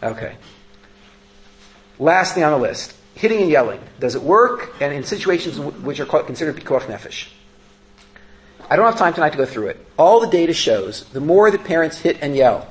Okay. 0.04 0.36
Last 1.98 2.36
thing 2.36 2.44
on 2.44 2.52
the 2.52 2.60
list. 2.60 2.96
Hitting 3.16 3.42
and 3.42 3.50
yelling. 3.50 3.80
Does 4.00 4.14
it 4.14 4.22
work? 4.22 4.80
And 4.80 4.94
in 4.94 5.04
situations 5.04 5.60
which 5.60 6.00
are 6.00 6.06
considered 6.06 6.56
pikuach 6.56 6.82
nefesh. 6.82 7.30
I 8.70 8.76
don't 8.76 8.86
have 8.86 8.98
time 8.98 9.14
tonight 9.14 9.32
to 9.32 9.38
go 9.38 9.46
through 9.46 9.68
it. 9.68 9.86
All 9.98 10.20
the 10.20 10.28
data 10.28 10.54
shows 10.54 11.06
the 11.06 11.22
more 11.22 11.50
that 11.50 11.64
parents 11.64 12.00
hit 12.00 12.18
and 12.22 12.36
yell, 12.36 12.68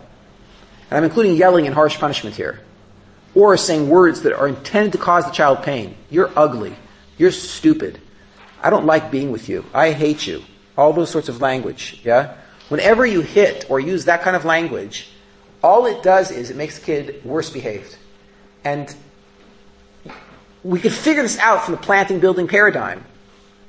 and 0.90 0.98
I'm 0.98 1.04
including 1.04 1.36
yelling 1.36 1.66
and 1.66 1.74
harsh 1.74 1.98
punishment 1.98 2.36
here, 2.36 2.60
or 3.36 3.56
saying 3.58 3.88
words 3.90 4.22
that 4.22 4.32
are 4.32 4.48
intended 4.48 4.92
to 4.92 4.98
cause 4.98 5.26
the 5.26 5.30
child 5.30 5.62
pain. 5.62 5.94
You're 6.10 6.32
ugly. 6.34 6.74
You're 7.18 7.30
stupid. 7.30 8.00
I 8.62 8.70
don't 8.70 8.86
like 8.86 9.10
being 9.10 9.30
with 9.30 9.48
you. 9.48 9.64
I 9.74 9.92
hate 9.92 10.26
you. 10.26 10.42
All 10.76 10.94
those 10.94 11.10
sorts 11.10 11.28
of 11.28 11.40
language, 11.42 12.00
yeah? 12.02 12.36
Whenever 12.68 13.04
you 13.04 13.20
hit 13.20 13.66
or 13.70 13.78
use 13.78 14.06
that 14.06 14.22
kind 14.22 14.34
of 14.34 14.46
language, 14.46 15.10
all 15.62 15.84
it 15.84 16.02
does 16.02 16.30
is 16.30 16.50
it 16.50 16.56
makes 16.56 16.78
the 16.78 16.86
kid 16.86 17.24
worse 17.24 17.50
behaved. 17.50 17.96
And 18.64 18.94
we 20.64 20.80
could 20.80 20.92
figure 20.92 21.22
this 21.22 21.38
out 21.38 21.62
from 21.62 21.72
the 21.72 21.80
planting 21.80 22.18
building 22.18 22.48
paradigm. 22.48 23.04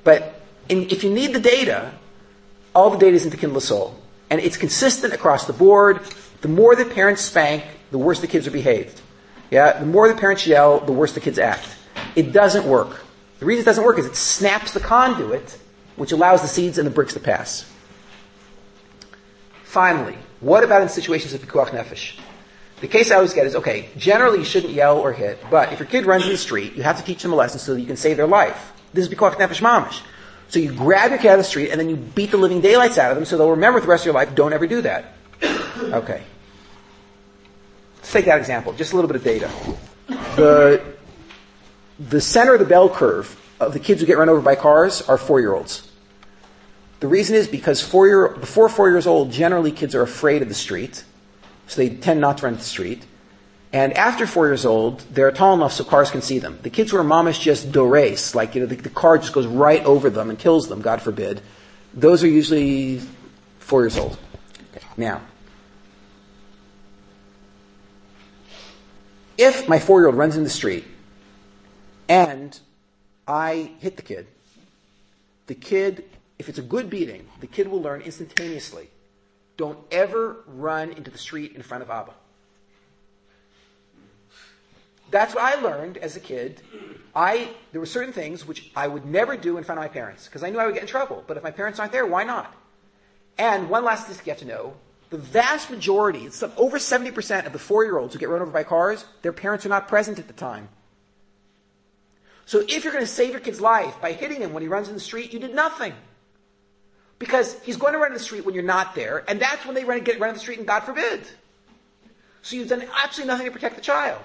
But 0.05 0.41
in, 0.69 0.89
if 0.89 1.03
you 1.03 1.11
need 1.13 1.33
the 1.33 1.39
data, 1.41 1.91
all 2.73 2.89
the 2.89 2.97
data 2.97 3.17
is 3.17 3.25
into 3.25 3.37
Kindle 3.37 3.61
Soul. 3.61 3.99
And 4.29 4.39
it's 4.39 4.57
consistent 4.57 5.13
across 5.13 5.45
the 5.45 5.53
board. 5.53 5.99
The 6.39 6.47
more 6.47 6.75
the 6.75 6.85
parents 6.85 7.21
spank, 7.21 7.65
the 7.91 7.97
worse 7.97 8.21
the 8.21 8.27
kids 8.27 8.47
are 8.47 8.51
behaved. 8.51 9.01
Yeah, 9.49 9.79
the 9.79 9.85
more 9.85 10.07
the 10.07 10.15
parents 10.15 10.45
yell, 10.45 10.79
the 10.79 10.91
worse 10.91 11.13
the 11.13 11.19
kids 11.19 11.39
act. 11.39 11.67
It 12.15 12.33
doesn't 12.33 12.65
work. 12.67 13.01
The 13.39 13.45
reason 13.45 13.61
it 13.61 13.65
doesn't 13.65 13.83
work 13.83 13.99
is 13.99 14.05
it 14.05 14.15
snaps 14.15 14.73
the 14.73 14.79
conduit, 14.79 15.57
which 15.95 16.11
allows 16.11 16.41
the 16.41 16.47
seeds 16.47 16.77
and 16.77 16.87
the 16.87 16.91
bricks 16.91 17.13
to 17.13 17.19
pass. 17.19 17.71
Finally, 19.63 20.17
what 20.39 20.63
about 20.63 20.81
in 20.81 20.89
situations 20.89 21.33
of 21.33 21.41
pikuach 21.41 21.69
nefesh? 21.69 22.17
The 22.81 22.87
case 22.87 23.09
I 23.09 23.15
always 23.15 23.33
get 23.33 23.47
is, 23.47 23.55
okay, 23.55 23.89
generally 23.97 24.39
you 24.39 24.45
shouldn't 24.45 24.73
yell 24.73 24.99
or 24.99 25.11
hit, 25.11 25.39
but 25.49 25.73
if 25.73 25.79
your 25.79 25.87
kid 25.87 26.05
runs 26.05 26.25
in 26.25 26.31
the 26.31 26.37
street, 26.37 26.75
you 26.75 26.83
have 26.83 26.97
to 26.97 27.03
teach 27.03 27.23
them 27.23 27.33
a 27.33 27.35
lesson 27.35 27.59
so 27.59 27.73
that 27.73 27.79
you 27.79 27.87
can 27.87 27.97
save 27.97 28.17
their 28.17 28.27
life. 28.27 28.71
This 28.93 29.07
is 29.07 29.13
pikuach 29.13 29.35
nefesh 29.35 29.61
mamish. 29.61 30.01
So 30.49 30.59
you 30.59 30.71
grab 30.73 31.11
your 31.11 31.19
kid 31.19 31.29
out 31.29 31.33
of 31.33 31.39
the 31.39 31.43
street 31.43 31.71
and 31.71 31.79
then 31.79 31.89
you 31.89 31.95
beat 31.95 32.31
the 32.31 32.37
living 32.37 32.61
daylights 32.61 32.97
out 32.97 33.11
of 33.11 33.17
them 33.17 33.25
so 33.25 33.37
they'll 33.37 33.51
remember 33.51 33.79
the 33.79 33.87
rest 33.87 34.03
of 34.03 34.05
your 34.05 34.15
life, 34.15 34.33
don't 34.35 34.53
ever 34.53 34.67
do 34.67 34.81
that. 34.81 35.13
Okay. 35.43 36.23
Let's 38.07 38.13
take 38.13 38.25
that 38.27 38.39
example, 38.39 38.71
just 38.71 38.93
a 38.93 38.95
little 38.95 39.09
bit 39.09 39.17
of 39.17 39.23
data. 39.25 39.51
The, 40.37 40.81
the 41.99 42.21
center 42.21 42.53
of 42.53 42.59
the 42.59 42.65
bell 42.65 42.87
curve 42.87 43.37
of 43.59 43.73
the 43.73 43.79
kids 43.79 43.99
who 43.99 44.07
get 44.07 44.17
run 44.17 44.29
over 44.29 44.39
by 44.39 44.55
cars 44.55 45.01
are 45.09 45.17
four-year-olds. 45.17 45.91
The 47.01 47.07
reason 47.09 47.35
is 47.35 47.49
because 47.49 47.81
four 47.81 48.07
year, 48.07 48.29
before 48.29 48.69
four 48.69 48.89
years 48.89 49.07
old, 49.07 49.33
generally 49.33 49.73
kids 49.73 49.93
are 49.93 50.03
afraid 50.03 50.41
of 50.41 50.47
the 50.47 50.53
street, 50.53 51.03
so 51.67 51.81
they 51.81 51.97
tend 51.97 52.21
not 52.21 52.37
to 52.37 52.45
run 52.45 52.55
the 52.55 52.61
street. 52.61 53.05
And 53.73 53.91
after 53.91 54.25
four 54.25 54.47
years 54.47 54.65
old, 54.65 55.01
they're 55.11 55.29
tall 55.33 55.55
enough 55.55 55.73
so 55.73 55.83
cars 55.83 56.09
can 56.09 56.21
see 56.21 56.39
them. 56.39 56.59
The 56.61 56.69
kids 56.69 56.91
who 56.91 56.97
are 56.99 57.03
mamish 57.03 57.41
just 57.41 57.73
do 57.73 57.85
race, 57.85 58.33
like 58.33 58.55
you 58.55 58.61
know, 58.61 58.67
the, 58.67 58.77
the 58.77 58.89
car 58.89 59.17
just 59.17 59.33
goes 59.33 59.47
right 59.47 59.83
over 59.83 60.09
them 60.09 60.29
and 60.29 60.39
kills 60.39 60.69
them, 60.69 60.79
God 60.79 61.01
forbid. 61.01 61.41
Those 61.93 62.23
are 62.23 62.29
usually 62.29 63.01
four 63.59 63.83
years 63.83 63.97
old. 63.97 64.17
Now, 64.95 65.23
if 69.37 69.67
my 69.69 69.79
four-year-old 69.79 70.15
runs 70.15 70.35
in 70.35 70.43
the 70.43 70.49
street 70.49 70.85
and 72.09 72.59
I 73.27 73.71
hit 73.79 73.95
the 73.95 74.01
kid, 74.01 74.27
the 75.47 75.55
kid, 75.55 76.05
if 76.39 76.49
it's 76.49 76.57
a 76.57 76.63
good 76.63 76.89
beating, 76.89 77.27
the 77.39 77.47
kid 77.47 77.67
will 77.67 77.81
learn 77.81 78.01
instantaneously. 78.01 78.89
Don't 79.55 79.79
ever 79.91 80.43
run 80.45 80.91
into 80.91 81.09
the 81.09 81.17
street 81.17 81.53
in 81.53 81.61
front 81.61 81.83
of 81.83 81.89
Abba. 81.89 82.13
That's 85.09 85.33
what 85.33 85.43
I 85.43 85.61
learned 85.61 85.97
as 85.97 86.15
a 86.15 86.19
kid. 86.19 86.61
I 87.15 87.49
there 87.71 87.79
were 87.79 87.87
certain 87.87 88.13
things 88.13 88.45
which 88.45 88.71
I 88.75 88.87
would 88.87 89.05
never 89.05 89.37
do 89.37 89.57
in 89.57 89.63
front 89.63 89.79
of 89.79 89.83
my 89.83 89.87
parents 89.87 90.25
because 90.25 90.43
I 90.43 90.49
knew 90.49 90.59
I 90.59 90.65
would 90.65 90.73
get 90.73 90.83
in 90.83 90.89
trouble. 90.89 91.23
But 91.25 91.37
if 91.37 91.43
my 91.43 91.51
parents 91.51 91.79
aren't 91.79 91.93
there, 91.93 92.05
why 92.05 92.23
not? 92.23 92.53
And 93.37 93.69
one 93.69 93.85
last 93.85 94.07
thing 94.07 94.17
you 94.25 94.31
have 94.31 94.39
to 94.39 94.45
know: 94.45 94.75
the 95.09 95.17
vast 95.17 95.69
majority, 95.69 96.25
it's 96.25 96.43
over 96.57 96.79
seventy 96.79 97.11
percent 97.11 97.47
of 97.47 97.53
the 97.53 97.59
four-year-olds 97.59 98.13
who 98.13 98.19
get 98.19 98.29
run 98.29 98.41
over 98.41 98.51
by 98.51 98.63
cars, 98.63 99.05
their 99.21 99.33
parents 99.33 99.65
are 99.65 99.69
not 99.69 99.87
present 99.87 100.19
at 100.19 100.27
the 100.27 100.33
time. 100.33 100.69
So 102.45 102.63
if 102.67 102.83
you're 102.83 102.93
going 102.93 103.05
to 103.05 103.11
save 103.11 103.31
your 103.31 103.39
kid's 103.39 103.59
life 103.59 104.01
by 104.01 104.13
hitting 104.13 104.41
him 104.41 104.53
when 104.53 104.63
he 104.63 104.69
runs 104.69 104.87
in 104.87 104.93
the 104.93 104.99
street, 104.99 105.33
you 105.33 105.39
did 105.39 105.53
nothing. 105.53 105.93
Because 107.19 107.59
he's 107.61 107.77
going 107.77 107.93
to 107.93 107.99
run 107.99 108.07
in 108.07 108.13
the 108.13 108.23
street 108.23 108.45
when 108.45 108.53
you're 108.53 108.63
not 108.63 108.95
there, 108.95 109.25
and 109.27 109.39
that's 109.41 109.65
when 109.65 109.75
they 109.75 109.83
run, 109.83 110.01
get 110.03 110.19
run 110.19 110.29
in 110.29 110.35
the 110.35 110.39
street, 110.39 110.59
and 110.59 110.67
God 110.67 110.81
forbid. 110.81 111.27
So 112.43 112.55
you've 112.55 112.69
done 112.69 112.85
absolutely 113.03 113.33
nothing 113.33 113.47
to 113.47 113.51
protect 113.51 113.75
the 113.75 113.81
child. 113.81 114.21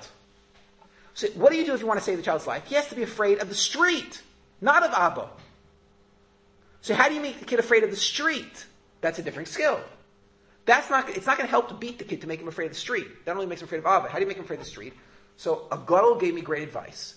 So 1.15 1.27
what 1.29 1.51
do 1.51 1.59
you 1.59 1.67
do 1.67 1.75
if 1.75 1.81
you 1.81 1.87
want 1.87 1.99
to 1.99 2.05
save 2.05 2.17
the 2.17 2.23
child's 2.23 2.47
life? 2.47 2.65
He 2.67 2.75
has 2.75 2.87
to 2.89 2.95
be 2.95 3.03
afraid 3.03 3.39
of 3.39 3.49
the 3.49 3.55
street, 3.55 4.23
not 4.61 4.83
of 4.83 4.93
Abba. 4.93 5.29
So 6.83 6.95
how 6.95 7.09
do 7.09 7.15
you 7.15 7.21
make 7.21 7.39
the 7.39 7.45
kid 7.45 7.59
afraid 7.59 7.83
of 7.83 7.91
the 7.91 7.97
street? 7.97 8.67
That's 9.01 9.19
a 9.19 9.23
different 9.23 9.49
skill. 9.49 9.81
That's 10.65 10.89
not, 10.91 11.09
it's 11.11 11.27
not 11.27 11.37
going 11.37 11.47
to 11.47 11.51
help 11.51 11.69
to 11.69 11.75
beat 11.75 11.99
the 11.99 12.05
kid 12.05 12.21
to 12.21 12.27
make 12.27 12.41
him 12.41 12.49
afraid 12.49 12.67
of 12.67 12.73
the 12.73 12.79
street. 12.79 13.25
That 13.25 13.33
only 13.33 13.47
makes 13.47 13.63
him 13.63 13.67
afraid 13.67 13.79
of 13.79 13.87
Abba. 13.87 14.09
How 14.09 14.19
do 14.19 14.23
you 14.23 14.29
make 14.29 14.37
him 14.37 14.45
afraid 14.45 14.61
of 14.61 14.65
the 14.65 14.71
street? 14.71 14.95
So 15.37 15.67
a 15.73 15.77
gadol 15.77 16.17
gave 16.17 16.35
me 16.35 16.41
great 16.41 16.63
advice. 16.63 17.17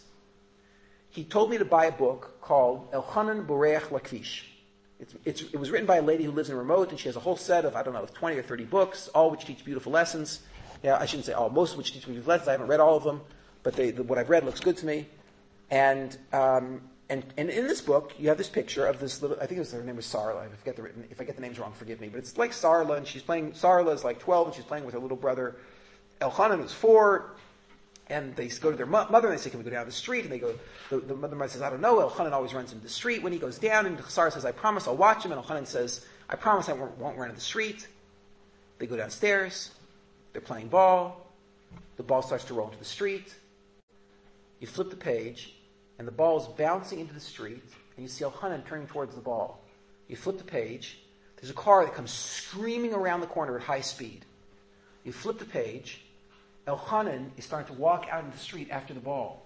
He 1.10 1.24
told 1.24 1.50
me 1.50 1.58
to 1.58 1.66
buy 1.66 1.86
a 1.86 1.92
book 1.92 2.42
called 2.42 2.92
Elchanan 2.92 3.46
Boreach 3.46 3.90
Lakvish. 3.90 4.44
It's, 5.00 5.14
it's, 5.26 5.42
it 5.42 5.58
was 5.58 5.72
written 5.72 5.86
by 5.86 5.98
a 5.98 6.02
lady 6.02 6.24
who 6.24 6.32
lives 6.32 6.50
in 6.50 6.56
Ramot, 6.56 6.90
and 6.90 7.00
she 7.00 7.08
has 7.08 7.16
a 7.16 7.20
whole 7.20 7.38
set 7.38 7.66
of, 7.66 7.76
I 7.76 7.84
don't 7.84 7.94
know, 7.94 8.08
20 8.14 8.38
or 8.38 8.44
30 8.44 8.64
books, 8.66 9.10
all 9.10 9.30
which 9.30 9.46
teach 9.46 9.64
beautiful 9.64 9.92
lessons. 9.92 10.42
Yeah, 10.84 10.98
I 11.00 11.06
shouldn't 11.06 11.26
say 11.26 11.34
all, 11.34 11.50
most 11.50 11.74
of 11.74 11.78
which 11.78 11.94
teach 11.94 12.06
beautiful 12.06 12.30
lessons. 12.30 12.48
I 12.48 12.54
haven't 12.54 12.68
read 12.68 12.80
all 12.80 12.98
of 12.98 13.04
them 13.04 13.22
but 13.66 13.74
they, 13.74 13.90
the, 13.90 14.04
what 14.04 14.20
I've 14.20 14.30
read 14.30 14.46
looks 14.46 14.60
good 14.62 14.78
to 14.78 14.86
me. 14.86 15.08
And, 15.72 16.16
um, 16.32 16.82
and, 17.10 17.24
and 17.38 17.50
in 17.50 17.68
this 17.68 17.82
book, 17.82 18.14
you 18.18 18.30
have 18.30 18.38
this 18.38 18.50
picture 18.50 18.88
of 18.88 19.00
this 19.00 19.22
little, 19.22 19.38
I 19.40 19.46
think 19.46 19.60
was, 19.60 19.72
her 19.72 19.84
name 19.84 19.96
was 19.96 20.08
Sarla. 20.08 20.42
I, 20.42 20.48
forget 20.56 20.76
the, 20.76 20.86
if 21.12 21.22
I 21.22 21.24
get 21.24 21.36
the 21.36 21.42
names 21.42 21.60
wrong, 21.60 21.72
forgive 21.74 22.02
me. 22.02 22.10
But 22.10 22.18
it's 22.18 22.38
like 22.38 22.52
Sarla, 22.52 22.98
and 22.98 23.08
she's 23.08 23.22
playing, 23.22 23.52
Sarla 23.52 23.94
is 23.94 24.04
like 24.04 24.20
12, 24.20 24.48
and 24.48 24.56
she's 24.56 24.66
playing 24.66 24.86
with 24.86 24.96
her 24.96 25.00
little 25.00 25.18
brother, 25.18 25.56
Elchanan, 26.20 26.62
who's 26.62 26.74
four. 26.74 27.36
And 28.08 28.36
they 28.36 28.48
go 28.48 28.72
to 28.72 28.78
their 28.78 28.86
mo- 28.86 29.08
mother, 29.10 29.28
and 29.28 29.38
they 29.38 29.42
say, 29.42 29.50
can 29.50 29.60
we 29.60 29.66
go 29.66 29.72
down 29.72 29.86
the 29.86 29.92
street? 29.92 30.24
And 30.24 30.32
they 30.32 30.40
go, 30.40 30.54
the, 30.90 30.98
the 30.98 31.16
mother 31.16 31.48
says, 31.48 31.62
I 31.62 31.70
don't 31.70 31.82
know. 31.82 31.98
Elchanan 31.98 32.32
always 32.32 32.54
runs 32.54 32.72
into 32.72 32.84
the 32.84 32.90
street. 32.90 33.22
When 33.22 33.34
he 33.34 33.40
goes 33.40 33.60
down, 33.60 33.86
and 33.86 34.00
Sarah 34.06 34.32
says, 34.32 34.46
I 34.46 34.52
promise 34.52 34.88
I'll 34.88 34.98
watch 34.98 35.24
him. 35.24 35.32
And 35.32 35.42
Elchanan 35.42 35.68
says, 35.68 36.06
I 36.30 36.36
promise 36.36 36.70
I 36.70 36.74
won't, 36.74 36.98
won't 36.98 37.18
run 37.18 37.30
into 37.30 37.40
the 37.40 37.46
street. 37.46 37.88
They 38.80 38.88
go 38.88 38.96
downstairs. 38.96 39.72
They're 40.34 40.42
playing 40.42 40.70
ball. 40.70 41.32
The 41.98 42.04
ball 42.04 42.22
starts 42.22 42.46
to 42.46 42.54
roll 42.54 42.68
into 42.68 42.80
the 42.80 42.86
street. 42.86 43.34
You 44.60 44.68
flip 44.68 44.90
the 44.90 44.96
page, 44.96 45.54
and 45.98 46.08
the 46.08 46.12
ball 46.12 46.40
is 46.40 46.48
bouncing 46.48 47.00
into 47.00 47.14
the 47.14 47.20
street, 47.20 47.64
and 47.96 48.04
you 48.04 48.08
see 48.08 48.24
Elchanan 48.24 48.66
turning 48.66 48.88
towards 48.88 49.16
the 49.16 49.22
ball. 49.22 49.62
You 50.08 50.16
flip 50.16 50.38
the 50.38 50.44
page, 50.44 51.00
there's 51.38 51.50
a 51.50 51.54
car 51.54 51.86
that 51.86 51.94
comes 51.94 52.12
screaming 52.12 52.94
around 52.94 53.22
the 53.22 53.28
corner 53.28 53.58
at 53.58 53.64
high 53.64 53.82
speed. 53.82 54.26
You 55.04 55.12
flip 55.12 55.40
the 55.40 55.46
page, 55.46 56.02
Elchanan 56.68 57.30
is 57.38 57.46
starting 57.46 57.74
to 57.74 57.80
walk 57.80 58.08
out 58.10 58.24
in 58.24 58.32
the 58.32 58.38
street 58.38 58.70
after 58.72 58.94
the 58.94 59.00
ball. 59.00 59.46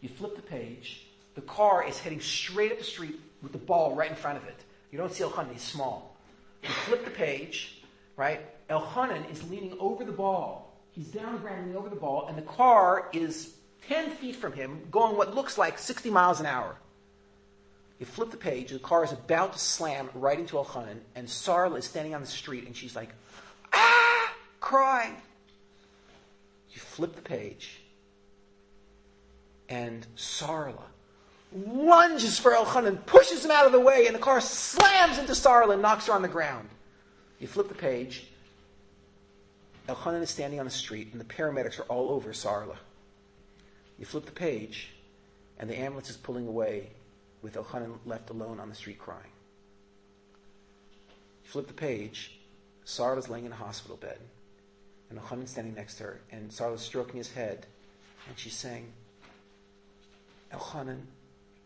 You 0.00 0.08
flip 0.08 0.36
the 0.36 0.42
page, 0.42 1.06
the 1.34 1.42
car 1.42 1.86
is 1.86 1.98
heading 1.98 2.20
straight 2.20 2.72
up 2.72 2.78
the 2.78 2.84
street 2.84 3.20
with 3.42 3.52
the 3.52 3.58
ball 3.58 3.94
right 3.94 4.10
in 4.10 4.16
front 4.16 4.38
of 4.38 4.44
it. 4.48 4.56
You 4.90 4.98
don't 4.98 5.12
see 5.12 5.24
Elchanan, 5.24 5.52
he's 5.52 5.62
small. 5.62 6.16
You 6.62 6.68
flip 6.70 7.04
the 7.04 7.10
page, 7.10 7.82
right? 8.16 8.40
Elchanan 8.68 9.30
is 9.30 9.48
leaning 9.48 9.76
over 9.78 10.04
the 10.04 10.12
ball. 10.12 10.72
He's 10.92 11.08
down 11.08 11.34
the 11.34 11.38
ground 11.38 11.66
leaning 11.66 11.76
over 11.76 11.88
the 11.88 11.96
ball, 11.96 12.26
and 12.26 12.36
the 12.36 12.42
car 12.42 13.08
is 13.12 13.54
10 13.88 14.10
feet 14.10 14.36
from 14.36 14.52
him, 14.52 14.80
going 14.90 15.16
what 15.16 15.34
looks 15.34 15.58
like 15.58 15.78
60 15.78 16.10
miles 16.10 16.40
an 16.40 16.46
hour. 16.46 16.76
You 17.98 18.06
flip 18.06 18.30
the 18.30 18.36
page, 18.36 18.70
the 18.70 18.78
car 18.78 19.04
is 19.04 19.12
about 19.12 19.54
to 19.54 19.58
slam 19.58 20.10
right 20.14 20.38
into 20.38 20.56
Elchanan, 20.56 20.98
and 21.14 21.26
Sarla 21.26 21.78
is 21.78 21.84
standing 21.86 22.14
on 22.14 22.20
the 22.20 22.26
street, 22.26 22.66
and 22.66 22.76
she's 22.76 22.94
like, 22.94 23.10
ah, 23.72 24.34
crying. 24.60 25.16
You 26.70 26.80
flip 26.80 27.16
the 27.16 27.22
page, 27.22 27.80
and 29.68 30.06
Sarla 30.16 30.82
lunges 31.52 32.38
for 32.38 32.52
Elchanan, 32.52 33.04
pushes 33.06 33.44
him 33.44 33.50
out 33.50 33.66
of 33.66 33.72
the 33.72 33.80
way, 33.80 34.06
and 34.06 34.14
the 34.14 34.20
car 34.20 34.40
slams 34.40 35.18
into 35.18 35.32
Sarla 35.32 35.74
and 35.74 35.82
knocks 35.82 36.06
her 36.06 36.12
on 36.12 36.22
the 36.22 36.28
ground. 36.28 36.68
You 37.38 37.46
flip 37.46 37.68
the 37.68 37.74
page, 37.74 38.26
Elchanan 39.88 40.22
is 40.22 40.30
standing 40.30 40.58
on 40.58 40.66
the 40.66 40.72
street, 40.72 41.08
and 41.12 41.20
the 41.20 41.24
paramedics 41.24 41.78
are 41.78 41.84
all 41.84 42.10
over 42.10 42.30
Sarla. 42.30 42.76
You 43.98 44.04
flip 44.04 44.26
the 44.26 44.32
page, 44.32 44.90
and 45.58 45.70
the 45.70 45.78
ambulance 45.78 46.10
is 46.10 46.16
pulling 46.16 46.46
away 46.46 46.90
with 47.42 47.54
Elchanan 47.54 47.98
left 48.04 48.30
alone 48.30 48.60
on 48.60 48.68
the 48.68 48.74
street 48.74 48.98
crying. 48.98 49.32
You 51.44 51.50
flip 51.50 51.66
the 51.66 51.72
page, 51.72 52.38
Sarla's 52.84 53.28
laying 53.28 53.46
in 53.46 53.52
a 53.52 53.56
hospital 53.56 53.96
bed, 53.96 54.18
and 55.08 55.18
Elchanan's 55.18 55.50
standing 55.50 55.74
next 55.74 55.94
to 55.96 56.04
her, 56.04 56.20
and 56.30 56.50
Sarla's 56.50 56.82
stroking 56.82 57.16
his 57.16 57.32
head, 57.32 57.66
and 58.28 58.38
she's 58.38 58.56
saying, 58.56 58.92
Elchanan, 60.52 61.02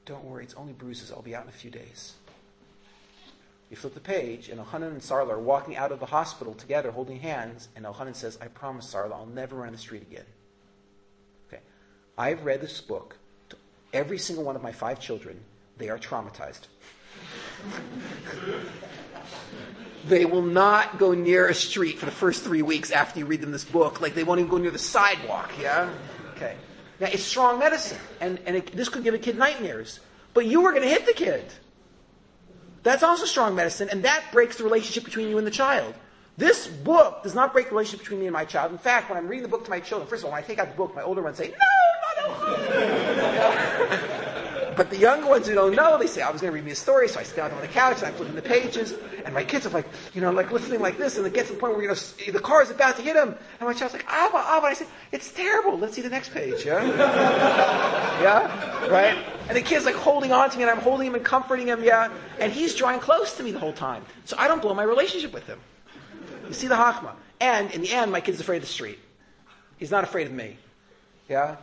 don't 0.05 0.25
worry, 0.25 0.45
it's 0.45 0.55
only 0.55 0.73
bruises. 0.73 1.11
I'll 1.11 1.23
be 1.23 1.35
out 1.35 1.45
in 1.45 1.49
a 1.49 1.53
few 1.53 1.71
days. 1.71 2.15
You 3.71 3.77
flip 3.77 3.95
the 3.95 4.01
page, 4.01 4.49
and 4.49 4.61
Elchanan 4.61 4.89
and 4.89 5.01
Sarla 5.01 5.31
are 5.31 5.39
walking 5.39 5.77
out 5.77 5.93
of 5.93 6.01
the 6.01 6.07
hospital 6.07 6.55
together, 6.55 6.91
holding 6.91 7.21
hands, 7.21 7.69
and 7.77 7.85
Elchanan 7.85 8.15
says, 8.15 8.39
I 8.41 8.49
promise, 8.49 8.93
Sarla, 8.93 9.13
I'll 9.13 9.27
never 9.27 9.57
run 9.57 9.73
the 9.73 9.79
street 9.79 10.03
again. 10.03 10.25
I've 12.21 12.45
read 12.45 12.61
this 12.61 12.83
book 12.83 13.17
to 13.49 13.57
every 13.95 14.19
single 14.19 14.45
one 14.45 14.55
of 14.55 14.63
my 14.63 14.73
five 14.73 15.01
children. 15.01 15.41
They 15.79 15.89
are 15.89 15.99
traumatized. 15.99 16.67
they 20.07 20.27
will 20.27 20.43
not 20.43 20.99
go 20.99 21.15
near 21.15 21.49
a 21.49 21.55
street 21.55 21.99
for 21.99 22.05
the 22.05 22.13
first 22.13 22.45
three 22.45 22.61
weeks 22.61 22.91
after 22.91 23.21
you 23.21 23.25
read 23.25 23.41
them 23.41 23.53
this 23.53 23.65
book. 23.65 24.03
Like 24.03 24.15
they 24.15 24.23
won't 24.23 24.39
even 24.39 24.51
go 24.51 24.59
near 24.59 24.71
the 24.71 24.79
sidewalk, 24.79 25.51
yeah? 25.59 25.91
Okay. 26.37 26.57
Now, 27.01 27.07
it's 27.07 27.23
strong 27.23 27.59
medicine, 27.59 27.97
and, 28.21 28.39
and 28.45 28.55
it, 28.55 28.77
this 28.77 28.91
could 28.91 29.03
give 29.03 29.15
a 29.15 29.19
kid 29.19 29.39
nightmares. 29.39 30.01
But 30.35 30.45
you 30.45 30.61
were 30.61 30.73
going 30.73 30.83
to 30.83 30.91
hit 30.91 31.07
the 31.07 31.15
kid. 31.15 31.45
That's 32.83 33.03
also 33.03 33.25
strong 33.25 33.55
medicine, 33.55 33.89
and 33.91 34.03
that 34.05 34.25
breaks 34.31 34.59
the 34.59 34.65
relationship 34.65 35.05
between 35.05 35.31
you 35.31 35.39
and 35.39 35.47
the 35.47 35.51
child. 35.51 35.95
This 36.37 36.67
book 36.67 37.23
does 37.23 37.35
not 37.35 37.55
break 37.55 37.69
the 37.69 37.73
relationship 37.73 38.01
between 38.01 38.21
me 38.21 38.27
and 38.27 38.35
my 38.35 38.45
child. 38.45 38.73
In 38.73 38.79
fact, 38.79 39.09
when 39.09 39.17
I'm 39.17 39.27
reading 39.27 39.43
the 39.43 39.49
book 39.49 39.65
to 39.65 39.71
my 39.71 39.81
children, 39.81 40.07
first 40.07 40.21
of 40.21 40.27
all, 40.27 40.33
when 40.33 40.43
I 40.43 40.47
take 40.47 40.59
out 40.59 40.69
the 40.69 40.77
book, 40.77 40.95
my 40.95 41.03
older 41.03 41.23
ones 41.23 41.39
say, 41.39 41.49
No, 41.49 41.57
But 44.81 44.89
the 44.89 44.97
younger 44.97 45.27
ones 45.27 45.47
who 45.47 45.55
don't 45.55 45.75
know, 45.75 45.99
they 45.99 46.07
say, 46.07 46.23
I 46.23 46.31
was 46.31 46.41
going 46.41 46.53
to 46.53 46.55
read 46.55 46.65
me 46.65 46.71
a 46.71 46.75
story, 46.75 47.07
so 47.07 47.21
I 47.21 47.23
sit 47.23 47.37
down 47.37 47.51
on 47.51 47.61
the 47.61 47.69
couch 47.69 47.99
and 47.99 48.07
I'm 48.07 48.15
flipping 48.15 48.35
the 48.35 48.41
pages, 48.41 48.95
and 49.27 49.35
my 49.35 49.45
kids 49.45 49.67
are 49.67 49.69
like, 49.69 49.87
you 50.15 50.23
know, 50.23 50.31
like 50.31 50.51
listening 50.51 50.81
like 50.81 50.97
this, 50.97 51.19
and 51.19 51.27
it 51.27 51.35
gets 51.35 51.49
to 51.49 51.55
the 51.55 51.61
point 51.61 51.75
where, 51.75 51.83
you 51.83 51.89
know, 51.89 52.33
the 52.33 52.41
car 52.41 52.63
is 52.63 52.71
about 52.71 52.97
to 52.97 53.03
hit 53.03 53.13
them, 53.13 53.37
and 53.59 53.69
my 53.69 53.75
child's 53.75 53.93
like, 53.93 54.07
Abba, 54.09 54.39
Abba, 54.39 54.67
and 54.67 54.67
I 54.67 54.73
say, 54.73 54.87
it's 55.13 55.31
terrible, 55.33 55.77
let's 55.77 55.95
see 55.95 56.01
the 56.01 56.09
next 56.09 56.33
page, 56.33 56.65
yeah? 56.65 56.83
yeah? 58.23 58.89
Right? 58.89 59.23
And 59.49 59.57
the 59.59 59.61
kid's 59.61 59.85
like 59.85 59.97
holding 59.97 60.33
on 60.33 60.49
to 60.49 60.57
me, 60.57 60.63
and 60.63 60.71
I'm 60.71 60.81
holding 60.81 61.09
him 61.09 61.15
and 61.15 61.27
comforting 61.27 61.67
him, 61.67 61.85
yeah? 61.85 62.11
And 62.39 62.51
he's 62.51 62.75
drawing 62.75 63.01
close 63.01 63.37
to 63.37 63.43
me 63.43 63.51
the 63.51 63.59
whole 63.59 63.75
time. 63.75 64.03
So 64.25 64.35
I 64.39 64.49
don't 64.49 64.63
blow 64.63 64.73
my 64.73 64.85
relationship 64.85 65.35
with 65.35 65.47
him. 65.47 65.61
You 66.49 66.55
see 66.55 66.69
the 66.69 66.77
hachma. 66.77 67.13
And 67.39 67.71
in 67.73 67.83
the 67.83 67.93
end, 67.93 68.13
my 68.13 68.23
kid's 68.23 68.41
afraid 68.41 68.59
of 68.59 68.63
the 68.63 68.69
street. 68.69 68.99
He's 69.77 69.91
not 69.91 70.05
afraid 70.05 70.27
of 70.27 70.33
me. 70.33 70.57
Yeah? 71.29 71.57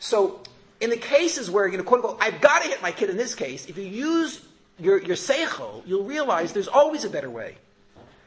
So 0.00 0.40
in 0.80 0.90
the 0.90 0.96
cases 0.96 1.50
where, 1.50 1.68
you 1.68 1.78
know, 1.78 1.84
quote 1.84 2.02
unquote, 2.02 2.18
I've 2.20 2.40
got 2.40 2.62
to 2.62 2.68
hit 2.68 2.82
my 2.82 2.90
kid 2.90 3.10
in 3.10 3.16
this 3.16 3.36
case, 3.36 3.66
if 3.66 3.78
you 3.78 3.84
use 3.84 4.44
your, 4.78 5.00
your 5.00 5.16
seichel, 5.16 5.86
you'll 5.86 6.04
realize 6.04 6.52
there's 6.52 6.68
always 6.68 7.04
a 7.04 7.10
better 7.10 7.30
way. 7.30 7.58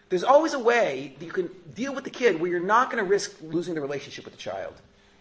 There's 0.09 0.23
always 0.23 0.53
a 0.53 0.59
way 0.59 1.15
that 1.17 1.25
you 1.25 1.31
can 1.31 1.49
deal 1.73 1.93
with 1.93 2.03
the 2.03 2.11
kid 2.11 2.39
where 2.39 2.49
you're 2.49 2.59
not 2.59 2.91
going 2.91 3.03
to 3.03 3.09
risk 3.09 3.35
losing 3.41 3.73
the 3.73 3.81
relationship 3.81 4.23
with 4.23 4.33
the 4.35 4.39
child. 4.39 4.75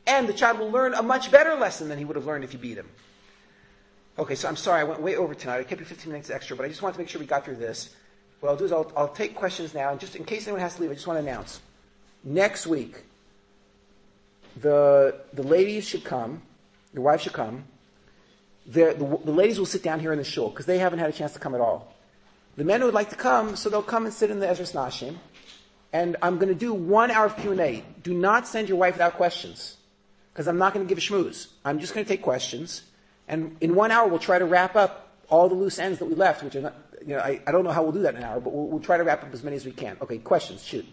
And 0.06 0.28
the 0.28 0.34
child 0.34 0.58
will 0.58 0.70
learn 0.70 0.92
a 0.92 1.02
much 1.02 1.30
better 1.30 1.54
lesson 1.54 1.88
than 1.88 1.98
he 1.98 2.04
would 2.04 2.16
have 2.16 2.26
learned 2.26 2.44
if 2.44 2.52
you 2.52 2.58
beat 2.58 2.76
him. 2.76 2.88
Okay, 4.18 4.34
so 4.34 4.46
I'm 4.46 4.56
sorry, 4.56 4.80
I 4.80 4.84
went 4.84 5.00
way 5.00 5.16
over 5.16 5.34
tonight. 5.34 5.60
I 5.60 5.64
kept 5.64 5.80
you 5.80 5.86
15 5.86 6.12
minutes 6.12 6.28
extra, 6.28 6.54
but 6.54 6.66
I 6.66 6.68
just 6.68 6.82
wanted 6.82 6.94
to 6.94 6.98
make 6.98 7.08
sure 7.08 7.18
we 7.18 7.26
got 7.26 7.46
through 7.46 7.56
this. 7.56 7.94
What 8.40 8.50
I'll 8.50 8.56
do 8.56 8.66
is 8.66 8.72
I'll, 8.72 8.92
I'll 8.94 9.08
take 9.08 9.34
questions 9.34 9.72
now, 9.72 9.90
and 9.90 9.98
just 9.98 10.16
in 10.16 10.24
case 10.24 10.46
anyone 10.46 10.60
has 10.60 10.74
to 10.74 10.82
leave, 10.82 10.90
I 10.90 10.94
just 10.94 11.06
want 11.06 11.16
to 11.18 11.22
announce. 11.22 11.62
Next 12.24 12.66
week, 12.66 13.04
the, 14.56 15.14
the 15.32 15.42
ladies 15.42 15.86
should 15.86 16.04
come 16.04 16.42
your 16.92 17.02
wife 17.02 17.22
should 17.22 17.32
come. 17.32 17.64
The, 18.66 18.94
the, 18.96 19.18
the 19.24 19.32
ladies 19.32 19.58
will 19.58 19.66
sit 19.66 19.82
down 19.82 20.00
here 20.00 20.12
in 20.12 20.18
the 20.18 20.24
shul 20.24 20.50
because 20.50 20.66
they 20.66 20.78
haven't 20.78 20.98
had 20.98 21.08
a 21.08 21.12
chance 21.12 21.32
to 21.32 21.38
come 21.38 21.54
at 21.54 21.60
all. 21.60 21.94
The 22.56 22.64
men 22.64 22.84
would 22.84 22.94
like 22.94 23.10
to 23.10 23.16
come, 23.16 23.56
so 23.56 23.70
they'll 23.70 23.82
come 23.82 24.04
and 24.04 24.14
sit 24.14 24.30
in 24.30 24.38
the 24.38 24.46
Ezras 24.46 24.74
Nashim. 24.74 25.16
And 25.92 26.16
I'm 26.22 26.36
going 26.38 26.48
to 26.48 26.54
do 26.54 26.72
one 26.72 27.10
hour 27.10 27.26
of 27.26 27.36
Q&A. 27.36 27.84
Do 28.02 28.14
not 28.14 28.46
send 28.46 28.68
your 28.68 28.78
wife 28.78 28.94
without 28.94 29.14
questions 29.14 29.76
because 30.32 30.48
I'm 30.48 30.58
not 30.58 30.74
going 30.74 30.86
to 30.86 30.88
give 30.88 30.98
a 30.98 31.00
schmooze. 31.00 31.48
I'm 31.64 31.80
just 31.80 31.94
going 31.94 32.04
to 32.04 32.08
take 32.08 32.22
questions. 32.22 32.82
And 33.26 33.56
in 33.60 33.74
one 33.74 33.90
hour, 33.90 34.08
we'll 34.08 34.18
try 34.18 34.38
to 34.38 34.44
wrap 34.44 34.76
up 34.76 35.10
all 35.28 35.48
the 35.48 35.54
loose 35.54 35.78
ends 35.78 35.98
that 35.98 36.06
we 36.06 36.14
left, 36.14 36.42
which 36.42 36.56
are 36.56 36.62
not, 36.62 36.74
you 37.00 37.14
know, 37.14 37.20
I, 37.20 37.40
I 37.46 37.52
don't 37.52 37.64
know 37.64 37.70
how 37.70 37.82
we'll 37.82 37.92
do 37.92 38.02
that 38.02 38.14
in 38.14 38.22
an 38.22 38.24
hour, 38.24 38.40
but 38.40 38.52
we'll, 38.52 38.66
we'll 38.66 38.80
try 38.80 38.96
to 38.96 39.04
wrap 39.04 39.22
up 39.22 39.32
as 39.32 39.42
many 39.42 39.56
as 39.56 39.64
we 39.64 39.72
can. 39.72 39.96
Okay, 40.00 40.18
questions, 40.18 40.62
shoot. 40.62 40.86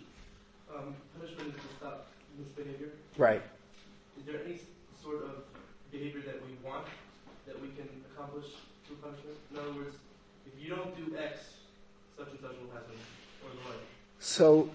Um, 0.74 0.96
punishment 1.18 1.56
is 1.56 1.62
to 1.62 1.76
stop 1.78 2.08
misbehavior. 2.38 2.90
Right. 3.20 3.42
Is 4.18 4.26
there 4.26 4.40
any 4.46 4.60
sort 5.04 5.24
of 5.26 5.44
behavior 5.92 6.22
that 6.22 6.42
we 6.48 6.56
want 6.66 6.86
that 7.46 7.62
we 7.62 7.68
can 7.68 7.90
accomplish 8.14 8.46
through 8.88 8.96
punishment? 8.96 9.36
In 9.52 9.58
other 9.58 9.74
words, 9.74 9.94
if 10.48 10.54
you 10.64 10.74
don't 10.74 10.96
do 10.96 11.18
X, 11.18 11.38
such 12.18 12.30
and 12.30 12.40
such 12.40 12.52
will 12.52 12.72
happen, 12.72 12.96
or 13.44 13.50
the 13.52 13.70
like. 13.70 13.84
So, 14.20 14.70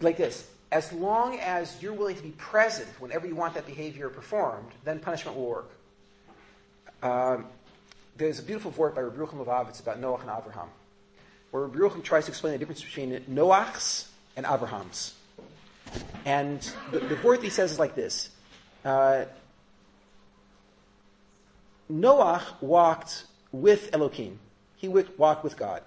like 0.00 0.16
this. 0.16 0.48
As 0.70 0.92
long 0.92 1.40
as 1.40 1.82
you're 1.82 1.92
willing 1.92 2.14
to 2.14 2.22
be 2.22 2.30
present 2.30 2.88
whenever 3.00 3.26
you 3.26 3.34
want 3.34 3.54
that 3.54 3.66
behavior 3.66 4.08
performed, 4.10 4.70
then 4.84 5.00
punishment 5.00 5.36
will 5.36 5.48
work. 5.48 5.70
Um, 7.02 7.46
there's 8.16 8.38
a 8.38 8.44
beautiful 8.44 8.70
word 8.70 8.94
by 8.94 9.00
Rabbi 9.00 9.16
Yerucham 9.16 9.44
Levovitz 9.44 9.80
about 9.80 10.00
Noach 10.00 10.20
and 10.20 10.30
Avraham, 10.30 10.68
where 11.50 11.64
Rabbi 11.64 11.78
Yerucham 11.78 12.04
tries 12.04 12.26
to 12.26 12.30
explain 12.30 12.52
the 12.52 12.58
difference 12.60 12.82
between 12.82 13.24
Noach's 13.26 14.08
and 14.36 14.46
Avraham's. 14.46 15.14
And 16.24 16.60
the, 16.90 17.00
the 17.00 17.18
word 17.22 17.42
he 17.42 17.50
says 17.50 17.72
is 17.72 17.78
like 17.78 17.94
this. 17.94 18.30
Uh, 18.84 19.24
Noach 21.90 22.42
walked 22.60 23.24
with 23.52 23.90
Elohim. 23.92 24.38
He 24.76 24.88
walked 24.88 25.44
with 25.44 25.56
God. 25.56 25.82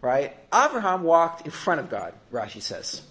Right? 0.00 0.34
Avraham 0.50 1.02
walked 1.02 1.44
in 1.44 1.50
front 1.50 1.80
of 1.80 1.90
God, 1.90 2.14
Rashi 2.32 2.62
says. 2.62 3.02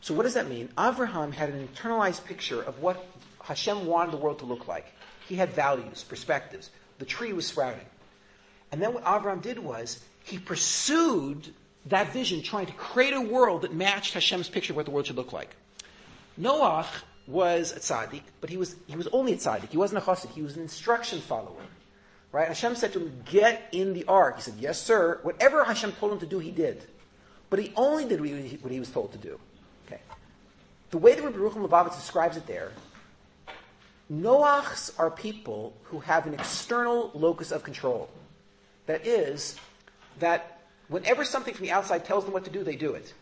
So 0.00 0.14
what 0.14 0.22
does 0.22 0.34
that 0.34 0.48
mean? 0.48 0.68
Avraham 0.78 1.32
had 1.32 1.50
an 1.50 1.68
internalized 1.68 2.24
picture 2.24 2.62
of 2.62 2.80
what 2.80 3.04
Hashem 3.42 3.86
wanted 3.86 4.12
the 4.12 4.16
world 4.16 4.38
to 4.40 4.44
look 4.44 4.68
like. 4.68 4.86
He 5.28 5.36
had 5.36 5.50
values, 5.50 6.04
perspectives. 6.04 6.70
The 6.98 7.04
tree 7.04 7.32
was 7.32 7.46
sprouting. 7.46 7.86
And 8.72 8.80
then 8.80 8.94
what 8.94 9.04
Avraham 9.04 9.42
did 9.42 9.58
was 9.58 10.00
he 10.24 10.38
pursued 10.38 11.52
that 11.86 12.12
vision, 12.12 12.42
trying 12.42 12.66
to 12.66 12.72
create 12.72 13.14
a 13.14 13.20
world 13.20 13.62
that 13.62 13.74
matched 13.74 14.14
Hashem's 14.14 14.48
picture 14.48 14.72
of 14.72 14.76
what 14.76 14.84
the 14.84 14.90
world 14.90 15.06
should 15.06 15.16
look 15.16 15.32
like. 15.32 15.56
Noach 16.38 16.86
was 17.26 17.72
a 17.72 17.80
tzaddik, 17.80 18.22
but 18.40 18.50
he 18.50 18.56
was, 18.56 18.76
he 18.86 18.96
was 18.96 19.06
only 19.08 19.32
a 19.32 19.36
tzaddik. 19.36 19.70
He 19.70 19.76
wasn't 19.76 20.02
a 20.02 20.06
chassid. 20.06 20.30
He 20.30 20.42
was 20.42 20.56
an 20.56 20.62
instruction 20.62 21.20
follower. 21.20 21.62
Right? 22.32 22.48
Hashem 22.48 22.76
said 22.76 22.92
to 22.92 23.00
him, 23.00 23.22
get 23.24 23.68
in 23.72 23.92
the 23.92 24.04
ark. 24.06 24.36
He 24.36 24.42
said, 24.42 24.54
yes, 24.58 24.80
sir. 24.80 25.18
Whatever 25.22 25.64
Hashem 25.64 25.92
told 25.92 26.12
him 26.12 26.18
to 26.20 26.26
do, 26.26 26.38
he 26.38 26.50
did. 26.50 26.86
But 27.48 27.58
he 27.58 27.72
only 27.76 28.04
did 28.04 28.20
what 28.20 28.72
he 28.72 28.78
was 28.78 28.90
told 28.90 29.12
to 29.12 29.18
do. 29.18 29.40
Okay. 29.86 30.00
The 30.90 30.98
way 30.98 31.14
that 31.14 31.22
Rabbi 31.22 31.36
Yerucham 31.36 31.68
Levovitz 31.68 31.96
describes 31.96 32.36
it 32.36 32.46
there, 32.46 32.72
Noachs 34.12 34.92
are 34.98 35.10
people 35.10 35.72
who 35.84 36.00
have 36.00 36.26
an 36.26 36.34
external 36.34 37.10
locus 37.14 37.50
of 37.50 37.62
control. 37.62 38.08
That 38.86 39.06
is, 39.06 39.56
that 40.18 40.59
whenever 40.90 41.24
something 41.24 41.54
from 41.54 41.64
the 41.64 41.72
outside 41.72 42.04
tells 42.04 42.24
them 42.24 42.34
what 42.34 42.44
to 42.44 42.50
do, 42.50 42.62
they 42.62 42.76
do 42.76 42.92
it. 42.92 43.14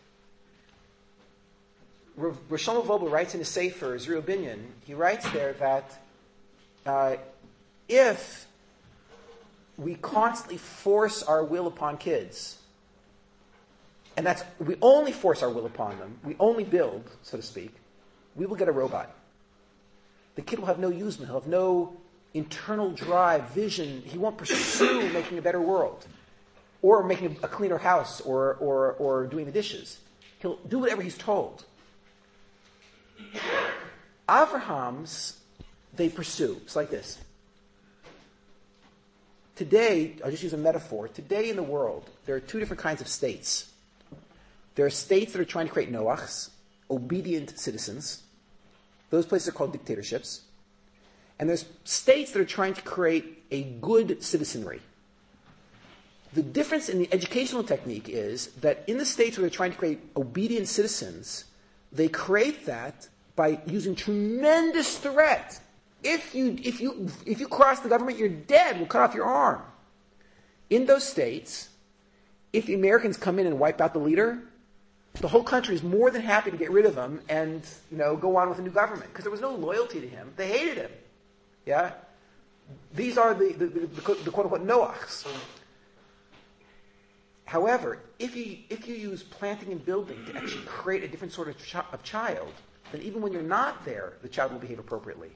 Roshon 2.19 2.85
Wolbe 2.85 3.09
writes 3.09 3.33
in 3.33 3.39
his 3.39 3.47
Sefer, 3.47 3.97
Zeriah 3.97 4.21
U'Binyan, 4.21 4.59
he 4.85 4.93
writes 4.93 5.29
there 5.31 5.53
that 5.53 6.03
uh, 6.85 7.15
if 7.87 8.45
we 9.77 9.95
constantly 9.95 10.57
force 10.57 11.23
our 11.23 11.45
will 11.45 11.67
upon 11.67 11.97
kids, 11.97 12.57
and 14.17 14.25
that's, 14.25 14.43
we 14.59 14.75
only 14.81 15.13
force 15.13 15.41
our 15.41 15.49
will 15.49 15.65
upon 15.65 15.97
them, 15.99 16.19
we 16.25 16.35
only 16.41 16.65
build, 16.65 17.09
so 17.23 17.37
to 17.37 17.43
speak, 17.43 17.73
we 18.35 18.45
will 18.45 18.57
get 18.57 18.67
a 18.67 18.73
robot. 18.73 19.15
The 20.35 20.41
kid 20.41 20.59
will 20.59 20.67
have 20.67 20.79
no 20.79 20.89
use, 20.89 21.17
He'll 21.17 21.27
have 21.27 21.47
no 21.47 21.95
internal 22.33 22.91
drive, 22.91 23.49
vision. 23.51 24.03
He 24.05 24.17
won't 24.17 24.37
pursue 24.37 25.09
making 25.11 25.37
a 25.37 25.41
better 25.41 25.61
world 25.61 26.05
or 26.81 27.03
making 27.03 27.37
a 27.43 27.47
cleaner 27.47 27.77
house 27.77 28.21
or, 28.21 28.55
or, 28.55 28.93
or 28.93 29.27
doing 29.27 29.45
the 29.45 29.51
dishes. 29.51 29.99
He'll 30.39 30.57
do 30.67 30.79
whatever 30.79 31.01
he's 31.01 31.17
told. 31.17 31.65
Abraham's, 34.29 35.39
they 35.95 36.09
pursue. 36.09 36.61
It's 36.63 36.75
like 36.75 36.89
this. 36.89 37.19
Today, 39.55 40.15
I'll 40.23 40.31
just 40.31 40.43
use 40.43 40.53
a 40.53 40.57
metaphor. 40.57 41.09
Today 41.09 41.49
in 41.49 41.57
the 41.57 41.63
world, 41.63 42.09
there 42.25 42.35
are 42.35 42.39
two 42.39 42.59
different 42.59 42.81
kinds 42.81 43.01
of 43.01 43.07
states. 43.07 43.71
There 44.75 44.85
are 44.85 44.89
states 44.89 45.33
that 45.33 45.41
are 45.41 45.45
trying 45.45 45.65
to 45.65 45.73
create 45.73 45.91
Noachs, 45.91 46.51
obedient 46.89 47.59
citizens. 47.59 48.23
Those 49.09 49.25
places 49.25 49.49
are 49.49 49.51
called 49.51 49.73
dictatorships. 49.73 50.43
And 51.37 51.49
there's 51.49 51.65
states 51.83 52.31
that 52.31 52.39
are 52.39 52.45
trying 52.45 52.73
to 52.75 52.81
create 52.81 53.43
a 53.51 53.63
good 53.63 54.23
citizenry. 54.23 54.81
The 56.33 56.43
difference 56.43 56.89
in 56.89 56.99
the 56.99 57.09
educational 57.11 57.63
technique 57.63 58.07
is 58.07 58.47
that 58.61 58.83
in 58.87 58.97
the 58.97 59.05
states 59.05 59.37
where 59.37 59.41
they're 59.41 59.55
trying 59.55 59.71
to 59.71 59.77
create 59.77 59.99
obedient 60.15 60.67
citizens, 60.67 61.45
they 61.91 62.07
create 62.07 62.65
that 62.65 63.07
by 63.35 63.59
using 63.65 63.95
tremendous 63.95 64.97
threat 64.97 65.59
if 66.03 66.33
you, 66.33 66.57
if 66.63 66.79
you, 66.79 67.09
if 67.25 67.39
you 67.39 67.47
cross 67.47 67.81
the 67.81 67.89
government, 67.89 68.17
you're 68.17 68.29
dead. 68.29 68.77
We'll 68.77 68.87
cut 68.87 69.01
off 69.01 69.13
your 69.13 69.25
arm. 69.25 69.61
In 70.69 70.85
those 70.85 71.03
states, 71.03 71.69
if 72.53 72.65
the 72.65 72.73
Americans 72.73 73.17
come 73.17 73.39
in 73.39 73.47
and 73.47 73.59
wipe 73.59 73.81
out 73.81 73.93
the 73.93 73.99
leader, 73.99 74.39
the 75.15 75.27
whole 75.27 75.43
country 75.43 75.75
is 75.75 75.83
more 75.83 76.09
than 76.11 76.21
happy 76.21 76.51
to 76.51 76.57
get 76.57 76.71
rid 76.71 76.85
of 76.85 76.95
him 76.95 77.21
and, 77.27 77.63
you 77.91 77.97
know, 77.97 78.15
go 78.15 78.37
on 78.37 78.49
with 78.49 78.59
a 78.59 78.61
new 78.61 78.69
government. 78.69 79.09
Because 79.11 79.23
there 79.23 79.31
was 79.31 79.41
no 79.41 79.53
loyalty 79.53 79.99
to 79.99 80.07
him. 80.07 80.31
They 80.37 80.47
hated 80.47 80.77
him. 80.77 80.91
Yeah? 81.65 81.91
These 82.93 83.17
are 83.17 83.33
the, 83.33 83.51
the, 83.53 83.65
the, 83.65 83.87
the 83.87 84.31
quote-unquote 84.31 84.65
Noachs. 84.65 85.27
However, 87.49 87.97
if 88.19 88.35
you, 88.35 88.59
if 88.69 88.87
you 88.87 88.93
use 88.93 89.23
planting 89.23 89.71
and 89.71 89.83
building 89.83 90.23
to 90.27 90.37
actually 90.37 90.65
create 90.65 91.03
a 91.03 91.07
different 91.07 91.33
sort 91.33 91.47
of, 91.47 91.55
of 91.91 92.03
child, 92.03 92.53
then 92.91 93.01
even 93.01 93.23
when 93.23 93.33
you're 93.33 93.41
not 93.41 93.83
there, 93.85 94.13
the 94.21 94.29
child 94.29 94.51
will 94.51 94.59
behave 94.59 94.77
appropriately. 94.77 95.31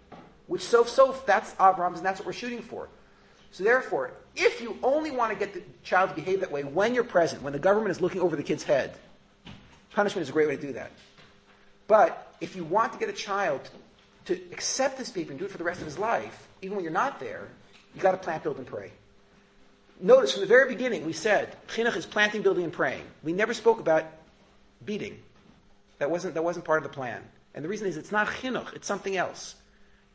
Which 0.46 0.62
so 0.62 0.84
so 0.84 1.16
that's 1.26 1.56
Avram's, 1.56 1.98
and 1.98 2.06
that's 2.06 2.20
what 2.20 2.28
we're 2.28 2.34
shooting 2.34 2.62
for. 2.62 2.88
So 3.50 3.64
therefore, 3.64 4.12
if 4.36 4.62
you 4.62 4.78
only 4.84 5.10
want 5.10 5.34
to 5.34 5.40
get 5.40 5.56
the 5.56 5.64
child 5.82 6.12
to 6.12 6.16
behave 6.16 6.42
that 6.42 6.52
way 6.52 6.64
when 6.64 6.94
you're 6.94 7.04
present, 7.04 7.42
when 7.42 7.52
the 7.52 7.58
government 7.58 7.90
is 7.90 8.00
looking 8.00 8.22
over 8.22 8.36
the 8.36 8.44
kid's 8.44 8.64
head, 8.64 8.96
punishment 9.90 10.22
is 10.22 10.30
a 10.30 10.34
great 10.34 10.48
way 10.48 10.56
to 10.56 10.62
do 10.62 10.74
that. 10.74 10.92
But 11.88 12.36
if 12.42 12.56
you 12.56 12.64
want 12.64 12.94
to 12.94 13.00
get 13.00 13.10
a 13.10 13.14
child 13.14 13.72
to 14.26 14.34
accept 14.52 15.00
this 15.00 15.10
behavior 15.10 15.32
and 15.32 15.40
do 15.40 15.46
it 15.46 15.52
for 15.52 15.58
the 15.58 15.64
rest 15.64 15.80
of 15.80 15.88
his 15.88 15.98
life, 15.98 16.48
even 16.62 16.76
when 16.76 16.84
you're 16.84 16.94
not 16.94 17.20
there, 17.20 17.48
you 17.96 18.02
got 18.02 18.12
to 18.12 18.18
plant, 18.18 18.44
build, 18.44 18.58
and 18.58 18.68
pray. 18.68 18.92
Notice 20.04 20.34
from 20.34 20.42
the 20.42 20.48
very 20.48 20.68
beginning 20.68 21.06
we 21.06 21.14
said 21.14 21.56
chinuch 21.70 21.96
is 21.96 22.06
planting, 22.06 22.42
building, 22.42 22.66
and 22.66 22.74
praying. 22.74 23.06
We 23.24 23.32
never 23.32 23.54
spoke 23.54 23.80
about 23.80 24.04
beating. 24.84 25.18
That 26.00 26.12
wasn't 26.12 26.34
that 26.34 26.44
wasn't 26.44 26.66
part 26.66 26.84
of 26.84 26.84
the 26.84 26.94
plan. 26.94 27.24
And 27.56 27.64
the 27.64 27.70
reason 27.70 27.88
is 27.88 27.96
it's 27.96 28.12
not 28.12 28.28
chinuch; 28.28 28.76
it's 28.76 28.86
something 28.86 29.16
else. 29.16 29.56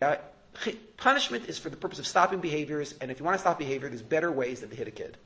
Uh, 0.03 0.17
punishment 0.99 1.49
is 1.49 1.57
for 1.57 1.71
the 1.71 1.77
purpose 1.77 1.99
of 1.99 2.07
stopping 2.07 2.39
behaviors, 2.39 2.97
and 3.01 3.11
if 3.11 3.19
you 3.19 3.25
want 3.25 3.37
to 3.37 3.41
stop 3.41 3.59
behavior, 3.59 3.89
there's 3.89 4.03
better 4.03 4.31
ways 4.31 4.61
than 4.61 4.69
to 4.69 4.77
hit 4.77 4.89
a 4.89 4.91
kid. 4.91 5.17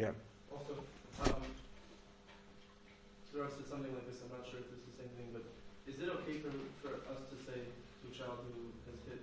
Yeah. 0.00 0.10
Also, 0.50 0.74
um, 1.22 1.46
Zora 3.30 3.46
said 3.54 3.70
something 3.70 3.94
like 3.94 4.06
this. 4.10 4.18
I'm 4.18 4.34
not 4.34 4.50
sure 4.50 4.58
if 4.58 4.66
this 4.66 4.82
is 4.82 4.98
the 4.98 5.06
same 5.06 5.12
thing, 5.14 5.30
but 5.30 5.46
is 5.86 6.02
it 6.02 6.10
okay 6.10 6.42
for, 6.42 6.50
for 6.82 6.90
us 7.06 7.22
to 7.30 7.36
say 7.46 7.62
to 7.62 8.04
a 8.10 8.14
child 8.18 8.42
who 8.50 8.66
has 8.90 8.98
hit, 9.06 9.22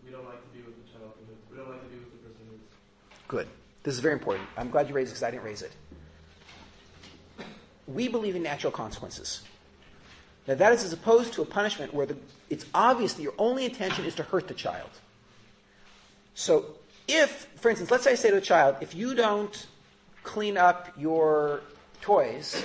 we 0.00 0.08
don't 0.08 0.24
like 0.24 0.40
to 0.40 0.50
be 0.56 0.64
with 0.64 0.80
the 0.80 0.88
child 0.96 1.12
who 1.20 1.28
hits, 1.28 1.44
we 1.52 1.60
don't 1.60 1.68
like 1.68 1.84
to 1.84 1.92
be 1.92 2.00
with 2.00 2.08
the 2.08 2.20
person 2.24 2.40
who 2.48 2.56
hits? 2.56 2.72
Good. 3.28 3.48
This 3.82 3.94
is 3.94 4.00
very 4.00 4.14
important. 4.14 4.48
I'm 4.56 4.70
glad 4.70 4.88
you 4.88 4.94
raised 4.94 5.10
it 5.10 5.14
because 5.14 5.22
I 5.22 5.30
didn't 5.30 5.44
raise 5.44 5.62
it. 5.62 5.72
We 7.86 8.08
believe 8.08 8.36
in 8.36 8.42
natural 8.42 8.72
consequences. 8.72 9.42
Now 10.46 10.54
that 10.54 10.72
is 10.72 10.84
as 10.84 10.92
opposed 10.92 11.32
to 11.34 11.42
a 11.42 11.44
punishment 11.44 11.92
where 11.92 12.06
the, 12.06 12.16
it's 12.50 12.66
obvious 12.74 13.14
that 13.14 13.22
your 13.22 13.34
only 13.38 13.64
intention 13.64 14.04
is 14.04 14.14
to 14.16 14.22
hurt 14.22 14.48
the 14.48 14.54
child. 14.54 14.90
So 16.34 16.66
if, 17.08 17.48
for 17.56 17.70
instance, 17.70 17.90
let's 17.90 18.04
say 18.04 18.12
I 18.12 18.14
say 18.14 18.30
to 18.30 18.36
a 18.36 18.40
child, 18.40 18.76
if 18.80 18.94
you 18.94 19.14
don't 19.14 19.66
clean 20.22 20.56
up 20.56 20.90
your 20.96 21.62
toys, 22.00 22.64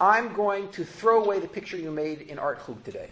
I'm 0.00 0.34
going 0.34 0.68
to 0.70 0.84
throw 0.84 1.22
away 1.22 1.40
the 1.40 1.48
picture 1.48 1.76
you 1.76 1.90
made 1.90 2.22
in 2.22 2.38
art 2.38 2.64
chug 2.66 2.84
today. 2.84 3.10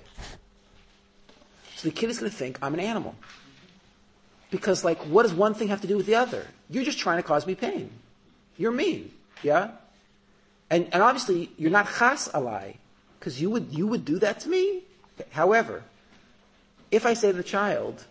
So 1.76 1.88
the 1.88 1.94
kid 1.94 2.10
is 2.10 2.18
going 2.18 2.30
to 2.30 2.36
think 2.36 2.58
I'm 2.60 2.74
an 2.74 2.80
animal. 2.80 3.14
Because 4.50 4.84
like, 4.84 4.98
what 4.98 5.22
does 5.22 5.32
one 5.32 5.54
thing 5.54 5.68
have 5.68 5.80
to 5.82 5.86
do 5.86 5.96
with 5.96 6.06
the 6.06 6.16
other? 6.16 6.46
You're 6.68 6.84
just 6.84 6.98
trying 6.98 7.18
to 7.18 7.22
cause 7.22 7.46
me 7.46 7.54
pain. 7.54 7.90
You're 8.56 8.72
mean. 8.72 9.12
Yeah? 9.42 9.70
And, 10.68 10.88
and 10.92 11.02
obviously, 11.02 11.50
you're 11.56 11.70
not 11.70 11.86
chas 11.86 12.28
alai. 12.34 12.76
Because 13.18 13.40
you 13.40 13.50
would, 13.50 13.68
you 13.70 13.86
would 13.86 14.04
do 14.04 14.18
that 14.18 14.40
to 14.40 14.48
me? 14.48 14.82
However, 15.30 15.82
if 16.90 17.04
I 17.04 17.14
say 17.14 17.30
to 17.30 17.36
the 17.36 17.42
child, 17.42 18.04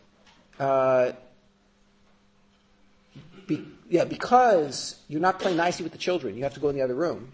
uh, 0.59 1.13
be, 3.47 3.65
yeah, 3.89 4.05
because 4.05 4.99
you're 5.07 5.19
not 5.19 5.39
playing 5.39 5.57
nicely 5.57 5.83
with 5.83 5.91
the 5.91 5.97
children, 5.97 6.37
you 6.37 6.43
have 6.43 6.53
to 6.53 6.59
go 6.59 6.69
in 6.69 6.75
the 6.75 6.83
other 6.83 6.93
room. 6.93 7.31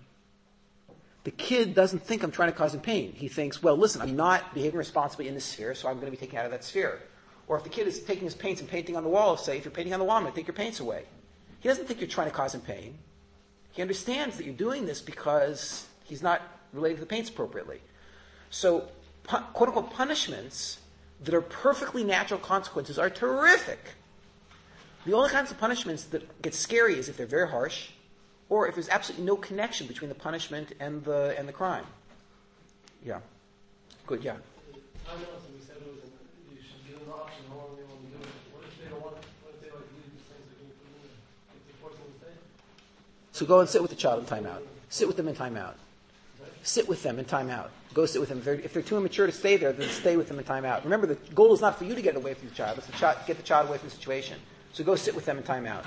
The 1.26 1.32
kid 1.32 1.73
doesn't 1.73 2.03
think 2.03 2.23
I'm 2.23 2.32
trying 2.32 2.52
to 2.52 2.57
cause 2.57 2.73
him 2.73 2.82
pain. 2.82 3.11
He 3.11 3.27
thinks, 3.27 3.61
well, 3.61 3.76
listen, 3.76 4.02
I'm 4.02 4.15
not 4.15 4.53
behaving 4.53 4.77
responsibly 4.77 5.27
in 5.27 5.34
this 5.34 5.45
sphere, 5.45 5.76
so 5.76 5.90
I'm 5.90 5.95
going 5.95 6.06
to 6.06 6.11
be 6.11 6.18
taken 6.18 6.38
out 6.38 6.45
of 6.45 6.52
that 6.52 6.64
sphere. 6.64 7.02
Or 7.48 7.58
if 7.58 7.64
the 7.64 7.70
kid 7.70 7.88
is 7.88 8.00
taking 8.00 8.24
his 8.24 8.34
paints 8.34 8.62
and 8.62 8.70
painting 8.70 8.96
on 8.96 9.04
the 9.04 9.10
wall, 9.10 9.38
say, 9.38 9.58
if 9.58 9.66
you're 9.66 9.72
painting 9.72 9.94
on 9.94 10.00
the 10.00 10.06
wall, 10.06 10.18
I'm 10.18 10.24
going 10.24 10.34
to 10.34 10.40
take 10.40 10.48
your 10.48 10.56
paints 10.56 10.80
away. 10.80 11.04
He 11.60 11.70
doesn't 11.70 11.88
think 11.88 12.02
you're 12.02 12.10
trying 12.10 12.30
to 12.30 12.36
cause 12.36 12.56
him 12.56 12.62
pain. 12.62 12.98
He 13.72 13.82
understands 13.82 14.38
that 14.38 14.46
you're 14.46 14.56
doing 14.56 14.86
this 14.86 15.02
because 15.02 15.86
he's 16.04 16.24
not 16.24 16.42
related 16.74 16.96
to 16.96 17.02
the 17.02 17.08
paints 17.08 17.30
appropriately. 17.30 17.82
So, 18.50 18.88
quote 19.28 19.70
unquote 19.70 19.92
punishments 19.92 20.80
that 21.24 21.34
are 21.34 21.42
perfectly 21.42 22.04
natural 22.04 22.40
consequences 22.40 23.00
are 23.00 23.10
terrific. 23.10 23.80
The 25.06 25.14
only 25.14 25.30
kinds 25.30 25.52
of 25.52 25.60
punishments 25.60 26.06
that 26.06 26.42
get 26.42 26.54
scary 26.54 26.98
is 26.98 27.10
if 27.10 27.18
they're 27.18 27.28
very 27.28 27.50
harsh, 27.50 27.90
or 28.50 28.68
if 28.68 28.76
there's 28.76 28.90
absolutely 28.90 29.26
no 29.26 29.36
connection 29.36 29.88
between 29.88 30.10
the 30.10 30.16
punishment 30.16 30.74
and 30.80 31.04
the 31.04 31.36
and 31.38 31.48
the 31.48 31.54
crime. 31.54 31.86
Yeah. 33.04 33.20
Good. 34.08 34.24
Yeah. 34.24 34.34
I 34.34 35.14
know 35.14 35.28
we 35.54 35.62
said 35.62 35.78
it 35.78 35.86
was 35.86 36.10
you 36.50 36.58
should 36.58 36.82
give 36.88 37.00
them 37.00 37.08
the 37.08 37.14
option 37.14 37.46
how 37.50 37.56
long 37.58 37.78
they 37.78 37.86
want 37.86 38.02
to 38.02 38.18
do 38.18 38.22
it. 38.22 38.30
What 38.54 38.66
if 38.66 38.74
they 38.82 38.90
don't 38.90 39.02
want? 39.02 39.18
What 39.46 39.54
if 39.54 39.62
they 39.62 39.70
like 39.70 39.86
leave 39.94 40.10
these 40.10 40.26
things 40.26 40.46
that 40.50 40.58
you 40.58 40.74
put 40.74 40.90
in 40.90 40.98
there? 41.06 41.14
If 41.54 41.62
they 41.70 41.76
force 41.78 41.98
them 42.02 42.10
to 42.10 42.18
stay. 42.18 42.34
So 43.36 43.45
go 43.45 43.60
and 43.60 43.68
sit 43.68 43.82
with 43.82 43.91
the 43.91 43.98
child 43.98 44.22
in 44.22 44.26
timeout. 44.26 44.62
Sit 44.88 45.10
with 45.10 45.18
them 45.18 45.28
in 45.28 45.36
timeout. 45.36 45.74
Sit 46.64 46.88
with 46.88 47.03
them 47.03 47.20
in 47.20 47.26
timeout. 47.26 47.68
Go 47.94 48.06
sit 48.06 48.22
with 48.22 48.30
them. 48.30 48.38
If 48.38 48.45
they're, 48.45 48.53
if 48.53 48.72
they're, 48.72 48.82
too 48.82 48.95
immature 48.95 49.26
to 49.26 49.34
stay 49.34 49.57
there, 49.57 49.74
then 49.74 49.90
stay 49.90 50.16
with 50.16 50.30
them 50.30 50.40
in 50.40 50.45
timeout. 50.45 50.86
Remember, 50.86 51.06
the 51.06 51.16
goal 51.34 51.53
is 51.53 51.60
not 51.60 51.78
for 51.78 51.84
you 51.84 51.95
to 51.95 52.02
get 52.02 52.16
away 52.16 52.34
from 52.34 52.48
the 52.48 52.56
child, 52.56 52.78
it's 52.78 52.88
to 52.88 53.18
get 53.28 53.36
the 53.36 53.44
child 53.44 53.68
away 53.68 53.78
from 53.78 53.90
the 53.90 53.95
situation. 53.95 54.40
So 54.72 54.86
go 54.86 54.95
sit 54.95 55.14
with 55.14 55.26
them 55.26 55.38
in 55.38 55.44
timeout. 55.44 55.84